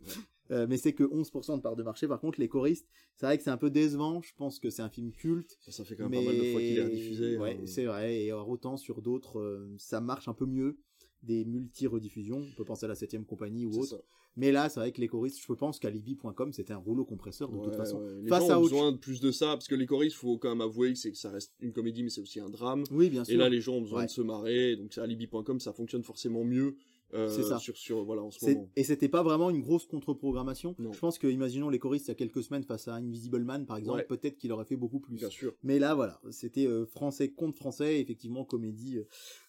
Euh, 0.52 0.68
mais 0.70 0.78
c'est 0.78 0.94
que 0.94 1.04
11% 1.04 1.58
de 1.58 1.62
part 1.62 1.76
de 1.76 1.82
marché. 1.82 2.08
Par 2.08 2.20
contre, 2.22 2.40
les 2.40 2.48
choristes, 2.48 2.88
c'est 3.16 3.26
vrai 3.26 3.38
que 3.38 3.44
c'est 3.44 3.50
un 3.50 3.58
peu 3.58 3.72
décevant. 3.72 4.22
Je 4.22 4.32
pense 4.38 4.60
que 4.60 4.70
c'est 4.70 4.84
un 4.84 4.90
film 4.90 5.12
culte. 5.12 5.58
Ça, 5.62 5.72
ça 5.72 5.84
fait 5.84 5.96
quand 5.96 6.08
même 6.08 6.12
Mais 6.12 6.24
pas 6.26 6.32
mal 6.32 6.40
de 6.40 6.52
fois 6.52 6.62
qu'il 6.62 6.78
est 6.78 6.84
rediffusé. 6.84 7.38
ouais, 7.40 7.58
hein. 7.60 7.66
c'est 7.66 7.86
vrai. 7.86 8.22
Et 8.24 8.30
alors, 8.32 8.48
autant 8.48 8.78
sur 8.78 9.02
d'autres, 9.02 9.40
euh, 9.40 9.74
ça 9.80 10.02
marche 10.02 10.28
un 10.28 10.36
peu 10.36 10.46
mieux. 10.46 10.78
Des 11.24 11.44
multi-rediffusions. 11.46 12.38
On 12.52 12.56
peut 12.56 12.66
penser 12.66 12.86
à 12.86 12.90
la 12.90 12.94
7ème 12.94 13.26
compagnie 13.26 13.66
ou 13.66 13.72
C'est 13.74 13.80
autre. 13.80 13.90
ça. 13.98 14.04
Mais 14.38 14.52
là, 14.52 14.68
c'est 14.68 14.80
vrai 14.82 14.92
que 14.92 15.00
les 15.00 15.08
choristes, 15.08 15.40
je 15.48 15.54
pense 15.54 15.80
qu'Alibi.com, 15.80 16.52
c'était 16.52 16.74
un 16.74 16.78
rouleau 16.78 17.06
compresseur 17.06 17.50
de 17.52 17.58
toute 17.58 17.76
façon. 17.76 18.00
ouais. 18.02 18.22
Les 18.24 18.28
Face 18.30 18.44
gens 18.48 18.50
à 18.50 18.58
ont 18.58 18.62
autre- 18.62 18.72
besoin 18.74 18.92
de 18.92 18.98
plus 18.98 19.22
de 19.22 19.32
ça, 19.32 19.48
parce 19.54 19.68
que 19.68 19.76
les 19.76 19.86
choristes, 19.86 20.18
faut 20.18 20.38
quand 20.38 20.50
même 20.50 20.60
avouer 20.62 20.92
que 20.94 21.00
c'est 21.00 21.12
que 21.12 21.18
ça 21.18 21.32
reste 21.32 21.54
une 21.62 21.72
comédie, 21.72 22.04
mais 22.04 22.10
c'est 22.10 22.20
aussi 22.22 22.40
un 22.42 22.50
drame. 22.50 22.84
Oui, 22.92 23.10
bien 23.10 23.24
sûr. 23.24 23.34
Et 23.34 23.38
là, 23.38 23.48
les 23.48 23.62
gens 23.62 23.76
ont 23.76 23.82
besoin 23.82 24.00
Ouais. 24.02 24.06
de 24.08 24.12
se 24.12 24.22
marrer, 24.22 24.76
donc 24.76 24.98
alibi.com, 24.98 25.60
ça 25.60 25.72
fonctionne 25.72 26.04
forcément 26.04 26.44
mieux. 26.44 26.76
Euh, 27.16 27.30
C'est 27.30 27.44
ça. 27.44 27.58
Sur, 27.60 27.76
sur, 27.78 28.04
voilà, 28.04 28.22
en 28.24 28.32
ce 28.32 28.40
C'est- 28.40 28.56
moment. 28.56 28.70
Et 28.76 28.84
c'était 28.84 29.10
pas 29.10 29.24
vraiment 29.24 29.50
une 29.50 29.62
grosse 29.62 29.86
contre-programmation. 29.86 30.76
Je 30.78 31.00
pense 31.00 31.18
que, 31.18 31.28
imaginons 31.28 31.70
les 31.70 31.80
choristes 31.80 32.06
il 32.08 32.10
y 32.10 32.12
a 32.12 32.16
quelques 32.16 32.44
semaines 32.44 32.64
face 32.64 32.88
à 32.88 32.96
Invisible 32.96 33.44
Man, 33.44 33.66
par 33.66 33.78
exemple, 33.78 34.00
Ouais. 34.00 34.06
peut-être 34.06 34.38
qu'il 34.38 34.52
aurait 34.52 34.66
fait 34.66 34.76
beaucoup 34.76 35.00
plus. 35.00 35.16
Bien 35.16 35.30
sûr. 35.30 35.54
Mais 35.64 35.80
là, 35.80 35.96
voilà, 35.96 36.20
c'était 36.32 36.68
euh, 36.68 36.86
français 36.86 37.30
contre 37.32 37.58
français, 37.58 38.00
effectivement, 38.02 38.46
comédie 38.46 39.00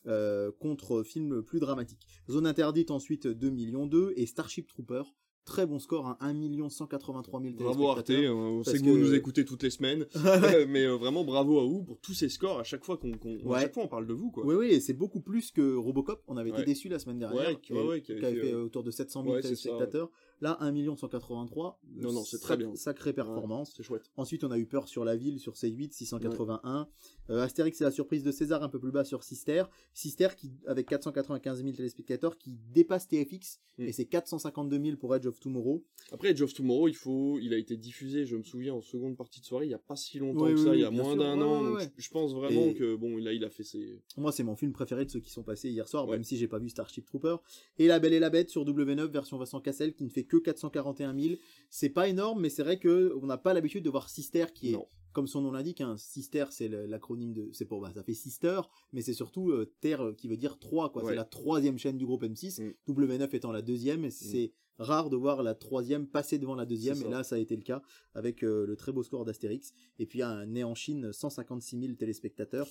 euh, 0.07 0.51
contre 0.61 1.03
film 1.03 1.43
plus 1.43 1.61
dramatique. 1.61 2.07
Zone 2.31 2.47
interdite 2.47 2.91
ensuite 2.91 3.27
2 3.27 3.51
millions 3.51 3.87
2 3.87 4.13
et 4.17 4.27
Starship 4.27 4.67
Trooper, 4.69 5.03
très 5.47 5.65
bon 5.65 5.79
score, 5.79 6.07
hein, 6.07 6.17
1 6.21 6.69
183 6.69 7.41
000 7.41 7.55
Bravo 7.55 7.89
Arte, 7.89 8.05
téléspectateurs. 8.05 8.37
hein, 8.37 8.51
on 8.51 8.65
sait 8.65 8.79
que 8.79 8.85
vous 8.85 8.99
nous 8.99 9.15
écoutez 9.15 9.45
toutes 9.47 9.63
les 9.63 9.71
semaines, 9.71 10.05
mais 10.69 10.85
euh, 10.85 10.97
vraiment 10.97 11.25
bravo 11.25 11.59
à 11.61 11.65
vous 11.65 11.83
pour 11.85 11.99
tous 12.01 12.13
ces 12.13 12.29
scores. 12.29 12.59
À 12.59 12.65
chaque 12.65 12.85
fois 12.85 12.99
qu'on, 12.99 13.13
qu'on- 13.13 13.39
à 13.39 13.49
Ouais. 13.49 13.61
chaque 13.63 13.73
fois 13.73 13.85
on 13.85 13.89
parle 13.89 14.07
de 14.07 14.13
vous, 14.13 14.31
quoi. 14.31 14.45
Oui, 14.45 14.55
oui, 14.57 14.67
et 14.73 14.81
c'est 14.81 14.93
beaucoup 14.93 15.21
plus 15.21 15.51
que 15.53 15.75
Robocop. 15.77 16.23
On 16.29 16.37
avait 16.37 16.51
été 16.51 16.65
déçus 16.65 16.89
la 16.89 16.99
semaine 16.99 17.19
dernière. 17.21 17.49
Ouais, 17.49 17.57
qui- 17.61 17.73
avait 17.73 18.01
fait, 18.01 18.19
fait 18.21 18.53
euh, 18.53 18.65
autour 18.65 18.83
de 18.83 18.91
700 18.91 19.23
000 19.23 19.35
ouais, 19.35 19.43
c'est 19.43 19.55
ça, 19.55 19.63
téléspectateurs. 19.71 20.11
Là, 20.41 20.59
1 20.61 20.97
183 20.97 21.81
Non, 21.97 22.13
non, 22.13 22.25
c'est 22.25 22.39
très 22.39 22.57
bien. 22.57 22.75
Sacrée 22.75 23.13
performance. 23.13 23.73
C'est 23.77 23.83
chouette. 23.83 24.11
Ensuite, 24.17 24.45
on 24.45 24.51
a 24.51 24.59
eu 24.59 24.67
peur 24.67 24.87
sur 24.89 25.05
la 25.05 25.17
ville 25.17 25.41
sur 25.41 25.55
C8, 25.55 25.93
681. 25.93 26.89
Euh, 27.31 27.43
Astérix 27.43 27.81
et 27.81 27.85
la 27.85 27.91
surprise 27.91 28.23
de 28.23 28.31
César 28.31 28.63
un 28.63 28.69
peu 28.69 28.79
plus 28.79 28.93
bas 28.93 29.05
sur 29.05 29.23
Sister. 29.25 29.65
Sister 29.95 30.29
qui, 30.37 30.53
avec 30.67 30.87
495 30.89 31.63
000 31.63 31.75
téléspectateurs, 31.75 32.37
qui 32.39 32.59
dépasse 32.73 33.09
TFX. 33.09 33.61
Mm. 33.79 33.83
Et 33.85 33.93
c'est 33.93 34.05
452 34.07 34.81
000 34.83 34.97
pour 34.97 35.15
Edge 35.17 35.27
of 35.27 35.39
Tomorrow. 35.41 35.85
Après, 36.13 36.31
Edge 36.31 36.43
of 36.43 36.53
Tomorrow, 36.55 36.89
il 36.89 36.95
faut, 36.95 37.39
il 37.41 37.53
a 37.55 37.59
été 37.59 37.77
diffusé, 37.77 38.25
je 38.27 38.37
me 38.37 38.43
souviens, 38.43 38.75
en 38.75 38.81
seconde 38.81 39.17
partie 39.17 39.41
de 39.41 39.47
soirée, 39.47 39.67
il 39.67 39.71
y 39.71 39.75
a 39.75 39.79
pas 39.79 39.97
si 39.97 40.19
longtemps 40.19 40.47
que 40.47 40.57
ça, 40.57 40.75
il 40.75 40.81
y 40.81 40.85
a 40.85 40.91
moins 40.91 41.17
d'un 41.17 41.37
Ouais, 41.39 41.43
an. 41.45 41.65
ouais, 41.65 41.71
ouais. 41.77 41.93
je, 41.97 42.05
je 42.05 42.11
pense 42.11 42.33
vraiment 42.35 42.67
Et- 42.67 42.75
que 42.75 42.95
bon, 42.95 43.17
là, 43.17 43.33
il 43.33 43.45
a 43.45 43.51
fait 43.51 43.65
ses. 43.65 44.03
Moi, 44.17 44.33
c'est 44.33 44.45
mon 44.45 44.57
film 44.57 44.73
préféré 44.73 45.05
de 45.05 45.11
ceux 45.11 45.21
qui 45.21 45.31
sont 45.31 45.43
passés 45.43 45.71
hier 45.71 45.89
soir, 45.89 46.07
Ouais. 46.07 46.13
même 46.13 46.25
si 46.25 46.37
j'ai 46.37 46.49
pas 46.49 46.59
vu 46.59 46.69
Starship 46.69 47.05
Trooper. 47.07 47.37
Et 47.79 47.87
La 47.87 47.99
Belle 47.99 48.13
et 48.15 48.21
la 48.21 48.31
Bête 48.31 48.51
sur 48.51 48.65
W9 48.65 49.07
version 49.11 49.37
Vincent 49.39 49.61
Cassel 49.61 49.95
qui 49.95 50.05
ne 50.05 50.11
fait 50.11 50.25
que 50.27 50.37
441 50.37 51.19
000. 51.19 51.35
C'est 51.71 51.89
pas 51.89 52.09
énorme, 52.09 52.41
mais 52.41 52.49
c'est 52.51 52.63
vrai 52.63 52.79
que 52.79 53.15
on 53.23 53.27
n'a 53.27 53.39
pas 53.39 53.55
l'habitude 53.55 53.85
de 53.85 53.91
voir 53.91 54.09
Sister 54.09 54.47
qui 54.55 54.71
est, 54.71 54.73
Non. 54.73 54.87
comme 55.13 55.27
son 55.27 55.41
nom 55.41 55.53
l'indique, 55.53 55.81
hein, 55.81 55.97
Sister 55.97 56.47
c'est 56.51 56.69
l'acronyme 56.69 57.33
de, 57.33 57.49
c'est 57.53 57.65
pour, 57.65 57.81
bah, 57.81 57.91
ça 57.95 58.03
fait 58.03 58.15
Sister, 58.15 58.61
mais 58.93 59.03
c'est 59.03 59.15
surtout 59.15 59.51
euh, 59.51 59.73
Terre 59.81 60.03
euh, 60.05 60.13
qui 60.13 60.29
veut 60.29 60.37
dire 60.37 60.59
3, 60.59 60.91
quoi. 60.93 61.03
Ouais. 61.03 61.11
C'est 61.11 61.17
la 61.17 61.25
troisième 61.25 61.79
chaîne 61.79 61.97
du 61.99 62.07
groupe 62.07 62.23
M6, 62.25 62.63
Mm. 62.63 62.75
W9 62.93 63.35
étant 63.35 63.53
la 63.53 63.63
deuxième, 63.63 64.05
et 64.05 64.11
c'est 64.11 64.53
rare 64.79 65.09
de 65.09 65.17
voir 65.17 65.43
la 65.43 65.55
troisième 65.55 66.07
passer 66.07 66.39
devant 66.39 66.55
la 66.55 66.67
deuxième, 66.67 67.01
et 67.01 67.09
là 67.09 67.25
ça 67.25 67.37
a 67.37 67.39
été 67.39 67.57
le 67.57 67.63
cas 67.63 67.81
avec 68.15 68.45
euh, 68.45 68.67
le 68.67 68.77
très 68.77 68.93
beau 68.93 69.03
score 69.03 69.25
d'Astérix. 69.25 69.73
Et 69.99 70.05
puis 70.05 70.21
un 70.23 70.45
né 70.45 70.65
en 70.65 70.75
Chine, 70.75 71.13
156 71.13 71.81
000 71.81 71.93
téléspectateurs. 71.95 72.69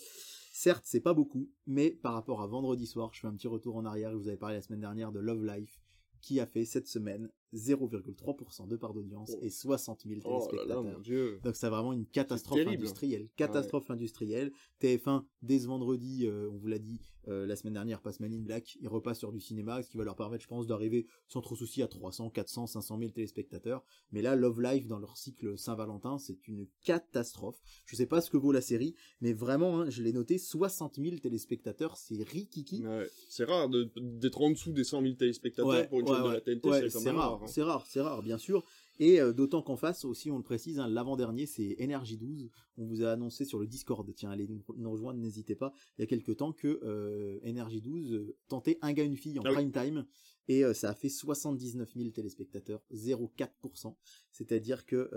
Certes, 0.54 0.84
c'est 0.86 1.02
pas 1.02 1.14
beaucoup, 1.16 1.50
mais 1.66 1.90
par 1.90 2.14
rapport 2.14 2.42
à 2.42 2.48
vendredi 2.48 2.86
soir, 2.86 3.10
je 3.14 3.20
fais 3.22 3.28
un 3.28 3.34
petit 3.34 3.48
retour 3.48 3.76
en 3.76 3.86
arrière. 3.86 4.12
Je 4.12 4.18
vous 4.18 4.28
avais 4.28 4.38
parlé 4.38 4.56
la 4.56 4.62
semaine 4.62 4.80
dernière 4.82 5.12
de 5.12 5.20
Love 5.20 5.44
Life, 5.46 5.82
qui 6.22 6.40
a 6.40 6.46
fait 6.46 6.64
cette 6.64 6.88
semaine 6.88 7.30
0,3% 7.54 8.68
de 8.68 8.76
part 8.76 8.94
d'audience 8.94 9.32
Oh. 9.36 9.40
et 9.42 9.50
60 9.50 10.04
000 10.08 10.20
Oh 10.24 10.30
là 10.30 10.38
téléspectateurs. 10.40 10.84
là, 10.84 10.92
mon 10.94 11.00
dieu. 11.00 11.40
Donc 11.44 11.56
c'est 11.56 11.70
vraiment 11.70 11.94
une 11.94 12.06
catastrophe 12.06 12.66
industrielle. 12.68 13.30
Catastrophe 13.36 13.90
industrielle. 13.92 14.52
TF1, 14.82 15.24
dès 15.42 15.60
ce 15.60 15.68
vendredi, 15.68 16.26
euh, 16.28 16.50
on 16.52 16.58
vous 16.58 16.68
l'a 16.68 16.80
dit 16.80 17.00
euh, 17.28 17.48
la 17.48 17.56
semaine 17.56 17.74
dernière, 17.74 18.02
passe 18.02 18.20
Man 18.20 18.32
in 18.34 18.42
Black, 18.42 18.76
ils 18.82 18.88
repassent 18.88 19.18
sur 19.18 19.32
du 19.32 19.40
cinéma, 19.40 19.82
ce 19.82 19.90
qui 19.90 19.98
va 19.98 20.04
leur 20.04 20.16
permettre, 20.16 20.44
je 20.44 20.48
pense, 20.48 20.68
d'arriver 20.68 21.08
sans 21.28 21.42
trop 21.42 21.56
souci 21.56 21.82
à 21.82 21.88
300, 21.88 22.30
400, 22.30 22.68
500 22.68 23.00
000 23.00 23.12
téléspectateurs. 23.12 23.84
Mais 24.12 24.22
là, 24.22 24.36
Love 24.36 24.62
Live, 24.62 24.86
dans 24.86 25.00
leur 25.00 25.18
cycle 25.18 25.58
Saint-Valentin, 25.58 26.20
c'est 26.20 26.48
une 26.48 26.68
catastrophe. 26.84 27.60
Je 27.88 27.96
sais 27.96 28.06
pas 28.06 28.22
ce 28.22 28.30
que 28.30 28.38
vaut 28.38 28.52
la 28.52 28.62
série, 28.62 28.94
mais 29.22 29.34
vraiment, 29.34 29.80
hein, 29.82 29.90
je 29.90 30.04
l'ai 30.04 30.14
noté, 30.14 30.38
60 30.38 30.98
000 31.02 31.18
téléspectateurs, 31.18 31.98
c'est 31.98 32.22
rikiki. 32.22 32.86
Ouais. 32.86 33.08
C'est 33.28 33.46
rare 33.46 33.70
d'être 33.70 34.42
en 34.42 34.52
dessous 34.52 34.72
des 34.72 34.84
100 34.84 35.02
000 35.02 35.14
téléspectateurs 35.16 35.68
Ouais, 35.72 35.88
pour 35.88 36.02
une 36.02 36.08
chaîne 36.08 36.24
de 36.26 36.30
la 36.30 36.42
TNT, 36.42 36.90
c'est 36.92 37.10
rare, 37.10 37.35
rare. 37.36 37.44
hein. 37.44 37.52
c'est 37.52 37.62
rare, 37.64 37.86
c'est 37.88 38.02
rare, 38.02 38.22
bien 38.24 38.38
sûr. 38.38 38.64
Et 39.00 39.20
euh, 39.20 39.34
d'autant 39.34 39.62
qu'en 39.62 39.76
face 39.76 40.06
aussi, 40.06 40.32
on 40.32 40.38
le 40.38 40.44
précise, 40.44 40.80
hein, 40.80 40.88
l'avant-dernier, 40.88 41.46
c'est 41.46 41.76
Energy 41.82 42.18
12. 42.18 42.50
On 42.78 42.86
vous 42.86 43.04
a 43.04 43.12
annoncé 43.12 43.44
sur 43.46 43.60
le 43.60 43.68
Discord, 43.68 44.10
tiens, 44.16 44.32
allez 44.32 44.48
nous, 44.48 44.90
rejoindre, 44.92 45.20
n'hésitez 45.20 45.56
pas. 45.56 45.74
Il 45.98 46.02
y 46.02 46.04
a 46.04 46.08
quelques 46.08 46.38
temps 46.38 46.54
que 46.54 46.80
euh, 46.84 47.40
Energy 47.46 47.82
12 47.82 48.14
euh, 48.14 48.36
tentait 48.48 48.78
un 48.82 48.94
gars, 48.94 49.04
une 49.04 49.18
fille 49.18 49.38
en 49.40 49.44
Ah 49.46 49.50
oui. 49.50 49.56
prime 49.56 49.72
time. 49.72 50.06
Et 50.48 50.64
euh, 50.64 50.74
ça 50.74 50.92
a 50.92 50.94
fait 50.94 51.10
79 51.10 51.92
000 51.96 52.10
téléspectateurs, 52.12 52.82
0,4%. 52.94 53.96
C'est-à-dire 54.32 54.86
que 54.86 55.10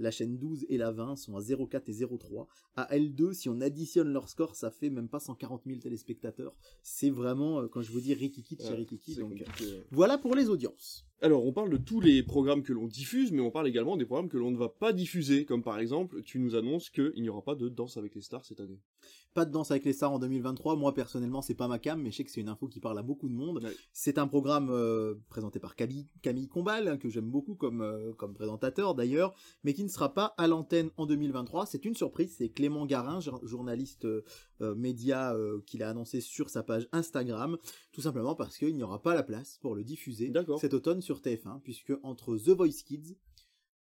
la 0.00 0.10
chaîne 0.10 0.38
12 0.38 0.66
et 0.68 0.76
la 0.76 0.90
20 0.90 1.14
sont 1.16 1.36
à 1.36 1.40
0,4 1.40 1.82
et 1.86 1.92
0,3. 1.92 2.46
À 2.76 2.96
L2, 2.96 3.32
si 3.32 3.48
on 3.48 3.60
additionne 3.60 4.08
leur 4.12 4.28
score, 4.28 4.56
ça 4.56 4.70
fait 4.72 4.90
même 4.90 5.08
pas 5.08 5.20
140 5.20 5.62
000 5.66 5.78
téléspectateurs. 5.80 6.56
C'est 6.82 7.10
vraiment, 7.10 7.68
quand 7.68 7.82
je 7.82 7.92
vous 7.92 8.00
dis 8.00 8.12
Rikiki 8.14 8.56
de 8.56 8.62
chez 8.62 8.70
Ouais, 8.70 8.74
Rikiki, 8.76 9.14
c'est 9.14 9.20
donc... 9.20 9.30
compliqué. 9.38 9.82
Voilà 9.92 10.18
pour 10.18 10.34
les 10.34 10.48
audiences. 10.48 11.06
Alors, 11.24 11.46
on 11.46 11.52
parle 11.54 11.70
de 11.70 11.78
tous 11.78 12.00
les 12.00 12.22
programmes 12.22 12.62
que 12.62 12.74
l'on 12.74 12.86
diffuse, 12.86 13.32
mais 13.32 13.40
on 13.40 13.50
parle 13.50 13.66
également 13.66 13.96
des 13.96 14.04
programmes 14.04 14.28
que 14.28 14.36
l'on 14.36 14.50
ne 14.50 14.58
va 14.58 14.68
pas 14.68 14.92
diffuser, 14.92 15.46
comme 15.46 15.62
par 15.62 15.78
exemple, 15.78 16.22
tu 16.22 16.38
nous 16.38 16.54
annonces 16.54 16.90
qu'il 16.90 17.14
n'y 17.16 17.30
aura 17.30 17.40
pas 17.40 17.54
de 17.54 17.70
Danse 17.70 17.96
avec 17.96 18.14
les 18.14 18.20
stars 18.20 18.44
cette 18.44 18.60
année. 18.60 18.78
Pas 19.32 19.44
de 19.44 19.50
danse 19.50 19.72
avec 19.72 19.84
les 19.84 19.92
stars 19.92 20.12
en 20.12 20.20
2023. 20.20 20.76
Moi 20.76 20.94
personnellement, 20.94 21.42
c'est 21.42 21.56
pas 21.56 21.66
ma 21.66 21.80
cam, 21.80 22.00
mais 22.00 22.12
je 22.12 22.18
sais 22.18 22.24
que 22.24 22.30
c'est 22.30 22.40
une 22.40 22.48
info 22.48 22.68
qui 22.68 22.78
parle 22.78 22.96
à 23.00 23.02
beaucoup 23.02 23.28
de 23.28 23.34
monde. 23.34 23.64
Ouais. 23.64 23.72
C'est 23.92 24.18
un 24.18 24.28
programme 24.28 24.68
euh, 24.70 25.16
présenté 25.28 25.58
par 25.58 25.74
Camille, 25.74 26.06
Camille 26.22 26.46
Combal, 26.46 26.86
hein, 26.86 26.96
que 26.98 27.08
j'aime 27.08 27.28
beaucoup 27.28 27.56
comme 27.56 27.80
euh, 27.80 28.12
comme 28.12 28.32
présentateur 28.32 28.94
d'ailleurs, 28.94 29.34
mais 29.64 29.74
qui 29.74 29.82
ne 29.82 29.88
sera 29.88 30.14
pas 30.14 30.34
à 30.38 30.46
l'antenne 30.46 30.90
en 30.98 31.06
2023. 31.06 31.66
C'est 31.66 31.84
une 31.84 31.96
surprise. 31.96 32.32
C'est 32.38 32.50
Clément 32.50 32.86
Garin, 32.86 33.18
jour- 33.18 33.44
journaliste 33.44 34.06
euh, 34.60 34.74
média, 34.74 35.34
euh, 35.34 35.60
qui 35.66 35.78
l'a 35.78 35.90
annoncé 35.90 36.20
sur 36.20 36.50
sa 36.50 36.62
page 36.62 36.88
Instagram, 36.92 37.58
tout 37.92 38.00
simplement 38.00 38.34
parce 38.34 38.56
qu'il 38.58 38.74
n'y 38.76 38.82
aura 38.82 39.02
pas 39.02 39.14
la 39.14 39.22
place 39.22 39.58
pour 39.62 39.74
le 39.74 39.84
diffuser 39.84 40.32
cet 40.60 40.74
automne 40.74 41.00
sur 41.02 41.20
TF1, 41.20 41.60
puisque 41.62 41.92
entre 42.02 42.36
The 42.36 42.50
Voice 42.50 42.82
Kids 42.84 43.16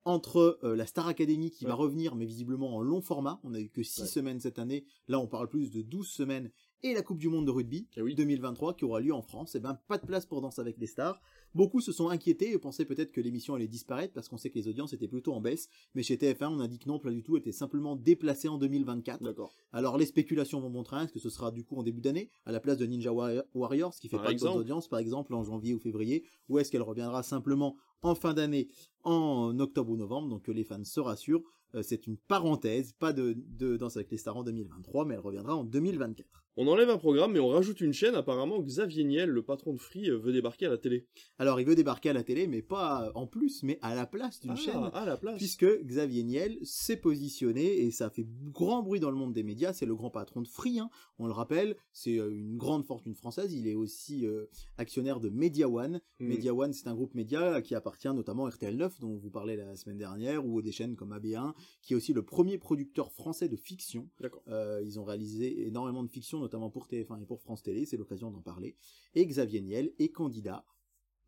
entre 0.06 0.58
euh, 0.62 0.76
la 0.76 0.84
Star 0.84 1.08
Academy 1.08 1.50
qui 1.50 1.64
va 1.64 1.74
revenir 1.74 2.14
mais 2.14 2.26
visiblement 2.26 2.74
en 2.76 2.80
long 2.82 3.00
format, 3.00 3.40
on 3.42 3.54
a 3.54 3.60
eu 3.60 3.70
que 3.70 3.82
6 3.82 4.02
Ouais. 4.02 4.06
semaines 4.06 4.38
cette 4.40 4.58
année, 4.58 4.84
là 5.08 5.18
on 5.18 5.26
parle 5.26 5.48
plus 5.48 5.70
de 5.70 5.80
12 5.80 6.06
semaines, 6.06 6.50
et 6.82 6.92
la 6.92 7.00
Coupe 7.00 7.16
du 7.18 7.28
Monde 7.30 7.46
de 7.46 7.50
rugby 7.50 7.88
Eh 7.96 8.02
oui. 8.02 8.14
2023 8.14 8.74
qui 8.74 8.84
aura 8.84 9.00
lieu 9.00 9.14
en 9.14 9.22
France, 9.22 9.54
et 9.54 9.60
ben 9.60 9.78
pas 9.88 9.96
de 9.96 10.04
place 10.06 10.26
pour 10.26 10.42
Danse 10.42 10.58
avec 10.58 10.76
les 10.78 10.86
stars. 10.86 11.22
Beaucoup 11.54 11.80
se 11.80 11.92
sont 11.92 12.08
inquiétés 12.08 12.50
et 12.52 12.58
pensaient 12.58 12.84
peut-être 12.84 13.12
que 13.12 13.20
l'émission 13.20 13.54
allait 13.54 13.68
disparaître 13.68 14.12
parce 14.12 14.28
qu'on 14.28 14.36
sait 14.36 14.50
que 14.50 14.58
les 14.58 14.66
audiences 14.68 14.92
étaient 14.92 15.08
plutôt 15.08 15.32
en 15.34 15.40
baisse, 15.40 15.68
mais 15.94 16.02
chez 16.02 16.16
TF1 16.16 16.48
on 16.48 16.60
a 16.60 16.68
dit 16.68 16.78
que 16.78 16.88
non, 16.88 16.98
pas 16.98 17.10
du 17.10 17.22
tout, 17.22 17.36
était 17.36 17.52
simplement 17.52 17.94
déplacée 17.96 18.48
en 18.48 18.58
2024. 18.58 19.22
D'accord. 19.22 19.52
Alors 19.72 19.96
les 19.98 20.06
spéculations 20.06 20.60
vont 20.60 20.70
montrer 20.70 21.02
est-ce 21.04 21.12
que 21.12 21.18
ce 21.20 21.30
sera 21.30 21.50
du 21.50 21.62
coup 21.64 21.76
en 21.76 21.82
début 21.82 22.00
d'année 22.00 22.28
à 22.44 22.52
la 22.52 22.60
place 22.60 22.76
de 22.78 22.86
Ninja 22.86 23.12
Warrior- 23.12 23.44
Warriors 23.54 23.94
qui 23.94 24.08
fait 24.08 24.16
Par 24.16 24.26
pas 24.26 24.34
de 24.34 24.38
bonnes 24.38 24.58
audiences 24.58 24.88
par 24.88 24.98
exemple 24.98 25.32
en 25.34 25.44
janvier 25.44 25.74
ou 25.74 25.78
février 25.78 26.24
ou 26.48 26.58
est-ce 26.58 26.70
qu'elle 26.70 26.82
reviendra 26.82 27.22
simplement 27.22 27.76
en 28.02 28.14
fin 28.14 28.34
d'année 28.34 28.68
en 29.04 29.58
octobre 29.60 29.90
ou 29.92 29.96
novembre? 29.96 30.28
Donc 30.28 30.42
que 30.42 30.52
les 30.52 30.64
fans 30.64 30.84
se 30.84 31.00
rassurent 31.00 31.42
Euh, 31.74 31.82
c'est 31.82 32.06
une 32.06 32.16
parenthèse 32.16 32.92
pas 32.92 33.12
de, 33.12 33.34
de 33.58 33.76
Danse 33.76 33.96
avec 33.96 34.10
les 34.12 34.18
stars 34.18 34.36
en 34.36 34.44
2023 34.44 35.04
mais 35.06 35.14
elle 35.14 35.20
reviendra 35.20 35.56
en 35.56 35.64
2024 35.64 36.43
On 36.56 36.68
enlève 36.68 36.88
un 36.88 36.98
programme, 36.98 37.32
mais 37.32 37.40
on 37.40 37.48
rajoute 37.48 37.80
une 37.80 37.92
chaîne. 37.92 38.14
Apparemment, 38.14 38.60
Xavier 38.60 39.02
Niel, 39.02 39.28
le 39.28 39.42
patron 39.42 39.72
de 39.72 39.80
Free, 39.80 40.08
euh, 40.08 40.16
veut 40.18 40.32
débarquer 40.32 40.66
à 40.66 40.70
la 40.70 40.78
télé. 40.78 41.06
alors 41.38 41.58
il 41.60 41.66
veut 41.66 41.74
débarquer 41.74 42.10
à 42.10 42.12
la 42.12 42.22
télé 42.22 42.46
mais 42.46 42.62
pas 42.62 43.10
en 43.16 43.26
plus 43.26 43.62
mais 43.64 43.78
à 43.82 43.94
la 43.94 44.06
place 44.06 44.38
d'une 44.40 44.52
Ah, 44.52 44.56
chaîne 44.56 44.90
à 44.92 45.04
la 45.04 45.16
place. 45.16 45.36
puisque 45.36 45.66
Xavier 45.82 46.22
Niel 46.22 46.58
s'est 46.62 46.96
positionné 46.96 47.80
et 47.80 47.90
ça 47.90 48.08
fait 48.08 48.26
grand 48.52 48.82
bruit 48.82 49.00
dans 49.00 49.10
le 49.10 49.16
monde 49.16 49.32
des 49.32 49.42
médias. 49.42 49.72
C'est 49.72 49.86
le 49.86 49.96
grand 49.96 50.10
patron 50.10 50.42
de 50.42 50.48
Free, 50.48 50.78
hein, 50.78 50.90
on 51.18 51.26
le 51.26 51.32
rappelle. 51.32 51.76
C'est 51.92 52.18
euh, 52.18 52.30
une 52.32 52.56
grande 52.56 52.84
fortune 52.84 53.14
française. 53.16 53.52
Il 53.52 53.66
est 53.66 53.74
aussi 53.74 54.24
euh, 54.26 54.46
actionnaire 54.78 55.18
de 55.18 55.30
Media 55.30 55.68
One. 55.68 56.00
Hmm. 56.20 56.26
Media 56.28 56.54
One, 56.54 56.72
c'est 56.72 56.86
un 56.86 56.94
groupe 56.94 57.14
média 57.14 57.60
qui 57.62 57.74
appartient 57.74 58.12
notamment 58.14 58.46
à 58.46 58.50
RTL9, 58.50 59.00
dont 59.00 59.16
vous 59.16 59.30
parlez 59.30 59.56
la 59.56 59.74
semaine 59.74 59.98
dernière, 59.98 60.46
ou 60.46 60.62
des 60.62 60.72
chaînes 60.72 60.94
comme 60.94 61.12
AB1, 61.12 61.52
qui 61.82 61.94
est 61.94 61.96
aussi 61.96 62.12
le 62.12 62.22
premier 62.22 62.58
producteur 62.58 63.10
français 63.10 63.48
de 63.48 63.56
fiction. 63.56 64.08
D'accord. 64.20 64.42
Euh, 64.48 64.80
ils 64.84 65.00
ont 65.00 65.04
réalisé 65.04 65.66
énormément 65.66 66.04
de 66.04 66.10
fiction, 66.10 66.43
notamment 66.44 66.70
pour 66.70 66.86
TF1 66.86 67.20
et 67.22 67.26
pour 67.26 67.40
France 67.40 67.62
Télé. 67.62 67.86
C'est 67.86 67.96
l'occasion 67.96 68.30
d'en 68.30 68.40
parler. 68.42 68.76
Et 69.14 69.26
Xavier 69.26 69.60
Niel 69.62 69.92
est 69.98 70.10
candidat 70.10 70.64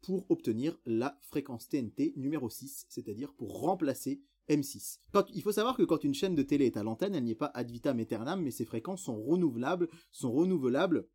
pour 0.03 0.31
obtenir 0.31 0.79
la 0.87 1.19
fréquence 1.23 1.69
TNT 1.69 2.13
numéro 2.17 2.49
6, 2.49 2.87
c'est-à-dire 2.89 3.33
pour 3.35 3.61
remplacer 3.61 4.21
M6. 4.49 5.01
Quand- 5.13 5.27
il 5.35 5.43
faut 5.43 5.51
savoir 5.53 5.77
que 5.77 5.83
quand 5.83 6.05
une 6.05 6.15
chaîne 6.15 6.37
de 6.37 6.43
télé 6.43 6.67
est 6.67 6.77
à 6.77 6.85
l'antenne, 6.85 7.15
elle 7.15 7.25
n'y 7.25 7.33
est 7.33 7.35
pas 7.35 7.51
ad 7.55 7.69
vitam 7.71 7.99
aeternam, 7.99 8.41
mais 8.43 8.53
ses 8.53 8.65
fréquences 8.65 9.03
sont 9.03 9.21
renouvelables, 9.21 9.89
sont 10.13 10.31
renouvelables 10.31 11.09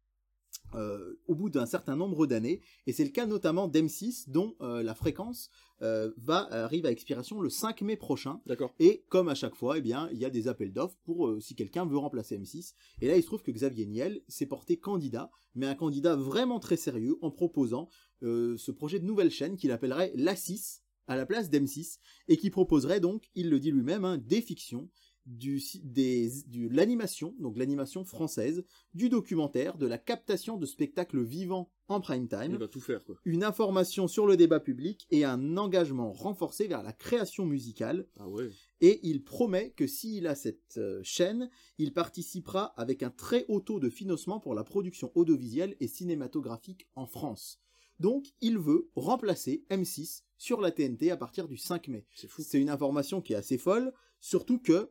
euh, 0.74 1.20
au 1.28 1.36
bout 1.36 1.50
d'un 1.50 1.66
certain 1.66 1.98
nombre 1.98 2.28
d'années, 2.28 2.62
et 2.88 2.94
c'est 2.94 3.04
le 3.04 3.10
cas 3.10 3.26
notamment 3.26 3.68
d'M6, 3.68 4.30
dont 4.30 4.56
euh, 4.62 4.82
la 4.84 4.96
fréquence 4.96 5.50
euh, 5.82 6.12
va 6.18 6.48
arrive 6.64 6.86
à 6.86 6.92
expiration 6.92 7.42
le 7.42 7.50
5 7.50 7.82
mai 7.82 7.98
prochain. 7.98 8.40
D'accord. 8.46 8.74
Et 8.80 9.04
comme 9.10 9.28
à 9.28 9.36
chaque 9.36 9.56
fois, 9.56 9.78
eh 9.78 9.82
bien, 9.82 10.08
il 10.14 10.18
y 10.18 10.26
a 10.26 10.30
des 10.30 10.48
appels 10.48 10.72
d'offres 10.72 10.98
pour 11.04 11.36
si 11.42 11.56
quelqu'un 11.56 11.86
veut 11.86 11.98
remplacer 11.98 12.38
M6. 12.38 12.74
Et 13.02 13.08
là, 13.08 13.18
il 13.18 13.22
se 13.22 13.28
trouve 13.28 13.44
que 13.44 13.52
Xavier 13.52 13.86
Niel 13.86 14.22
s'est 14.30 14.46
porté 14.46 14.78
candidat, 14.78 15.30
mais 15.56 15.68
un 15.68 15.76
candidat 15.76 16.16
vraiment 16.16 16.60
très 16.60 16.78
sérieux 16.78 17.18
en 17.22 17.32
proposant 17.32 17.90
ce 18.22 18.72
projet 18.72 19.00
de 19.00 19.06
nouvelle 19.06 19.32
chaîne 19.32 19.58
qu'il 19.58 19.72
appellerait 19.72 20.14
l'A6 20.16 20.82
à 21.08 21.16
la 21.18 21.26
place 21.26 21.50
d'M6 21.50 21.98
et 22.30 22.38
qui 22.38 22.50
proposerait 22.50 23.02
donc, 23.02 23.30
il 23.36 23.50
le 23.50 23.60
dit 23.60 23.72
lui-même, 23.72 24.06
hein, 24.06 24.18
des 24.18 24.42
fictions, 24.42 24.90
du, 25.26 25.62
des, 25.84 26.30
du, 26.48 26.70
l'animation, 26.70 27.36
donc 27.40 27.58
l'animation 27.58 28.04
française, 28.04 28.64
du 28.94 29.10
documentaire, 29.10 29.78
de 29.78 29.86
la 29.86 29.98
captation 29.98 30.58
de 30.58 30.66
spectacles 30.66 31.24
vivants 31.24 31.70
en 31.88 32.02
prime 32.02 32.28
time 32.28 32.52
Il 32.52 32.58
va 32.58 32.68
tout 32.68 32.82
faire, 32.82 33.04
quoi. 33.04 33.16
une 33.26 33.44
information 33.44 34.08
sur 34.08 34.26
le 34.26 34.38
débat 34.38 34.60
public 34.60 35.06
et 35.12 35.26
un 35.26 35.58
engagement 35.58 36.12
renforcé 36.12 36.68
vers 36.68 36.84
la 36.84 36.94
création 36.94 37.46
musicale. 37.46 38.08
Ah 38.20 38.28
ouais. 38.28 38.50
Et 38.80 39.00
il 39.04 39.24
promet 39.24 39.72
que 39.72 39.88
s'il 39.88 40.28
a 40.28 40.36
cette 40.36 40.78
euh, 40.78 41.02
chaîne, 41.04 41.50
il 41.78 41.94
participera 41.94 42.74
avec 42.78 43.04
un 43.04 43.12
très 43.12 43.46
haut 43.48 43.60
taux 43.60 43.80
de 43.80 43.90
financement 43.90 44.40
pour 44.40 44.56
la 44.56 44.64
production 44.64 45.12
audiovisuelle 45.16 45.76
et 45.80 45.88
cinématographique 45.88 46.88
en 46.96 47.06
France. 47.06 47.62
Donc, 48.00 48.34
il 48.42 48.58
veut 48.58 48.90
remplacer 48.96 49.64
M6 49.70 50.24
sur 50.38 50.60
la 50.60 50.72
TNT 50.72 51.12
à 51.12 51.18
partir 51.18 51.48
du 51.48 51.58
5 51.58 51.88
mai. 51.90 52.08
C'est 52.16 52.28
fou. 52.28 52.42
C'est 52.42 52.60
une 52.60 52.72
information 52.72 53.22
qui 53.22 53.34
est 53.34 53.36
assez 53.36 53.60
folle, 53.60 53.94
surtout 54.20 54.58
que 54.58 54.90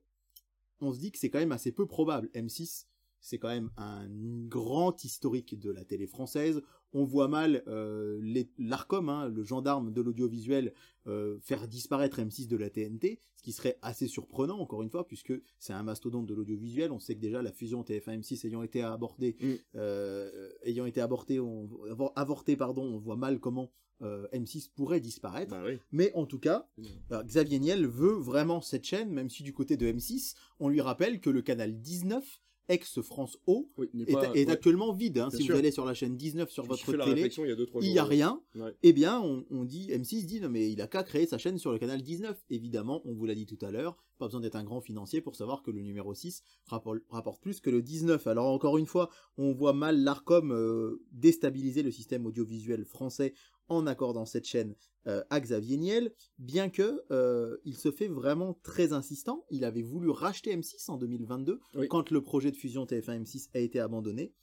on 0.81 0.93
se 0.93 0.99
dit 0.99 1.13
que 1.13 1.19
c'est 1.19 1.31
quand 1.31 1.39
même 1.39 1.53
assez 1.53 1.73
peu 1.73 1.87
probable. 1.87 2.29
M6, 2.35 2.87
c'est 3.21 3.39
quand 3.39 3.49
même 3.49 3.71
un 3.77 4.09
grand 4.49 5.05
historique 5.05 5.59
de 5.59 5.71
la 5.71 5.85
télé 5.85 6.07
française. 6.07 6.63
On 6.93 7.05
voit 7.05 7.29
mal 7.29 7.63
euh, 7.69 8.21
l'Arcom, 8.59 9.09
hein, 9.09 9.29
le 9.29 9.43
gendarme 9.45 9.93
de 9.93 10.01
l'audiovisuel, 10.01 10.73
euh, 11.07 11.39
faire 11.41 11.69
disparaître 11.69 12.19
M6 12.21 12.49
de 12.49 12.57
la 12.57 12.69
TNT, 12.71 13.21
ce 13.37 13.43
qui 13.43 13.53
serait 13.53 13.79
assez 13.81 14.07
surprenant, 14.09 14.59
encore 14.59 14.83
une 14.83 14.91
fois, 14.91 15.07
puisque 15.07 15.33
c'est 15.59 15.73
un 15.73 15.83
mastodonte 15.83 16.27
de 16.27 16.35
l'audiovisuel. 16.35 16.91
On 16.93 16.99
sait 16.99 17.15
que 17.15 17.21
déjà 17.21 17.43
la 17.43 17.53
fusion 17.53 17.83
TF1-M6 17.83 18.47
ayant 18.47 18.63
été 18.63 18.83
abordée, 18.83 19.37
Mm. 19.41 19.55
euh, 19.77 20.51
ayant 20.65 20.87
été 20.87 21.01
avortée, 21.01 21.41
on, 21.41 21.69
avortée, 22.17 22.57
pardon, 22.57 22.83
on 22.83 22.99
voit 22.99 23.17
mal 23.17 23.39
comment 23.41 23.71
euh, 24.03 24.27
M6 24.33 24.71
pourrait 24.75 25.01
disparaître. 25.01 25.51
Bah 25.51 25.63
oui. 25.65 25.79
Mais 25.93 26.11
en 26.15 26.25
tout 26.27 26.39
cas, 26.39 26.69
euh, 27.13 27.23
Xavier 27.23 27.59
Niel 27.59 27.87
veut 27.87 28.15
vraiment 28.15 28.61
cette 28.63 28.85
chaîne, 28.85 29.11
même 29.11 29.29
si 29.29 29.43
du 29.43 29.53
côté 29.53 29.77
de 29.77 29.87
M6, 29.87 30.35
on 30.59 30.69
lui 30.69 30.81
rappelle 30.81 31.21
que 31.21 31.29
le 31.31 31.43
canal 31.43 31.81
19, 31.81 32.41
ex-France 32.71 33.37
O, 33.47 33.69
Oui, 33.77 33.89
est, 34.07 34.13
pas- 34.13 34.27
est 34.35 34.47
ouais. 34.47 34.51
actuellement 34.51 34.93
vide. 34.93 35.19
hein. 35.19 35.29
Si 35.31 35.43
sûr. 35.43 35.55
vous 35.55 35.59
allez 35.59 35.71
sur 35.71 35.85
la 35.85 35.95
chaîne 35.95 36.17
19 36.17 36.51
sur 36.51 36.65
Je 36.65 36.69
votre 36.69 37.05
télé, 37.05 37.29
il 37.37 37.49
y 37.49 37.53
a 37.53 37.55
2-3 37.55 37.57
jours. 37.73 37.83
il 37.83 37.91
n'y 37.93 37.99
a 37.99 38.05
rien. 38.05 38.41
Ouais. 38.55 38.73
Eh 38.83 38.93
bien, 38.93 39.21
on, 39.21 39.45
on 39.51 39.65
dit, 39.65 39.89
M6 39.89 40.25
dit, 40.27 40.41
non 40.41 40.49
mais 40.49 40.71
il 40.71 40.81
a 40.81 40.87
qu'à 40.87 41.03
créer 41.03 41.27
sa 41.27 41.37
chaîne 41.39 41.59
sur 41.59 41.73
le 41.73 41.79
canal 41.79 42.01
19. 42.03 42.43
Évidemment, 42.51 43.03
on 43.05 43.13
vous 43.15 43.27
l'a 43.27 43.35
dit 43.35 43.47
tout 43.47 43.59
à 43.63 43.71
l'heure, 43.71 43.97
pas 44.19 44.27
besoin 44.27 44.41
d'être 44.41 44.57
un 44.57 44.65
grand 44.65 44.81
financier 44.81 45.21
pour 45.21 45.35
savoir 45.37 45.63
que 45.63 45.71
le 45.71 45.81
numéro 45.83 46.15
6 46.15 46.43
rappor- 46.67 46.99
rapporte 47.09 47.43
plus 47.43 47.61
que 47.61 47.71
le 47.71 47.83
19. 47.83 48.27
Alors 48.27 48.47
encore 48.47 48.79
une 48.79 48.87
fois, 48.87 49.11
on 49.37 49.53
voit 49.53 49.73
mal 49.73 50.03
l'ARCOM 50.03 50.53
euh, 50.53 51.03
déstabiliser 51.13 51.83
le 51.83 51.91
système 51.91 52.27
audiovisuel 52.27 52.85
français 52.85 53.35
en 53.71 53.87
accordant 53.87 54.27
cette 54.27 54.45
chaîne 54.45 54.75
euh, 55.07 55.25
à 55.31 55.41
Xavier 55.41 55.79
Niel, 55.79 56.13
bien 56.39 56.69
que 56.69 57.03
euh, 57.11 57.57
il 57.65 57.77
se 57.77 57.91
fait 57.91 58.09
vraiment 58.09 58.59
très 58.63 58.93
insistant. 58.93 59.47
Il 59.51 59.65
avait 59.65 59.81
voulu 59.83 60.11
racheter 60.11 60.55
M6 60.55 60.91
en 60.91 60.99
2022 60.99 61.59
Oui. 61.77 61.89
quand 61.89 62.11
le 62.11 62.21
projet 62.23 62.51
de 62.51 62.57
fusion 62.57 62.85
TF1 62.85 63.23
M6 63.23 63.49
a 63.55 63.61
été 63.61 63.81
abandonné. 63.81 64.35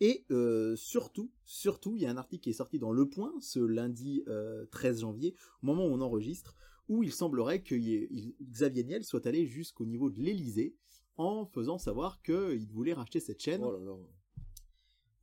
Et 0.00 0.24
euh, 0.30 0.76
surtout, 0.76 1.32
surtout, 1.44 1.96
il 1.96 2.02
y 2.02 2.06
a 2.06 2.10
un 2.10 2.16
article 2.16 2.42
qui 2.44 2.50
est 2.50 2.54
sorti 2.54 2.78
dans 2.78 2.92
Le 2.92 3.08
Point 3.08 3.32
ce 3.40 3.58
lundi 3.58 4.22
euh, 4.28 4.66
13 4.66 5.00
janvier, 5.00 5.34
au 5.62 5.66
moment 5.66 5.86
où 5.86 5.90
on 5.90 6.00
enregistre, 6.00 6.54
où 6.88 7.02
il 7.02 7.12
semblerait 7.12 7.62
que 7.62 7.74
y 7.74 7.94
ait- 7.94 8.08
il- 8.10 8.34
Xavier 8.42 8.84
Niel 8.84 9.02
soit 9.04 9.26
allé 9.26 9.46
jusqu'au 9.46 9.86
niveau 9.86 10.10
de 10.10 10.20
l'Élysée 10.20 10.76
en 11.16 11.46
faisant 11.46 11.78
savoir 11.78 12.20
qu'il 12.22 12.66
voulait 12.70 12.92
racheter 12.92 13.20
cette 13.20 13.40
chaîne 13.40 13.62
Oh 13.64 13.72
là 13.72 13.78
là. 13.78 13.96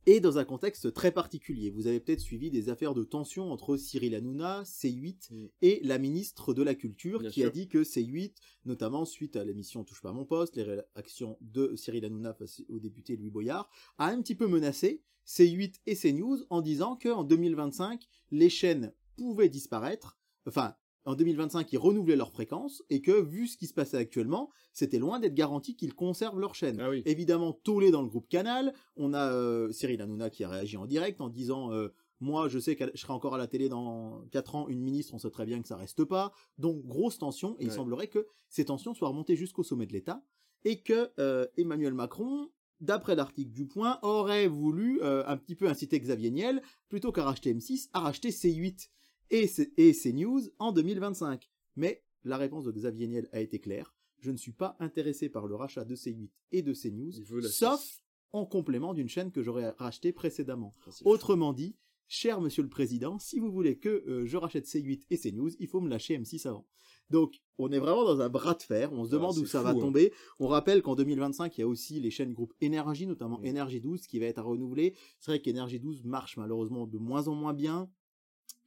Et 0.06 0.20
dans 0.20 0.38
un 0.38 0.44
contexte 0.44 0.92
très 0.92 1.12
particulier. 1.12 1.70
Vous 1.70 1.86
avez 1.86 2.00
peut-être 2.00 2.20
suivi 2.20 2.50
des 2.50 2.68
affaires 2.68 2.94
de 2.94 3.04
tension 3.04 3.52
entre 3.52 3.76
Cyril 3.76 4.14
Hanouna, 4.14 4.62
C8 4.64 5.32
Mm. 5.32 5.46
et 5.62 5.80
la 5.84 5.98
ministre 5.98 6.54
de 6.54 6.62
la 6.62 6.74
Culture 6.74 7.20
Bien 7.20 7.30
qui 7.30 7.44
a 7.44 7.50
dit 7.50 7.68
que 7.68 7.84
C8, 7.84 8.34
notamment 8.64 9.04
suite 9.04 9.36
à 9.36 9.44
l'émission 9.44 9.84
Touche 9.84 10.02
pas 10.02 10.10
à 10.10 10.12
mon 10.12 10.24
poste, 10.24 10.56
les 10.56 10.64
réactions 10.64 11.36
de 11.40 11.74
Cyril 11.76 12.04
Hanouna 12.04 12.34
face 12.34 12.62
au 12.68 12.78
député 12.78 13.16
Louis 13.16 13.30
Boyard, 13.30 13.70
a 13.98 14.06
un 14.08 14.20
petit 14.20 14.34
peu 14.34 14.46
menacé 14.46 15.02
C8 15.26 15.76
et 15.86 15.94
CNews 15.94 16.38
en 16.50 16.60
disant 16.62 16.96
qu'en 16.96 17.22
2025, 17.24 18.06
les 18.32 18.50
chaînes 18.50 18.92
pouvaient 19.16 19.48
disparaître, 19.48 20.18
enfin, 20.46 20.74
en 21.04 21.14
2025, 21.14 21.72
ils 21.72 21.78
renouvelaient 21.78 22.16
leur 22.16 22.30
fréquence 22.30 22.82
et 22.88 23.02
que, 23.02 23.10
vu 23.10 23.48
ce 23.48 23.56
qui 23.56 23.66
se 23.66 23.74
passait 23.74 23.96
actuellement, 23.96 24.50
c'était 24.72 24.98
loin 24.98 25.18
d'être 25.18 25.34
garanti 25.34 25.74
qu'ils 25.74 25.94
conservent 25.94 26.38
leur 26.38 26.54
chaîne. 26.54 26.80
Ah 26.80 26.90
oui. 26.90 27.02
Évidemment, 27.06 27.52
tollé 27.52 27.90
dans 27.90 28.02
le 28.02 28.08
groupe 28.08 28.28
Canal. 28.28 28.72
On 28.96 29.12
a 29.12 29.32
euh, 29.32 29.72
Cyril 29.72 30.00
Hanouna 30.00 30.30
qui 30.30 30.44
a 30.44 30.48
réagi 30.48 30.76
en 30.76 30.86
direct 30.86 31.20
en 31.20 31.28
disant 31.28 31.72
euh, 31.72 31.88
Moi, 32.20 32.48
je 32.48 32.58
sais 32.58 32.76
que 32.76 32.84
je 32.94 33.00
serai 33.00 33.12
encore 33.12 33.34
à 33.34 33.38
la 33.38 33.48
télé 33.48 33.68
dans 33.68 34.24
4 34.30 34.54
ans, 34.54 34.68
une 34.68 34.80
ministre, 34.80 35.14
on 35.14 35.18
sait 35.18 35.30
très 35.30 35.44
bien 35.44 35.60
que 35.60 35.66
ça 35.66 35.76
reste 35.76 36.04
pas. 36.04 36.32
Donc, 36.58 36.84
grosse 36.86 37.18
tension. 37.18 37.56
Et 37.58 37.64
il 37.64 37.72
semblerait 37.72 38.08
que 38.08 38.26
ces 38.48 38.64
tensions 38.64 38.94
soient 38.94 39.08
remontées 39.08 39.36
jusqu'au 39.36 39.64
sommet 39.64 39.86
de 39.86 39.92
l'État 39.92 40.22
et 40.64 40.82
que 40.82 41.10
euh, 41.18 41.46
Emmanuel 41.56 41.94
Macron, 41.94 42.48
d'après 42.80 43.16
l'article 43.16 43.50
du 43.50 43.66
Point, 43.66 43.98
aurait 44.02 44.46
voulu 44.46 45.02
un 45.02 45.36
petit 45.36 45.56
peu 45.56 45.68
inciter 45.68 45.98
Xavier 45.98 46.30
Niel, 46.30 46.62
plutôt 46.88 47.10
qu'à 47.10 47.24
racheter 47.24 47.52
M6, 47.52 47.88
à 47.92 48.00
racheter 48.00 48.30
C8 48.30 48.88
et, 49.32 49.50
et 49.76 49.92
CNews 49.92 50.42
en 50.60 50.70
2025. 50.70 51.50
Mais 51.74 52.04
la 52.22 52.36
réponse 52.36 52.64
de 52.64 52.70
Xavier 52.70 53.08
Niel 53.08 53.28
a 53.32 53.40
été 53.40 53.58
claire. 53.58 53.94
Je 54.20 54.30
ne 54.30 54.36
suis 54.36 54.52
pas 54.52 54.76
intéressé 54.78 55.28
par 55.28 55.48
le 55.48 55.56
rachat 55.56 55.84
de 55.84 55.96
C8 55.96 56.30
et 56.52 56.62
de 56.62 56.72
CNews, 56.72 57.10
sauf 57.48 57.98
en 58.32 58.46
complément 58.46 58.94
d'une 58.94 59.08
chaîne 59.08 59.32
que 59.32 59.42
j'aurais 59.42 59.70
rachetée 59.70 60.12
précédemment. 60.12 60.72
Ah, 60.86 60.90
fou. 60.92 61.02
Autrement 61.06 61.52
dit, 61.52 61.74
cher 62.06 62.40
monsieur 62.40 62.62
le 62.62 62.68
président, 62.68 63.18
si 63.18 63.40
vous 63.40 63.50
voulez 63.50 63.78
que 63.78 63.88
euh, 64.06 64.24
je 64.26 64.36
rachète 64.36 64.66
C8 64.66 65.02
et 65.10 65.18
CNews, 65.18 65.50
il 65.58 65.66
faut 65.66 65.80
me 65.80 65.88
lâcher 65.90 66.16
M6 66.16 66.46
avant. 66.46 66.66
Donc, 67.10 67.40
on 67.58 67.70
est 67.72 67.78
vraiment 67.80 68.04
dans 68.04 68.20
un 68.20 68.28
bras 68.30 68.54
de 68.54 68.62
fer, 68.62 68.92
on 68.92 69.04
se 69.04 69.10
Ah, 69.10 69.12
demande 69.14 69.36
où 69.38 69.44
ça 69.44 69.58
fou, 69.58 69.64
va 69.64 69.70
hein. 69.72 69.78
tomber. 69.78 70.12
On 70.38 70.46
rappelle 70.46 70.80
qu'en 70.82 70.94
2025, 70.94 71.58
il 71.58 71.60
y 71.60 71.64
a 71.64 71.68
aussi 71.68 72.00
les 72.00 72.10
chaînes 72.10 72.32
groupe 72.32 72.54
Énergie, 72.60 73.06
notamment 73.06 73.38
Mm. 73.40 73.46
Énergie 73.46 73.80
12, 73.80 74.06
qui 74.06 74.18
va 74.20 74.26
être 74.26 74.38
à 74.38 74.42
renouveler. 74.42 74.94
C'est 75.18 75.32
vrai 75.32 75.40
qu'Énergie 75.42 75.80
12 75.80 76.04
marche 76.04 76.36
malheureusement 76.36 76.86
de 76.86 76.96
moins 76.98 77.26
en 77.28 77.34
moins 77.34 77.52
bien, 77.54 77.90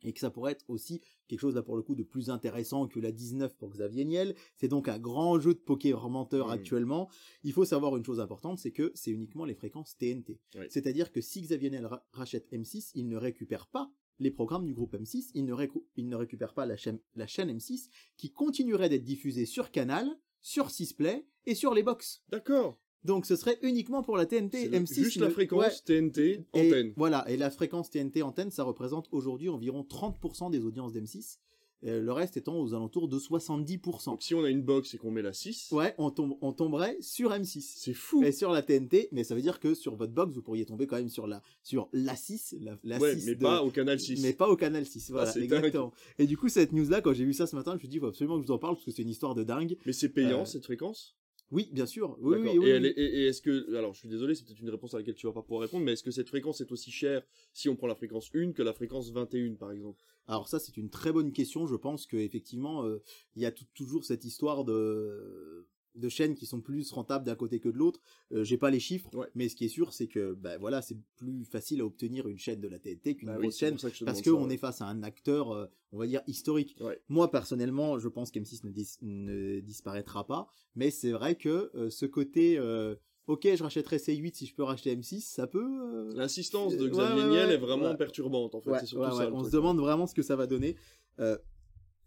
et 0.04 0.14
que 0.14 0.20
ça 0.20 0.30
pourrait 0.30 0.52
être 0.54 0.66
aussi 0.68 1.02
quelque 1.28 1.40
chose 1.40 1.56
là 1.56 1.64
pour 1.64 1.76
le 1.76 1.82
coup 1.84 1.96
de 1.96 2.04
plus 2.04 2.30
intéressant 2.30 2.88
que 2.88 3.00
la 3.00 3.12
19 3.12 3.56
pour 3.58 3.72
Xavier 3.72 4.06
Niel. 4.06 4.36
C'est 4.56 4.68
donc 4.68 4.88
un 4.88 5.00
grand 5.00 5.40
jeu 5.40 5.54
de 5.54 5.60
poker 5.60 6.10
menteur 6.10 6.48
Mm. 6.48 6.52
actuellement. 6.52 7.10
Il 7.44 7.54
faut 7.54 7.66
savoir 7.66 7.98
une 7.98 8.06
chose 8.06 8.20
importante, 8.20 8.60
c'est 8.60 8.72
que 8.72 8.92
c'est 8.94 9.12
uniquement 9.12 9.46
les 9.46 9.56
fréquences 9.56 9.98
TNT. 9.98 10.40
C'est-à-dire 10.70 11.12
que 11.12 11.22
si 11.22 11.42
Xavier 11.42 11.70
Niel 11.72 11.86
ra- 11.86 12.06
rachète 12.12 12.48
M6, 12.52 12.92
il 12.96 13.08
ne 13.08 13.18
récupère 13.18 13.68
pas 13.68 13.92
les 14.20 14.32
programmes 14.32 14.66
du 14.66 14.74
groupe 14.74 14.94
M6, 14.96 15.32
il 15.34 15.44
ne, 15.46 15.54
récu- 15.54 15.84
il 15.98 16.08
ne 16.08 16.16
récupère 16.16 16.54
pas 16.54 16.66
la 16.66 16.78
chaîne, 16.78 17.00
la 17.16 17.28
chaîne 17.28 17.50
M6 17.50 17.90
qui 18.16 18.32
continuerait 18.32 18.88
d'être 18.90 19.04
diffusée 19.04 19.46
sur 19.46 19.72
Canal, 19.72 20.08
sur 20.42 20.70
Sisplay 20.72 21.26
et 21.48 21.56
sur 21.56 21.74
les 21.74 21.84
box. 21.84 22.24
D'accord. 22.30 22.80
Donc 23.06 23.26
ce 23.26 23.36
serait 23.36 23.58
uniquement 23.62 24.02
pour 24.04 24.18
la 24.18 24.26
TNT 24.26 24.68
le- 24.68 24.80
M6. 24.80 24.94
Juste 25.04 25.18
la 25.18 25.30
fréquence 25.30 25.64
ouais. 25.64 25.72
TNT 25.86 26.44
Et 26.56 26.68
antenne. 26.68 26.94
Voilà, 26.98 27.24
et 27.30 27.38
la 27.38 27.50
fréquence 27.50 27.90
TNT 27.90 28.22
antenne, 28.24 28.52
ça 28.52 28.64
représente 28.64 29.08
aujourd'hui 29.12 29.48
environ 29.50 29.84
30% 29.88 30.50
des 30.50 30.66
audiences 30.66 30.92
d'M6, 30.92 31.38
euh, 31.86 32.02
le 32.02 32.12
reste 32.12 32.36
étant 32.36 32.58
aux 32.60 32.74
alentours 32.74 33.08
de 33.08 33.20
70%. 33.20 34.06
Donc 34.06 34.24
si 34.24 34.34
on 34.34 34.44
a 34.44 34.50
une 34.50 34.64
box 34.64 34.94
et 34.96 34.98
qu'on 34.98 35.12
met 35.12 35.22
la 35.22 35.34
6, 35.34 35.68
Ouais, 35.72 35.94
on, 36.00 36.10
tombe, 36.10 36.36
on 36.42 36.52
tomberait 36.52 36.98
sur 37.00 37.30
M6. 37.32 37.62
c'est 37.78 37.94
fou. 37.94 38.24
Et 38.24 38.32
sur 38.32 38.52
la 38.52 38.64
TNT, 38.64 39.10
mais 39.12 39.24
ça 39.24 39.36
veut 39.36 39.42
dire 39.42 39.60
que 39.60 39.76
sur 39.76 39.96
votre 39.96 40.14
box, 40.14 40.34
vous 40.34 40.42
pourriez 40.42 40.66
tomber 40.66 40.88
quand 40.88 40.96
même 40.96 41.10
sur 41.10 41.28
la, 41.28 41.44
sur 41.62 41.88
la 41.94 42.16
6, 42.16 42.56
la, 42.60 42.76
la 42.84 42.98
ouais, 42.98 43.16
6 43.20 43.26
mais 43.28 43.36
de- 43.36 43.40
pas 43.44 43.62
au 43.62 43.70
canal 43.70 44.00
6. 44.00 44.20
mais 44.24 44.34
pas 44.34 44.50
au 44.50 44.56
canal 44.56 44.84
6. 44.88 45.12
Voilà, 45.12 45.32
Ah, 45.36 45.40
exactement. 45.40 45.92
Et 46.18 46.26
du 46.26 46.38
coup, 46.38 46.50
cette 46.50 46.72
news-là, 46.72 47.02
quand 47.02 47.14
j'ai 47.14 47.26
vu 47.26 47.34
ça 47.34 47.46
ce 47.46 47.56
matin, 47.56 47.72
je 47.72 47.76
me 47.76 47.80
suis 47.82 47.88
dit, 47.90 47.98
il 47.98 48.00
faut 48.00 48.08
absolument 48.08 48.38
que 48.38 48.42
je 48.42 48.48
vous 48.48 48.54
en 48.54 48.58
parle 48.58 48.74
parce 48.76 48.86
que 48.86 48.92
c'est 48.92 49.04
une 49.04 49.10
histoire 49.10 49.36
de 49.36 49.44
dingue. 49.44 49.78
Mais 49.86 49.94
c'est 49.94 50.10
payant 50.10 50.42
Euh, 50.42 50.46
cette 50.46 50.64
fréquence? 50.64 51.16
Oui, 51.52 51.70
bien 51.72 51.86
sûr. 51.86 52.18
Oui, 52.22 52.38
oui, 52.40 52.58
oui, 52.58 52.68
et, 52.68 52.70
elle 52.70 52.84
oui. 52.84 52.88
est- 52.88 53.00
et- 53.00 53.20
et 53.22 53.28
est-ce 53.28 53.42
que, 53.42 53.76
alors 53.76 53.94
je 53.94 54.00
suis 54.00 54.10
désolé, 54.10 54.36
c'est 54.36 54.46
peut-être 54.46 54.60
une 54.60 54.70
réponse 54.70 54.94
à 54.94 54.98
laquelle 54.98 55.16
tu 55.16 55.28
vas 55.28 55.34
pas 55.34 55.42
pouvoir 55.44 55.62
répondre, 55.62 55.86
mais 55.86 55.94
est-ce 55.94 56.04
que 56.04 56.12
cette 56.12 56.28
fréquence 56.30 56.62
est 56.62 56.72
aussi 56.72 56.92
chère 56.92 57.24
si 57.54 57.70
on 57.70 57.76
prend 57.76 57.88
la 57.88 57.96
fréquence 57.96 58.30
1 58.34 58.54
que 58.54 58.64
la 58.64 58.74
fréquence 58.74 59.12
21 59.12 59.56
par 59.56 59.72
exemple? 59.72 60.04
Alors 60.28 60.48
ça, 60.50 60.60
c'est 60.60 60.78
une 60.78 60.90
très 60.90 61.12
bonne 61.12 61.32
question. 61.32 61.68
Je 61.68 61.76
pense 61.76 62.08
que 62.08 62.18
effectivement, 62.18 62.84
euh, 62.84 63.02
il 63.36 63.44
y 63.44 63.46
a 63.46 63.52
toujours 63.52 64.04
cette 64.06 64.26
histoire 64.26 64.66
de 64.66 65.68
de 65.96 66.10
chaînes 66.10 66.36
qui 66.36 66.46
sont 66.46 66.62
plus 66.62 66.92
rentables 66.92 67.26
d'un 67.26 67.36
côté 67.36 67.60
que 67.60 67.70
de 67.70 67.78
l'autre. 67.78 68.00
Euh, 68.34 68.44
J'ai 68.44 68.58
pas 68.58 68.70
les 68.70 68.80
chiffres, 68.80 69.10
Ouais. 69.16 69.28
mais 69.36 69.50
ce 69.50 69.56
qui 69.56 69.66
est 69.66 69.70
sûr, 69.70 69.94
c'est 69.94 70.08
que 70.08 70.34
ben 70.34 70.58
voilà, 70.60 70.82
c'est 70.82 70.98
plus 71.18 71.46
facile 71.46 71.82
à 71.82 71.86
obtenir 71.86 72.28
une 72.28 72.38
chaîne 72.38 72.60
de 72.62 72.68
la 72.68 72.80
TNT 72.80 73.16
qu'une 73.16 73.30
Bah 73.30 73.38
grosse 73.40 73.58
chaîne 73.58 73.76
que 73.78 74.04
parce 74.06 74.22
qu'on 74.22 74.48
ouais. 74.48 74.54
est 74.54 74.58
face 74.58 74.82
à 74.82 74.86
un 74.86 75.04
acteur, 75.04 75.52
euh, 75.52 75.66
on 75.92 75.98
va 75.98 76.08
dire 76.08 76.22
historique. 76.28 76.76
Ouais. 76.82 77.00
Moi 77.10 77.32
personnellement, 77.32 77.98
je 78.00 78.08
pense 78.10 78.32
qu'M6 78.32 78.66
ne, 78.66 78.72
dis- 78.72 78.98
ne 79.02 79.60
disparaîtra 79.62 80.26
pas, 80.26 80.48
mais 80.76 80.92
c'est 80.92 81.12
vrai 81.12 81.36
que 81.36 81.72
euh, 81.76 81.90
ce 81.90 82.06
côté, 82.06 82.58
euh, 82.58 82.96
ok, 83.28 83.48
je 83.56 83.64
rachèterai 83.64 83.98
C8 83.98 84.34
si 84.36 84.46
je 84.46 84.54
peux 84.56 84.64
racheter 84.64 84.96
M6, 84.96 85.22
ça 85.22 85.48
peut. 85.48 86.10
L'insistance 86.16 86.76
de 86.78 86.88
Xavier 86.88 87.24
Niel 87.26 87.52
est 87.52 87.58
vraiment 87.58 87.96
perturbante 87.96 88.54
en 88.56 88.62
fait, 88.62 88.86
surtout 88.86 89.16
ça. 89.18 89.32
on 89.34 89.44
se 89.44 89.50
demande 89.52 89.80
vraiment 89.80 90.08
ce 90.08 90.14
que 90.14 90.22
ça 90.24 90.36
va 90.36 90.46
donner. 90.48 90.76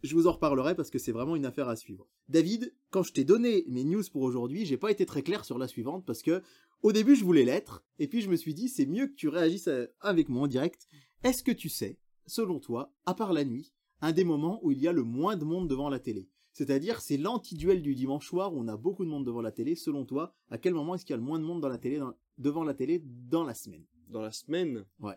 Je 0.03 0.15
vous 0.15 0.27
en 0.29 0.33
reparlerai 0.33 0.75
parce 0.77 0.91
que 0.91 0.99
c'est 0.99 1.13
vraiment 1.13 1.35
une 1.37 1.47
affaire 1.47 1.69
à 1.69 1.77
suivre. 1.77 2.07
David, 2.29 2.73
quand 2.91 3.03
je 3.03 3.13
t'ai 3.13 3.25
donné 3.25 3.65
mes 3.69 3.85
news 3.85 4.03
pour 4.13 4.23
aujourd'hui, 4.23 4.65
j'ai 4.65 4.77
pas 4.77 4.91
été 4.93 5.05
très 5.07 5.23
clair 5.23 5.45
sur 5.45 5.59
la 5.59 5.67
suivante 5.69 6.05
parce 6.07 6.23
que 6.23 6.43
au 6.83 6.93
début 6.93 7.17
je 7.17 7.25
voulais 7.25 7.45
l'être 7.45 7.85
et 7.99 8.07
puis 8.07 8.21
je 8.21 8.31
me 8.31 8.37
suis 8.37 8.55
dit 8.55 8.69
c'est 8.69 8.87
mieux 8.87 9.09
que 9.09 9.15
tu 9.15 9.29
réagisses 9.29 9.67
euh, 9.69 9.87
avec 10.01 10.29
moi 10.29 10.43
en 10.43 10.47
direct. 10.47 10.87
Est-ce 11.25 11.43
que 11.43 11.51
tu 11.51 11.69
sais, 11.69 11.99
selon 12.27 12.61
toi, 12.61 12.95
à 13.07 13.15
part 13.15 13.33
la 13.33 13.45
nuit, 13.45 13.73
un 14.01 14.13
des 14.13 14.23
moments 14.25 14.61
où 14.63 14.71
il 14.71 14.79
y 14.81 14.87
a 14.87 14.93
le 14.93 15.03
moins 15.03 15.37
de 15.37 15.45
monde 15.45 15.69
devant 15.69 15.89
la 15.89 15.99
télé? 15.99 16.29
C'est-à-dire, 16.53 17.01
c'est 17.01 17.17
l'anti-duel 17.17 17.83
du 17.83 17.95
dimanche 17.95 18.27
soir 18.27 18.55
où 18.55 18.61
on 18.61 18.69
a 18.69 18.77
beaucoup 18.77 19.05
de 19.05 19.11
monde 19.11 19.25
devant 19.27 19.43
la 19.43 19.53
télé. 19.53 19.77
Selon 19.77 20.05
toi, 20.05 20.35
à 20.51 20.59
quel 20.59 20.75
moment 20.75 20.95
est-ce 20.95 21.05
qu'il 21.05 21.13
y 21.13 21.15
a 21.15 21.19
le 21.19 21.23
moins 21.23 21.39
de 21.39 21.45
monde 21.45 21.61
dans 21.61 21.69
la 21.69 21.79
télé, 21.79 21.99
dans- 21.99 22.15
devant 22.37 22.65
la 22.65 22.75
télé 22.75 23.01
dans 23.05 23.45
la 23.45 23.55
semaine? 23.55 23.85
Dans 24.09 24.23
la 24.23 24.33
semaine? 24.33 24.85
Ouais. 24.99 25.15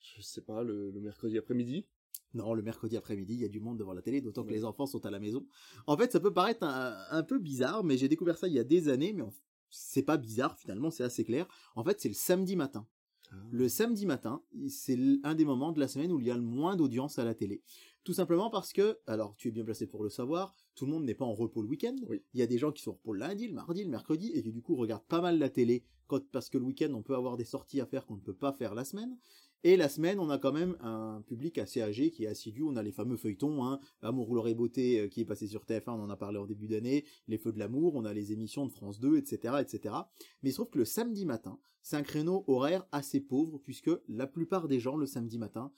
Je 0.00 0.20
sais 0.20 0.42
pas, 0.42 0.62
le, 0.62 0.90
le 0.90 1.00
mercredi 1.00 1.38
après-midi? 1.38 1.86
Non, 2.34 2.52
le 2.52 2.62
mercredi 2.62 2.96
après-midi, 2.96 3.34
il 3.34 3.40
y 3.40 3.44
a 3.44 3.48
du 3.48 3.60
monde 3.60 3.78
devant 3.78 3.94
la 3.94 4.02
télé, 4.02 4.20
d'autant 4.20 4.44
que 4.44 4.52
les 4.52 4.64
enfants 4.64 4.86
sont 4.86 5.06
à 5.06 5.10
la 5.10 5.20
maison. 5.20 5.46
En 5.86 5.96
fait, 5.96 6.12
ça 6.12 6.20
peut 6.20 6.32
paraître 6.32 6.64
un, 6.64 6.96
un 7.10 7.22
peu 7.22 7.38
bizarre, 7.38 7.84
mais 7.84 7.96
j'ai 7.96 8.08
découvert 8.08 8.36
ça 8.36 8.48
il 8.48 8.54
y 8.54 8.58
a 8.58 8.64
des 8.64 8.88
années, 8.88 9.12
mais 9.12 9.22
c'est 9.70 10.02
pas 10.02 10.16
bizarre 10.16 10.58
finalement, 10.58 10.90
c'est 10.90 11.04
assez 11.04 11.24
clair. 11.24 11.46
En 11.74 11.84
fait, 11.84 12.00
c'est 12.00 12.08
le 12.08 12.14
samedi 12.14 12.56
matin. 12.56 12.86
Le 13.50 13.68
samedi 13.68 14.06
matin, 14.06 14.42
c'est 14.68 14.96
un 15.24 15.34
des 15.34 15.44
moments 15.44 15.72
de 15.72 15.80
la 15.80 15.88
semaine 15.88 16.12
où 16.12 16.20
il 16.20 16.26
y 16.26 16.30
a 16.30 16.36
le 16.36 16.42
moins 16.42 16.76
d'audience 16.76 17.18
à 17.18 17.24
la 17.24 17.34
télé. 17.34 17.62
Tout 18.04 18.12
simplement 18.12 18.48
parce 18.50 18.72
que, 18.72 18.98
alors 19.06 19.34
tu 19.36 19.48
es 19.48 19.50
bien 19.50 19.64
placé 19.64 19.86
pour 19.86 20.04
le 20.04 20.10
savoir, 20.10 20.54
tout 20.76 20.86
le 20.86 20.92
monde 20.92 21.04
n'est 21.04 21.14
pas 21.14 21.24
en 21.24 21.32
repos 21.32 21.62
le 21.62 21.68
week-end. 21.68 21.96
Oui. 22.06 22.22
Il 22.34 22.40
y 22.40 22.42
a 22.42 22.46
des 22.46 22.58
gens 22.58 22.70
qui 22.70 22.82
sont 22.82 22.92
en 22.92 22.94
repos 22.94 23.12
le 23.12 23.20
lundi, 23.20 23.48
le 23.48 23.54
mardi, 23.54 23.82
le 23.82 23.90
mercredi, 23.90 24.30
et 24.34 24.42
qui 24.42 24.52
du 24.52 24.62
coup 24.62 24.76
regardent 24.76 25.06
pas 25.06 25.20
mal 25.20 25.38
la 25.38 25.48
télé, 25.48 25.84
quand, 26.06 26.24
parce 26.30 26.48
que 26.48 26.58
le 26.58 26.64
week-end 26.64 26.92
on 26.92 27.02
peut 27.02 27.16
avoir 27.16 27.36
des 27.36 27.44
sorties 27.44 27.80
à 27.80 27.86
faire 27.86 28.06
qu'on 28.06 28.16
ne 28.16 28.20
peut 28.20 28.36
pas 28.36 28.52
faire 28.52 28.74
la 28.74 28.84
semaine. 28.84 29.16
Et 29.66 29.78
la 29.78 29.88
semaine, 29.88 30.20
on 30.20 30.28
a 30.28 30.36
quand 30.36 30.52
même 30.52 30.76
un 30.80 31.22
public 31.26 31.56
assez 31.56 31.80
âgé 31.80 32.10
qui 32.10 32.24
est 32.24 32.28
assidu. 32.28 32.62
On 32.62 32.76
a 32.76 32.82
les 32.82 32.92
fameux 32.92 33.16
feuilletons, 33.16 33.64
hein, 33.64 33.80
Amour, 34.02 34.28
gloire 34.28 34.46
et 34.48 34.54
beauté 34.54 35.00
euh, 35.00 35.08
qui 35.08 35.22
est 35.22 35.24
passé 35.24 35.48
sur 35.48 35.64
TF1, 35.64 35.92
on 35.92 36.02
en 36.02 36.10
a 36.10 36.16
parlé 36.16 36.38
en 36.38 36.44
début 36.44 36.68
d'année, 36.68 37.06
Les 37.28 37.38
Feux 37.38 37.50
de 37.50 37.58
l'amour, 37.58 37.94
on 37.94 38.04
a 38.04 38.12
les 38.12 38.30
émissions 38.30 38.66
de 38.66 38.70
France 38.70 39.00
2, 39.00 39.16
etc., 39.16 39.54
etc. 39.60 39.94
Mais 40.42 40.50
il 40.50 40.52
se 40.52 40.58
trouve 40.58 40.70
que 40.70 40.78
le 40.78 40.84
samedi 40.84 41.24
matin, 41.24 41.58
c'est 41.82 41.96
un 41.96 42.02
créneau 42.02 42.44
horaire 42.46 42.86
assez 42.92 43.20
pauvre 43.20 43.58
puisque 43.58 43.90
la 44.06 44.26
plupart 44.26 44.68
des 44.68 44.80
gens 44.80 44.96
le 44.96 45.06
samedi 45.06 45.38
matin 45.38 45.72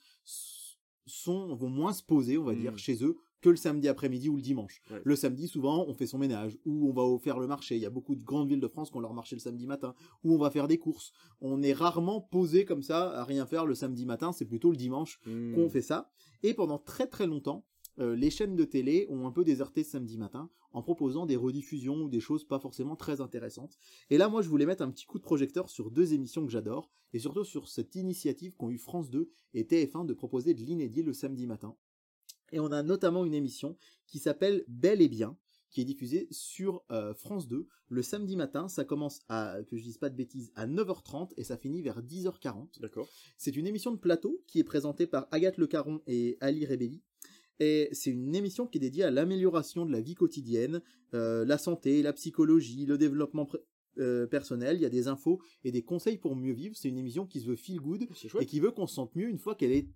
sont 1.05 1.55
vont 1.55 1.69
moins 1.69 1.93
se 1.93 2.03
poser, 2.03 2.37
on 2.37 2.43
va 2.43 2.55
dire, 2.55 2.77
chez 2.77 3.01
eux 3.05 3.15
que 3.41 3.49
le 3.49 3.55
samedi 3.55 3.87
après-midi 3.87 4.29
ou 4.29 4.35
le 4.35 4.41
dimanche. 4.41 4.81
Ouais. 4.91 5.01
Le 5.03 5.15
samedi, 5.15 5.47
souvent, 5.47 5.85
on 5.87 5.93
fait 5.93 6.07
son 6.07 6.17
ménage, 6.17 6.57
ou 6.65 6.89
on 6.89 6.93
va 6.93 7.19
faire 7.19 7.39
le 7.39 7.47
marché. 7.47 7.75
Il 7.75 7.81
y 7.81 7.85
a 7.85 7.89
beaucoup 7.89 8.15
de 8.15 8.23
grandes 8.23 8.49
villes 8.49 8.59
de 8.59 8.67
France 8.67 8.89
qui 8.89 8.97
ont 8.97 9.01
leur 9.01 9.13
marché 9.13 9.35
le 9.35 9.39
samedi 9.41 9.67
matin, 9.67 9.93
ou 10.23 10.33
on 10.33 10.37
va 10.37 10.49
faire 10.49 10.67
des 10.67 10.77
courses. 10.77 11.11
On 11.41 11.61
est 11.61 11.73
rarement 11.73 12.21
posé 12.21 12.65
comme 12.65 12.81
ça 12.81 13.11
à 13.11 13.23
rien 13.23 13.45
faire 13.45 13.65
le 13.65 13.75
samedi 13.75 14.05
matin, 14.05 14.31
c'est 14.31 14.45
plutôt 14.45 14.71
le 14.71 14.77
dimanche 14.77 15.19
Hmm. 15.25 15.53
qu'on 15.55 15.69
fait 15.69 15.81
ça. 15.81 16.09
Et 16.43 16.53
pendant 16.53 16.77
très 16.79 17.07
très 17.07 17.27
longtemps, 17.27 17.65
euh, 17.99 18.15
les 18.15 18.29
chaînes 18.29 18.55
de 18.55 18.63
télé 18.63 19.07
ont 19.09 19.25
un 19.27 19.31
peu 19.31 19.43
déserté 19.43 19.83
ce 19.83 19.91
samedi 19.91 20.17
matin 20.17 20.49
en 20.71 20.83
proposant 20.83 21.25
des 21.25 21.35
rediffusions 21.35 21.95
ou 22.03 22.09
des 22.09 22.19
choses 22.19 22.43
pas 22.45 22.59
forcément 22.59 22.95
très 22.95 23.21
intéressantes. 23.21 23.77
Et 24.11 24.17
là, 24.17 24.29
moi, 24.29 24.41
je 24.43 24.49
voulais 24.49 24.65
mettre 24.67 24.83
un 24.83 24.91
petit 24.91 25.05
coup 25.05 25.17
de 25.17 25.23
projecteur 25.23 25.69
sur 25.69 25.89
deux 25.89 26.13
émissions 26.13 26.45
que 26.45 26.51
j'adore, 26.51 26.91
et 27.13 27.19
surtout 27.19 27.43
sur 27.43 27.67
cette 27.67 27.95
initiative 27.95 28.55
qu'ont 28.55 28.69
eu 28.69 28.77
France 28.77 29.09
2 29.09 29.29
et 29.55 29.63
TF1 29.63 30.05
de 30.05 30.13
proposer 30.13 30.53
de 30.53 30.61
l'inédit 30.61 31.01
le 31.01 31.13
samedi 31.13 31.47
matin. 31.47 31.75
Et 32.51 32.59
on 32.59 32.71
a 32.71 32.83
notamment 32.83 33.25
une 33.25 33.33
émission 33.33 33.77
qui 34.05 34.19
s'appelle 34.19 34.63
Bel 34.67 35.01
et 35.01 35.09
Bien, 35.09 35.37
qui 35.69 35.81
est 35.81 35.85
diffusée 35.85 36.27
sur 36.31 36.83
euh, 36.91 37.13
France 37.13 37.47
2 37.47 37.67
le 37.89 38.01
samedi 38.01 38.35
matin. 38.35 38.67
Ça 38.67 38.83
commence 38.83 39.19
à, 39.29 39.57
que 39.67 39.77
je 39.77 39.83
dise 39.83 39.97
pas 39.97 40.09
de 40.09 40.15
bêtises, 40.15 40.51
à 40.55 40.67
9h30 40.67 41.31
et 41.37 41.43
ça 41.43 41.57
finit 41.57 41.81
vers 41.81 42.01
10h40. 42.01 42.79
D'accord. 42.79 43.07
C'est 43.37 43.55
une 43.55 43.67
émission 43.67 43.91
de 43.91 43.97
plateau 43.97 44.41
qui 44.47 44.59
est 44.59 44.63
présentée 44.63 45.07
par 45.07 45.27
Agathe 45.31 45.57
Le 45.57 45.67
Caron 45.67 46.01
et 46.07 46.37
Ali 46.39 46.65
Rebelli. 46.65 47.01
Et 47.59 47.89
c'est 47.91 48.11
une 48.11 48.35
émission 48.35 48.67
qui 48.67 48.77
est 48.77 48.81
dédiée 48.81 49.03
à 49.03 49.11
l'amélioration 49.11 49.85
de 49.85 49.91
la 49.91 49.99
vie 49.99 50.13
quotidienne, 50.13 50.81
euh, 51.13 51.43
la 51.43 51.57
santé, 51.57 52.03
la 52.03 52.13
psychologie, 52.13 52.85
le 52.85 52.99
développement 52.99 53.47
euh, 53.97 54.27
personnel. 54.27 54.77
Il 54.77 54.83
y 54.83 54.85
a 54.85 54.89
des 54.89 55.07
infos 55.07 55.41
et 55.63 55.71
des 55.71 55.81
conseils 55.81 56.19
pour 56.19 56.35
mieux 56.35 56.53
vivre. 56.53 56.75
C'est 56.77 56.87
une 56.87 56.99
émission 56.99 57.25
qui 57.25 57.39
se 57.39 57.47
veut 57.47 57.55
feel 57.55 57.79
good 57.79 58.07
et 58.39 58.45
qui 58.45 58.59
veut 58.59 58.71
qu'on 58.71 58.85
se 58.85 58.93
sente 58.95 59.15
mieux 59.15 59.27
une 59.27 59.39
fois 59.39 59.55
qu'elle 59.55 59.71
est 59.71 59.87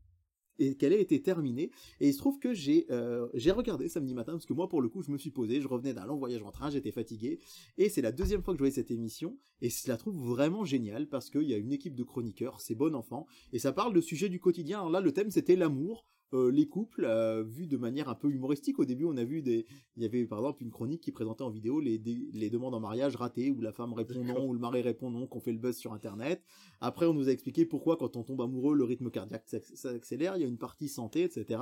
et 0.60 0.76
qu'elle 0.76 0.94
ait 0.94 1.02
été 1.02 1.22
terminée. 1.22 1.72
Et 2.00 2.10
il 2.10 2.14
se 2.14 2.18
trouve 2.18 2.40
que 2.40 2.54
j'ai 2.54 2.86
euh, 2.92 3.28
j'ai 3.34 3.52
regardé 3.52 3.88
samedi 3.88 4.14
matin 4.14 4.34
parce 4.34 4.46
que 4.46 4.54
moi 4.54 4.70
pour 4.70 4.82
le 4.82 4.90
coup 4.90 5.02
je 5.02 5.12
me 5.12 5.18
suis 5.18 5.32
posé, 5.32 5.62
je 5.62 5.68
revenais 5.68 5.94
d'un 5.94 6.06
long 6.06 6.18
voyage 6.18 6.44
en 6.44 6.52
train, 6.52 6.70
j'étais 6.70 6.92
fatigué 6.92 7.40
et 7.78 7.90
c'est 7.90 8.02
la 8.02 8.12
deuxième 8.12 8.44
fois 8.44 8.54
que 8.54 8.58
je 8.58 8.62
voyais 8.62 8.76
cette 8.76 8.92
émission 8.92 9.38
et 9.62 9.70
je 9.70 9.88
la 9.88 9.98
trouve 9.98 10.16
vraiment 10.16 10.66
géniale 10.66 11.08
parce 11.08 11.30
qu'il 11.30 11.44
y 11.44 11.54
a 11.54 11.58
une 11.58 11.72
équipe 11.72 11.96
de 11.96 12.04
chroniqueurs, 12.04 12.62
c'est 12.62 12.76
bon 12.76 12.96
enfant 12.96 13.28
et 13.54 13.60
ça 13.60 13.72
parle 13.72 13.94
de 13.94 14.02
sujets 14.02 14.30
du 14.30 14.40
quotidien. 14.40 14.80
Alors 14.80 14.92
là 14.92 15.02
le 15.02 15.12
thème 15.12 15.32
c'était 15.32 15.56
l'amour, 15.56 16.06
euh, 16.34 16.52
les 16.52 16.68
couples 16.68 17.06
euh, 17.06 17.44
vus 17.44 17.68
de 17.68 17.78
manière 17.78 18.10
un 18.10 18.16
peu 18.16 18.30
humoristique. 18.30 18.80
Au 18.80 18.86
début, 18.86 19.06
on 19.06 19.18
a 19.18 19.24
vu 19.24 19.42
des, 19.42 19.66
il 19.96 20.04
y 20.04 20.06
avait 20.06 20.26
par 20.26 20.40
exemple 20.40 20.64
une 20.64 20.72
chronique 20.72 21.02
qui 21.02 21.12
présentait 21.12 21.44
en 21.44 21.50
vidéo 21.50 21.80
les, 21.80 22.02
les 22.34 22.50
demandes 22.50 22.74
en 22.74 22.80
mariage 22.80 23.16
ratées 23.16 23.52
où 23.52 23.62
la 23.62 23.72
femme 23.72 23.94
répond 23.94 24.24
non 24.24 24.48
ou 24.48 24.54
le 24.54 24.60
mari 24.60 24.82
répond 24.82 25.10
non, 25.10 25.28
qu'on 25.28 25.40
fait 25.40 25.52
le 25.52 25.60
buzz 25.60 25.76
sur 25.76 25.94
internet. 25.94 26.44
Après, 26.80 27.06
on 27.06 27.14
nous 27.14 27.30
a 27.30 27.32
expliqué 27.32 27.66
pourquoi 27.66 27.98
quand 27.98 28.16
on 28.16 28.24
tombe 28.24 28.42
amoureux, 28.42 28.76
le 28.76 28.84
rythme 28.84 29.10
cardiaque 29.10 29.48
s'accélère. 29.74 30.38
Il 30.38 30.42
y 30.42 30.46
a 30.46 30.48
une 30.48 30.58
partie 30.58 30.88
santé, 30.88 31.24
etc. 31.24 31.62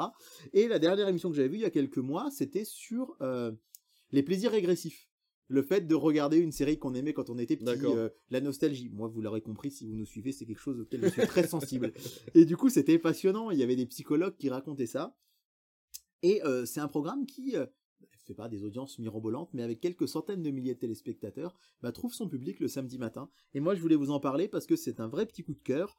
Et 0.54 0.68
la 0.68 0.80
dernière 0.80 1.08
émission 1.08 1.30
que 1.30 1.36
j'avais 1.36 1.50
vue 1.50 1.58
il 1.58 1.62
y 1.62 1.66
a 1.66 1.72
quelques 1.72 1.98
mois, 1.98 2.30
c'était 2.32 2.66
sur 2.66 3.16
euh, 3.22 3.52
les 4.12 4.24
plaisirs 4.24 4.52
régressifs 4.52 5.09
le 5.50 5.64
fait 5.64 5.88
de 5.88 5.95
regarder 5.95 6.38
une 6.38 6.52
série 6.52 6.78
qu'on 6.78 6.93
aimait 6.93 7.14
quand 7.14 7.30
on 7.30 7.38
était 7.39 7.58
petit, 7.58 7.86
euh, 7.86 8.10
la 8.30 8.39
nostalgie. 8.39 8.89
Moi, 8.89 9.08
vous 9.08 9.22
l'aurez 9.22 9.41
compris, 9.41 9.72
si 9.72 9.86
vous 9.86 9.95
nous 9.95 10.06
suivez, 10.06 10.32
c'est 10.32 10.45
quelque 10.45 10.62
chose 10.62 10.80
auquel 10.80 11.04
je 11.04 11.10
suis 11.10 11.28
très 11.28 11.47
sensible. 11.47 11.91
Et 12.36 12.45
du 12.45 12.56
coup, 12.56 12.70
c'était 12.70 13.00
passionnant. 13.00 13.50
Il 13.50 13.58
y 13.58 13.64
avait 13.64 13.76
des 13.76 13.88
psychologues 13.88 14.38
qui 14.38 14.50
racontaient 14.50 14.86
ça. 14.86 15.18
Et 16.22 16.43
euh, 16.43 16.66
c'est 16.66 16.80
un 16.80 16.88
programme 16.88 17.26
qui 17.26 17.58
euh, 17.58 17.66
fait 18.30 18.36
pas 18.36 18.48
des 18.48 18.64
audiences 18.64 19.00
mirobolantes, 19.00 19.50
mais 19.54 19.64
avec 19.64 19.80
quelques 19.80 20.08
centaines 20.08 20.44
de 20.44 20.52
milliers 20.52 20.76
de 20.76 20.80
téléspectateurs, 20.80 21.56
bah, 21.82 21.92
trouve 21.92 22.14
son 22.14 22.30
public 22.30 22.60
le 22.60 22.68
samedi 22.68 22.98
matin. 22.98 23.30
Et 23.54 23.60
moi, 23.60 23.76
je 23.76 23.82
voulais 23.82 23.96
vous 23.96 24.12
en 24.12 24.20
parler 24.20 24.48
parce 24.48 24.66
que 24.66 24.76
c'est 24.76 25.00
un 25.00 25.08
vrai 25.08 25.26
petit 25.26 25.44
coup 25.44 25.54
de 25.54 25.60
cœur 25.60 25.98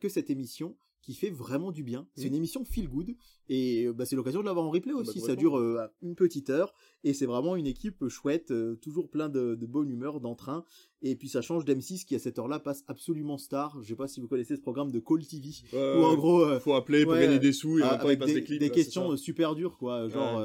que 0.00 0.08
cette 0.08 0.30
émission 0.30 0.76
qui 1.02 1.14
fait 1.14 1.30
vraiment 1.30 1.72
du 1.72 1.82
bien. 1.82 2.06
C'est 2.14 2.28
une 2.28 2.34
émission 2.34 2.64
feel 2.64 2.88
good 2.88 3.16
et 3.48 3.88
bah, 3.92 4.06
c'est 4.06 4.14
l'occasion 4.16 4.40
de 4.40 4.46
l'avoir 4.46 4.64
en 4.66 4.70
replay 4.70 4.92
aussi. 4.92 5.20
ça 5.20 5.34
dure 5.34 5.60
une 6.00 6.14
petite 6.14 6.48
heure 6.48 6.72
et 7.04 7.12
c'est 7.12 7.26
vraiment 7.26 7.56
une 7.56 7.66
équipe 7.66 8.08
chouette, 8.08 8.52
toujours 8.80 9.10
plein 9.10 9.28
de, 9.28 9.58
bonne 9.66 9.90
humeur, 9.90 10.20
d'entrain. 10.20 10.64
Et 11.02 11.16
puis 11.16 11.28
ça 11.28 11.42
change 11.42 11.64
d'M6 11.64 12.04
qui 12.04 12.14
à 12.14 12.20
cette 12.20 12.38
heure-là 12.38 12.60
passe 12.60 12.84
absolument 12.86 13.36
star. 13.36 13.82
Je 13.82 13.88
sais 13.88 13.96
pas 13.96 14.06
si 14.06 14.20
vous 14.20 14.28
connaissez 14.28 14.54
ce 14.54 14.60
programme 14.60 14.92
de 14.92 15.00
Call 15.00 15.26
TV 15.26 15.50
où 15.72 16.04
en 16.04 16.14
gros 16.14 16.58
faut 16.60 16.74
appeler 16.74 17.04
pour 17.04 17.14
gagner 17.14 17.40
des 17.40 17.52
sous 17.52 17.80
et 17.80 17.82
avec 17.82 18.20
des, 18.24 18.44
clips, 18.44 18.60
des 18.60 18.70
questions 18.70 19.16
super 19.16 19.56
dures 19.56 19.76
quoi, 19.76 20.08
genre 20.08 20.40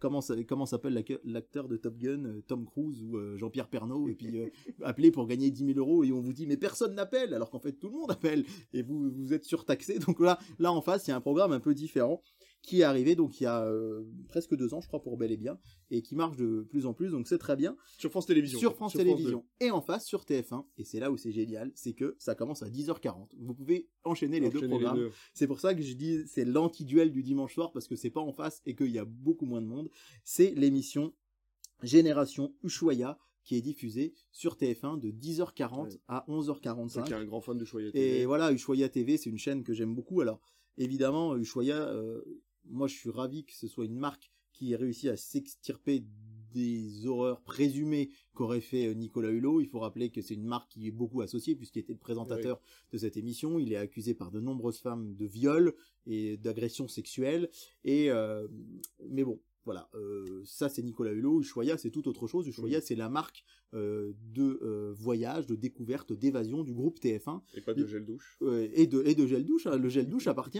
comment 0.00 0.20
comment 0.48 0.66
s'appelle 0.66 1.04
l'acteur 1.24 1.68
de 1.68 1.76
Top 1.76 1.96
Gun, 1.96 2.24
euh, 2.24 2.42
Tom 2.46 2.64
Cruise 2.64 3.04
ou 3.04 3.16
euh, 3.16 3.36
Jean-Pierre 3.36 3.68
Pernaut, 3.68 4.08
et 4.08 4.14
puis 4.14 4.40
euh, 4.40 4.48
appeler 4.82 5.10
pour 5.10 5.26
gagner 5.26 5.50
10 5.50 5.74
000 5.74 5.78
euros 5.78 6.02
et 6.02 6.10
on 6.10 6.20
vous 6.20 6.32
dit 6.32 6.46
mais 6.46 6.56
personne 6.56 6.94
n'appelle, 6.94 7.34
alors 7.34 7.50
qu'en 7.50 7.60
fait 7.60 7.72
tout 7.72 7.88
le 7.88 7.98
monde 7.98 8.10
appelle 8.10 8.44
et 8.72 8.82
vous 8.82 9.10
vous 9.10 9.32
êtes 9.32 9.44
surtaxé. 9.44 9.98
Donc 10.00 10.18
là, 10.20 10.38
là 10.58 10.72
en 10.72 10.80
face, 10.80 11.06
il 11.06 11.10
y 11.10 11.12
a 11.12 11.16
un 11.16 11.20
programme 11.20 11.52
un 11.52 11.60
peu 11.60 11.74
différent 11.74 12.22
qui 12.62 12.80
est 12.80 12.84
arrivé 12.84 13.14
donc 13.14 13.40
il 13.40 13.44
y 13.44 13.46
a 13.46 13.64
euh, 13.64 14.04
presque 14.28 14.54
deux 14.54 14.74
ans, 14.74 14.80
je 14.80 14.86
crois, 14.86 15.02
pour 15.02 15.16
Bel 15.16 15.32
et 15.32 15.36
Bien, 15.36 15.58
et 15.90 16.02
qui 16.02 16.14
marche 16.14 16.36
de 16.36 16.66
plus 16.68 16.86
en 16.86 16.94
plus, 16.94 17.10
donc 17.10 17.26
c'est 17.26 17.38
très 17.38 17.56
bien. 17.56 17.76
Sur 17.98 18.10
France 18.10 18.26
Télévisions. 18.26 18.58
Sur 18.58 18.74
France 18.74 18.92
Télévisions. 18.92 19.44
et 19.60 19.70
en 19.70 19.80
face, 19.80 20.06
sur 20.06 20.24
TF1, 20.24 20.64
et 20.78 20.84
c'est 20.84 21.00
là 21.00 21.10
où 21.10 21.16
c'est 21.16 21.32
génial, 21.32 21.72
c'est 21.74 21.94
que 21.94 22.16
ça 22.18 22.34
commence 22.34 22.62
à 22.62 22.68
10h40. 22.68 23.28
Vous 23.38 23.54
pouvez 23.54 23.88
enchaîner 24.04 24.40
les 24.40 24.50
deux 24.50 24.66
programmes. 24.68 25.10
C'est 25.34 25.46
pour 25.46 25.60
ça 25.60 25.74
que 25.74 25.82
je 25.82 25.94
dis 25.94 26.26
c'est 26.26 26.44
l'anti-duel 26.44 27.10
du 27.10 27.22
dimanche 27.22 27.54
soir, 27.54 27.72
parce 27.72 27.88
que 27.88 27.96
c'est 27.96 28.10
pas 28.10 28.20
en 28.20 28.32
face 28.32 28.62
et 28.66 28.74
qu'il 28.74 28.90
y 28.90 28.98
a 28.98 29.04
beaucoup 29.04 29.46
moins 29.46 29.62
de 29.62 29.66
monde. 29.66 29.90
C'est 30.24 30.50
l'émission 30.54 31.14
Génération 31.82 32.54
Ushuaïa, 32.62 33.18
qui 33.42 33.56
est 33.56 33.62
diffusée 33.62 34.14
sur 34.32 34.56
TF1 34.56 35.00
de 35.00 35.10
10h40 35.10 35.98
à 36.08 36.24
11h45. 36.28 37.06
C'est 37.06 37.14
un 37.14 37.24
grand 37.24 37.40
fan 37.40 37.56
de 37.56 37.64
Ushuaïa 37.64 37.90
TV. 37.90 38.20
Et 38.20 38.26
voilà, 38.26 38.52
Ushuaïa 38.52 38.88
TV, 38.88 39.16
c'est 39.16 39.30
une 39.30 39.38
chaîne 39.38 39.64
que 39.64 39.72
j'aime 39.72 39.94
beaucoup. 39.94 40.20
Alors, 40.20 40.40
évidemment, 40.76 41.36
Ushuaïa, 41.36 41.88
euh, 41.88 42.22
moi 42.66 42.88
je 42.88 42.94
suis 42.94 43.10
ravi 43.10 43.44
que 43.44 43.54
ce 43.54 43.68
soit 43.68 43.84
une 43.84 43.98
marque 43.98 44.30
qui 44.52 44.72
ait 44.72 44.76
réussi 44.76 45.08
à 45.08 45.16
s'extirper 45.16 46.04
des 46.52 47.06
horreurs 47.06 47.40
présumées 47.42 48.10
qu'aurait 48.34 48.60
fait 48.60 48.86
euh, 48.86 48.94
Nicolas 48.94 49.30
Hulot. 49.30 49.60
Il 49.60 49.68
faut 49.68 49.78
rappeler 49.78 50.10
que 50.10 50.20
c'est 50.20 50.34
une 50.34 50.44
marque 50.44 50.70
qui 50.70 50.86
est 50.86 50.92
beaucoup 50.92 51.20
associée 51.20 51.54
puisqu'il 51.54 51.80
était 51.80 51.92
le 51.92 51.98
présentateur 51.98 52.60
de 52.92 52.98
cette 52.98 53.16
émission. 53.16 53.58
Il 53.58 53.72
est 53.72 53.76
accusé 53.76 54.14
par 54.14 54.30
de 54.30 54.40
nombreuses 54.40 54.80
femmes 54.80 55.14
de 55.14 55.26
viol 55.26 55.74
et 56.06 56.36
d'agression 56.36 56.88
sexuelle. 56.88 57.50
Et 57.84 58.10
euh, 58.10 58.48
mais 59.08 59.24
bon, 59.24 59.40
voilà, 59.70 59.88
euh, 59.94 60.42
ça 60.44 60.68
c'est 60.68 60.82
Nicolas 60.82 61.12
Hulot. 61.12 61.42
Ushuaïa 61.42 61.78
c'est 61.78 61.90
tout 61.90 62.08
autre 62.08 62.26
chose. 62.26 62.48
Ushuaïa 62.48 62.80
c'est 62.80 62.96
la 62.96 63.08
marque 63.08 63.44
euh, 63.72 64.14
de 64.34 64.58
euh, 64.64 64.92
voyage, 64.96 65.46
de 65.46 65.54
découverte, 65.54 66.12
d'évasion 66.12 66.64
du 66.64 66.74
groupe 66.74 66.98
TF1. 66.98 67.40
Et 67.54 67.60
pas 67.60 67.72
de 67.72 67.86
gel 67.86 68.04
douche. 68.04 68.36
et 68.74 68.88
de 68.88 69.00
et 69.06 69.14
de 69.14 69.28
gel 69.28 69.44
douche. 69.44 69.68
Hein. 69.68 69.76
Le 69.76 69.88
gel 69.88 70.08
douche 70.08 70.26
appartient, 70.26 70.58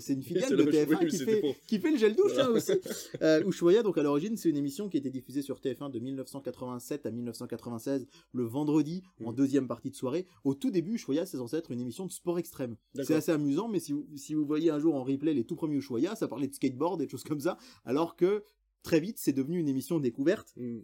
c'est 0.00 0.14
une 0.14 0.24
filiale 0.24 0.56
de 0.56 0.64
TF1 0.64 1.08
qui 1.08 1.18
fait 1.18 1.56
qui 1.68 1.78
fait 1.78 1.92
le 1.92 1.98
gel 1.98 2.16
douche 2.16 2.36
hein, 2.36 2.48
aussi. 2.48 2.72
Ushuaïa 3.46 3.84
donc 3.84 3.96
à 3.96 4.02
l'origine 4.02 4.36
c'est 4.36 4.48
une 4.48 4.56
émission 4.56 4.88
qui 4.88 4.96
était 4.96 5.10
diffusée 5.10 5.42
sur 5.42 5.60
TF1 5.60 5.92
de 5.92 6.00
1987 6.00 7.06
à 7.06 7.12
1996 7.12 8.08
le 8.32 8.42
vendredi 8.42 9.04
en 9.24 9.30
mmh. 9.30 9.36
deuxième 9.36 9.68
partie 9.68 9.90
de 9.90 9.94
soirée. 9.94 10.26
Au 10.42 10.54
tout 10.54 10.72
début 10.72 10.94
Ushuaïa 10.94 11.26
c'est 11.26 11.36
censé 11.36 11.58
être 11.58 11.70
une 11.70 11.80
émission 11.80 12.06
de 12.06 12.10
sport 12.10 12.40
extrême. 12.40 12.74
C'est 13.04 13.14
assez 13.14 13.30
amusant, 13.30 13.68
mais 13.68 13.78
si 13.78 13.92
vous, 13.92 14.04
si 14.16 14.34
vous 14.34 14.44
voyez 14.44 14.70
un 14.70 14.80
jour 14.80 14.96
en 14.96 15.04
replay 15.04 15.32
les 15.32 15.44
tout 15.44 15.54
premiers 15.54 15.76
Ushuaïa, 15.76 16.16
ça 16.16 16.26
parlait 16.26 16.48
de 16.48 16.54
skateboard 16.54 17.00
et 17.02 17.06
de 17.06 17.10
choses 17.10 17.22
comme 17.22 17.38
ça, 17.38 17.56
alors 17.84 18.16
que 18.16 18.42
très 18.82 19.00
vite, 19.00 19.18
c'est 19.18 19.32
devenu 19.32 19.58
une 19.58 19.68
émission 19.68 19.98
découverte. 20.00 20.54
Mm. 20.56 20.80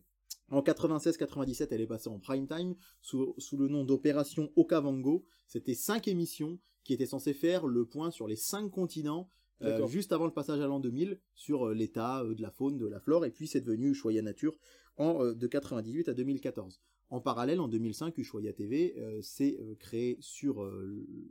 En 0.50 0.60
96-97, 0.60 1.68
elle 1.70 1.80
est 1.80 1.86
passée 1.86 2.08
en 2.08 2.18
prime 2.18 2.46
time 2.46 2.74
sous, 3.00 3.34
le 3.58 3.68
nom 3.68 3.84
d'Opération 3.84 4.52
Okavango. 4.56 5.24
C'était 5.46 5.74
cinq 5.74 6.06
émissions 6.06 6.58
qui 6.84 6.92
étaient 6.92 7.06
censées 7.06 7.32
faire 7.32 7.66
le 7.66 7.86
point 7.86 8.10
sur 8.10 8.28
les 8.28 8.36
cinq 8.36 8.70
continents 8.70 9.28
euh, 9.62 9.86
juste 9.86 10.12
avant 10.12 10.26
le 10.26 10.32
passage 10.32 10.60
à 10.60 10.66
l'an 10.66 10.80
2000 10.80 11.18
sur 11.34 11.68
euh, 11.68 11.74
l'état 11.74 12.22
euh, 12.22 12.34
de 12.34 12.42
la 12.42 12.50
faune, 12.50 12.76
de 12.76 12.86
la 12.86 13.00
flore, 13.00 13.24
et 13.24 13.30
puis 13.30 13.46
c'est 13.46 13.60
devenu 13.60 13.94
Choya 13.94 14.22
Nature 14.22 14.58
en, 14.96 15.32
de 15.32 15.46
98 15.46 16.08
à 16.08 16.14
2014. 16.14 16.80
En 17.10 17.20
parallèle, 17.20 17.60
en 17.60 17.68
2005, 17.68 18.16
Ushuaïa 18.18 18.52
TV 18.52 18.96
s'est 19.22 19.58
créé 19.78 20.16
sur 20.20 20.68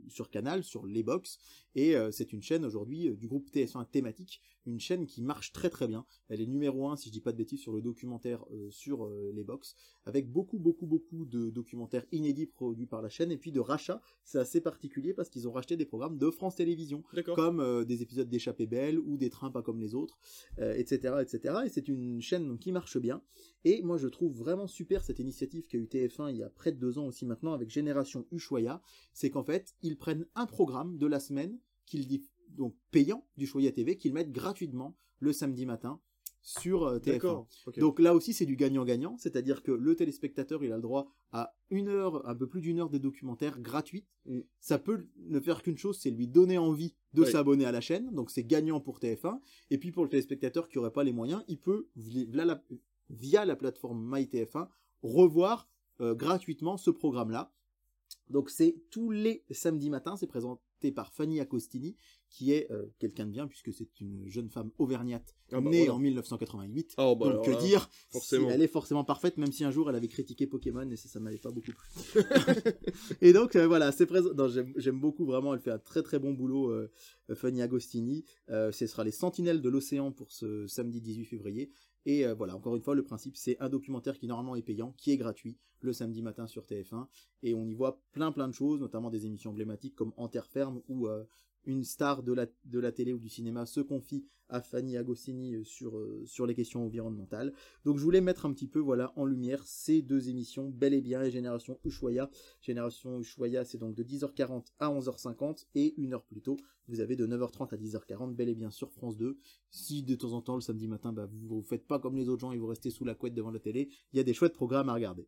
sur 0.08 0.30
Canal, 0.30 0.62
sur 0.62 0.86
les 0.86 1.02
box, 1.02 1.38
et 1.74 1.94
c'est 2.12 2.32
une 2.32 2.42
chaîne 2.42 2.64
aujourd'hui 2.64 3.10
du 3.16 3.26
groupe 3.26 3.50
TF1 3.50 3.84
thématique, 3.90 4.40
une 4.66 4.80
chaîne 4.80 5.06
qui 5.06 5.22
marche 5.22 5.52
très 5.52 5.70
très 5.70 5.88
bien. 5.88 6.04
Elle 6.28 6.40
est 6.40 6.46
numéro 6.46 6.88
un, 6.88 6.96
si 6.96 7.08
je 7.08 7.12
dis 7.12 7.20
pas 7.20 7.32
de 7.32 7.36
bêtises, 7.36 7.60
sur 7.60 7.72
le 7.72 7.82
documentaire 7.82 8.44
sur 8.70 9.08
les 9.34 9.44
box, 9.44 9.74
avec 10.04 10.30
beaucoup 10.30 10.58
beaucoup 10.58 10.86
beaucoup 10.86 11.24
de 11.24 11.50
documentaires 11.50 12.04
inédits 12.12 12.46
produits 12.46 12.86
par 12.86 13.02
la 13.02 13.08
chaîne, 13.08 13.30
et 13.30 13.36
puis 13.36 13.52
de 13.52 13.60
rachats. 13.60 14.00
C'est 14.24 14.38
assez 14.38 14.60
particulier 14.60 15.14
parce 15.14 15.28
qu'ils 15.28 15.48
ont 15.48 15.52
racheté 15.52 15.76
des 15.76 15.86
programmes 15.86 16.18
de 16.18 16.30
France 16.30 16.56
Télévisions, 16.56 17.02
comme 17.34 17.84
des 17.84 18.02
épisodes 18.02 18.28
d'Échappée 18.28 18.66
Belle 18.66 18.98
ou 18.98 19.16
des 19.16 19.30
Trains 19.30 19.50
pas 19.50 19.62
comme 19.62 19.80
les 19.80 19.94
autres, 19.94 20.18
etc., 20.58 21.16
etc. 21.20 21.54
Et 21.66 21.68
c'est 21.68 21.88
une 21.88 22.20
chaîne 22.20 22.58
qui 22.58 22.72
marche 22.72 22.98
bien. 22.98 23.22
Et 23.64 23.82
moi, 23.82 23.96
je 23.96 24.08
trouve 24.08 24.36
vraiment 24.36 24.66
super 24.66 25.04
cette 25.04 25.18
initiative 25.18 25.66
qu'a 25.66 25.78
eu 25.78 25.86
TF1 25.86 26.30
il 26.30 26.36
y 26.36 26.42
a 26.42 26.50
près 26.50 26.72
de 26.72 26.78
deux 26.78 26.98
ans 26.98 27.06
aussi 27.06 27.24
maintenant 27.26 27.52
avec 27.52 27.70
Génération 27.70 28.26
Ushuaïa, 28.30 28.82
c'est 29.12 29.30
qu'en 29.30 29.44
fait, 29.44 29.74
ils 29.82 29.96
prennent 29.96 30.26
un 30.34 30.46
programme 30.46 30.98
de 30.98 31.06
la 31.06 31.20
semaine 31.20 31.58
qu'ils 31.86 32.06
donc 32.54 32.74
payant 32.90 33.26
du 33.36 33.44
Ushuaïa 33.44 33.72
TV 33.72 33.96
qu'ils 33.96 34.12
mettent 34.12 34.32
gratuitement 34.32 34.96
le 35.20 35.32
samedi 35.32 35.66
matin 35.66 36.00
sur 36.44 36.84
euh, 36.84 36.98
TF1. 36.98 37.46
Donc 37.78 37.98
là 37.98 38.14
aussi 38.14 38.34
c'est 38.34 38.44
du 38.44 38.54
gagnant-gagnant, 38.54 39.16
c'est-à-dire 39.18 39.62
que 39.62 39.72
le 39.72 39.96
téléspectateur 39.96 40.62
il 40.62 40.72
a 40.72 40.76
le 40.76 40.82
droit 40.82 41.08
à 41.32 41.56
une 41.70 41.88
heure, 41.88 42.28
un 42.28 42.34
peu 42.34 42.46
plus 42.46 42.60
d'une 42.60 42.78
heure 42.78 42.90
de 42.90 42.98
documentaires 42.98 43.60
gratuits. 43.60 44.04
Mm. 44.26 44.40
Ça 44.60 44.78
peut 44.78 45.06
ne 45.16 45.40
faire 45.40 45.62
qu'une 45.62 45.78
chose, 45.78 45.98
c'est 45.98 46.10
lui 46.10 46.28
donner 46.28 46.58
envie 46.58 46.94
de 47.14 47.24
s'abonner 47.24 47.64
à 47.64 47.72
la 47.72 47.80
chaîne, 47.80 48.10
donc 48.12 48.30
c'est 48.30 48.44
gagnant 48.44 48.80
pour 48.80 48.98
TF1. 49.00 49.40
Et 49.70 49.78
puis 49.78 49.90
pour 49.90 50.04
le 50.04 50.10
téléspectateur 50.10 50.68
qui 50.68 50.78
aurait 50.78 50.92
pas 50.92 51.04
les 51.04 51.12
moyens, 51.12 51.42
il 51.48 51.58
peut 51.58 51.88
via 51.96 53.44
la 53.44 53.56
plateforme 53.56 54.14
MyTF1 54.14 54.68
revoir 55.02 55.68
euh, 56.00 56.14
gratuitement 56.14 56.76
ce 56.76 56.90
programme-là. 56.90 57.52
Donc 58.28 58.50
c'est 58.50 58.76
tous 58.90 59.10
les 59.10 59.44
samedis 59.50 59.90
matins, 59.90 60.16
c'est 60.16 60.26
par 60.92 61.12
Fanny 61.12 61.40
Agostini, 61.40 61.96
qui 62.30 62.52
est 62.52 62.70
euh, 62.70 62.86
quelqu'un 62.98 63.26
de 63.26 63.30
bien 63.30 63.46
puisque 63.46 63.72
c'est 63.72 64.00
une 64.00 64.28
jeune 64.28 64.50
femme 64.50 64.70
auvergnate 64.78 65.34
Ah 65.52 65.60
bah 65.60 65.70
née 65.70 65.78
voilà. 65.78 65.94
en 65.94 65.98
1988. 65.98 66.94
Oh, 66.98 67.16
bah 67.16 67.32
Donc 67.32 67.44
que 67.44 67.50
là, 67.50 67.56
dire 67.58 67.88
forcément. 68.10 68.50
Elle 68.50 68.62
est 68.62 68.68
forcément 68.68 69.04
parfaite, 69.04 69.36
même 69.36 69.52
si 69.52 69.64
un 69.64 69.70
jour 69.70 69.88
elle 69.88 69.96
avait 69.96 70.08
critiqué 70.08 70.46
Pokémon 70.46 70.88
et 70.90 70.96
ça, 70.96 71.08
ça 71.08 71.20
m'avait 71.20 71.38
pas 71.38 71.50
beaucoup 71.50 71.72
plu. 71.72 72.22
et 73.20 73.32
donc 73.32 73.56
euh, 73.56 73.66
voilà, 73.66 73.92
c'est 73.92 74.06
présent. 74.06 74.30
J'aime 74.76 75.00
beaucoup 75.00 75.24
vraiment. 75.24 75.54
Elle 75.54 75.60
fait 75.60 75.70
un 75.70 75.78
très 75.78 76.02
très 76.02 76.18
bon 76.18 76.32
boulot, 76.32 76.70
euh, 76.70 76.90
Fanny 77.34 77.62
Agostini. 77.62 78.24
Ce 78.48 78.86
sera 78.86 79.04
les 79.04 79.12
Sentinelles 79.12 79.60
de 79.60 79.68
l'océan 79.68 80.12
pour 80.12 80.32
ce 80.32 80.66
samedi 80.66 81.00
18 81.00 81.24
février. 81.24 81.70
Et 82.06 82.26
euh, 82.26 82.34
voilà, 82.34 82.54
encore 82.54 82.76
une 82.76 82.82
fois, 82.82 82.94
le 82.94 83.02
principe, 83.02 83.36
c'est 83.36 83.56
un 83.60 83.68
documentaire 83.68 84.18
qui 84.18 84.26
normalement 84.26 84.56
est 84.56 84.62
payant, 84.62 84.92
qui 84.96 85.12
est 85.12 85.16
gratuit 85.16 85.56
le 85.80 85.92
samedi 85.92 86.22
matin 86.22 86.46
sur 86.46 86.64
TF1. 86.64 87.06
Et 87.42 87.54
on 87.54 87.66
y 87.66 87.74
voit 87.74 88.00
plein 88.12 88.32
plein 88.32 88.48
de 88.48 88.54
choses, 88.54 88.80
notamment 88.80 89.10
des 89.10 89.26
émissions 89.26 89.50
emblématiques 89.50 89.94
comme 89.94 90.12
En 90.16 90.28
terre 90.28 90.46
ferme 90.46 90.82
où 90.88 91.06
euh, 91.06 91.24
une 91.66 91.84
star 91.84 92.22
de 92.22 92.32
la, 92.32 92.92
télé 92.92 93.12
ou 93.12 93.18
du 93.18 93.28
cinéma 93.28 93.66
se 93.66 93.80
confie 93.80 94.24
à 94.48 94.60
Fanny 94.60 94.96
Agostini 94.96 95.54
euh, 95.54 95.64
sur, 95.64 95.96
euh, 95.96 96.22
sur 96.26 96.46
les 96.46 96.54
questions 96.54 96.84
environnementales. 96.84 97.52
Donc 97.84 97.96
je 97.96 98.02
voulais 98.02 98.20
mettre 98.20 98.44
un 98.46 98.52
petit 98.52 98.66
peu 98.66 98.78
voilà 98.78 99.12
en 99.16 99.24
lumière 99.24 99.62
ces 99.64 100.02
deux 100.02 100.28
émissions, 100.28 100.68
Bel 100.68 100.92
et 100.92 101.00
Bien 101.00 101.22
et 101.22 101.30
Génération 101.30 101.78
Ushuaïa. 101.84 102.30
Génération 102.60 103.18
Ushuaïa, 103.20 103.64
c'est 103.64 103.78
donc 103.78 103.94
de 103.94 104.02
10h40 104.02 104.66
à 104.78 104.90
11h50 104.90 105.66
et 105.74 105.94
une 105.96 106.12
heure 106.12 106.24
plus 106.24 106.42
tôt, 106.42 106.58
vous 106.88 107.00
avez 107.00 107.16
de 107.16 107.26
9h30 107.26 107.74
à 107.74 107.76
10h40 107.78 108.34
Bel 108.34 108.48
et 108.48 108.54
Bien 108.54 108.70
sur 108.70 108.90
France 108.90 109.16
2. 109.16 109.38
Si 109.70 110.02
de 110.02 110.14
temps 110.14 110.32
en 110.32 110.42
temps 110.42 110.56
le 110.56 110.60
samedi 110.60 110.88
matin, 110.88 111.12
bah, 111.12 111.26
vous, 111.26 111.56
vous 111.56 111.62
faites 111.62 111.86
pas 111.86 111.98
comme 111.98 112.16
les 112.16 112.28
autres 112.28 112.40
gens 112.40 112.52
et 112.52 112.58
vous 112.58 112.66
restez 112.66 112.90
sous 112.90 113.04
la 113.04 113.14
couette 113.14 113.34
devant 113.34 113.50
la 113.50 113.60
télé, 113.60 113.88
il 114.12 114.16
y 114.18 114.20
a 114.20 114.24
des 114.24 114.34
chouettes 114.34 114.54
programmes 114.54 114.88
à 114.88 114.94
regarder. 114.94 115.26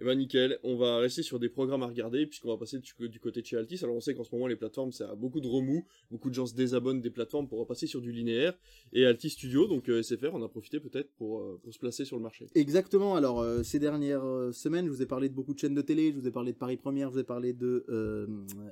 Eh 0.00 0.04
ben 0.04 0.16
nickel, 0.16 0.58
on 0.62 0.76
va 0.76 0.98
rester 0.98 1.24
sur 1.24 1.40
des 1.40 1.48
programmes 1.48 1.82
à 1.82 1.86
regarder 1.88 2.24
puisqu'on 2.26 2.50
va 2.50 2.56
passer 2.56 2.78
du, 2.78 3.08
du 3.08 3.18
côté 3.18 3.40
de 3.40 3.46
chez 3.46 3.56
Altis. 3.56 3.80
Alors 3.82 3.96
on 3.96 4.00
sait 4.00 4.14
qu'en 4.14 4.22
ce 4.22 4.32
moment 4.32 4.46
les 4.46 4.54
plateformes 4.54 4.92
ça 4.92 5.10
a 5.10 5.14
beaucoup 5.16 5.40
de 5.40 5.48
remous, 5.48 5.84
beaucoup 6.10 6.28
de 6.30 6.34
gens 6.34 6.46
se 6.46 6.54
désabonnent 6.54 7.00
des 7.00 7.10
plateformes 7.10 7.48
pour 7.48 7.58
repasser 7.58 7.88
sur 7.88 8.00
du 8.00 8.12
linéaire 8.12 8.56
et 8.92 9.04
Altis 9.06 9.30
Studio 9.30 9.66
donc 9.66 9.88
euh, 9.88 10.00
SFR 10.02 10.30
on 10.34 10.42
a 10.42 10.48
profité 10.48 10.78
peut-être 10.78 11.10
pour, 11.16 11.40
euh, 11.40 11.58
pour 11.62 11.74
se 11.74 11.80
placer 11.80 12.04
sur 12.04 12.16
le 12.16 12.22
marché. 12.22 12.46
Exactement. 12.54 13.16
Alors 13.16 13.40
euh, 13.40 13.64
ces 13.64 13.80
dernières 13.80 14.22
semaines, 14.52 14.86
je 14.86 14.90
vous 14.92 15.02
ai 15.02 15.06
parlé 15.06 15.28
de 15.28 15.34
beaucoup 15.34 15.52
de 15.52 15.58
chaînes 15.58 15.74
de 15.74 15.82
télé, 15.82 16.12
je 16.12 16.18
vous 16.20 16.28
ai 16.28 16.30
parlé 16.30 16.52
de 16.52 16.58
Paris 16.58 16.76
Première, 16.76 17.08
je 17.08 17.14
vous 17.14 17.20
ai 17.20 17.24
parlé 17.24 17.52
de 17.52 17.84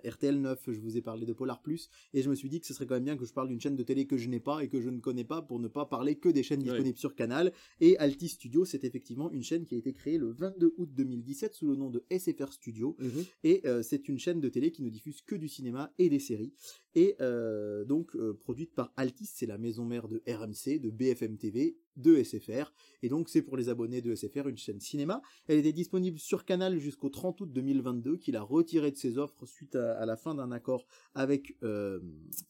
RTL 0.05 0.41
9, 0.41 0.61
je 0.69 0.81
vous 0.81 0.97
ai 0.97 1.03
parlé 1.03 1.27
de 1.27 1.33
Polar 1.33 1.61
Plus, 1.61 1.89
et 2.15 2.23
je 2.23 2.31
me 2.31 2.35
suis 2.37 2.49
dit 2.49 2.61
que 2.61 2.67
ce 2.67 2.75
serait 2.75 2.87
quand 2.87 2.95
même 2.95 3.05
bien 3.05 3.17
que 3.17 3.25
je 3.25 3.33
parle 3.33 3.49
d'une 3.49 3.61
chaîne 3.61 3.75
de 3.77 3.83
télé 3.83 4.07
que 4.07 4.17
je 4.17 4.29
n'ai 4.29 4.41
pas 4.41 4.63
et 4.63 4.69
que 4.69 4.81
je 4.81 4.91
ne 4.91 5.01
connais 5.01 5.25
pas 5.25 5.43
pour 5.43 5.59
ne 5.59 5.69
pas 5.69 5.87
parler 5.87 6.15
que 6.17 6.29
des 6.29 6.43
chaînes 6.43 6.61
Ouais. 6.61 6.65
disponibles 6.69 6.99
sur 6.99 7.15
Canal. 7.15 7.53
Et 7.81 7.99
Altis 7.99 8.29
Studio, 8.31 8.65
c'est 8.65 8.85
effectivement 8.85 9.31
une 9.31 9.43
chaîne 9.43 9.65
qui 9.67 9.75
a 9.75 9.79
été 9.79 9.93
créée 9.93 10.19
le 10.19 10.31
22 10.31 10.75
août 10.79 10.89
2017 11.17 11.55
sous 11.55 11.67
le 11.67 11.77
nom 11.77 11.91
de 11.91 12.05
SFR 12.11 12.53
Studio. 12.53 12.97
Et 13.43 13.63
euh, 13.65 13.83
c'est 13.83 14.09
une 14.09 14.19
chaîne 14.19 14.41
de 14.41 14.49
télé 14.49 14.71
qui 14.71 14.83
ne 14.83 14.91
diffuse 14.91 15.23
que 15.23 15.35
du 15.35 15.49
cinéma 15.49 15.93
et 15.99 16.09
des 16.09 16.19
séries. 16.19 16.53
Et 16.95 17.17
euh, 17.21 17.85
donc 17.85 18.15
euh, 18.17 18.35
produite 18.35 18.75
par 18.75 18.93
Altis, 18.97 19.27
c'est 19.27 19.47
la 19.47 19.59
maison 19.59 19.85
mère 19.85 20.09
de 20.09 20.23
RMC, 20.27 20.79
de 20.81 20.91
BFM 20.91 21.37
TV, 21.37 21.77
de 21.97 22.23
SFR. 22.23 22.73
Et 23.03 23.09
donc 23.09 23.29
c'est 23.29 23.43
pour 23.43 23.57
les 23.57 23.69
abonnés 23.69 24.01
de 24.01 24.15
SFR 24.15 24.49
une 24.49 24.57
chaîne 24.57 24.81
cinéma. 24.81 25.23
Elle 25.47 25.59
était 25.59 25.73
disponible 25.73 26.19
sur 26.19 26.45
Canal 26.45 26.79
jusqu'au 26.79 27.09
30 27.09 27.41
août 27.43 27.53
2022, 27.53 28.17
qu'il 28.17 28.37
a 28.37 28.43
retiré 28.43 28.91
de 28.91 28.97
ses 28.97 29.19
offres 29.19 29.47
suite 29.47 29.77
à, 29.77 29.99
à 29.99 30.07
la 30.07 30.17
fin 30.17 30.35
d'un 30.35 30.53
accord 30.53 30.87
avec 31.15 31.57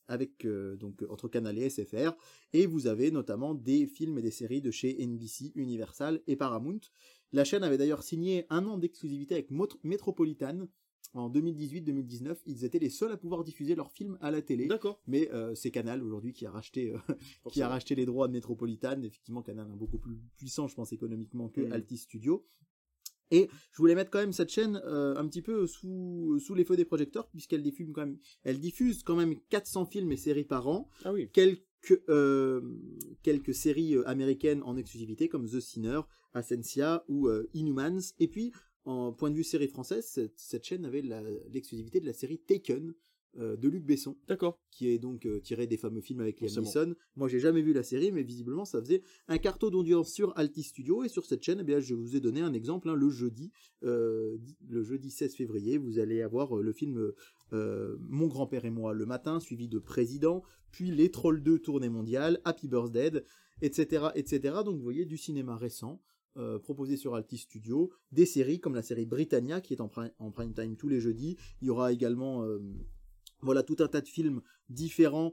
avec 0.09 0.47
donc 0.79 1.05
entre 1.09 1.29
Canal 1.29 1.59
et 1.59 1.69
SFR. 1.71 2.17
Et 2.53 2.67
vous 2.67 2.87
avez 2.87 3.11
notamment 3.11 3.55
des 3.55 3.87
films 3.87 4.19
et 4.19 4.23
des 4.23 4.31
séries 4.31 4.61
de 4.61 4.71
chez 4.71 5.05
NBC, 5.05 5.53
Universal 5.55 6.21
et 6.27 6.37
Paramount. 6.37 6.81
La 7.33 7.45
chaîne 7.45 7.63
avait 7.65 7.79
d'ailleurs 7.79 8.03
signé 8.03 8.47
un 8.51 8.65
an 8.67 8.79
d'exclusivité 8.79 9.35
avec 9.35 9.51
Metropolitan. 9.83 10.69
En 11.15 11.31
2018-2019, 11.31 12.37
ils 12.47 12.65
étaient 12.65 12.79
les 12.79 12.91
seuls 12.91 13.13
à 13.13 13.17
pouvoir 13.17 13.43
diffuser 13.45 13.75
leurs 13.75 13.91
films 13.93 14.19
à 14.21 14.31
la 14.31 14.43
télé. 14.43 14.67
D'accord. 14.67 15.01
Mais 15.07 15.31
euh, 15.33 15.55
c'est 15.55 15.71
Canal 15.71 16.03
aujourd'hui 16.03 16.33
qui 16.33 16.45
a 16.47 16.51
racheté 16.51 16.93
euh, 16.93 16.99
qui 17.09 17.13
a 17.13 17.17
forcément. 17.43 17.69
racheté 17.69 17.95
les 17.95 18.05
droits 18.07 18.29
de 18.29 18.33
Metropolitan. 18.33 19.01
Effectivement, 19.03 19.43
Canal 19.43 19.67
est 19.73 19.77
beaucoup 19.77 19.99
plus 19.99 20.19
puissant, 20.37 20.67
je 20.69 20.75
pense, 20.75 20.93
économiquement 20.93 21.49
que 21.49 21.63
Mhm. 21.63 21.73
Altis 21.73 21.99
Studio. 21.99 22.45
Et 23.33 23.49
je 23.73 23.79
voulais 23.79 23.95
mettre 23.97 24.11
quand 24.11 24.21
même 24.21 24.33
cette 24.33 24.51
chaîne 24.51 24.81
euh, 24.85 25.17
un 25.17 25.27
petit 25.27 25.43
peu 25.43 25.67
sous, 25.67 26.39
sous 26.39 26.55
les 26.55 26.65
feux 26.65 26.77
des 26.77 26.85
projecteurs, 26.85 27.29
puisqu'elle 27.29 27.63
diffuse 27.63 27.89
quand 27.93 28.03
même, 28.07 28.19
elle 28.45 28.61
diffuse 28.61 29.03
quand 29.03 29.17
même 29.17 29.37
400 29.49 29.87
films 29.87 30.13
et 30.13 30.17
séries 30.17 30.45
par 30.45 30.69
an, 30.69 30.89
Ah 31.05 31.13
oui. 31.13 31.29
quelques, 31.33 31.63
euh, 32.09 32.61
quelques 33.23 33.55
séries 33.55 33.97
euh, 33.97 34.07
américaines 34.09 34.63
en 34.63 34.77
exclusivité, 34.77 35.29
comme 35.29 35.47
The 35.49 35.61
Sinner, 35.61 36.01
Ascensia 36.35 37.05
ou 37.09 37.29
euh, 37.29 37.49
Inhumans. 37.55 38.01
Et 38.19 38.29
puis, 38.29 38.53
en 38.85 39.13
point 39.13 39.31
de 39.31 39.37
vue 39.37 39.45
série 39.45 39.69
française, 39.69 40.05
cette, 40.07 40.39
cette 40.39 40.65
chaîne 40.65 40.85
avait 40.85 41.03
l'exclusivité 41.51 42.01
de 42.01 42.07
la 42.07 42.13
série 42.13 42.39
Taken 42.39 42.95
euh, 43.39 43.55
de 43.57 43.69
Luc 43.69 43.85
Besson 43.85 44.17
D'accord. 44.29 44.59
qui 44.71 44.89
est 44.89 44.99
donc 44.99 45.29
tiré 45.43 45.67
des 45.67 45.77
fameux 45.77 46.01
films 46.01 46.21
avec 46.21 46.41
Liam. 46.41 46.63
Neeson. 46.65 46.95
Moi, 47.17 47.29
j'ai 47.29 47.39
jamais 47.41 47.61
vu 47.63 47.73
la 47.75 47.83
série, 47.83 48.11
mais 48.13 48.23
visiblement, 48.23 48.65
ça 48.65 48.81
faisait 48.81 49.03
un 49.29 49.37
carton 49.39 49.69
d'audience 49.71 50.11
sur 50.11 50.33
Altis 50.39 50.63
Studio. 50.63 51.05
Et 51.05 51.09
sur 51.09 51.27
cette 51.27 51.43
chaîne, 51.43 51.59
eh 51.61 51.65
bien, 51.65 51.79
je 51.81 51.95
vous 51.95 52.17
ai 52.17 52.21
donné 52.21 52.41
un 52.41 52.55
exemple. 52.55 52.89
hein, 52.89 52.95
le 52.95 53.11
jeudi, 53.11 53.51
di- 53.83 54.57
le 54.69 54.83
jeudi 54.83 55.11
16 55.11 55.35
février, 55.35 55.77
vous 55.79 55.99
allez 55.99 56.23
avoir 56.23 56.57
le 56.57 56.73
film 56.73 57.13
euh, 57.53 57.97
Mon 58.01 58.27
grand-père 58.27 58.65
et 58.65 58.71
moi 58.71 58.93
le 58.95 59.07
matin, 59.07 59.41
suivi 59.41 59.69
de 59.69 59.79
Président, 59.79 60.43
puis 60.71 60.91
Les 60.91 61.11
Trolls 61.11 61.43
2 61.43 61.59
tournée 61.61 61.89
mondiale, 61.89 62.41
Happy 62.45 62.69
Birthday, 62.69 63.23
etc., 63.63 64.07
etc. 64.15 64.57
Donc, 64.65 64.77
vous 64.77 64.83
voyez 64.83 65.05
du 65.05 65.17
cinéma 65.17 65.57
récent. 65.57 66.01
euh, 66.39 66.59
proposé 66.59 66.99
sur 66.99 67.15
Altis 67.15 67.39
Studio, 67.39 67.91
des 68.13 68.27
séries 68.27 68.61
comme 68.61 68.75
la 68.75 68.83
série 68.83 69.07
Britannia 69.07 69.63
qui 69.63 69.73
est 69.73 69.81
en, 69.81 69.89
pri- 69.89 70.13
en 70.19 70.31
prime 70.31 70.53
time 70.53 70.77
tous 70.77 70.87
les 70.87 71.01
jeudis. 71.01 71.39
Il 71.63 71.69
y 71.69 71.71
aura 71.71 71.93
également 71.93 72.43
euh, 72.45 72.59
voilà 73.41 73.63
tout 73.63 73.77
un 73.81 73.89
tas 73.89 74.03
de 74.03 74.07
films 74.09 74.43
différents 74.69 75.33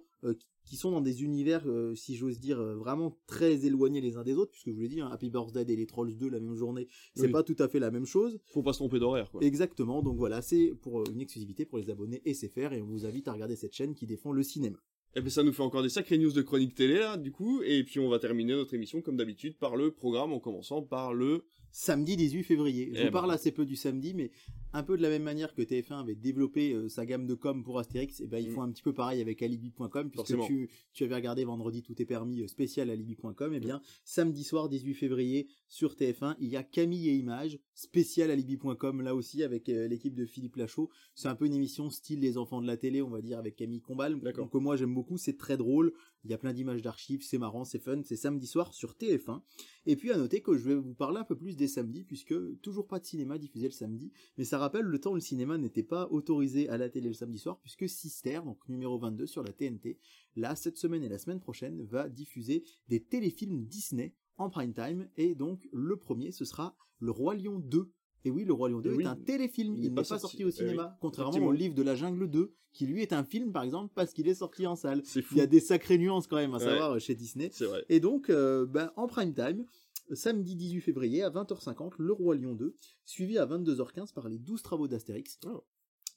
qui- 0.65 0.75
sont 0.77 0.91
dans 0.91 1.01
des 1.01 1.23
univers, 1.23 1.63
euh, 1.67 1.93
si 1.95 2.15
j'ose 2.15 2.39
dire, 2.39 2.59
euh, 2.59 2.75
vraiment 2.75 3.17
très 3.27 3.65
éloignés 3.65 4.01
les 4.01 4.17
uns 4.17 4.23
des 4.23 4.33
autres, 4.35 4.51
puisque 4.51 4.69
je 4.69 4.73
vous 4.73 4.81
l'ai 4.81 4.87
dit, 4.87 5.01
hein, 5.01 5.09
Happy 5.11 5.29
Birthday 5.29 5.65
et 5.71 5.75
les 5.75 5.85
Trolls 5.85 6.15
2 6.17 6.29
la 6.29 6.39
même 6.39 6.55
journée, 6.55 6.87
c'est 7.15 7.27
Oui. 7.27 7.31
pas 7.31 7.43
tout 7.43 7.55
à 7.59 7.67
fait 7.67 7.79
la 7.79 7.91
même 7.91 8.05
chose. 8.05 8.39
Faut 8.47 8.63
pas 8.63 8.73
se 8.73 8.79
tromper 8.79 8.99
d'horaire 8.99 9.29
quoi. 9.31 9.41
Exactement, 9.43 10.01
donc 10.01 10.17
voilà, 10.17 10.41
c'est 10.41 10.73
pour 10.81 10.99
euh, 11.01 11.03
une 11.11 11.21
exclusivité 11.21 11.65
pour 11.65 11.77
les 11.77 11.89
abonnés 11.89 12.21
SFR, 12.25 12.73
et 12.73 12.81
on 12.81 12.87
vous 12.87 13.05
invite 13.05 13.27
à 13.27 13.33
regarder 13.33 13.55
cette 13.55 13.73
chaîne 13.73 13.93
qui 13.93 14.05
défend 14.07 14.31
le 14.31 14.43
cinéma. 14.43 14.77
Eh 15.15 15.21
ben 15.21 15.29
ça 15.29 15.43
nous 15.43 15.53
fait 15.53 15.61
encore 15.61 15.83
des 15.83 15.89
sacrées 15.89 16.17
news 16.17 16.31
de 16.31 16.41
chronique 16.41 16.73
télé 16.73 16.95
là 16.95 17.17
du 17.17 17.31
coup 17.31 17.61
et 17.61 17.83
puis 17.83 17.99
on 17.99 18.09
va 18.09 18.17
terminer 18.17 18.53
notre 18.53 18.73
émission 18.73 18.99
comme 19.03 19.15
d'habitude 19.15 19.55
par 19.59 19.75
le 19.75 19.91
programme 19.91 20.33
en 20.33 20.39
commençant 20.39 20.81
par 20.81 21.13
le 21.13 21.43
Samedi 21.71 22.15
18 22.17 22.43
février. 22.43 22.85
Je 22.91 22.95
Eh 22.95 22.97
vous 22.97 23.03
ben. 23.05 23.11
parle 23.11 23.31
assez 23.31 23.51
peu 23.51 23.63
du 23.65 23.75
samedi, 23.75 24.13
mais 24.15 24.31
un 24.73 24.83
peu 24.83 24.97
de 24.97 25.01
la 25.01 25.09
même 25.09 25.23
manière 25.23 25.53
que 25.53 25.61
TF1 25.61 25.99
avait 26.01 26.15
développé 26.15 26.73
euh, 26.73 26.89
sa 26.89 27.05
gamme 27.05 27.25
de 27.27 27.35
com 27.35 27.63
pour 27.63 27.79
Astérix, 27.79 28.19
et 28.21 28.27
ben 28.27 28.39
ils 28.43 28.49
Mm. 28.49 28.53
font 28.53 28.61
un 28.63 28.71
petit 28.71 28.81
peu 28.83 28.93
pareil 28.93 29.21
avec 29.21 29.41
alibi.com, 29.41 30.09
puisque 30.09 30.25
tu, 30.47 30.69
tu 30.93 31.03
avais 31.03 31.15
regardé 31.15 31.45
vendredi 31.45 31.81
tout 31.83 31.99
est 32.01 32.05
permis 32.05 32.41
euh, 32.41 32.47
spécial 32.47 32.89
alibi.com, 32.89 33.53
et 33.53 33.59
bien 33.59 33.81
samedi 34.03 34.43
soir 34.43 34.69
18 34.69 34.93
février 34.95 35.47
sur 35.67 35.93
TF1, 35.93 36.35
il 36.39 36.49
y 36.49 36.55
a 36.57 36.63
Camille 36.63 37.09
et 37.09 37.15
Images 37.15 37.59
spécial 37.75 38.31
alibi.com 38.31 39.01
là 39.01 39.15
aussi 39.15 39.43
avec 39.43 39.69
euh, 39.69 39.87
l'équipe 39.87 40.13
de 40.15 40.25
Philippe 40.25 40.55
Lachaud. 40.55 40.89
C'est 41.15 41.27
un 41.27 41.35
peu 41.35 41.45
une 41.45 41.53
émission 41.53 41.89
style 41.89 42.19
les 42.19 42.37
enfants 42.37 42.61
de 42.61 42.67
la 42.67 42.77
télé, 42.77 43.01
on 43.01 43.09
va 43.09 43.21
dire 43.21 43.37
avec 43.39 43.55
Camille 43.55 43.81
Combal, 43.81 44.15
que 44.49 44.57
moi 44.57 44.75
j'aime 44.75 44.93
beaucoup, 44.93 45.17
c'est 45.17 45.37
très 45.37 45.57
drôle, 45.57 45.93
il 46.23 46.31
y 46.31 46.33
a 46.33 46.37
plein 46.37 46.53
d'images 46.53 46.81
d'archives, 46.81 47.21
c'est 47.23 47.37
marrant, 47.37 47.63
c'est 47.65 47.79
fun, 47.79 48.01
c'est 48.03 48.15
samedi 48.15 48.47
soir 48.47 48.73
sur 48.73 48.93
TF1. 48.93 49.41
Et 49.85 49.95
puis 49.95 50.11
à 50.11 50.17
noter 50.17 50.41
que 50.41 50.57
je 50.57 50.69
vais 50.69 50.75
vous 50.75 50.93
parler 50.93 51.19
un 51.19 51.25
peu 51.25 51.35
plus 51.35 51.55
des 51.55 51.67
samedis, 51.67 52.03
puisque 52.03 52.33
toujours 52.61 52.87
pas 52.87 52.99
de 52.99 53.05
cinéma 53.05 53.37
diffusé 53.37 53.67
le 53.67 53.71
samedi, 53.71 54.11
mais 54.37 54.45
ça 54.45 54.57
rappelle 54.57 54.85
le 54.85 54.99
temps 54.99 55.11
où 55.11 55.15
le 55.15 55.21
cinéma 55.21 55.57
n'était 55.57 55.83
pas 55.83 56.07
autorisé 56.09 56.69
à 56.69 56.77
la 56.77 56.89
télé 56.89 57.09
le 57.09 57.13
samedi 57.13 57.37
soir, 57.37 57.59
puisque 57.59 57.89
Sister, 57.89 58.41
donc 58.45 58.57
numéro 58.69 58.97
22 58.97 59.25
sur 59.25 59.43
la 59.43 59.51
TNT, 59.51 59.97
là, 60.35 60.55
cette 60.55 60.77
semaine 60.77 61.03
et 61.03 61.09
la 61.09 61.17
semaine 61.17 61.41
prochaine, 61.41 61.83
va 61.83 62.07
diffuser 62.09 62.63
des 62.87 63.03
téléfilms 63.03 63.65
Disney 63.65 64.15
en 64.37 64.49
prime 64.49 64.73
time, 64.73 65.09
et 65.17 65.35
donc 65.35 65.67
le 65.73 65.97
premier, 65.97 66.31
ce 66.31 66.45
sera 66.45 66.75
Le 66.99 67.11
Roi 67.11 67.35
Lion 67.35 67.59
2. 67.59 67.91
Et 68.25 68.31
oui, 68.31 68.45
Le 68.45 68.53
Roi 68.53 68.69
Lion 68.69 68.79
2 68.79 68.93
Oui. 68.95 69.03
est 69.03 69.07
un 69.07 69.15
téléfilm, 69.15 69.75
Il 69.75 69.83
il 69.85 69.89
n'est 69.89 69.95
pas 69.95 70.03
sorti, 70.03 70.21
sorti. 70.21 70.45
au 70.45 70.51
cinéma, 70.51 70.89
oui, 70.93 70.97
contrairement 71.01 71.45
au 71.47 71.51
livre 71.51 71.75
de 71.75 71.81
la 71.83 71.95
Jungle 71.95 72.29
2, 72.29 72.53
qui 72.71 72.85
lui 72.87 73.01
est 73.01 73.11
un 73.13 73.23
film, 73.23 73.51
par 73.51 73.63
exemple, 73.63 73.91
parce 73.95 74.13
qu'il 74.13 74.27
est 74.27 74.35
sorti 74.35 74.65
en 74.65 74.75
salle. 74.75 75.03
fou. 75.03 75.21
Il 75.31 75.37
y 75.37 75.41
a 75.41 75.47
des 75.47 75.59
sacrées 75.59 75.97
nuances 75.97 76.27
quand 76.27 76.37
même 76.37 76.53
à 76.53 76.57
Ouais. 76.57 76.63
savoir 76.63 76.99
chez 76.99 77.15
Disney. 77.15 77.49
Vrai. 77.59 77.83
Et 77.89 77.99
donc, 77.99 78.29
euh, 78.29 78.65
ben, 78.65 78.91
en 78.95 79.07
prime 79.07 79.33
time, 79.33 79.65
samedi 80.13 80.55
18 80.55 80.81
février 80.81 81.21
à 81.23 81.29
20h50, 81.29 81.93
Le 81.97 82.13
Roi 82.13 82.35
Lion 82.35 82.55
2, 82.55 82.75
suivi 83.03 83.37
à 83.37 83.45
22h15 83.45 84.13
par 84.13 84.29
les 84.29 84.37
12 84.39 84.61
travaux 84.61 84.87
d'Astérix. 84.87 85.39
Oh. 85.45 85.63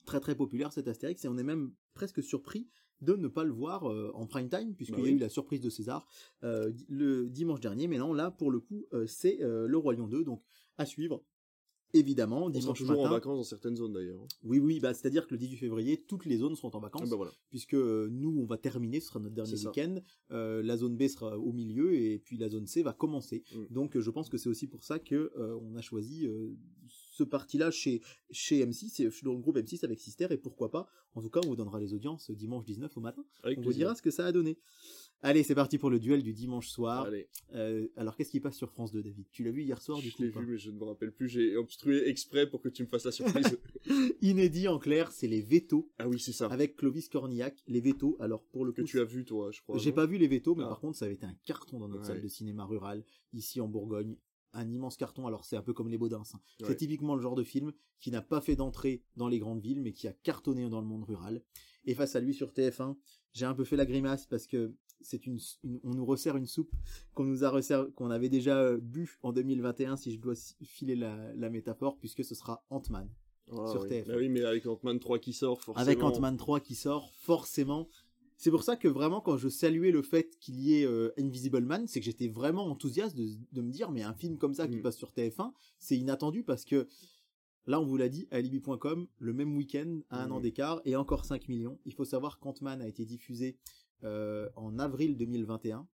Très 0.05 0.21
très 0.21 0.37
populaire 0.37 0.73
cet 0.73 0.87
Astérix, 0.87 1.25
et 1.25 1.29
on 1.29 1.37
est 1.39 1.43
même 1.43 1.73
presque 1.95 2.23
surpris 2.23 2.69
de 3.01 3.15
ne 3.17 3.27
pas 3.29 3.43
le 3.45 3.53
voir 3.53 3.91
euh, 3.91 4.11
en 4.15 4.27
prime 4.27 4.49
time, 4.49 4.75
puisqu'il 4.75 4.95
Bah 5.03 5.09
y 5.09 5.13
a 5.13 5.17
eu 5.17 5.19
la 5.19 5.29
surprise 5.29 5.61
de 5.61 5.69
César 5.69 6.07
euh, 6.45 6.73
le 6.89 7.29
dimanche 7.29 7.61
dernier, 7.61 7.89
mais 7.89 7.99
non, 7.99 8.13
là, 8.15 8.31
pour 8.31 8.51
le 8.53 8.61
coup, 8.61 8.87
euh, 8.93 9.07
c'est 9.07 9.43
euh, 9.43 9.67
Le 9.67 9.77
Roi 9.77 9.95
Lion 9.95 10.07
2, 10.07 10.23
donc 10.25 10.43
à 10.79 10.87
suivre. 10.87 11.23
Évidemment, 11.97 12.51
dimanche 12.51 12.79
toujours 12.79 12.97
matin. 12.97 13.09
en 13.09 13.13
vacances 13.13 13.39
dans 13.39 13.45
certaines 13.45 13.77
zones 13.77 13.93
d'ailleurs. 13.93 14.21
Oui, 14.45 14.59
oui, 14.59 14.81
bah, 14.81 14.95
c'est-à-dire 14.95 15.27
que 15.27 15.35
le 15.35 15.39
18 15.39 15.57
février, 15.57 16.03
toutes 16.07 16.27
les 16.27 16.39
zones 16.39 16.55
seront 16.57 16.71
en 16.75 16.81
vacances 16.81 17.03
Ah 17.05 17.11
bah 17.11 17.17
voilà. 17.17 17.33
puisque 17.51 17.75
euh, 17.75 18.09
nous 18.11 18.37
on 18.39 18.47
va 18.47 18.59
terminer, 18.59 19.01
ce 19.01 19.09
sera 19.09 19.21
notre 19.21 19.35
dernier 19.35 19.55
week-end, 19.55 19.97
euh, 20.33 20.63
la 20.63 20.77
zone 20.77 20.97
B 20.97 21.09
sera 21.09 21.39
au 21.39 21.53
milieu 21.53 21.95
et 21.95 22.19
puis 22.19 22.37
la 22.37 22.49
zone 22.49 22.67
C 22.67 22.83
va 22.83 22.93
commencer. 22.93 23.45
Mm. 23.55 23.75
Donc 23.75 23.97
euh, 23.97 24.01
je 24.01 24.11
pense 24.11 24.29
que 24.29 24.39
c'est 24.39 24.49
aussi 24.49 24.67
pour 24.67 24.85
ça 24.85 24.99
que 24.99 25.33
euh, 25.37 25.59
on 25.63 25.77
a 25.77 25.81
choisi 25.81 26.27
euh, 26.27 26.55
ce 27.17 27.25
parti-là 27.25 27.71
chez, 27.71 28.03
chez 28.31 28.65
M6, 28.65 29.25
dans 29.25 29.33
le 29.33 29.39
groupe 29.39 29.57
M6 29.57 29.85
avec 29.85 30.01
Sister, 30.01 30.27
et 30.31 30.37
pourquoi 30.37 30.71
pas, 30.71 30.87
en 31.15 31.23
tout 31.23 31.31
cas, 31.31 31.41
on 31.45 31.49
vous 31.49 31.57
donnera 31.57 31.81
les 31.81 31.95
audiences 31.95 32.31
dimanche 32.31 32.65
19 32.67 32.95
au 32.97 33.01
matin. 33.01 33.25
Avec 33.43 33.59
on 33.59 33.63
vous 33.63 33.73
dira 33.73 33.95
ce 33.95 34.03
que 34.03 34.11
ça 34.11 34.27
a 34.27 34.33
donné. 34.33 34.59
Allez, 35.23 35.43
c'est 35.43 35.55
parti 35.55 35.79
pour 35.79 35.91
le 35.91 35.99
duel 35.99 36.23
du 36.23 36.33
dimanche 36.33 36.69
soir. 36.69 37.05
Allez, 37.07 37.29
Euh, 37.55 37.89
alors, 37.97 38.17
qu'est-ce 38.17 38.31
qui 38.31 38.39
passe 38.41 38.57
sur 38.57 38.71
France 38.71 38.93
2, 38.93 39.03
David? 39.03 39.25
Tu 39.33 39.43
l'as 39.45 39.51
vu 39.51 39.63
hier 39.63 39.81
soir, 39.81 39.99
du 39.99 40.11
je 40.11 40.17
coup 40.17 40.23
l'ai 40.23 40.29
vu, 40.29 40.47
mais 40.47 40.59
je 40.59 40.71
ne 40.71 40.79
me 40.79 40.85
rappelle 40.85 41.11
plus. 41.13 41.29
J'ai 41.29 41.57
obstrué 41.57 42.09
exprès 42.09 42.49
pour 42.49 42.61
que 42.61 42.69
tu 42.69 42.83
me 42.83 42.89
fasses 42.89 43.05
la 43.05 43.13
surprise. 43.13 43.59
Inédit 44.23 44.69
en 44.69 44.79
clair, 44.79 45.11
c'est 45.13 45.27
les 45.27 45.41
vétos 45.41 45.91
ah 45.99 46.09
oui, 46.09 46.21
c'est 46.21 46.33
ça. 46.33 46.47
avec 46.49 46.77
Clovis 46.77 47.09
Cornillac. 47.09 47.63
Les 47.67 47.81
vétos, 47.81 48.17
alors 48.21 48.45
pour 48.45 48.65
le 48.65 48.73
Que 48.73 48.83
coup, 48.83 48.87
tu 48.87 49.01
as 49.01 49.05
vu, 49.05 49.25
toi, 49.25 49.51
je 49.53 49.63
crois. 49.63 49.79
J'ai 49.79 49.93
pas 49.93 50.07
vu 50.07 50.19
les 50.19 50.29
vétos, 50.29 50.55
mais 50.55 50.65
Ah. 50.65 50.69
par 50.69 50.81
contre, 50.81 50.97
ça 50.99 51.07
avait 51.07 51.15
été 51.15 51.27
un 51.27 51.35
carton 51.45 51.79
dans 51.81 51.89
notre 51.89 52.03
Ouais. 52.03 52.07
salle 52.09 52.21
de 52.21 52.29
cinéma 52.29 52.65
rural, 52.65 53.05
ici 53.33 53.61
en 53.61 53.69
Bourgogne. 53.69 54.17
Un 54.53 54.71
immense 54.71 54.97
carton, 54.97 55.27
alors 55.27 55.45
c'est 55.45 55.57
un 55.57 55.63
peu 55.63 55.73
comme 55.75 55.89
les 55.89 55.99
Baudins. 55.99 56.23
hein. 56.33 56.41
Ouais. 56.61 56.67
C'est 56.69 56.77
typiquement 56.77 57.15
le 57.15 57.21
genre 57.23 57.35
de 57.35 57.43
film 57.43 57.73
qui 58.01 58.11
n'a 58.11 58.23
pas 58.23 58.41
fait 58.41 58.57
d'entrée 58.57 59.03
dans 59.17 59.29
les 59.29 59.39
grandes 59.39 59.61
villes, 59.61 59.81
mais 59.81 59.93
qui 59.93 60.09
a 60.09 60.13
cartonné 60.13 60.69
dans 60.69 60.81
le 60.81 60.87
monde 60.87 61.05
rural. 61.05 61.43
Et 61.85 61.95
face 61.95 62.17
à 62.17 62.21
lui 62.21 62.33
sur 62.35 62.53
TF1, 62.53 62.97
j'ai 63.33 63.45
un 63.45 63.55
peu 63.55 63.65
fait 63.65 63.77
la 63.77 63.85
grimace 63.87 64.27
parce 64.27 64.47
que 64.47 64.73
c'est 65.07 65.27
une, 65.27 65.39
une- 65.65 65.81
on 65.85 65.95
nous 65.95 66.05
resserre 66.05 66.37
une 66.37 66.47
soupe 66.47 66.73
qu'on 67.15 67.25
nous 67.25 67.45
a 67.45 67.51
resserre, 67.51 67.87
qu'on 67.95 68.11
avait 68.11 68.29
déjà 68.29 68.59
euh, 68.61 68.79
bu 68.79 69.19
en 69.23 69.33
2021, 69.33 69.97
si 69.97 70.13
je 70.13 70.19
dois 70.19 70.35
filer 70.65 70.97
la, 70.97 71.33
la 71.35 71.49
métaphore, 71.51 71.97
puisque 71.99 72.25
ce 72.25 72.35
sera 72.35 72.65
Ant-Man. 72.71 73.09
Ah, 73.53 73.67
sur 73.71 73.83
oui. 73.83 73.89
TF1. 73.89 74.07
Bah 74.09 74.15
oui, 74.19 74.29
mais 74.29 74.43
avec 74.43 74.67
Ant-Man 74.67 74.99
3 74.99 75.19
qui 75.21 75.33
sort, 75.33 75.61
forcément. 75.63 75.81
Avec 75.87 76.03
Ant-Man 76.03 76.37
3 76.37 76.61
qui 76.61 76.75
sort, 76.75 77.13
forcément. 77.13 77.89
C'est 78.39 78.51
pour 78.51 78.65
ça 78.65 78.77
que 78.77 78.89
vraiment, 78.89 79.21
quand 79.23 79.37
je 79.39 79.49
saluais 79.49 79.91
le 79.93 80.03
fait 80.03 80.37
qu'il 80.41 80.61
y 80.61 80.75
ait 80.81 80.85
euh, 80.85 81.11
Invisible 81.19 81.65
Man, 81.65 81.87
c'est 81.87 82.01
que 82.01 82.05
j'étais 82.05 82.29
vraiment 82.29 82.67
enthousiaste 82.67 83.17
de, 83.17 83.29
de 83.53 83.61
me 83.63 83.71
dire, 83.71 83.91
mais 83.93 84.03
un 84.03 84.13
film 84.15 84.37
comme 84.37 84.53
ça 84.53 84.67
qui 84.69 84.77
Mm. 84.77 84.83
passe 84.83 84.97
sur 84.97 85.11
TF1, 85.13 85.53
c'est 85.79 85.97
inattendu 85.97 86.43
parce 86.43 86.65
que 86.67 86.87
là, 87.67 87.81
on 87.81 87.87
vous 87.87 87.97
l'a 87.97 88.09
dit, 88.09 88.29
alibi.com, 88.31 89.07
le 89.19 89.33
même 89.33 89.57
week-end, 89.57 90.01
à 90.11 90.23
un 90.23 90.29
Mm. 90.29 90.33
an 90.33 90.41
d'écart, 90.41 90.81
et 90.85 90.97
encore 90.97 91.25
5 91.25 91.49
millions. 91.49 91.79
Il 91.87 91.95
faut 91.95 92.05
savoir 92.05 92.39
qu'Ant-Man 92.41 92.83
a 92.83 92.89
été 92.89 93.05
diffusé 93.07 93.57
euh, 94.05 94.49
en 94.57 94.79
avril 94.79 95.17
2021 95.17 95.87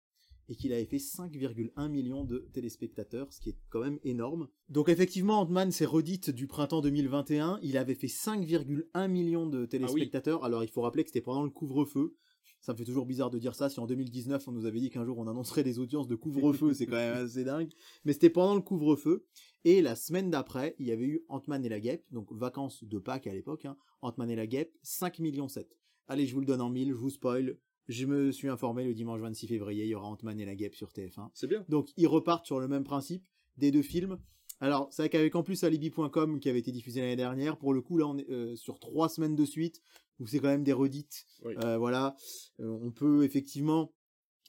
et 0.48 0.56
qu'il 0.56 0.72
avait 0.72 0.84
fait 0.84 0.98
5,1 0.98 1.88
millions 1.88 2.24
de 2.24 2.50
téléspectateurs, 2.52 3.32
ce 3.32 3.40
qui 3.40 3.50
est 3.50 3.58
quand 3.70 3.80
même 3.80 3.98
énorme. 4.02 4.48
Donc 4.68 4.88
effectivement, 4.88 5.40
Ant-Man 5.40 5.70
s'est 5.70 5.86
redite 5.86 6.30
du 6.30 6.46
printemps 6.46 6.80
2021, 6.80 7.58
il 7.62 7.76
avait 7.76 7.94
fait 7.94 8.08
5,1 8.08 9.08
millions 9.08 9.46
de 9.46 9.66
téléspectateurs, 9.66 10.44
alors 10.44 10.64
il 10.64 10.70
faut 10.70 10.82
rappeler 10.82 11.04
que 11.04 11.10
c'était 11.10 11.20
pendant 11.20 11.44
le 11.44 11.50
couvre-feu, 11.50 12.16
ça 12.60 12.72
me 12.72 12.78
fait 12.78 12.84
toujours 12.84 13.06
bizarre 13.06 13.30
de 13.30 13.38
dire 13.38 13.54
ça, 13.54 13.70
si 13.70 13.80
en 13.80 13.86
2019 13.86 14.46
on 14.46 14.52
nous 14.52 14.66
avait 14.66 14.80
dit 14.80 14.90
qu'un 14.90 15.04
jour 15.04 15.18
on 15.18 15.26
annoncerait 15.26 15.64
des 15.64 15.78
audiences 15.78 16.08
de 16.08 16.16
couvre-feu, 16.16 16.74
c'est 16.74 16.86
quand 16.86 16.96
même 16.96 17.16
assez 17.24 17.44
dingue, 17.44 17.70
mais 18.04 18.12
c'était 18.12 18.30
pendant 18.30 18.54
le 18.54 18.62
couvre-feu, 18.62 19.24
et 19.64 19.80
la 19.80 19.94
semaine 19.94 20.28
d'après, 20.28 20.74
il 20.78 20.86
y 20.86 20.92
avait 20.92 21.06
eu 21.06 21.24
Ant-Man 21.28 21.64
et 21.64 21.68
la 21.68 21.78
Guêpe, 21.78 22.04
donc 22.10 22.32
vacances 22.32 22.82
de 22.82 22.98
Pâques 22.98 23.28
à 23.28 23.32
l'époque, 23.32 23.64
hein, 23.64 23.76
Ant-Man 24.00 24.30
et 24.30 24.36
la 24.36 24.46
Guêpe, 24.46 24.76
5 24.82 25.20
millions. 25.20 25.48
7. 25.48 25.76
Allez, 26.08 26.26
je 26.26 26.34
vous 26.34 26.40
le 26.40 26.46
donne 26.46 26.60
en 26.60 26.68
mille, 26.68 26.90
je 26.90 26.96
vous 26.96 27.10
spoil, 27.10 27.58
je 27.88 28.06
me 28.06 28.30
suis 28.32 28.48
informé 28.48 28.84
le 28.84 28.94
dimanche 28.94 29.20
26 29.20 29.46
février, 29.48 29.84
il 29.84 29.88
y 29.90 29.94
aura 29.94 30.08
Ant-Man 30.08 30.40
et 30.40 30.44
la 30.44 30.54
Guêpe 30.54 30.74
sur 30.74 30.90
TF1. 30.90 31.30
C'est 31.34 31.46
bien. 31.46 31.64
Donc 31.68 31.90
ils 31.96 32.06
repartent 32.06 32.46
sur 32.46 32.60
le 32.60 32.68
même 32.68 32.84
principe 32.84 33.24
des 33.56 33.70
deux 33.70 33.82
films. 33.82 34.18
Alors 34.60 34.88
c'est 34.92 35.02
vrai 35.02 35.08
qu'avec 35.10 35.34
en 35.34 35.42
plus 35.42 35.64
Alibi.com 35.64 36.38
qui 36.38 36.48
avait 36.48 36.60
été 36.60 36.70
diffusé 36.72 37.00
l'année 37.00 37.16
dernière, 37.16 37.58
pour 37.58 37.74
le 37.74 37.80
coup 37.82 37.98
là 37.98 38.06
on 38.06 38.16
est 38.16 38.30
euh, 38.30 38.54
sur 38.56 38.78
trois 38.78 39.08
semaines 39.08 39.34
de 39.34 39.44
suite 39.44 39.80
où 40.20 40.26
c'est 40.26 40.38
quand 40.38 40.48
même 40.48 40.62
des 40.62 40.72
redites. 40.72 41.26
Oui. 41.44 41.54
Euh, 41.64 41.78
voilà, 41.78 42.14
Euh, 42.60 42.78
on 42.80 42.92
peut 42.92 43.24
effectivement. 43.24 43.92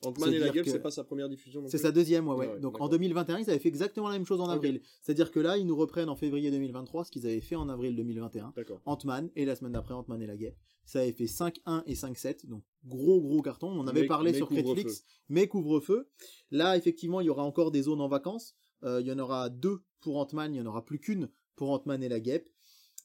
Ant-Man 0.05 0.33
et 0.33 0.39
la 0.39 0.49
Guêpe, 0.49 0.65
que- 0.65 0.71
c'est 0.71 0.79
pas 0.81 0.91
sa 0.91 1.03
première 1.03 1.29
diffusion 1.29 1.63
C'est 1.67 1.77
sa 1.77 1.91
deuxième, 1.91 2.27
ouais, 2.27 2.35
ouais. 2.35 2.47
Ah 2.49 2.53
ouais, 2.55 2.59
Donc 2.59 2.75
en 2.75 2.85
d'accord. 2.85 2.89
2021 2.89 3.39
ils 3.39 3.49
avaient 3.49 3.59
fait 3.59 3.69
exactement 3.69 4.07
la 4.07 4.13
même 4.13 4.25
chose 4.25 4.39
en 4.41 4.49
avril. 4.49 4.81
C'est-à-dire 5.01 5.31
que 5.31 5.39
là 5.39 5.57
ils 5.57 5.65
nous 5.65 5.75
reprennent 5.75 6.09
en 6.09 6.15
février 6.15 6.51
2023 6.51 7.05
ce 7.05 7.11
qu'ils 7.11 7.25
avaient 7.25 7.41
fait 7.41 7.55
en 7.55 7.69
avril 7.69 7.95
2021. 7.95 8.53
D'accord. 8.55 8.81
Ant-Man 8.85 9.29
et 9.35 9.45
la 9.45 9.55
semaine 9.55 9.73
d'après 9.73 9.93
Ant-Man 9.93 10.21
et 10.21 10.27
la 10.27 10.37
Guêpe. 10.37 10.57
Ça 10.85 10.99
avait 10.99 11.13
fait 11.13 11.27
5-1 11.27 11.83
et 11.87 11.95
5-7, 11.95 12.45
donc 12.47 12.63
gros 12.85 13.21
gros 13.21 13.41
carton. 13.41 13.67
On 13.69 13.87
avait 13.87 14.01
Mais- 14.01 14.07
parlé 14.07 14.31
mais 14.31 14.37
sur. 14.37 14.51
Netflix, 14.51 15.03
mais 15.29 15.47
couvre-feu. 15.47 16.09
Là, 16.51 16.75
effectivement, 16.75 17.21
il 17.21 17.27
y 17.27 17.29
aura 17.29 17.43
encore 17.43 17.71
des 17.71 17.83
zones 17.83 18.01
en 18.01 18.09
vacances. 18.09 18.53
Euh, 18.83 18.99
il 18.99 19.07
y 19.07 19.11
en 19.13 19.17
aura 19.19 19.49
deux 19.49 19.79
pour 20.01 20.17
Ant-Man, 20.17 20.53
il 20.53 20.57
y 20.57 20.61
en 20.61 20.65
aura 20.65 20.83
plus 20.83 20.99
qu'une 20.99 21.29
pour 21.55 21.69
Ant-Man 21.71 22.03
et 22.03 22.09
la 22.09 22.19
Guêpe. 22.19 22.49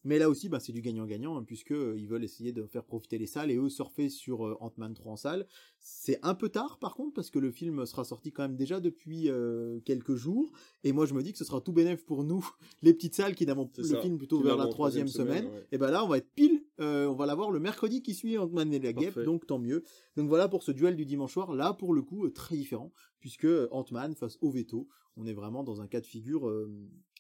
Mais 0.04 0.18
là 0.18 0.28
aussi, 0.30 0.48
bah, 0.48 0.60
c'est 0.60 0.72
du 0.72 0.80
gagnant-gagnant, 0.80 1.36
hein, 1.36 1.44
puisque 1.44 1.72
euh, 1.72 1.94
ils 1.98 2.06
veulent 2.06 2.24
essayer 2.24 2.52
de 2.52 2.66
faire 2.66 2.84
profiter 2.84 3.18
les 3.18 3.26
salles 3.26 3.50
et 3.50 3.56
eux 3.56 3.68
surfer 3.68 4.08
sur 4.08 4.46
euh, 4.46 4.56
Ant-Man 4.60 4.94
3 4.94 5.12
en 5.12 5.16
salle. 5.16 5.46
C'est 5.80 6.18
un 6.22 6.34
peu 6.34 6.48
tard, 6.48 6.78
par 6.78 6.94
contre, 6.94 7.14
parce 7.14 7.30
que 7.30 7.38
le 7.38 7.50
film 7.50 7.84
sera 7.86 8.04
sorti 8.04 8.30
quand 8.30 8.42
même 8.42 8.56
déjà 8.56 8.80
depuis 8.80 9.28
euh, 9.28 9.80
quelques 9.84 10.14
jours. 10.14 10.52
Et 10.84 10.92
moi, 10.92 11.06
je 11.06 11.14
me 11.14 11.22
dis 11.22 11.32
que 11.32 11.38
ce 11.38 11.44
sera 11.44 11.60
tout 11.60 11.72
bénéf 11.72 12.04
pour 12.04 12.24
nous, 12.24 12.48
les 12.82 12.92
petites 12.92 13.14
salles 13.14 13.34
qui 13.34 13.46
n'avons 13.46 13.70
le 13.76 13.84
ça, 13.84 14.00
film 14.00 14.18
plutôt 14.18 14.40
vers 14.40 14.56
la 14.56 14.68
troisième 14.68 15.08
semaine. 15.08 15.44
semaine, 15.44 15.52
ouais. 15.52 15.66
Et 15.72 15.78
ben 15.78 15.90
là, 15.90 16.04
on 16.04 16.08
va 16.08 16.18
être 16.18 16.30
pile, 16.34 16.62
euh, 16.80 17.06
on 17.06 17.14
va 17.14 17.26
l'avoir 17.26 17.50
le 17.50 17.58
mercredi 17.58 18.02
qui 18.02 18.14
suit 18.14 18.38
Ant-Man 18.38 18.72
et 18.72 18.78
la 18.78 18.92
Guêpe, 18.92 19.18
donc 19.20 19.46
tant 19.46 19.58
mieux. 19.58 19.82
Donc 20.16 20.28
voilà 20.28 20.48
pour 20.48 20.62
ce 20.62 20.72
duel 20.72 20.96
du 20.96 21.06
dimanche 21.06 21.32
soir. 21.32 21.54
Là, 21.54 21.72
pour 21.72 21.94
le 21.94 22.02
coup, 22.02 22.28
très 22.28 22.56
différent, 22.56 22.92
puisque 23.20 23.48
Ant-Man 23.70 24.14
face 24.14 24.38
au 24.40 24.50
veto, 24.50 24.88
on 25.16 25.26
est 25.26 25.32
vraiment 25.32 25.64
dans 25.64 25.80
un 25.80 25.86
cas 25.86 26.00
de 26.00 26.06
figure 26.06 26.48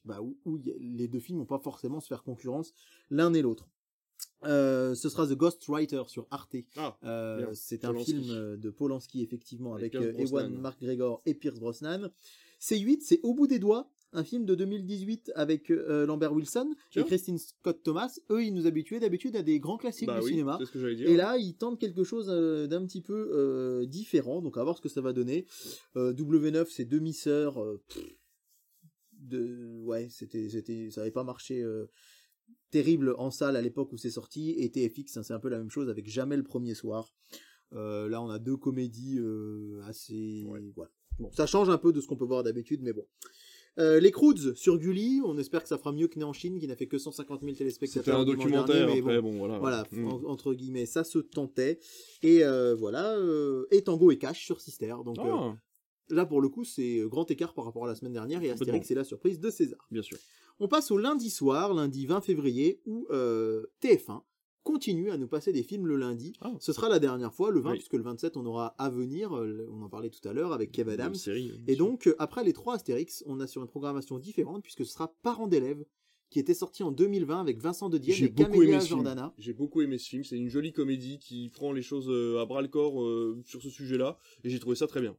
bah, 0.04 0.20
où, 0.22 0.60
les 0.78 1.08
deux 1.08 1.20
films 1.20 1.38
vont 1.38 1.46
pas 1.46 1.58
forcément 1.58 2.00
se 2.00 2.06
faire 2.06 2.22
concurrence 2.22 2.72
l'un 3.10 3.32
et 3.34 3.42
l'autre. 3.42 3.68
Euh, 4.44 4.94
ce 4.94 5.08
sera 5.08 5.26
The 5.26 5.34
Ghostwriter 5.34 6.02
sur 6.06 6.26
Arte. 6.30 6.56
Ah, 6.76 6.96
Euh, 7.04 7.50
c'est 7.54 7.84
un 7.84 7.94
film 7.98 8.30
euh, 8.30 8.56
de 8.56 8.70
Polanski 8.70 9.22
effectivement 9.22 9.74
avec, 9.74 9.94
Avec 9.94 10.18
Ewan. 10.18 10.60
McGregor 10.60 11.22
et 11.26 11.34
Pierce 11.34 11.58
Brosnan. 11.58 12.10
C8, 12.60 12.98
c'est 13.02 13.20
Au 13.22 13.34
bout 13.34 13.46
des 13.46 13.58
doigts, 13.58 13.88
un 14.12 14.24
film 14.24 14.44
de 14.44 14.54
2018 14.54 15.32
avec 15.34 15.70
euh, 15.70 16.06
Lambert 16.06 16.32
Wilson 16.32 16.74
et 16.96 17.04
Christine 17.04 17.38
Scott 17.38 17.82
Thomas. 17.82 18.18
Eux, 18.30 18.44
ils 18.44 18.54
nous 18.54 18.66
habituaient 18.66 19.00
d'habitude 19.00 19.36
à 19.36 19.42
des 19.42 19.60
grands 19.60 19.76
classiques 19.76 20.06
bah 20.06 20.18
du 20.18 20.24
oui, 20.24 20.30
cinéma. 20.30 20.56
c'est 20.58 20.66
ce 20.66 20.72
que 20.72 20.80
j'allais 20.80 20.96
dire. 20.96 21.08
Et 21.08 21.16
là, 21.16 21.36
ils 21.36 21.54
tentent 21.54 21.78
quelque 21.78 22.04
chose 22.04 22.28
euh, 22.30 22.66
d'un 22.66 22.84
petit 22.84 23.02
peu 23.02 23.30
euh, 23.32 23.86
différent, 23.86 24.40
donc 24.40 24.56
à 24.56 24.64
voir 24.64 24.76
ce 24.76 24.82
que 24.82 24.88
ça 24.88 25.00
va 25.00 25.12
donner. 25.12 25.46
Euh, 25.96 26.12
W9, 26.12 26.66
c'est 26.70 26.84
demi-sœur. 26.84 27.62
De, 29.28 29.80
ouais, 29.84 30.08
c'était, 30.10 30.48
c'était, 30.48 30.90
ça 30.90 31.02
avait 31.02 31.10
pas 31.10 31.24
marché 31.24 31.62
euh, 31.62 31.86
terrible 32.70 33.14
en 33.18 33.30
salle 33.30 33.56
à 33.56 33.62
l'époque 33.62 33.92
où 33.92 33.96
c'est 33.96 34.10
sorti. 34.10 34.50
Et 34.58 34.70
TFX, 34.70 35.16
hein, 35.16 35.22
c'est 35.22 35.34
un 35.34 35.40
peu 35.40 35.48
la 35.48 35.58
même 35.58 35.70
chose 35.70 35.88
avec 35.88 36.06
Jamais 36.08 36.36
le 36.36 36.42
premier 36.44 36.74
soir. 36.74 37.14
Euh, 37.74 38.08
là, 38.08 38.22
on 38.22 38.30
a 38.30 38.38
deux 38.38 38.56
comédies 38.56 39.18
euh, 39.18 39.80
assez. 39.84 40.44
Ouais. 40.48 40.60
Voilà. 40.74 40.90
Bon, 41.18 41.30
ça 41.32 41.46
change 41.46 41.68
un 41.68 41.78
peu 41.78 41.92
de 41.92 42.00
ce 42.00 42.06
qu'on 42.06 42.16
peut 42.16 42.24
voir 42.24 42.42
d'habitude, 42.42 42.80
mais 42.82 42.92
bon. 42.92 43.04
Les 43.80 44.10
Croods 44.10 44.56
sur 44.56 44.76
Gulli, 44.76 45.20
on 45.24 45.38
espère 45.38 45.62
que 45.62 45.68
ça 45.68 45.78
fera 45.78 45.92
mieux 45.92 46.08
que 46.08 46.18
Né 46.18 46.24
en 46.24 46.32
Chine, 46.32 46.58
qui 46.58 46.66
n'a 46.66 46.74
fait 46.74 46.88
que 46.88 46.98
150 46.98 47.42
000 47.42 47.50
C'était 47.52 47.58
téléspectateurs. 47.58 48.16
un 48.16 48.24
le 48.24 48.24
dimanche 48.24 48.44
documentaire 48.46 48.74
dernier, 48.86 48.94
mais 48.94 49.00
après, 49.00 49.22
bon, 49.22 49.30
bon, 49.32 49.38
voilà. 49.38 49.58
voilà, 49.60 49.84
Mm. 49.92 50.04
en- 50.08 50.24
entre 50.24 50.52
guillemets, 50.52 50.84
ça 50.86 51.04
se 51.04 51.20
tentait. 51.20 51.78
Et 52.24 52.42
voilà, 52.76 53.16
et 53.70 53.82
Tango 53.82 54.10
et 54.10 54.18
Cash 54.18 54.44
sur 54.44 54.60
Sister. 54.60 54.94
Donc 55.04 55.14
Ah, 55.20 55.56
là, 56.10 56.26
pour 56.26 56.40
le 56.40 56.48
coup, 56.48 56.64
c'est 56.64 57.00
grand 57.06 57.30
écart 57.30 57.54
par 57.54 57.64
rapport 57.64 57.84
à 57.84 57.88
la 57.88 57.94
semaine 57.94 58.12
dernière. 58.12 58.42
Et 58.42 58.50
Astérix, 58.50 58.86
c'est 58.86 58.94
la 58.94 59.04
surprise 59.04 59.40
de 59.40 59.50
César. 59.50 59.86
bien 59.90 60.02
sûr. 60.02 60.18
On 60.60 60.66
passe 60.68 60.90
au 60.90 60.98
lundi 60.98 61.30
soir, 61.30 61.72
lundi 61.72 62.06
20 62.06 62.20
février, 62.20 62.80
où 62.84 63.06
euh, 63.10 63.64
TF1 63.80 64.22
continue 64.64 65.10
à 65.10 65.16
nous 65.16 65.28
passer 65.28 65.52
des 65.52 65.62
films 65.62 65.86
le 65.86 65.96
lundi. 65.96 66.32
Ah. 66.40 66.52
Ce 66.58 66.72
sera 66.72 66.88
la 66.88 66.98
dernière 66.98 67.32
fois, 67.32 67.50
le 67.50 67.60
20, 67.60 67.70
Oui. 67.70 67.76
puisque 67.78 67.94
le 67.94 68.02
27, 68.02 68.36
on 68.36 68.44
aura 68.44 68.74
à 68.76 68.90
venir, 68.90 69.34
euh, 69.34 69.66
on 69.72 69.82
en 69.82 69.88
parlait 69.88 70.10
tout 70.10 70.26
à 70.28 70.32
l'heure, 70.32 70.52
avec 70.52 70.72
Kev 70.72 70.90
Adams. 70.90 71.14
Série, 71.14 71.52
bien 71.52 71.72
Et 71.72 71.76
donc, 71.76 72.06
euh, 72.06 72.14
après 72.18 72.44
les 72.44 72.52
trois 72.52 72.74
Astérix, 72.74 73.22
on 73.26 73.40
a 73.40 73.46
sur 73.46 73.62
une 73.62 73.68
programmation 73.68 74.18
différente, 74.18 74.62
puisque 74.62 74.84
ce 74.84 74.92
sera 74.92 75.14
Parents 75.22 75.46
d'élèves, 75.46 75.84
qui 76.28 76.38
était 76.38 76.52
sorti 76.54 76.82
en 76.82 76.90
2020 76.90 77.40
avec 77.40 77.58
Vincent 77.58 77.88
de 77.88 77.96
Dienne 77.96 78.22
et 78.24 78.28
beaucoup 78.28 78.50
Camélia. 78.50 78.80
Jordana. 78.80 79.32
J'ai 79.38 79.54
beaucoup 79.54 79.80
aimé 79.80 79.96
ce 79.96 80.08
film. 80.08 80.24
C'est 80.24 80.36
une 80.36 80.48
jolie 80.48 80.72
comédie 80.72 81.18
qui 81.18 81.48
prend 81.48 81.72
les 81.72 81.80
choses 81.80 82.10
euh, 82.10 82.38
à 82.40 82.44
bras 82.44 82.60
le 82.60 82.68
corps 82.68 83.02
euh, 83.02 83.40
sur 83.46 83.62
ce 83.62 83.70
sujet-là, 83.70 84.18
et 84.44 84.50
j'ai 84.50 84.58
trouvé 84.58 84.76
ça 84.76 84.86
très 84.86 85.00
bien. 85.00 85.16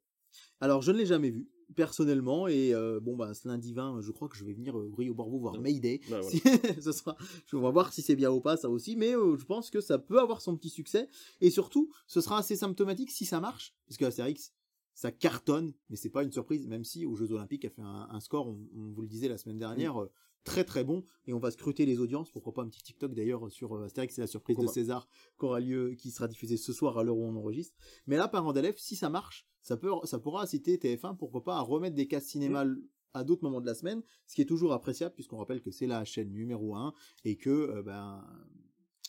Alors, 0.62 0.82
je 0.82 0.92
ne 0.92 0.98
l'ai 0.98 1.06
jamais 1.06 1.30
vu, 1.30 1.48
personnellement, 1.76 2.48
et 2.48 2.74
euh, 2.74 3.00
bon, 3.00 3.16
bah, 3.16 3.34
ce 3.34 3.48
lundi 3.48 3.74
20, 3.74 4.02
je 4.02 4.12
crois 4.12 4.28
que 4.28 4.36
je 4.36 4.44
vais 4.44 4.54
venir 4.54 4.78
euh, 4.78 4.92
au 4.98 5.14
Bordeaux 5.14 5.40
voir. 5.40 5.60
Mayday. 5.60 6.02
Bah, 6.10 6.20
voilà. 6.22 6.30
Si- 6.30 6.42
ce 6.82 6.92
sera, 6.92 7.16
je 7.46 7.56
vais 7.56 7.72
voir 7.72 7.94
si 7.94 8.02
c'est 8.02 8.16
bien 8.16 8.32
ou 8.32 8.42
pas, 8.42 8.58
ça 8.58 8.70
aussi, 8.70 8.96
mais 8.96 9.16
euh, 9.16 9.38
je 9.38 9.46
pense 9.46 9.70
que 9.70 9.82
ça 9.82 9.98
peut 10.00 10.20
avoir 10.20 10.42
son 10.42 10.56
petit 10.58 10.70
succès, 10.70 11.08
et 11.42 11.50
surtout, 11.50 11.92
ce 12.08 12.22
sera 12.22 12.40
assez 12.40 12.56
symptomatique 12.56 13.12
si 13.12 13.26
ça 13.26 13.40
marche, 13.40 13.74
parce 13.88 13.98
que 13.98 14.06
Astérix, 14.06 14.54
ça 14.94 15.12
cartonne, 15.12 15.74
mais 15.90 15.96
c'est 15.96 16.10
pas 16.10 16.24
une 16.24 16.32
surprise, 16.32 16.68
même 16.68 16.84
si 16.84 17.06
aux 17.06 17.16
Jeux 17.16 17.32
Olympiques 17.32 17.64
a 17.64 17.70
fait 17.70 17.82
un, 17.82 18.08
un 18.12 18.20
score, 18.20 18.48
on, 18.48 18.60
on 18.76 18.92
vous 18.92 19.02
le 19.02 19.08
disait 19.08 19.30
la 19.30 19.38
semaine 19.38 19.58
dernière, 19.58 20.02
euh, 20.02 20.12
très 20.44 20.64
très 20.64 20.84
bon, 20.84 21.04
et 21.28 21.34
on 21.34 21.40
va 21.40 21.52
scruter 21.52 21.86
les 21.86 22.00
audiences, 22.00 22.32
pourquoi 22.32 22.54
pas 22.54 22.64
un 22.64 22.70
petit 22.70 22.84
TikTok 22.84 23.14
d'ailleurs 23.14 23.52
sur 23.52 23.76
euh, 23.76 23.86
Astérix, 23.86 24.16
c'est 24.16 24.22
la 24.22 24.28
surprise 24.28 24.58
de 24.58 24.68
César, 24.68 25.08
qui 25.38 25.46
aura 25.46 25.60
lieu, 25.60 25.96
qui 25.96 26.12
sera 26.12 26.28
diffusée 26.28 26.58
ce 26.58 26.74
soir 26.74 26.98
à 26.98 27.04
l'heure 27.04 27.18
où 27.18 27.26
on 27.26 27.36
enregistre. 27.36 27.76
Mais 28.08 28.18
là, 28.18 28.28
parents 28.28 28.54
d'élèves, 28.54 28.78
si 28.78 28.96
ça 28.96 29.10
marche, 29.10 29.46
ça 29.62 29.78
peut, 29.78 29.92
ça 30.06 30.20
pourra 30.20 30.44
inciter 30.44 30.78
TF1, 30.78 31.18
pourquoi 31.18 31.44
pas, 31.44 31.58
à 31.58 31.62
remettre 31.62 31.96
des 31.96 32.08
cases 32.08 32.26
cinéma 32.26 32.66
à 33.14 33.24
d'autres 33.24 33.44
moments 33.44 33.62
de 33.62 33.66
la 33.66 33.74
semaine, 33.74 34.02
ce 34.28 34.36
qui 34.36 34.42
est 34.42 34.46
toujours 34.46 34.74
appréciable 34.74 35.16
puisqu'on 35.16 35.38
rappelle 35.38 35.62
que 35.62 35.72
c'est 35.72 35.88
la 35.88 36.06
chaîne 36.06 36.32
numéro 36.32 36.76
1 36.76 36.94
et 37.26 37.38
que 37.38 37.50
euh, 37.50 37.84
ben 37.84 38.24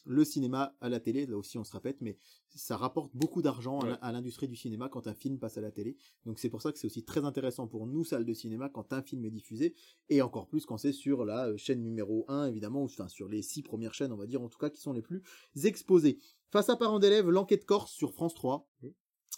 le 0.04 0.24
cinéma 0.24 0.74
à 0.80 0.88
la 0.88 1.00
télé, 1.00 1.26
là 1.26 1.36
aussi 1.36 1.58
on 1.58 1.64
se 1.64 1.72
répète, 1.72 2.00
mais 2.00 2.16
ça 2.48 2.76
rapporte 2.76 3.10
beaucoup 3.14 3.42
d'argent 3.42 3.80
à 4.00 4.12
l'industrie 4.12 4.48
du 4.48 4.56
cinéma 4.56 4.88
quand 4.88 5.06
un 5.06 5.14
film 5.14 5.38
passe 5.38 5.58
à 5.58 5.60
la 5.60 5.70
télé. 5.70 5.96
Donc 6.24 6.38
c'est 6.38 6.48
pour 6.48 6.62
ça 6.62 6.72
que 6.72 6.78
c'est 6.78 6.86
aussi 6.86 7.04
très 7.04 7.24
intéressant 7.24 7.66
pour 7.66 7.86
nous, 7.86 8.04
salles 8.04 8.24
de 8.24 8.34
cinéma, 8.34 8.68
quand 8.68 8.92
un 8.92 9.02
film 9.02 9.24
est 9.24 9.30
diffusé, 9.30 9.74
et 10.08 10.22
encore 10.22 10.46
plus 10.48 10.66
quand 10.66 10.78
c'est 10.78 10.92
sur 10.92 11.24
la 11.24 11.48
euh, 11.48 11.56
chaîne 11.56 11.82
numéro 11.82 12.24
1, 12.28 12.46
évidemment, 12.46 12.82
ou 12.82 12.86
enfin 12.86 13.08
sur 13.08 13.28
les 13.28 13.42
six 13.42 13.62
premières 13.62 13.94
chaînes, 13.94 14.12
on 14.12 14.16
va 14.16 14.26
dire, 14.26 14.42
en 14.42 14.48
tout 14.48 14.58
cas, 14.58 14.70
qui 14.70 14.80
sont 14.80 14.92
les 14.92 15.02
plus 15.02 15.22
exposées. 15.64 16.18
Face 16.50 16.68
à 16.68 16.76
Parents 16.76 16.98
d'élèves, 16.98 17.28
l'enquête 17.28 17.64
Corse 17.64 17.92
sur 17.92 18.12
France 18.12 18.34
3, 18.34 18.68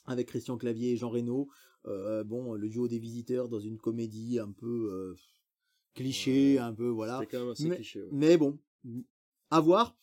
avec 0.06 0.28
Christian 0.28 0.56
Clavier 0.56 0.93
et 0.93 0.97
Jean 0.97 1.10
Reno. 1.10 1.48
Euh, 1.86 2.22
bon, 2.24 2.55
le 2.55 2.68
duo 2.68 2.86
des 2.89 2.98
visiteurs 2.98 3.48
dans 3.48 3.59
une 3.59 3.76
comédie 3.76 4.39
un 4.39 4.52
peu 4.52 4.90
euh, 4.93 5.16
cliché, 5.94 6.59
un 6.59 6.72
peu 6.72 6.89
voilà. 6.89 7.20
Quand 7.30 7.40
même 7.40 7.51
assez 7.51 7.68
mais, 7.68 7.76
cliché, 7.76 8.09
mais 8.12 8.36
bon, 8.36 8.59
à 9.51 9.60
voir. 9.60 9.97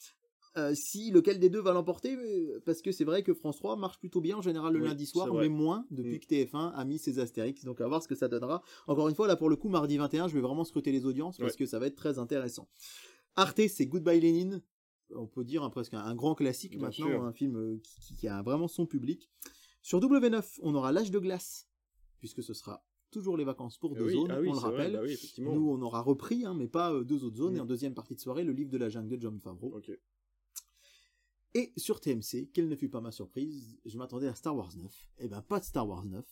Euh, 0.59 0.73
si 0.75 1.11
lequel 1.11 1.39
des 1.39 1.49
deux 1.49 1.61
va 1.61 1.73
l'emporter, 1.73 2.17
parce 2.65 2.81
que 2.81 2.91
c'est 2.91 3.05
vrai 3.05 3.23
que 3.23 3.33
France 3.33 3.57
3 3.57 3.75
marche 3.77 3.99
plutôt 3.99 4.21
bien 4.21 4.37
en 4.37 4.41
général 4.41 4.73
le 4.73 4.81
Oui, 4.81 4.87
lundi 4.87 5.05
soir, 5.05 5.33
mais 5.33 5.49
moins 5.49 5.85
depuis 5.91 6.15
Mm. 6.15 6.19
que 6.19 6.25
TF1 6.27 6.71
a 6.75 6.85
mis 6.85 6.97
ses 6.99 7.19
Astérix. 7.19 7.63
Donc 7.63 7.81
à 7.81 7.87
voir 7.87 8.01
ce 8.03 8.07
que 8.07 8.15
ça 8.15 8.27
donnera. 8.27 8.61
Encore 8.87 9.09
une 9.09 9.15
fois, 9.15 9.27
là 9.27 9.35
pour 9.35 9.49
le 9.49 9.55
coup, 9.55 9.69
mardi 9.69 9.97
21, 9.97 10.27
je 10.27 10.33
vais 10.33 10.41
vraiment 10.41 10.63
scruter 10.65 10.91
les 10.91 11.05
audiences 11.05 11.37
parce 11.37 11.53
Ouais. 11.53 11.57
que 11.59 11.65
ça 11.65 11.79
va 11.79 11.87
être 11.87 11.95
très 11.95 12.19
intéressant. 12.19 12.67
Arte, 13.35 13.61
c'est 13.67 13.85
Goodbye 13.85 14.19
Lénine. 14.19 14.61
On 15.15 15.25
peut 15.27 15.43
dire 15.43 15.63
hein, 15.63 15.69
presque 15.69 15.93
un, 15.95 15.99
un 16.01 16.13
grand 16.15 16.35
classique 16.35 16.71
Bien 16.77 16.87
maintenant, 16.87 17.07
sûr. 17.07 17.23
un 17.23 17.31
film 17.33 17.55
euh, 17.57 17.77
qui, 17.81 18.15
qui 18.15 18.27
a 18.27 18.41
vraiment 18.43 18.67
son 18.67 18.85
public. 18.85 19.29
Sur 19.81 19.99
W9, 20.01 20.59
on 20.61 20.75
aura 20.75 20.91
L'âge 20.91 21.09
de 21.09 21.19
glace, 21.19 21.67
puisque 22.19 22.43
ce 22.43 22.53
sera 22.53 22.85
toujours 23.11 23.35
les 23.37 23.43
vacances 23.45 23.77
pour 23.79 23.95
deux 23.95 24.05
oui, 24.05 24.13
zones, 24.13 24.29
ah 24.29 24.39
oui, 24.39 24.49
on 24.49 24.53
le 24.53 24.59
vrai, 24.59 24.69
rappelle. 24.71 24.93
bah 24.93 24.99
oui. 25.03 25.17
Nous, 25.39 25.67
on 25.71 25.81
aura 25.81 26.01
repris, 26.01 26.45
hein, 26.45 26.53
mais 26.53 26.67
pas 26.67 26.93
euh, 26.93 27.03
deux 27.03 27.23
autres 27.23 27.37
zones. 27.37 27.53
Mm. 27.53 27.57
Et 27.57 27.59
en 27.61 27.65
deuxième 27.65 27.93
partie 27.95 28.13
de 28.13 28.19
soirée, 28.19 28.43
le 28.43 28.51
livre 28.53 28.69
de 28.69 28.77
la 28.77 28.89
jungle 28.89 29.09
de 29.09 29.19
John 29.19 29.39
Favreau. 29.39 29.73
Et 31.55 31.73
sur 31.77 31.99
TMC, 31.99 32.49
quelle 32.53 32.67
ne 32.67 32.75
fut 32.75 32.89
pas 32.89 33.01
ma 33.01 33.11
surprise, 33.11 33.77
je 33.85 33.97
m'attendais 33.97 34.27
à 34.27 34.35
Star 34.35 34.55
Wars 34.55 34.71
9. 34.77 35.07
Eh 35.19 35.27
ben, 35.27 35.41
pas 35.41 35.59
de 35.59 35.65
Star 35.65 35.87
Wars 35.87 36.05
9. 36.05 36.23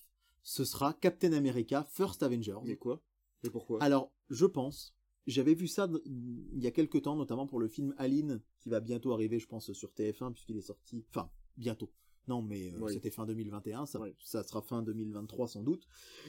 Ce 0.43 0.63
sera 0.63 0.93
Captain 0.93 1.33
America 1.33 1.83
First 1.83 2.21
Avengers. 2.23 2.59
Mais 2.63 2.77
quoi? 2.77 3.01
Mais 3.43 3.49
pourquoi? 3.49 3.81
Alors, 3.83 4.11
je 4.29 4.45
pense, 4.45 4.95
j'avais 5.25 5.55
vu 5.55 5.67
ça 5.67 5.89
il 6.05 6.59
y 6.63 6.67
a 6.67 6.71
quelques 6.71 7.01
temps, 7.01 7.15
notamment 7.15 7.47
pour 7.47 7.59
le 7.59 7.67
film 7.67 7.93
Aline, 7.97 8.41
qui 8.59 8.69
va 8.69 8.79
bientôt 8.79 9.11
arriver, 9.13 9.39
je 9.39 9.47
pense, 9.47 9.71
sur 9.73 9.89
TF1, 9.91 10.33
puisqu'il 10.33 10.57
est 10.57 10.61
sorti. 10.61 11.03
Enfin, 11.09 11.29
bientôt. 11.57 11.89
Non, 12.27 12.41
mais 12.41 12.71
euh, 12.73 12.79
Oui. 12.81 12.93
c'était 12.93 13.09
fin 13.09 13.25
2021, 13.25 13.85
ça, 13.85 13.99
Oui. 14.01 14.13
ça 14.19 14.43
sera 14.43 14.61
fin 14.61 14.83
2023 14.83 15.47
sans 15.47 15.63
doute. 15.63 15.87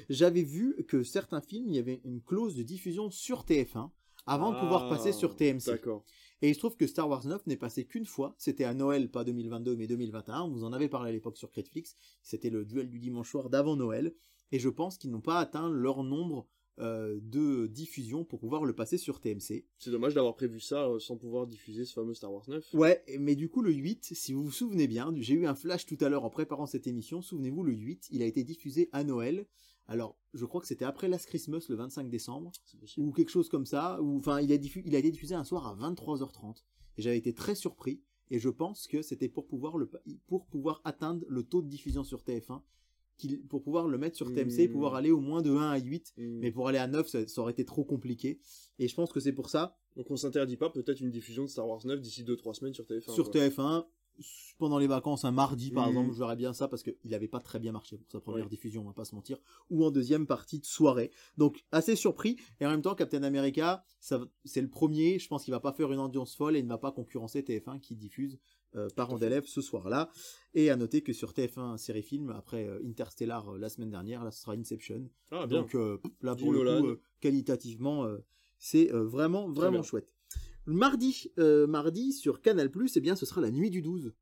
J'avais 0.08 0.42
vu 0.44 0.76
que 0.86 1.02
certains 1.02 1.40
films, 1.40 1.68
il 1.68 1.74
y 1.74 1.78
avait 1.78 2.00
une 2.04 2.22
clause 2.22 2.54
de 2.56 2.62
diffusion 2.62 3.10
sur 3.10 3.44
TF1 3.44 3.90
avant 4.26 4.52
de 4.52 4.60
pouvoir 4.60 4.84
Ah, 4.84 4.90
passer 4.90 5.12
sur 5.12 5.34
TMC. 5.36 5.66
D'accord. 5.66 6.04
Et 6.42 6.48
il 6.48 6.54
se 6.54 6.60
trouve 6.60 6.76
que 6.76 6.86
Star 6.86 7.08
Wars 7.08 7.26
9 7.26 7.46
n'est 7.46 7.56
passé 7.56 7.84
qu'une 7.84 8.06
fois. 8.06 8.34
C'était 8.38 8.64
à 8.64 8.74
Noël, 8.74 9.10
pas 9.10 9.24
2022, 9.24 9.76
mais 9.76 9.86
2021. 9.86 10.42
On 10.42 10.50
vous 10.50 10.64
en 10.64 10.72
avait 10.72 10.88
parlé 10.88 11.10
à 11.10 11.12
l'époque 11.12 11.36
sur 11.36 11.50
Critflix. 11.50 11.96
C'était 12.22 12.50
le 12.50 12.64
duel 12.64 12.88
du 12.88 12.98
dimanche 12.98 13.30
soir 13.30 13.50
d'avant 13.50 13.76
Noël. 13.76 14.14
Et 14.52 14.58
je 14.58 14.68
pense 14.68 14.98
qu'ils 14.98 15.10
n'ont 15.10 15.20
pas 15.20 15.38
atteint 15.38 15.68
leur 15.68 16.04
nombre 16.04 16.46
euh, 16.80 17.18
de 17.20 17.66
diffusions 17.66 18.24
pour 18.24 18.38
pouvoir 18.38 18.64
le 18.64 18.72
passer 18.72 18.98
sur 18.98 19.20
TMC. 19.20 19.66
C'est 19.78 19.90
dommage 19.90 20.14
d'avoir 20.14 20.36
prévu 20.36 20.60
ça 20.60 20.86
euh, 20.86 21.00
sans 21.00 21.16
pouvoir 21.16 21.48
diffuser 21.48 21.84
ce 21.84 21.92
fameux 21.92 22.14
Star 22.14 22.32
Wars 22.32 22.44
9. 22.46 22.72
Ouais, 22.72 23.02
mais 23.18 23.34
du 23.34 23.48
coup, 23.48 23.62
le 23.62 23.72
8, 23.72 24.12
si 24.14 24.32
vous 24.32 24.44
vous 24.44 24.52
souvenez 24.52 24.86
bien, 24.86 25.12
j'ai 25.16 25.34
eu 25.34 25.46
un 25.46 25.56
flash 25.56 25.86
tout 25.86 25.98
à 26.00 26.08
l'heure 26.08 26.24
en 26.24 26.30
préparant 26.30 26.66
cette 26.66 26.86
émission. 26.86 27.20
Souvenez-vous, 27.20 27.64
le 27.64 27.72
8, 27.72 28.08
il 28.12 28.22
a 28.22 28.26
été 28.26 28.44
diffusé 28.44 28.88
à 28.92 29.02
Noël. 29.02 29.44
Alors, 29.88 30.16
je 30.34 30.44
crois 30.44 30.60
que 30.60 30.66
c'était 30.66 30.84
après 30.84 31.08
Last 31.08 31.26
Christmas, 31.26 31.64
le 31.68 31.76
25 31.76 32.08
décembre. 32.10 32.52
Ou 32.98 33.10
quelque 33.12 33.30
chose 33.30 33.48
comme 33.48 33.66
ça, 33.66 34.00
ou 34.02 34.16
enfin 34.18 34.40
il 34.40 34.52
a, 34.52 34.56
diffu- 34.58 34.82
il 34.84 34.94
a 34.94 34.98
été 34.98 35.10
diffusé 35.10 35.34
un 35.34 35.44
soir 35.44 35.66
à 35.66 35.74
23h30 35.74 36.62
et 36.98 37.02
j'avais 37.02 37.18
été 37.18 37.32
très 37.32 37.54
surpris 37.54 38.02
et 38.30 38.38
je 38.38 38.48
pense 38.50 38.86
que 38.86 39.00
c'était 39.02 39.28
pour 39.28 39.46
pouvoir 39.46 39.78
le 39.78 39.90
pour 40.26 40.46
pouvoir 40.46 40.82
atteindre 40.84 41.24
le 41.28 41.42
taux 41.42 41.62
de 41.62 41.68
diffusion 41.68 42.04
sur 42.04 42.22
TF1 42.22 42.62
qu'il- 43.16 43.40
pour 43.46 43.62
pouvoir 43.62 43.88
le 43.88 43.96
mettre 43.98 44.16
sur 44.16 44.32
TMC 44.32 44.60
et 44.64 44.68
Hmm. 44.68 44.72
pouvoir 44.72 44.94
aller 44.94 45.10
au 45.10 45.20
moins 45.20 45.40
de 45.42 45.50
1 45.50 45.70
à 45.70 45.78
8 45.78 46.12
Hmm. 46.18 46.38
mais 46.40 46.52
pour 46.52 46.68
aller 46.68 46.78
à 46.78 46.86
9 46.86 47.08
ça, 47.08 47.26
ça 47.26 47.40
aurait 47.40 47.52
été 47.52 47.64
trop 47.64 47.84
compliqué 47.84 48.38
et 48.78 48.86
je 48.88 48.94
pense 48.94 49.10
que 49.12 49.20
c'est 49.20 49.32
pour 49.32 49.48
ça 49.48 49.76
Donc 49.96 50.10
on 50.10 50.16
s'interdit 50.16 50.56
pas 50.58 50.68
peut-être 50.70 51.00
une 51.00 51.10
diffusion 51.10 51.44
de 51.44 51.48
Star 51.48 51.66
Wars 51.66 51.80
9 51.86 52.00
d'ici 52.00 52.22
2-3 52.24 52.54
semaines 52.54 52.74
sur 52.74 52.84
TF1. 52.86 53.12
sur 53.14 53.24
quoi. 53.30 53.32
TF1 53.40 53.86
pendant 54.58 54.78
les 54.78 54.86
vacances 54.88 55.24
un 55.24 55.30
mardi 55.30 55.70
par 55.70 55.86
Hmm. 55.86 55.90
exemple 55.90 56.12
je 56.14 56.18
verrais 56.18 56.36
bien 56.36 56.52
ça 56.52 56.66
parce 56.68 56.82
qu'il 56.82 56.96
n'avait 57.04 57.28
pas 57.28 57.40
très 57.40 57.58
bien 57.58 57.70
marché 57.72 57.96
pour 57.96 58.10
sa 58.10 58.20
première 58.20 58.44
Oui. 58.44 58.50
diffusion 58.50 58.82
on 58.82 58.86
va 58.86 58.92
pas 58.92 59.04
se 59.04 59.14
mentir 59.14 59.38
ou 59.70 59.84
en 59.84 59.90
deuxième 59.90 60.26
partie 60.26 60.58
de 60.58 60.64
soirée. 60.64 61.10
Donc 61.36 61.64
assez 61.72 61.94
surpris 61.96 62.36
et 62.60 62.66
en 62.66 62.70
même 62.70 62.82
temps 62.82 62.94
Captain 62.94 63.22
America 63.22 63.84
c'est 64.00 64.60
le 64.60 64.68
premier 64.68 65.18
je 65.18 65.28
pense 65.28 65.44
qu'il 65.44 65.52
va 65.52 65.60
pas 65.60 65.72
faire 65.72 65.92
une 65.92 66.00
audience 66.00 66.34
folle 66.36 66.56
et 66.56 66.58
il 66.60 66.64
ne 66.64 66.68
va 66.70 66.78
pas 66.78 66.92
concurrencer 66.92 67.42
TF1 67.42 67.78
qui 67.80 67.94
diffuse 67.94 68.38
euh, 68.76 68.88
Parents 68.96 69.16
d'élèves 69.18 69.46
ce 69.46 69.62
soir-là. 69.62 70.10
Et 70.52 70.68
à 70.68 70.76
noter 70.76 71.00
que 71.02 71.12
sur 71.14 71.32
TF1 71.32 71.78
série 71.78 72.02
film 72.02 72.30
après 72.30 72.66
euh, 72.66 72.82
Interstellar 72.84 73.54
euh, 73.54 73.58
la 73.58 73.68
semaine 73.70 73.90
dernière 73.90 74.24
là 74.24 74.30
ce 74.30 74.42
sera 74.42 74.52
Inception. 74.54 75.08
Ah 75.30 75.46
bien. 75.46 75.60
donc 75.60 75.74
euh, 75.74 75.98
là 76.20 76.34
pour 76.36 76.52
le 76.52 76.80
coup 76.82 77.00
qualitativement 77.20 78.06
c'est 78.58 78.88
vraiment 78.92 79.48
vraiment 79.48 79.82
chouette 79.82 80.14
mardi 80.68 81.30
euh, 81.38 81.66
mardi 81.66 82.12
sur 82.12 82.40
Canal+, 82.40 82.70
eh 82.96 83.00
bien 83.00 83.16
ce 83.16 83.26
sera 83.26 83.40
la 83.40 83.50
nuit 83.50 83.70
du 83.70 83.82
12 83.82 84.12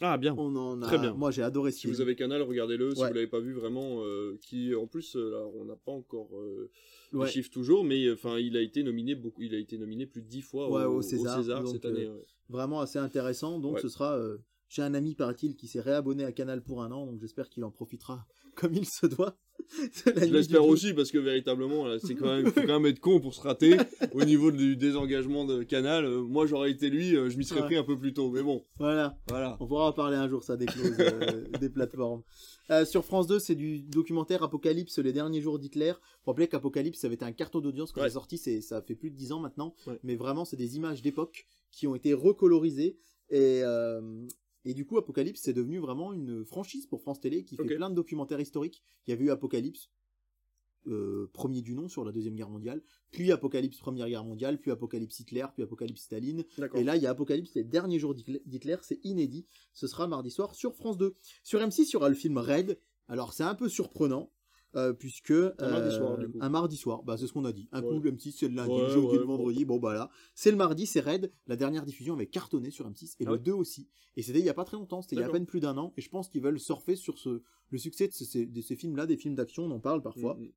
Ah 0.00 0.16
bien. 0.16 0.34
on 0.38 0.54
en 0.56 0.80
a. 0.82 0.86
Très 0.86 0.98
bien. 0.98 1.12
Moi, 1.12 1.30
j'ai 1.30 1.42
adoré 1.42 1.72
ce 1.72 1.80
Si 1.80 1.86
vous 1.88 2.00
avez 2.00 2.14
Canal, 2.16 2.40
regardez-le. 2.42 2.90
Si 2.94 2.96
vous 2.96 3.02
l'avez 3.02 3.26
pas 3.26 3.40
vu, 3.40 3.52
vraiment, 3.52 4.02
euh, 4.04 4.38
qui 4.40 4.74
en 4.74 4.86
plus, 4.86 5.16
euh, 5.16 5.30
là, 5.30 5.46
on 5.54 5.64
n'a 5.66 5.76
pas 5.76 5.92
encore 5.92 6.30
euh, 6.38 6.70
Ouais. 7.12 7.26
les 7.26 7.32
chiffres 7.32 7.50
toujours, 7.50 7.84
mais 7.84 8.10
enfin, 8.12 8.38
il 8.38 8.56
a 8.56 8.60
été 8.62 8.82
nominé 8.84 9.14
beaucoup. 9.16 9.42
Il 9.42 9.54
a 9.54 9.58
été 9.58 9.76
nominé 9.76 10.06
plus 10.06 10.22
de 10.22 10.28
10 10.28 10.42
fois 10.42 10.70
Ouais, 10.70 10.84
au, 10.84 10.98
au 10.98 11.02
César, 11.02 11.42
donc, 11.62 11.72
cette 11.74 11.84
année. 11.84 12.06
euh, 12.06 12.14
ouais. 12.14 12.24
Vraiment 12.48 12.80
assez 12.80 12.98
intéressant. 12.98 13.58
Donc, 13.58 13.74
Ouais. 13.74 13.80
ce 13.82 13.88
sera. 13.88 14.16
euh, 14.16 14.38
J'ai 14.68 14.82
un 14.82 14.94
ami, 14.94 15.16
paraît-il, 15.16 15.56
qui 15.56 15.66
s'est 15.66 15.80
réabonné 15.80 16.24
à 16.24 16.30
Canal 16.30 16.62
pour 16.62 16.82
un 16.84 16.92
an, 16.92 17.04
donc 17.04 17.18
j'espère 17.20 17.48
qu'il 17.50 17.64
en 17.64 17.72
profitera 17.72 18.24
comme 18.54 18.72
il 18.74 18.86
se 18.86 19.04
doit. 19.06 19.36
Je 19.94 20.32
l'espère 20.32 20.64
aussi 20.66 20.92
parce 20.94 21.10
que 21.10 21.18
véritablement, 21.18 21.86
c'est 21.98 22.14
quand 22.14 22.26
même, 22.26 22.46
faut 22.46 22.60
quand 22.60 22.80
même 22.80 22.86
être 22.86 23.00
con 23.00 23.20
pour 23.20 23.34
se 23.34 23.40
rater 23.40 23.76
au 24.14 24.24
niveau 24.24 24.50
du 24.50 24.76
désengagement 24.76 25.44
de 25.44 25.62
Canal. 25.62 26.04
Euh, 26.04 26.22
moi, 26.22 26.46
j'aurais 26.46 26.70
été 26.70 26.90
lui, 26.90 27.16
euh, 27.16 27.28
je 27.30 27.36
m'y 27.38 27.44
serais 27.44 27.60
Ouais. 27.60 27.66
pris 27.66 27.76
un 27.76 27.84
peu 27.84 27.98
plus 27.98 28.12
tôt, 28.12 28.30
mais 28.30 28.42
bon, 28.42 28.64
Voilà. 28.78 29.18
voilà. 29.28 29.56
On 29.60 29.66
pourra 29.66 29.88
en 29.88 29.92
parler 29.92 30.16
un 30.16 30.28
jour, 30.28 30.42
ça, 30.42 30.56
des 30.56 30.66
clauses 30.66 30.96
euh, 30.98 31.44
des 31.60 31.68
plateformes. 31.70 32.22
Sur 32.84 33.04
France 33.04 33.26
2, 33.26 33.40
c'est 33.40 33.56
du 33.56 33.80
documentaire 33.82 34.42
Apocalypse, 34.44 34.98
les 35.00 35.12
derniers 35.12 35.40
jours 35.40 35.58
d'Hitler. 35.58 35.92
Faut 36.24 36.30
rappeler 36.30 36.46
qu'Apocalypse, 36.46 37.00
ça 37.00 37.08
avait 37.08 37.14
été 37.16 37.24
un 37.24 37.32
carton 37.32 37.58
d'audience 37.60 37.90
quand 37.90 38.00
Ouais. 38.00 38.08
c'est 38.08 38.14
sorti, 38.14 38.38
c'est, 38.38 38.60
ça 38.60 38.80
fait 38.80 38.94
plus 38.94 39.10
de 39.10 39.16
10 39.16 39.32
ans 39.32 39.40
maintenant. 39.40 39.74
Ouais. 39.88 39.98
Mais 40.04 40.14
vraiment, 40.14 40.44
c'est 40.44 40.56
des 40.56 40.76
images 40.76 41.02
d'époque 41.02 41.46
qui 41.72 41.86
ont 41.88 41.94
été 41.96 42.14
recolorisées. 42.14 42.96
Et, 43.30 43.62
et 44.64 44.74
du 44.74 44.84
coup, 44.86 44.98
Apocalypse, 44.98 45.40
c'est 45.42 45.52
devenu 45.52 45.78
vraiment 45.78 46.12
une 46.12 46.44
franchise 46.44 46.86
pour 46.86 47.00
France 47.02 47.20
Télé 47.20 47.44
qui 47.44 47.56
fait 47.56 47.62
plein 47.76 47.90
de 47.90 47.94
documentaires 47.94 48.40
historiques. 48.40 48.82
Il 49.06 49.10
y 49.10 49.12
avait 49.14 49.24
eu 49.24 49.30
Apocalypse, 49.30 49.90
euh, 50.86 51.28
premier 51.34 51.60
du 51.60 51.74
nom 51.74 51.88
sur 51.88 52.04
la 52.06 52.12
Deuxième 52.12 52.34
Guerre 52.34 52.48
mondiale, 52.48 52.82
puis 53.10 53.30
Apocalypse 53.32 53.78
Première 53.78 54.08
Guerre 54.08 54.24
mondiale, 54.24 54.58
puis 54.58 54.70
Apocalypse 54.70 55.20
Hitler, 55.20 55.44
puis 55.54 55.62
Apocalypse 55.62 56.02
Staline. 56.02 56.44
Et 56.80 56.84
là, 56.84 56.96
il 56.96 57.02
y 57.02 57.06
a 57.06 57.10
Apocalypse, 57.10 57.54
les 57.54 57.64
derniers 57.64 57.98
jours 57.98 58.14
d'Hitler- 58.14 58.42
d'Hitler, 58.46 58.76
c'est 58.82 58.98
inédit. 59.04 59.46
Ce 59.74 59.86
sera 59.86 60.06
mardi 60.06 60.30
soir 60.30 60.54
sur 60.54 60.74
France 60.74 60.96
2. 60.96 61.14
Sur 61.42 61.60
M6, 61.60 61.88
il 61.88 61.92
y 61.92 61.96
aura 61.96 62.08
le 62.08 62.14
film 62.14 62.38
Raid. 62.38 62.78
Alors, 63.08 63.34
c'est 63.34 63.42
un 63.42 63.54
peu 63.54 63.68
surprenant, 63.68 64.32
euh, 64.76 64.92
puisque... 64.92 65.32
Un 65.32 65.70
mardi 65.70 65.96
soir, 65.96 66.18
du 66.18 66.28
coup. 66.28 66.38
Un 66.40 66.48
mardi 66.48 66.76
soir, 66.76 67.02
bah, 67.02 67.16
c'est 67.16 67.26
ce 67.26 67.32
qu'on 67.32 67.44
a 67.44 67.52
dit. 67.52 67.68
Un 67.72 67.82
Ouais. 67.82 67.88
coup, 67.88 68.00
le 68.00 68.12
M6, 68.12 68.32
c'est 68.38 68.48
le 68.48 68.54
lundi, 68.54 68.72
Ouais, 68.72 68.82
le 68.82 68.88
jeudi, 68.88 69.06
ouais, 69.06 69.18
le 69.18 69.24
vendredi, 69.24 69.64
bon 69.64 69.78
bah 69.78 69.94
là. 69.94 70.10
C'est 70.34 70.50
le 70.50 70.56
mardi, 70.56 70.86
c'est 70.86 71.00
Raid. 71.00 71.32
La 71.46 71.56
dernière 71.56 71.84
diffusion 71.84 72.14
avait 72.14 72.26
cartonné 72.26 72.70
sur 72.70 72.88
M6, 72.88 73.04
et 73.04 73.16
Ah 73.20 73.24
le 73.24 73.32
ouais 73.32 73.38
2 73.38 73.52
aussi. 73.52 73.88
Et 74.16 74.22
c'était 74.22 74.38
il 74.38 74.44
y 74.44 74.50
a 74.50 74.54
pas 74.54 74.64
très 74.64 74.76
longtemps, 74.76 75.02
c'était 75.02 75.16
il 75.16 75.20
y 75.20 75.22
a 75.22 75.26
à 75.26 75.30
peine 75.30 75.46
plus 75.46 75.60
d'un 75.60 75.76
an, 75.78 75.92
et 75.96 76.00
je 76.00 76.08
pense 76.08 76.28
qu'ils 76.28 76.42
veulent 76.42 76.60
surfer 76.60 76.96
sur 76.96 77.18
ce, 77.18 77.42
le 77.70 77.78
succès 77.78 78.08
de 78.08 78.12
ces, 78.12 78.46
de 78.46 78.60
ces 78.60 78.76
films-là, 78.76 79.06
des 79.06 79.16
films 79.16 79.34
d'action, 79.34 79.64
on 79.64 79.70
en 79.70 79.80
parle 79.80 80.02
parfois. 80.02 80.34
Mm, 80.34 80.44
mm. 80.44 80.52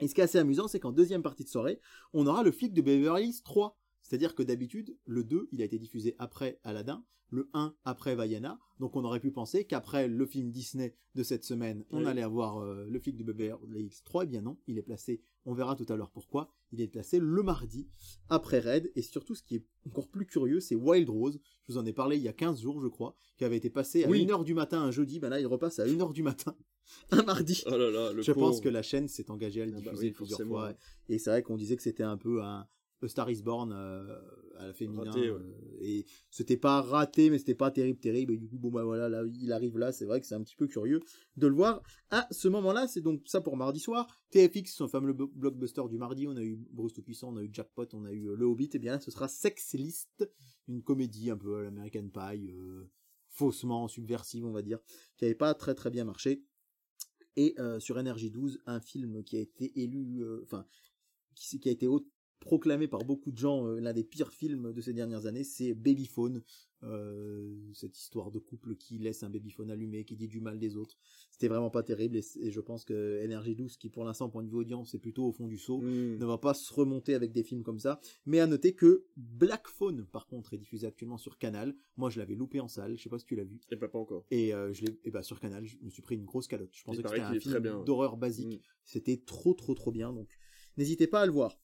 Et 0.00 0.08
ce 0.08 0.14
qui 0.14 0.20
est 0.20 0.24
assez 0.24 0.38
amusant, 0.38 0.66
c'est 0.66 0.80
qu'en 0.80 0.92
deuxième 0.92 1.22
partie 1.22 1.44
de 1.44 1.48
soirée, 1.48 1.78
on 2.12 2.26
aura 2.26 2.42
le 2.42 2.50
flic 2.50 2.72
de 2.72 2.80
Beverly 2.80 3.28
Hills 3.28 3.42
3. 3.44 3.76
C'est-à-dire 4.10 4.34
que 4.34 4.42
d'habitude, 4.42 4.96
le 5.06 5.22
2, 5.22 5.48
il 5.52 5.62
a 5.62 5.64
été 5.64 5.78
diffusé 5.78 6.16
après 6.18 6.58
Aladdin, 6.64 7.04
le 7.28 7.48
1 7.54 7.76
après 7.84 8.16
Vaiana. 8.16 8.58
Donc 8.80 8.96
on 8.96 9.04
aurait 9.04 9.20
pu 9.20 9.30
penser 9.30 9.64
qu'après 9.64 10.08
le 10.08 10.26
film 10.26 10.50
Disney 10.50 10.96
de 11.14 11.22
cette 11.22 11.44
semaine, 11.44 11.84
on 11.90 11.98
Oui. 12.00 12.06
allait 12.06 12.22
avoir 12.24 12.58
euh, 12.58 12.84
le 12.90 12.98
flic 12.98 13.16
de 13.16 13.22
Beverly 13.22 13.84
Hills 13.84 14.02
3. 14.04 14.24
Eh 14.24 14.26
bien 14.26 14.40
non, 14.40 14.58
il 14.66 14.78
est 14.78 14.82
placé, 14.82 15.20
on 15.44 15.54
verra 15.54 15.76
tout 15.76 15.86
à 15.88 15.94
l'heure 15.94 16.10
pourquoi, 16.10 16.48
il 16.72 16.80
est 16.80 16.88
placé 16.88 17.20
le 17.20 17.42
mardi 17.44 17.88
après 18.28 18.58
Red. 18.58 18.90
Et 18.96 19.02
surtout, 19.02 19.36
ce 19.36 19.44
qui 19.44 19.54
est 19.54 19.64
encore 19.86 20.08
plus 20.08 20.26
curieux, 20.26 20.58
c'est 20.58 20.74
Wild 20.74 21.08
Rose. 21.08 21.38
Je 21.68 21.72
vous 21.72 21.78
en 21.78 21.86
ai 21.86 21.92
parlé 21.92 22.16
il 22.16 22.22
y 22.24 22.28
a 22.28 22.32
15 22.32 22.60
jours, 22.62 22.80
je 22.80 22.88
crois, 22.88 23.14
qui 23.38 23.44
avait 23.44 23.58
été 23.58 23.70
passé 23.70 24.02
à 24.02 24.08
Oui. 24.08 24.26
1h 24.26 24.42
du 24.42 24.54
matin 24.54 24.82
un 24.82 24.90
jeudi. 24.90 25.20
Ben 25.20 25.28
là, 25.28 25.38
il 25.38 25.46
repasse 25.46 25.78
à 25.78 25.86
1h 25.86 26.12
du 26.12 26.24
matin 26.24 26.56
un 27.12 27.22
mardi. 27.22 27.62
Oh 27.66 27.70
là 27.70 27.92
là, 27.92 28.12
le 28.12 28.22
Je 28.22 28.32
pense 28.32 28.60
que 28.60 28.68
la 28.68 28.82
chaîne 28.82 29.06
s'est 29.06 29.30
engagée 29.30 29.62
à 29.62 29.66
le 29.66 29.72
Ah 29.72 29.76
bah 29.76 29.82
diffuser 29.82 30.06
oui, 30.08 30.10
plusieurs 30.10 30.38
forcément. 30.40 30.56
fois. 30.58 30.74
Et 31.08 31.18
c'est 31.20 31.30
vrai 31.30 31.44
qu'on 31.44 31.56
disait 31.56 31.76
que 31.76 31.82
c'était 31.84 32.02
un 32.02 32.16
peu 32.16 32.42
un, 32.42 32.66
A 33.02 33.08
Star 33.08 33.30
is 33.30 33.42
Born 33.42 33.72
euh, 33.72 34.18
à 34.58 34.66
la 34.66 34.72
féminin 34.74 35.04
Raté, 35.04 35.30
ouais. 35.30 35.38
euh, 35.40 35.78
et 35.80 36.06
c'était 36.30 36.58
pas 36.58 36.82
raté 36.82 37.30
mais 37.30 37.38
c'était 37.38 37.54
pas 37.54 37.70
terrible 37.70 37.98
terrible 37.98 38.34
et 38.34 38.36
du 38.36 38.46
coup 38.46 38.58
bon 38.58 38.70
bah 38.70 38.84
voilà 38.84 39.08
là 39.08 39.22
il 39.40 39.52
arrive 39.52 39.78
là 39.78 39.90
c'est 39.90 40.04
vrai 40.04 40.20
que 40.20 40.26
c'est 40.26 40.34
un 40.34 40.42
petit 40.42 40.56
peu 40.56 40.66
curieux 40.66 41.00
de 41.36 41.46
le 41.46 41.54
voir 41.54 41.82
à 42.10 42.26
ce 42.30 42.48
moment-là 42.48 42.86
c'est 42.86 43.00
donc 43.00 43.22
ça 43.26 43.40
pour 43.40 43.56
mardi 43.56 43.80
soir 43.80 44.06
TFX 44.30 44.74
son 44.74 44.88
fameux 44.88 45.14
blo- 45.14 45.30
blockbuster 45.34 45.82
du 45.88 45.96
mardi 45.96 46.26
on 46.26 46.36
a 46.36 46.42
eu 46.42 46.56
Bruce 46.72 46.92
tout 46.92 47.02
puissant 47.02 47.32
on 47.32 47.38
a 47.38 47.42
eu 47.42 47.48
Jackpot 47.50 47.86
on 47.94 48.04
a 48.04 48.12
eu 48.12 48.28
euh, 48.28 48.36
Le 48.36 48.44
Hobbit 48.44 48.68
et 48.74 48.78
bien 48.78 48.92
là 48.92 49.00
ce 49.00 49.10
sera 49.10 49.28
Sex 49.28 49.72
List 49.74 50.28
une 50.68 50.82
comédie 50.82 51.30
un 51.30 51.38
peu 51.38 51.56
à 51.56 51.62
l'American 51.62 52.08
Pie 52.12 52.50
euh, 52.50 52.90
faussement 53.30 53.88
subversive 53.88 54.44
on 54.44 54.52
va 54.52 54.60
dire 54.60 54.78
qui 55.16 55.24
avait 55.24 55.34
pas 55.34 55.54
très 55.54 55.74
très 55.74 55.88
bien 55.90 56.04
marché 56.04 56.44
et 57.36 57.54
sur 57.78 57.96
Energy 57.96 58.28
12 58.30 58.60
un 58.66 58.80
film 58.80 59.22
qui 59.22 59.36
a 59.36 59.40
été 59.40 59.72
élu 59.80 60.22
enfin 60.42 60.66
qui, 61.34 61.58
qui 61.60 61.68
a 61.68 61.72
été 61.72 61.86
proclamé 62.40 62.88
par 62.88 63.04
beaucoup 63.04 63.30
de 63.30 63.38
gens 63.38 63.66
euh, 63.66 63.80
l'un 63.80 63.92
des 63.92 64.04
pires 64.04 64.32
films 64.32 64.72
de 64.72 64.80
ces 64.80 64.92
dernières 64.92 65.26
années, 65.26 65.44
c'est 65.44 65.74
Babyphone, 65.74 66.42
euh, 66.82 67.54
cette 67.74 67.98
histoire 67.98 68.30
de 68.30 68.38
couple 68.38 68.74
qui 68.74 68.98
laisse 68.98 69.22
un 69.22 69.28
babyphone 69.28 69.70
allumé, 69.70 70.04
qui 70.04 70.16
dit 70.16 70.28
du 70.28 70.40
mal 70.40 70.58
des 70.58 70.76
autres. 70.76 70.96
C'était 71.30 71.48
vraiment 71.48 71.70
pas 71.70 71.82
terrible 71.82 72.16
et, 72.16 72.50
je 72.50 72.60
pense 72.60 72.84
que 72.84 73.22
Energy 73.24 73.54
12, 73.54 73.76
qui 73.76 73.90
pour 73.90 74.04
l'instant 74.04 74.30
point 74.30 74.42
de 74.42 74.48
vue 74.48 74.56
audience 74.56 74.94
est 74.94 74.98
plutôt 74.98 75.26
au 75.26 75.32
fond 75.32 75.46
du 75.46 75.58
seau, 75.58 75.80
Hmm. 75.80 76.18
ne 76.18 76.24
va 76.24 76.38
pas 76.38 76.54
se 76.54 76.72
remonter 76.72 77.14
avec 77.14 77.32
des 77.32 77.42
films 77.42 77.62
comme 77.62 77.78
ça. 77.78 78.00
Mais 78.26 78.40
à 78.40 78.46
noter 78.46 78.74
que 78.74 79.04
Black 79.16 79.68
Phone, 79.68 80.06
par 80.06 80.26
contre, 80.26 80.54
est 80.54 80.58
diffusé 80.58 80.86
actuellement 80.86 81.18
sur 81.18 81.38
Canal. 81.38 81.74
Moi, 81.96 82.10
je 82.10 82.18
l'avais 82.18 82.34
loupé 82.34 82.60
en 82.60 82.68
salle. 82.68 82.96
Je 82.96 83.02
sais 83.02 83.08
pas 83.08 83.18
si 83.18 83.24
tu 83.24 83.36
l'as 83.36 83.44
vu. 83.44 83.60
Et 83.70 83.76
bah, 83.76 83.88
pas 83.88 83.98
encore. 83.98 84.24
Et 84.30 84.54
euh, 84.54 84.72
je 84.72 84.84
l'ai, 84.84 84.98
et 85.04 85.10
bah 85.10 85.22
sur 85.22 85.40
Canal, 85.40 85.64
je 85.66 85.76
me 85.82 85.90
suis 85.90 86.02
pris 86.02 86.14
une 86.14 86.24
grosse 86.24 86.48
calotte. 86.48 86.70
Je 86.72 86.82
pensais 86.84 87.02
que 87.02 87.08
c'était 87.08 87.20
un 87.20 87.38
film 87.38 87.84
d'horreur 87.84 88.16
basique. 88.16 88.56
Mm. 88.56 88.60
C'était 88.84 89.16
trop, 89.18 89.54
trop, 89.54 89.74
trop 89.74 89.90
bien. 89.90 90.12
Donc, 90.12 90.28
n'hésitez 90.76 91.06
pas 91.06 91.22
à 91.22 91.26
le 91.26 91.32
voir. 91.32 91.58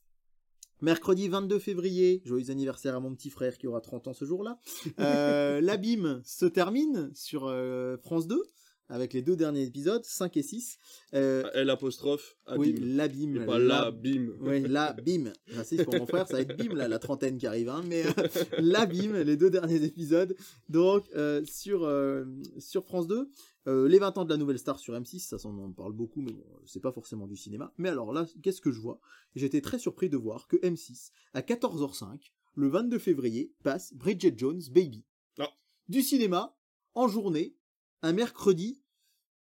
Mercredi 0.82 1.28
22 1.28 1.58
février, 1.58 2.20
joyeux 2.24 2.50
anniversaire 2.50 2.94
à 2.94 3.00
mon 3.00 3.14
petit 3.14 3.30
frère 3.30 3.56
qui 3.56 3.66
aura 3.66 3.80
30 3.80 4.08
ans 4.08 4.12
ce 4.12 4.26
jour-là. 4.26 4.58
Euh, 5.00 5.60
L'abîme 5.62 6.20
se 6.24 6.44
termine 6.44 7.10
sur 7.14 7.46
euh, 7.46 7.96
France 7.96 8.26
2 8.26 8.42
avec 8.88 9.12
les 9.12 9.22
deux 9.22 9.36
derniers 9.36 9.64
épisodes, 9.64 10.04
5 10.04 10.36
et 10.36 10.42
6. 10.42 10.78
Euh, 11.14 11.48
L 11.54 11.70
apostrophe, 11.70 12.36
oui, 12.56 12.70
abîme. 12.74 12.96
l'abîme. 12.96 13.46
Pas 13.46 13.58
la- 13.58 13.64
là, 13.66 13.90
bim. 13.90 14.28
oui, 14.40 14.62
la 14.68 14.92
bim. 14.92 15.32
J'insiste 15.46 15.84
pour 15.84 15.94
mon 15.96 16.06
frère, 16.06 16.26
ça 16.28 16.34
va 16.34 16.40
être 16.42 16.56
bim, 16.56 16.74
là, 16.74 16.86
la 16.88 16.98
trentaine 16.98 17.36
qui 17.38 17.46
arrive, 17.46 17.68
hein, 17.68 17.82
mais 17.86 18.06
euh, 18.06 18.10
la 18.58 18.86
bim, 18.86 19.22
les 19.24 19.36
deux 19.36 19.50
derniers 19.50 19.82
épisodes. 19.84 20.36
Donc, 20.68 21.04
euh, 21.16 21.42
sur, 21.44 21.84
euh, 21.84 22.24
sur 22.58 22.84
France 22.84 23.06
2, 23.08 23.28
euh, 23.68 23.88
les 23.88 23.98
20 23.98 24.16
ans 24.18 24.24
de 24.24 24.30
la 24.30 24.36
nouvelle 24.36 24.58
star 24.58 24.78
sur 24.78 24.94
M6, 24.94 25.18
ça 25.20 25.38
s'en 25.38 25.56
en 25.58 25.72
parle 25.72 25.92
beaucoup, 25.92 26.20
mais 26.20 26.32
bon, 26.32 26.44
c'est 26.64 26.80
pas 26.80 26.92
forcément 26.92 27.26
du 27.26 27.36
cinéma. 27.36 27.72
Mais 27.78 27.88
alors 27.88 28.12
là, 28.12 28.26
qu'est-ce 28.42 28.60
que 28.60 28.70
je 28.70 28.80
vois? 28.80 29.00
J'étais 29.34 29.60
très 29.60 29.78
surpris 29.80 30.08
de 30.08 30.16
voir 30.16 30.46
que 30.46 30.56
M6, 30.58 31.10
à 31.34 31.40
14h05, 31.42 32.30
le 32.54 32.68
22 32.68 32.98
février, 33.00 33.52
passe 33.64 33.92
Bridget 33.94 34.34
Jones 34.36 34.62
Baby. 34.70 35.04
Ah. 35.38 35.50
Du 35.88 36.02
cinéma, 36.02 36.56
en 36.94 37.08
journée, 37.08 37.55
un 38.02 38.12
mercredi. 38.12 38.82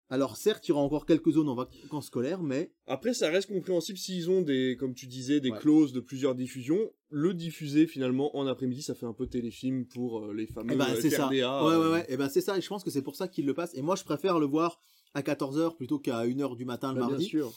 Alors 0.10 0.38
certes, 0.38 0.68
il 0.68 0.69
y 0.69 0.72
aura 0.72 0.82
encore 0.84 1.07
quelques 1.07 1.32
zones 1.32 1.49
en 1.49 1.56
vacances 1.56 2.07
scolaires, 2.07 2.44
mais 2.44 2.72
Après, 2.86 3.15
ça 3.15 3.30
reste 3.32 3.48
compréhensible 3.49 3.98
s'ils 3.98 4.30
ont 4.30 4.41
des, 4.44 4.77
comme 4.80 4.94
tu 4.94 5.07
disais, 5.07 5.40
des 5.40 5.49
Ouais. 5.49 5.57
clauses 5.60 5.94
de 5.94 5.99
plusieurs 5.99 6.36
diffusions. 6.36 6.91
Le 7.10 7.34
diffuser 7.34 7.88
finalement 7.88 8.36
en 8.38 8.45
après-midi, 8.45 8.84
ça 8.84 8.94
fait 8.94 9.07
un 9.07 9.14
peu 9.14 9.26
téléfilm 9.26 9.88
pour 9.88 10.26
euh, 10.26 10.34
les 10.34 10.45
fameux 10.45 10.73
Eh 10.73 10.76
ben, 10.77 10.95
c'est 11.02 11.10
ça. 11.10 11.26
FRDA. 11.26 11.65
Ouais, 11.65 11.73
euh, 11.73 11.80
ouais, 11.86 11.91
ouais. 11.94 12.06
Et 12.10 12.18
ben, 12.18 12.30
c'est 12.30 12.41
ça. 12.41 12.56
Et 12.56 12.61
je 12.61 12.68
pense 12.68 12.84
que 12.84 12.91
c'est 12.91 13.02
pour 13.02 13.15
ça 13.15 13.27
qu'il 13.27 13.48
le 13.48 13.56
passe. 13.56 13.73
Et 13.73 13.82
moi, 13.82 13.95
je 13.95 14.03
préfère 14.03 14.38
le 14.40 14.45
voir 14.45 14.80
à 15.15 15.23
14h 15.23 15.76
plutôt 15.76 15.98
qu'à 15.98 16.23
1h 16.23 16.56
du 16.56 16.65
matin 16.65 16.94
le 16.94 16.99
bah, 16.99 17.06
bien 17.07 17.11
mardi. 17.15 17.26
sûr. 17.26 17.52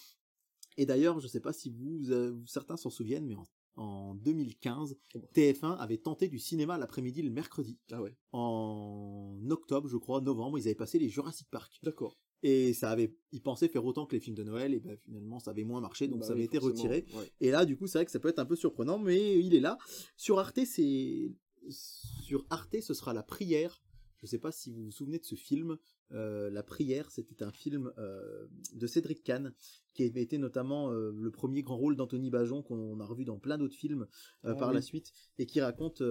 Et 0.79 0.87
d'ailleurs, 0.87 1.21
je 1.21 1.27
sais 1.27 1.41
pas 1.41 1.53
si 1.53 1.69
vous, 1.69 2.11
euh, 2.11 2.35
certains 2.47 2.79
s'en 2.79 2.89
souviennent, 2.89 3.27
mais 3.27 3.35
en, 3.35 3.45
en 3.79 4.15
2015, 4.17 4.97
Oh 5.15 5.19
bah. 5.21 5.29
TF1 5.35 5.77
avait 5.79 5.99
tenté 5.99 6.29
du 6.29 6.39
cinéma 6.39 6.77
l'après-midi 6.79 7.23
le 7.23 7.31
mercredi. 7.31 7.79
Ah 7.93 8.03
ouais. 8.03 8.15
En 8.33 9.39
octobre, 9.51 9.89
je 9.89 9.97
crois, 9.97 10.21
novembre, 10.21 10.59
ils 10.59 10.63
avaient 10.67 10.75
passé 10.75 10.99
les 10.99 11.09
Jurassic 11.09 11.49
Park. 11.51 11.79
D'accord. 11.83 12.19
Et 12.43 12.73
ça 12.73 12.91
avait, 12.91 13.17
ils 13.33 13.43
pensaient 13.43 13.69
faire 13.69 13.85
autant 13.85 14.07
que 14.07 14.15
les 14.15 14.21
films 14.21 14.37
de 14.37 14.45
Noël, 14.45 14.73
et 14.75 14.79
ben 14.81 14.97
finalement, 14.97 15.39
ça 15.41 15.51
avait 15.51 15.65
moins 15.65 15.81
marché, 15.81 16.07
donc 16.07 16.21
Bah 16.21 16.27
ça 16.27 16.33
oui, 16.35 16.39
avait 16.41 16.45
été 16.47 16.59
retiré. 16.59 17.05
ouais. 17.15 17.33
Et 17.41 17.51
là, 17.51 17.65
du 17.65 17.77
coup, 17.77 17.87
c'est 17.87 17.99
vrai 17.99 18.05
que 18.05 18.11
ça 18.13 18.21
peut 18.21 18.29
être 18.29 18.39
un 18.39 18.47
peu 18.47 18.55
surprenant, 18.57 18.99
mais 18.99 19.39
il 19.39 19.55
est 19.55 19.61
là. 19.61 19.77
Sur 20.17 20.39
Arte, 20.39 20.61
c'est 20.65 21.33
sur 21.71 22.47
Arte, 22.51 22.81
ce 22.81 22.95
sera 22.95 23.13
la 23.13 23.23
prière. 23.23 23.83
Je 24.19 24.27
sais 24.27 24.39
pas 24.39 24.53
si 24.53 24.71
vous 24.73 24.85
vous 24.85 24.91
souvenez 24.91 25.19
de 25.19 25.25
ce 25.25 25.35
film. 25.35 25.79
Euh, 26.13 26.49
la 26.51 26.63
prière, 26.63 27.11
c'était 27.11 27.43
un 27.43 27.53
film 27.53 27.93
euh, 27.99 28.47
de 28.75 28.87
Cédric 28.87 29.23
Kahn 29.23 29.53
qui 29.93 30.05
avait 30.05 30.23
été 30.23 30.39
notamment 30.39 30.91
euh, 30.91 31.13
le 31.15 31.31
premier 31.31 31.63
grand 31.63 31.77
rôle 31.77 31.97
d'Anthony 31.97 32.31
Bajon 32.31 32.63
qu'on 32.63 32.99
a 33.01 33.05
revu 33.05 33.25
dans 33.25 33.39
plein 33.39 33.59
d'autres 33.59 33.75
films 33.75 34.07
Ah 34.43 34.55
par 34.55 34.69
oui. 34.69 34.77
la 34.77 34.81
suite 34.81 35.13
et 35.39 35.45
qui 35.45 35.61
raconte 35.61 36.03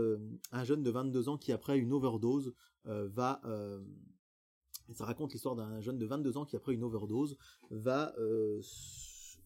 un 0.52 0.64
jeune 0.64 0.84
de 0.84 0.92
22 0.92 1.30
ans 1.30 1.38
qui 1.38 1.52
après 1.52 1.80
une 1.80 1.94
overdose 1.94 2.54
va 2.86 3.42
ça 4.94 5.06
raconte 5.06 5.34
l'histoire 5.34 5.56
d'un 5.56 5.82
jeune 5.82 5.98
de 5.98 6.06
22 6.06 6.38
ans 6.38 6.46
qui 6.46 6.56
après 6.56 6.74
une 6.74 6.84
overdose 6.84 7.38
va 7.72 8.14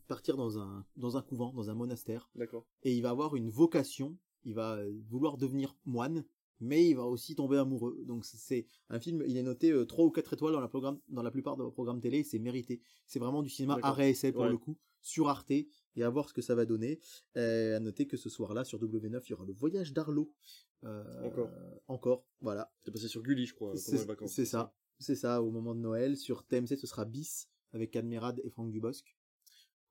partir 0.07 0.35
dans 0.35 0.59
un 0.59 0.85
dans 0.97 1.17
un 1.17 1.21
couvent, 1.21 1.53
dans 1.53 1.69
un 1.69 1.75
monastère 1.75 2.29
D'accord. 2.35 2.67
et 2.83 2.93
il 2.93 3.01
va 3.01 3.11
avoir 3.11 3.35
une 3.35 3.49
vocation, 3.49 4.17
il 4.43 4.55
va 4.55 4.79
vouloir 5.07 5.37
devenir 5.37 5.77
moine, 5.85 6.25
mais 6.61 6.87
il 6.87 6.93
va 6.95 7.03
aussi 7.05 7.35
tomber 7.35 7.57
amoureux. 7.57 7.97
Donc 8.05 8.23
c'est- 8.25 8.65
un 8.89 8.99
film, 8.99 9.23
il 9.27 9.35
est 9.35 9.43
noté 9.43 9.71
euh, 9.71 9.85
3 9.85 10.05
ou 10.05 10.11
4 10.11 10.33
étoiles 10.33 10.53
dans 10.53 10.61
la, 10.61 10.67
programme, 10.69 10.99
dans 11.09 11.23
la 11.23 11.31
plupart 11.31 11.57
de 11.57 11.63
vos 11.63 11.71
programmes 11.71 11.99
télé, 11.99 12.23
c'est 12.23 12.39
mérité. 12.39 12.79
C'est 13.07 13.19
vraiment 13.19 13.41
du 13.43 13.49
cinéma 13.49 13.77
arrêt 13.83 14.11
essai 14.11 14.31
pour 14.31 14.43
Ouais. 14.43 14.49
le 14.49 14.57
coup, 14.57 14.77
sur 15.01 15.27
Arte, 15.29 15.51
et 15.51 15.67
à 16.03 16.09
voir 16.09 16.29
ce 16.29 16.33
que 16.33 16.41
ça 16.41 16.55
va 16.55 16.65
donner. 16.65 16.99
Euh, 17.37 17.75
à 17.75 17.79
noter 17.79 18.07
que 18.07 18.15
ce 18.17 18.29
soir-là, 18.29 18.63
sur 18.63 18.79
W9, 18.79 19.21
il 19.25 19.29
y 19.31 19.33
aura 19.33 19.45
le 19.45 19.53
voyage 19.53 19.91
d'Arlo. 19.93 20.31
Euh, 20.83 21.03
Encore. 21.27 21.49
Encore, 21.87 22.25
voilà. 22.39 22.71
C'est 22.83 22.91
passé 22.91 23.07
sur 23.07 23.21
Gulli, 23.21 23.45
je 23.45 23.53
crois, 23.53 23.69
pendant 23.71 23.81
les 23.91 23.97
C'est 23.97 24.05
vacances. 24.05 24.31
c'est 24.31 24.45
ça, 24.45 24.73
c'est 24.99 25.15
ça, 25.15 25.41
au 25.41 25.51
moment 25.51 25.75
de 25.75 25.79
Noël. 25.79 26.15
Sur 26.17 26.43
TMC, 26.45 26.77
ce 26.77 26.87
sera 26.87 27.05
Bis, 27.05 27.47
avec 27.73 27.95
Admirad 27.95 28.39
et 28.43 28.49
Franck 28.49 28.71
Dubosc. 28.71 29.15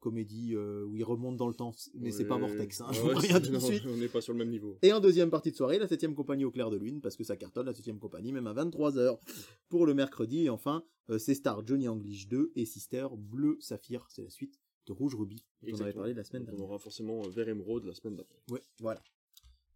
Comédie 0.01 0.55
euh, 0.55 0.85
où 0.85 0.97
il 0.97 1.05
remonte 1.05 1.37
dans 1.37 1.47
le 1.47 1.55
temps, 1.55 1.73
mais 1.95 2.11
c'est 2.11 2.25
pas. 2.25 2.39
Vortex, 2.39 2.81
hein, 2.81 2.87
je 2.91 3.01
vous 3.01 3.09
ouais, 3.09 3.15
préviens 3.15 3.41
tout 3.41 3.53
de 3.53 3.59
suite. 3.59 3.83
On 3.87 3.97
n'est 3.97 4.09
pas 4.09 4.21
sur 4.21 4.33
le 4.33 4.39
même 4.39 4.49
niveau. 4.51 4.79
Et 4.83 4.93
en 4.93 5.01
deuxième 5.01 5.31
partie 5.31 5.51
de 5.51 5.57
soirée, 5.57 5.79
la 5.79 5.87
septième 5.87 6.15
compagnie 6.15 6.45
au 6.45 6.51
clair 6.51 6.71
de 6.71 6.77
lune, 6.77 7.01
parce 7.01 7.17
que 7.17 7.25
ça 7.25 7.37
cartonne 7.37 7.67
la 7.67 7.75
septième 7.75 7.99
compagnie, 7.99 8.33
même 8.33 8.47
à 8.47 8.55
23h 8.55 9.19
pour 9.69 9.87
le 9.87 9.95
mercredi. 9.95 10.45
Et 10.47 10.51
enfin, 10.51 10.83
euh, 11.11 11.19
c'est 11.19 11.35
Star 11.35 11.67
Johnny 11.67 11.87
English 11.89 12.29
2 12.29 12.53
et 12.57 12.65
Sister 12.65 13.09
Bleu 13.17 13.59
Saphir, 13.61 14.07
c'est 14.09 14.23
la 14.23 14.31
suite 14.31 14.59
de 14.87 14.93
Rouge 14.93 15.15
Ruby, 15.15 15.45
dont 15.63 15.77
on 15.77 15.81
avait 15.83 15.93
parlé 15.93 16.15
la 16.15 16.25
semaine 16.25 16.43
Donc, 16.45 16.55
on 16.55 16.57
dernière. 16.57 16.71
aura 16.71 16.79
forcément 16.79 17.23
euh, 17.25 17.29
Vert 17.29 17.49
Emeraude 17.49 17.85
la 17.85 17.95
semaine 17.95 18.17
d'après. 18.17 18.39
Ouais, 18.51 18.63
voilà. 18.81 19.03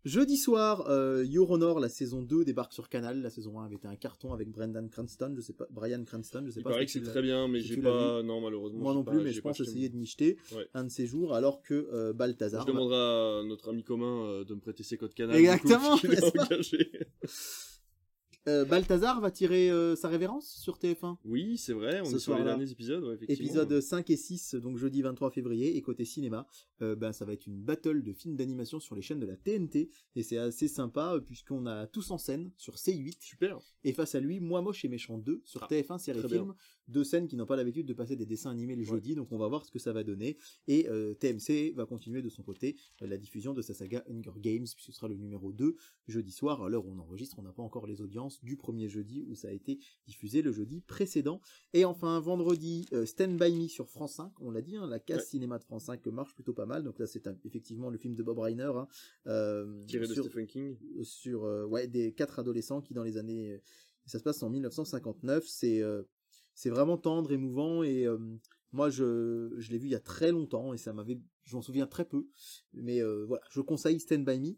Jeudi 0.04 0.36
soir, 0.36 0.84
euh, 0.90 1.24
Your 1.26 1.50
Honor, 1.50 1.80
la 1.80 1.88
saison 1.88 2.20
2 2.20 2.44
débarque 2.44 2.74
sur 2.74 2.90
Canal. 2.90 3.22
La 3.22 3.30
saison 3.30 3.58
1 3.60 3.64
avait 3.64 3.76
été 3.76 3.88
un 3.88 3.96
carton 3.96 4.34
avec 4.34 4.50
Brendan 4.50 4.90
Cranston, 4.90 5.32
je 5.34 5.40
sais 5.40 5.54
pas, 5.54 5.66
Brian 5.70 6.04
Cranston, 6.04 6.42
je 6.44 6.50
sais 6.50 6.60
Il 6.60 6.62
pas. 6.62 6.70
paraît 6.70 6.84
que 6.84 6.92
c'est 6.92 7.00
très 7.00 7.22
bien, 7.22 7.48
mais 7.48 7.62
si 7.62 7.68
j'ai 7.68 7.76
pas. 7.78 8.22
Non, 8.22 8.42
malheureusement. 8.42 8.80
Moi 8.80 8.92
non 8.92 9.02
pas- 9.02 9.12
plus, 9.12 9.22
mais 9.22 9.32
je 9.32 9.40
pense 9.40 9.58
essayer 9.60 9.88
de 9.88 9.96
m'y 9.96 10.04
jeter 10.04 10.36
Ouais. 10.54 10.66
un 10.74 10.84
de 10.84 10.90
ces 10.90 11.06
jours, 11.06 11.32
alors 11.34 11.62
que 11.62 11.88
euh, 11.92 12.12
Balthazar. 12.12 12.66
Je 12.66 12.72
demanderai 12.72 12.96
à 12.96 13.42
notre 13.48 13.70
ami 13.70 13.82
commun 13.82 14.26
euh, 14.26 14.44
de 14.44 14.54
me 14.54 14.60
prêter 14.60 14.82
ses 14.82 14.98
codes 14.98 15.14
canal. 15.14 15.36
Exactement, 15.36 15.96
du 15.96 16.08
coup, 16.08 16.14
Euh, 18.46 18.66
Balthazar 18.66 19.20
va 19.22 19.30
tirer 19.30 19.70
euh, 19.70 19.96
sa 19.96 20.08
révérence 20.08 20.46
sur 20.60 20.76
TF1. 20.78 21.16
Oui, 21.24 21.56
c'est 21.56 21.72
vrai, 21.72 22.02
on 22.02 22.04
Ce 22.04 22.16
est 22.16 22.18
sur 22.18 22.36
les 22.36 22.44
derniers 22.44 22.70
épisodes, 22.70 23.02
ouais, 23.02 23.14
effectivement. 23.14 23.46
Épisode 23.62 23.80
5 23.80 24.10
et 24.10 24.16
6, 24.18 24.56
donc 24.56 24.76
jeudi 24.76 25.00
23 25.00 25.30
février, 25.30 25.76
et 25.76 25.80
côté 25.82 26.04
cinéma, 26.04 26.46
euh, 26.82 26.94
ben, 26.94 27.12
ça 27.12 27.24
va 27.24 27.32
être 27.32 27.46
une 27.46 27.58
battle 27.62 28.02
de 28.02 28.12
films 28.12 28.36
d'animation 28.36 28.80
sur 28.80 28.94
les 28.94 29.00
chaînes 29.00 29.20
de 29.20 29.24
la 29.26 29.36
TNT, 29.36 29.88
et 30.14 30.22
c'est 30.22 30.36
assez 30.36 30.68
sympa, 30.68 31.18
puisqu'on 31.24 31.64
a 31.66 31.86
tous 31.86 32.10
en 32.10 32.18
scène 32.18 32.50
sur 32.58 32.74
C8, 32.74 33.16
Super. 33.20 33.58
et 33.82 33.94
face 33.94 34.14
à 34.14 34.20
lui, 34.20 34.40
Moi 34.40 34.60
Moche 34.60 34.84
et 34.84 34.88
Méchant 34.88 35.16
2 35.16 35.40
sur 35.46 35.62
Ah, 35.62 35.66
TF1 35.70 35.96
série 35.98 36.28
film, 36.28 36.52
deux 36.88 37.04
scènes 37.04 37.28
qui 37.28 37.36
n'ont 37.36 37.46
pas 37.46 37.56
l'habitude 37.56 37.86
de 37.86 37.94
passer 37.94 38.14
des 38.14 38.26
dessins 38.26 38.50
animés 38.50 38.74
le 38.76 38.82
Ouais. 38.82 38.88
jeudi, 38.88 39.14
donc 39.14 39.32
on 39.32 39.38
va 39.38 39.48
voir 39.48 39.64
ce 39.64 39.70
que 39.70 39.78
ça 39.78 39.94
va 39.94 40.04
donner, 40.04 40.36
et 40.68 40.86
TMC 41.18 41.72
va 41.74 41.86
continuer 41.86 42.20
de 42.20 42.28
son 42.28 42.42
côté 42.42 42.76
la 43.00 43.16
diffusion 43.16 43.54
de 43.54 43.62
sa 43.62 43.72
saga 43.72 44.04
Hunger 44.10 44.32
Games, 44.38 44.64
puisque 44.64 44.80
ce 44.80 44.92
sera 44.92 45.08
le 45.08 45.16
numéro 45.16 45.50
2 45.50 45.76
jeudi 46.08 46.30
soir, 46.30 46.62
à 46.62 46.68
l'heure 46.68 46.84
où 46.84 46.90
on 46.92 46.98
enregistre, 46.98 47.38
on 47.38 47.42
n'a 47.42 47.52
pas 47.52 47.62
encore 47.62 47.86
les 47.86 48.02
audiences 48.02 48.33
du 48.42 48.56
premier 48.56 48.88
jeudi 48.88 49.22
où 49.28 49.34
ça 49.34 49.48
a 49.48 49.50
été 49.52 49.78
diffusé 50.06 50.42
le 50.42 50.52
jeudi 50.52 50.80
précédent. 50.80 51.40
Et 51.72 51.84
enfin, 51.84 52.18
vendredi, 52.20 52.86
euh, 52.92 53.06
Stand 53.06 53.36
By 53.38 53.54
Me 53.54 53.68
sur 53.68 53.88
France 53.88 54.14
5, 54.14 54.32
on 54.40 54.50
l'a 54.50 54.62
dit, 54.62 54.76
hein, 54.76 54.86
la 54.86 54.98
case 54.98 55.18
Ouais. 55.18 55.24
cinéma 55.24 55.58
de 55.58 55.64
France 55.64 55.84
5 55.84 56.04
marche 56.06 56.34
plutôt 56.34 56.52
pas 56.54 56.66
mal, 56.66 56.82
donc 56.84 56.98
là 56.98 57.06
c'est 57.06 57.28
effectivement 57.44 57.90
le 57.90 57.98
film 57.98 58.14
de 58.14 58.22
Bob 58.22 58.38
Reiner, 58.38 58.64
hein, 58.74 58.88
euh, 59.26 59.84
Tiré 59.86 60.06
de 60.06 60.12
sur, 60.14 60.24
Stephen 60.24 60.46
King. 60.46 60.76
sur 61.02 61.44
euh, 61.44 61.64
ouais, 61.66 61.86
des 61.86 62.12
quatre 62.12 62.38
adolescents 62.38 62.80
qui 62.80 62.94
dans 62.94 63.04
les 63.04 63.16
années... 63.16 63.52
euh, 63.52 63.58
ça 64.06 64.18
se 64.18 64.24
passe 64.24 64.42
en 64.42 64.50
1959, 64.50 65.44
c'est... 65.46 65.80
euh, 65.82 66.02
c'est 66.56 66.70
vraiment 66.70 66.96
tendre, 66.96 67.32
émouvant 67.32 67.82
et 67.82 68.06
euh, 68.06 68.16
moi 68.70 68.88
je, 68.88 69.52
je 69.58 69.70
l'ai 69.72 69.78
vu 69.78 69.88
il 69.88 69.90
y 69.90 69.96
a 69.96 70.00
très 70.00 70.30
longtemps 70.30 70.72
et 70.72 70.78
ça 70.78 70.92
m'avait, 70.92 71.20
je 71.42 71.56
m'en 71.56 71.62
souviens 71.62 71.86
très 71.88 72.04
peu, 72.04 72.28
mais 72.72 73.02
euh, 73.02 73.24
voilà, 73.26 73.42
je 73.50 73.60
conseille 73.60 73.98
Stand 73.98 74.24
By 74.24 74.38
Me. 74.38 74.56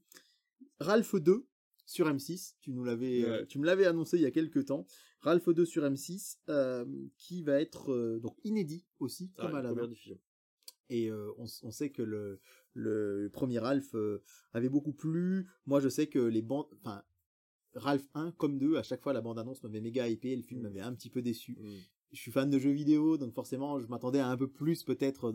Ralph 0.78 1.14
2 1.14 1.46
sur 1.86 2.06
M6, 2.08 2.56
tu 2.60 2.72
nous 2.72 2.84
l'avais, 2.84 3.24
euh, 3.24 3.46
tu 3.46 3.58
me 3.58 3.64
l'avais 3.64 3.86
annoncé 3.86 4.16
il 4.18 4.22
y 4.22 4.26
a 4.26 4.30
quelques 4.30 4.66
temps. 4.66 4.86
Ralph 5.20 5.48
2 5.48 5.64
sur 5.64 5.82
M6, 5.84 6.38
euh, 6.48 6.84
qui 7.16 7.42
va 7.42 7.60
être 7.60 7.90
euh, 7.92 8.18
donc 8.20 8.36
inédit 8.44 8.84
aussi, 8.98 9.32
Ah, 9.38 9.42
comme 9.46 9.54
Aladdin. 9.54 9.68
première 9.74 9.88
diffusion. 9.88 10.18
Et 10.90 11.10
on, 11.38 11.46
sait 11.72 11.90
que 11.90 12.02
le, 12.02 12.38
le 12.72 13.28
premier 13.32 13.58
Ralph 13.58 13.96
avait 14.52 14.68
beaucoup 14.68 14.92
plu. 14.92 15.48
Moi, 15.64 15.80
je 15.80 15.88
sais 15.88 16.06
que 16.06 16.20
les 16.20 16.42
bandes, 16.42 16.68
enfin, 16.80 17.02
Ralph 17.74 18.06
1 18.14 18.30
comme 18.32 18.58
2, 18.58 18.76
à 18.76 18.84
chaque 18.84 19.02
fois 19.02 19.12
la 19.12 19.20
bande-annonce 19.20 19.64
m'avait 19.64 19.80
méga 19.80 20.08
hypé, 20.08 20.36
le 20.36 20.42
film 20.42 20.60
Mm. 20.60 20.62
m'avait 20.62 20.80
un 20.80 20.94
petit 20.94 21.10
peu 21.10 21.22
déçu. 21.22 21.56
Mm. 21.60 21.78
Je 22.12 22.20
suis 22.20 22.30
fan 22.32 22.48
de 22.50 22.58
jeux 22.58 22.70
vidéo, 22.70 23.16
donc 23.18 23.34
forcément, 23.34 23.78
je 23.80 23.86
m'attendais 23.88 24.20
à 24.20 24.28
un 24.28 24.36
peu 24.36 24.48
plus 24.48 24.84
peut-être. 24.84 25.32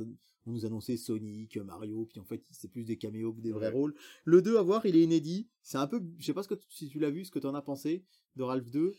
On 0.48 0.52
nous 0.52 0.66
annonçait 0.66 0.98
Sonic, 0.98 1.58
Mario, 1.58 2.06
puis 2.06 2.20
en 2.20 2.24
fait, 2.26 2.44
c'est 2.50 2.70
plus 2.70 2.84
des 2.86 2.98
caméos 2.98 3.34
que 3.34 3.42
des 3.42 3.52
vrais 3.52 3.68
Ouais. 3.68 3.74
rôles. 3.74 3.94
Le 4.26 4.42
2 4.42 4.58
à 4.58 4.62
voir, 4.64 4.86
il 4.86 4.96
est 4.96 5.02
inédit. 5.04 5.48
C'est 5.62 5.78
un 5.78 5.86
peu, 5.88 6.02
je 6.18 6.26
sais 6.26 6.34
pas 6.34 6.42
ce 6.44 6.48
que 6.48 6.56
tu- 6.56 6.68
si 6.70 6.88
tu 6.90 7.00
l'as 7.00 7.12
vu, 7.12 7.26
ce 7.26 7.32
que 7.32 7.40
t'en 7.40 7.54
as 7.54 7.62
pensé 7.62 8.04
de 8.36 8.44
Ralph 8.44 8.70
2. 8.72 8.94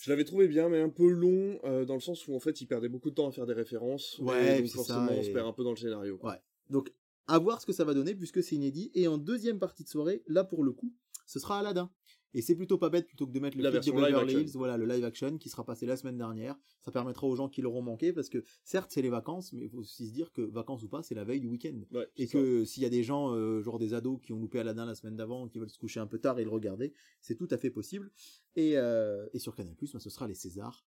Je 0.00 0.10
l'avais 0.10 0.24
trouvé 0.24 0.48
bien, 0.48 0.68
mais 0.68 0.80
un 0.80 0.88
peu 0.88 1.08
long, 1.08 1.58
euh, 1.64 1.84
dans 1.84 1.94
le 1.94 2.00
sens 2.00 2.26
où 2.26 2.34
en 2.34 2.40
fait 2.40 2.60
il 2.60 2.66
perdait 2.66 2.88
beaucoup 2.88 3.10
de 3.10 3.14
temps 3.14 3.28
à 3.28 3.32
faire 3.32 3.46
des 3.46 3.52
références. 3.52 4.18
Ouais, 4.20 4.58
et 4.58 4.62
donc 4.62 4.70
forcément 4.70 5.06
ça, 5.08 5.12
on 5.14 5.22
se 5.22 5.30
perd 5.30 5.46
un 5.46 5.52
peu 5.52 5.62
dans 5.64 5.70
le 5.70 5.76
scénario. 5.76 6.16
quoi. 6.18 6.30
Ouais. 6.32 6.38
Donc, 6.70 6.92
à 7.28 7.38
voir 7.38 7.60
ce 7.60 7.66
que 7.66 7.72
ça 7.72 7.84
va 7.84 7.94
donner, 7.94 8.14
puisque 8.14 8.42
c'est 8.42 8.56
inédit. 8.56 8.90
Et 8.94 9.06
en 9.06 9.18
deuxième 9.18 9.58
partie 9.58 9.84
de 9.84 9.88
soirée, 9.88 10.22
là 10.26 10.42
pour 10.44 10.64
le 10.64 10.72
coup, 10.72 10.92
ce 11.26 11.38
sera 11.38 11.58
Aladdin. 11.60 11.90
Et 12.34 12.42
c'est 12.42 12.54
plutôt 12.54 12.78
pas 12.78 12.88
bête 12.88 13.06
plutôt 13.06 13.26
que 13.26 13.32
de 13.32 13.40
mettre 13.40 13.56
le 13.56 13.62
de 13.64 13.70
Beverly. 13.92 14.34
Hills, 14.34 14.52
voilà, 14.54 14.76
le 14.76 14.86
live 14.86 15.04
action 15.04 15.36
qui 15.38 15.48
sera 15.48 15.64
passé 15.64 15.84
la 15.86 15.96
semaine 15.96 16.16
dernière. 16.16 16.56
Ça 16.80 16.90
permettra 16.90 17.26
aux 17.26 17.36
gens 17.36 17.48
qui 17.48 17.60
l'auront 17.62 17.82
manqué, 17.82 18.12
parce 18.12 18.28
que 18.28 18.42
certes 18.64 18.90
c'est 18.92 19.02
les 19.02 19.10
vacances, 19.10 19.52
mais 19.52 19.64
il 19.64 19.68
faut 19.70 19.78
aussi 19.78 20.08
se 20.08 20.12
dire 20.12 20.32
que 20.32 20.42
vacances 20.42 20.82
ou 20.82 20.88
pas, 20.88 21.02
c'est 21.02 21.14
la 21.14 21.24
veille 21.24 21.40
du 21.40 21.48
week-end. 21.48 21.78
Ouais, 21.90 22.08
Et 22.16 22.26
que 22.26 22.64
s'il 22.64 22.82
y 22.82 22.86
a 22.86 22.90
des 22.90 23.02
gens, 23.02 23.34
euh, 23.34 23.60
genre 23.62 23.78
des 23.78 23.92
ados, 23.94 24.20
qui 24.22 24.32
ont 24.32 24.38
loupé 24.38 24.58
Aladdin 24.60 24.86
la 24.86 24.94
semaine 24.94 25.16
d'avant, 25.16 25.48
qui 25.48 25.58
veulent 25.58 25.70
se 25.70 25.78
coucher 25.78 26.00
un 26.00 26.06
peu 26.06 26.18
tard 26.18 26.38
et 26.38 26.44
le 26.44 26.50
regarder, 26.50 26.92
c'est 27.20 27.34
tout 27.36 27.48
à 27.50 27.58
fait 27.58 27.70
possible. 27.70 28.10
Et, 28.56 28.78
euh, 28.78 29.26
et 29.32 29.38
sur 29.38 29.54
Canal+, 29.54 29.74
bah, 29.80 29.98
ce 30.00 30.10
sera 30.10 30.26
les 30.26 30.34
Césars. 30.34 30.86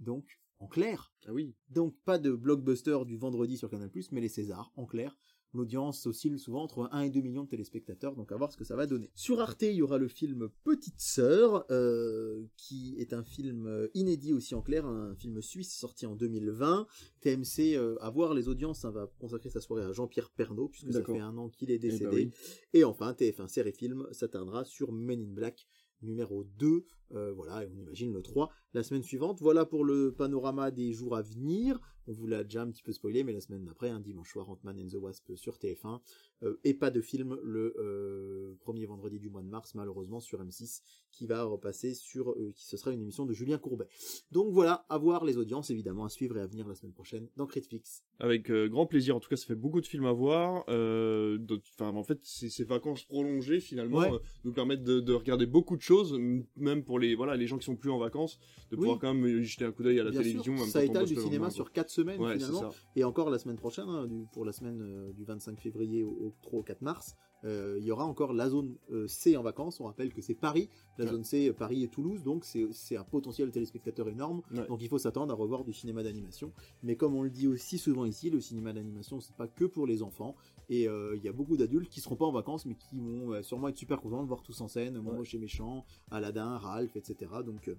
Donc, 0.00 0.40
en 0.58 0.66
clair, 0.68 1.12
Ah 1.26 1.32
oui. 1.32 1.54
donc 1.70 1.96
pas 2.04 2.18
de 2.18 2.30
blockbuster 2.32 2.98
du 3.06 3.16
vendredi 3.16 3.56
sur 3.56 3.68
Canal+, 3.70 3.90
mais 4.12 4.20
les 4.20 4.28
Césars, 4.28 4.72
en 4.76 4.86
clair. 4.86 5.18
L'audience 5.54 6.06
oscille 6.06 6.38
souvent 6.38 6.62
entre 6.62 6.88
1 6.92 7.02
et 7.02 7.10
2 7.10 7.20
millions 7.20 7.44
de 7.44 7.48
téléspectateurs, 7.48 8.16
donc 8.16 8.32
à 8.32 8.36
voir 8.36 8.50
ce 8.50 8.56
que 8.56 8.64
ça 8.64 8.74
va 8.74 8.86
donner. 8.86 9.10
Sur 9.14 9.38
Arte, 9.40 9.62
il 9.62 9.72
y 9.74 9.82
aura 9.82 9.98
le 9.98 10.08
film 10.08 10.48
Petite 10.64 10.98
Sœur, 10.98 11.66
euh, 11.70 12.42
qui 12.56 12.94
est 12.98 13.12
un 13.12 13.22
film 13.22 13.66
euh, 13.66 13.88
inédit 13.92 14.32
aussi 14.32 14.54
en 14.54 14.62
clair, 14.62 14.86
un 14.86 15.14
film 15.14 15.42
suisse 15.42 15.74
sorti 15.76 16.06
en 16.06 16.14
2020. 16.16 16.86
TMC, 17.20 17.76
euh, 17.76 17.96
à 18.00 18.08
voir 18.08 18.32
les 18.32 18.48
audiences, 18.48 18.80
ça 18.80 18.90
va 18.90 19.10
consacrer 19.18 19.50
sa 19.50 19.60
soirée 19.60 19.84
à 19.84 19.92
Jean-Pierre 19.92 20.30
Pernaut, 20.30 20.68
puisque 20.68 20.92
ça 20.92 21.04
fait 21.04 21.18
un 21.20 21.36
an 21.36 21.50
qu'il 21.50 21.70
est 21.70 21.74
Eh 21.74 21.78
ben 21.78 21.90
décédé. 21.90 22.08
oui. 22.16 22.30
Et 22.72 22.84
enfin, 22.84 23.12
TF1 23.12 23.48
Série 23.48 23.72
Film 23.72 24.06
s'atteindra 24.10 24.64
sur 24.64 24.90
Men 24.90 25.20
in 25.20 25.32
Black 25.34 25.66
numéro 26.00 26.44
2, 26.58 26.84
euh, 27.14 27.32
voilà, 27.32 27.62
et 27.64 27.66
on 27.66 27.78
imagine 27.78 28.12
le 28.12 28.22
3 28.22 28.50
la 28.74 28.82
semaine 28.82 29.02
suivante. 29.02 29.40
Voilà 29.40 29.66
pour 29.66 29.84
le 29.84 30.12
panorama 30.12 30.70
des 30.70 30.92
jours 30.92 31.16
à 31.16 31.22
venir. 31.22 31.78
On 32.08 32.12
vous 32.12 32.26
l'a 32.26 32.42
déjà 32.42 32.62
un 32.62 32.70
petit 32.70 32.82
peu 32.82 32.92
spoilé, 32.92 33.22
mais 33.22 33.32
la 33.32 33.40
semaine 33.40 33.64
d'après, 33.64 33.88
un 33.90 34.00
dimanche 34.00 34.32
soir, 34.32 34.48
Ant-Man 34.50 34.80
and 34.80 34.88
the 34.88 34.94
Wasp 35.00 35.34
sur 35.36 35.56
TF1. 35.58 36.00
Euh, 36.42 36.58
et 36.64 36.74
pas 36.74 36.90
de 36.90 37.00
film 37.00 37.38
le 37.44 37.76
euh, 37.78 38.56
premier 38.60 38.86
vendredi 38.86 39.20
du 39.20 39.28
mois 39.30 39.42
de 39.42 39.46
mars, 39.48 39.74
malheureusement, 39.76 40.18
sur 40.18 40.42
M6, 40.42 40.82
qui 41.12 41.26
va 41.26 41.44
repasser 41.44 41.94
sur... 41.94 42.34
qui 42.56 42.66
ce 42.66 42.76
sera 42.76 42.92
une 42.92 43.02
émission 43.02 43.24
de 43.24 43.32
Julien 43.32 43.58
Courbet. 43.58 43.86
Donc 44.32 44.52
voilà, 44.52 44.84
à 44.88 44.98
voir 44.98 45.24
les 45.24 45.36
audiences, 45.36 45.70
évidemment, 45.70 46.04
à 46.04 46.08
suivre 46.08 46.36
et 46.38 46.40
à 46.40 46.46
venir 46.46 46.66
la 46.66 46.74
semaine 46.74 46.92
prochaine 46.92 47.28
dans 47.36 47.46
Critflix. 47.46 48.02
Avec 48.18 48.50
grand 48.50 48.86
plaisir. 48.86 49.14
En 49.14 49.20
tout 49.20 49.28
cas, 49.28 49.36
ça 49.36 49.46
fait 49.46 49.54
beaucoup 49.54 49.80
de 49.80 49.86
films 49.86 50.06
à 50.06 50.12
voir. 50.12 50.64
Enfin, 50.68 51.94
en 51.94 52.02
fait, 52.02 52.18
ces, 52.24 52.48
ces 52.50 52.64
vacances 52.64 53.04
prolongées 53.04 53.60
finalement 53.60 53.98
Ouais. 53.98 54.10
nous 54.44 54.52
permettent 54.52 54.84
de, 54.84 55.00
de 55.00 55.12
regarder 55.12 55.46
beaucoup 55.46 55.76
de 55.76 55.82
choses, 55.82 56.18
même 56.56 56.82
pour 56.82 56.98
les 56.98 57.01
voilà 57.16 57.36
les 57.36 57.46
gens 57.46 57.58
qui 57.58 57.64
sont 57.64 57.76
plus 57.76 57.90
en 57.90 57.98
vacances, 57.98 58.38
de 58.70 58.76
Oui. 58.76 58.82
pouvoir 58.82 58.98
quand 58.98 59.14
même 59.14 59.26
y 59.26 59.44
jeter 59.44 59.64
un 59.64 59.72
coup 59.72 59.82
d'œil 59.82 60.00
à 60.00 60.04
la 60.04 60.10
Bien 60.10 60.20
télévision. 60.20 60.56
sûr, 60.56 60.66
ça 60.66 60.84
étale 60.84 61.06
du 61.06 61.16
cinéma 61.16 61.50
sur 61.50 61.64
quoi. 61.66 61.72
4 61.74 61.90
semaines, 61.90 62.20
Ouais, 62.20 62.34
finalement. 62.38 62.70
Et 62.96 63.04
encore 63.04 63.30
la 63.30 63.38
semaine 63.38 63.56
prochaine, 63.56 63.88
hein, 63.88 64.06
du- 64.06 64.26
pour 64.32 64.44
la 64.44 64.52
semaine 64.52 64.80
euh, 64.82 65.12
du 65.12 65.24
25 65.24 65.60
février 65.60 66.02
au, 66.04 66.10
au 66.10 66.34
3 66.42 66.60
au 66.60 66.62
4 66.62 66.80
mars, 66.82 67.16
euh, 67.44 67.76
il 67.80 67.84
y 67.84 67.90
aura 67.90 68.04
encore 68.06 68.32
la 68.32 68.48
zone 68.48 68.76
euh, 68.92 69.08
C 69.08 69.36
en 69.36 69.42
vacances. 69.42 69.80
On 69.80 69.84
rappelle 69.84 70.12
que 70.14 70.22
c'est 70.22 70.34
Paris, 70.34 70.68
la 70.96 71.04
Ouais. 71.06 71.10
zone 71.10 71.24
C, 71.24 71.48
euh, 71.48 71.52
Paris 71.52 71.82
et 71.82 71.88
Toulouse, 71.88 72.22
donc 72.22 72.44
c'est 72.44 72.66
c'est 72.70 72.96
un 72.96 73.02
potentiel 73.02 73.50
téléspectateur 73.50 74.08
énorme. 74.08 74.42
Ouais. 74.54 74.64
Donc 74.68 74.80
il 74.80 74.88
faut 74.88 74.98
s'attendre 74.98 75.32
à 75.32 75.36
revoir 75.36 75.64
du 75.64 75.72
cinéma 75.72 76.04
d'animation. 76.04 76.52
Mais 76.84 76.94
comme 76.94 77.16
on 77.16 77.22
le 77.22 77.30
dit 77.30 77.48
aussi 77.48 77.78
souvent 77.78 78.04
ici, 78.04 78.30
le 78.30 78.40
cinéma 78.40 78.72
d'animation 78.72 79.18
c'est 79.20 79.34
pas 79.34 79.48
que 79.48 79.64
pour 79.64 79.88
les 79.88 80.02
enfants. 80.04 80.36
Et 80.68 80.88
euh, 80.88 81.16
il 81.16 81.22
y 81.22 81.28
a 81.28 81.32
beaucoup 81.32 81.56
d'adultes 81.56 81.90
qui 81.90 82.00
seront 82.00 82.16
pas 82.16 82.26
en 82.26 82.32
vacances, 82.32 82.66
mais 82.66 82.74
qui 82.74 82.96
vont 82.96 83.32
euh, 83.32 83.42
sûrement 83.42 83.68
être 83.68 83.76
super 83.76 84.00
contents 84.00 84.22
de 84.22 84.28
voir 84.28 84.42
tous 84.42 84.60
en 84.60 84.68
scène, 84.68 84.98
Mon 84.98 85.10
Ouais. 85.10 85.16
Moche 85.18 85.34
et 85.34 85.38
Méchant, 85.38 85.84
Aladdin, 86.10 86.56
Ralph, 86.58 86.96
etc. 86.96 87.30
Donc 87.44 87.68
euh, 87.68 87.76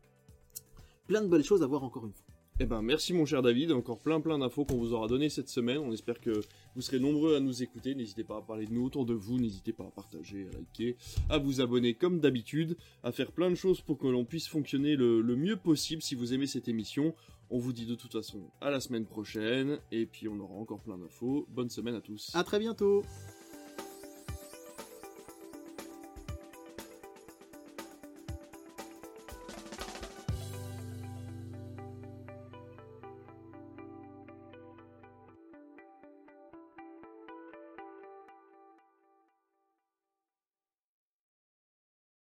plein 1.07 1.21
de 1.21 1.27
belles 1.27 1.43
choses 1.43 1.63
à 1.63 1.67
voir 1.67 1.83
encore 1.83 2.05
une 2.05 2.13
fois. 2.13 2.25
Eh 2.59 2.65
ben, 2.65 2.83
merci 2.83 3.13
mon 3.13 3.25
cher 3.25 3.41
David, 3.41 3.71
encore 3.71 3.99
plein 3.99 4.21
plein 4.21 4.37
d'infos 4.37 4.63
qu'on 4.63 4.77
vous 4.77 4.93
aura 4.93 5.07
donné 5.07 5.27
cette 5.29 5.49
semaine. 5.49 5.79
On 5.79 5.91
espère 5.91 6.21
que 6.21 6.41
vous 6.75 6.81
serez 6.81 6.99
nombreux 6.99 7.35
à 7.35 7.39
nous 7.39 7.63
écouter. 7.63 7.95
N'hésitez 7.95 8.23
pas 8.23 8.37
à 8.37 8.41
parler 8.41 8.67
de 8.67 8.73
nous 8.73 8.85
autour 8.85 9.07
de 9.07 9.15
vous, 9.15 9.39
n'hésitez 9.39 9.73
pas 9.73 9.85
à 9.85 9.89
partager, 9.89 10.47
à 10.53 10.57
liker, 10.59 10.95
à 11.29 11.39
vous 11.39 11.61
abonner 11.61 11.95
comme 11.95 12.19
d'habitude, 12.19 12.77
à 13.01 13.11
faire 13.11 13.31
plein 13.31 13.49
de 13.49 13.55
choses 13.55 13.81
pour 13.81 13.97
que 13.97 14.05
l'on 14.05 14.23
puisse 14.23 14.47
fonctionner 14.47 14.95
le, 14.95 15.21
le 15.21 15.35
mieux 15.35 15.57
possible 15.57 16.03
si 16.03 16.13
vous 16.13 16.31
aimez 16.35 16.45
cette 16.45 16.67
émission. 16.67 17.15
On 17.49 17.59
vous 17.59 17.73
dit 17.73 17.85
de 17.85 17.95
toute 17.95 18.11
façon 18.11 18.49
à 18.61 18.69
la 18.69 18.79
semaine 18.79 19.05
prochaine, 19.05 19.79
et 19.91 20.05
puis 20.05 20.27
on 20.27 20.39
aura 20.39 20.55
encore 20.55 20.81
plein 20.81 20.97
d'infos. 20.97 21.45
Bonne 21.49 21.69
semaine 21.69 21.95
à 21.95 22.01
tous. 22.01 22.31
À 22.33 22.43
très 22.43 22.59
bientôt. 22.59 23.03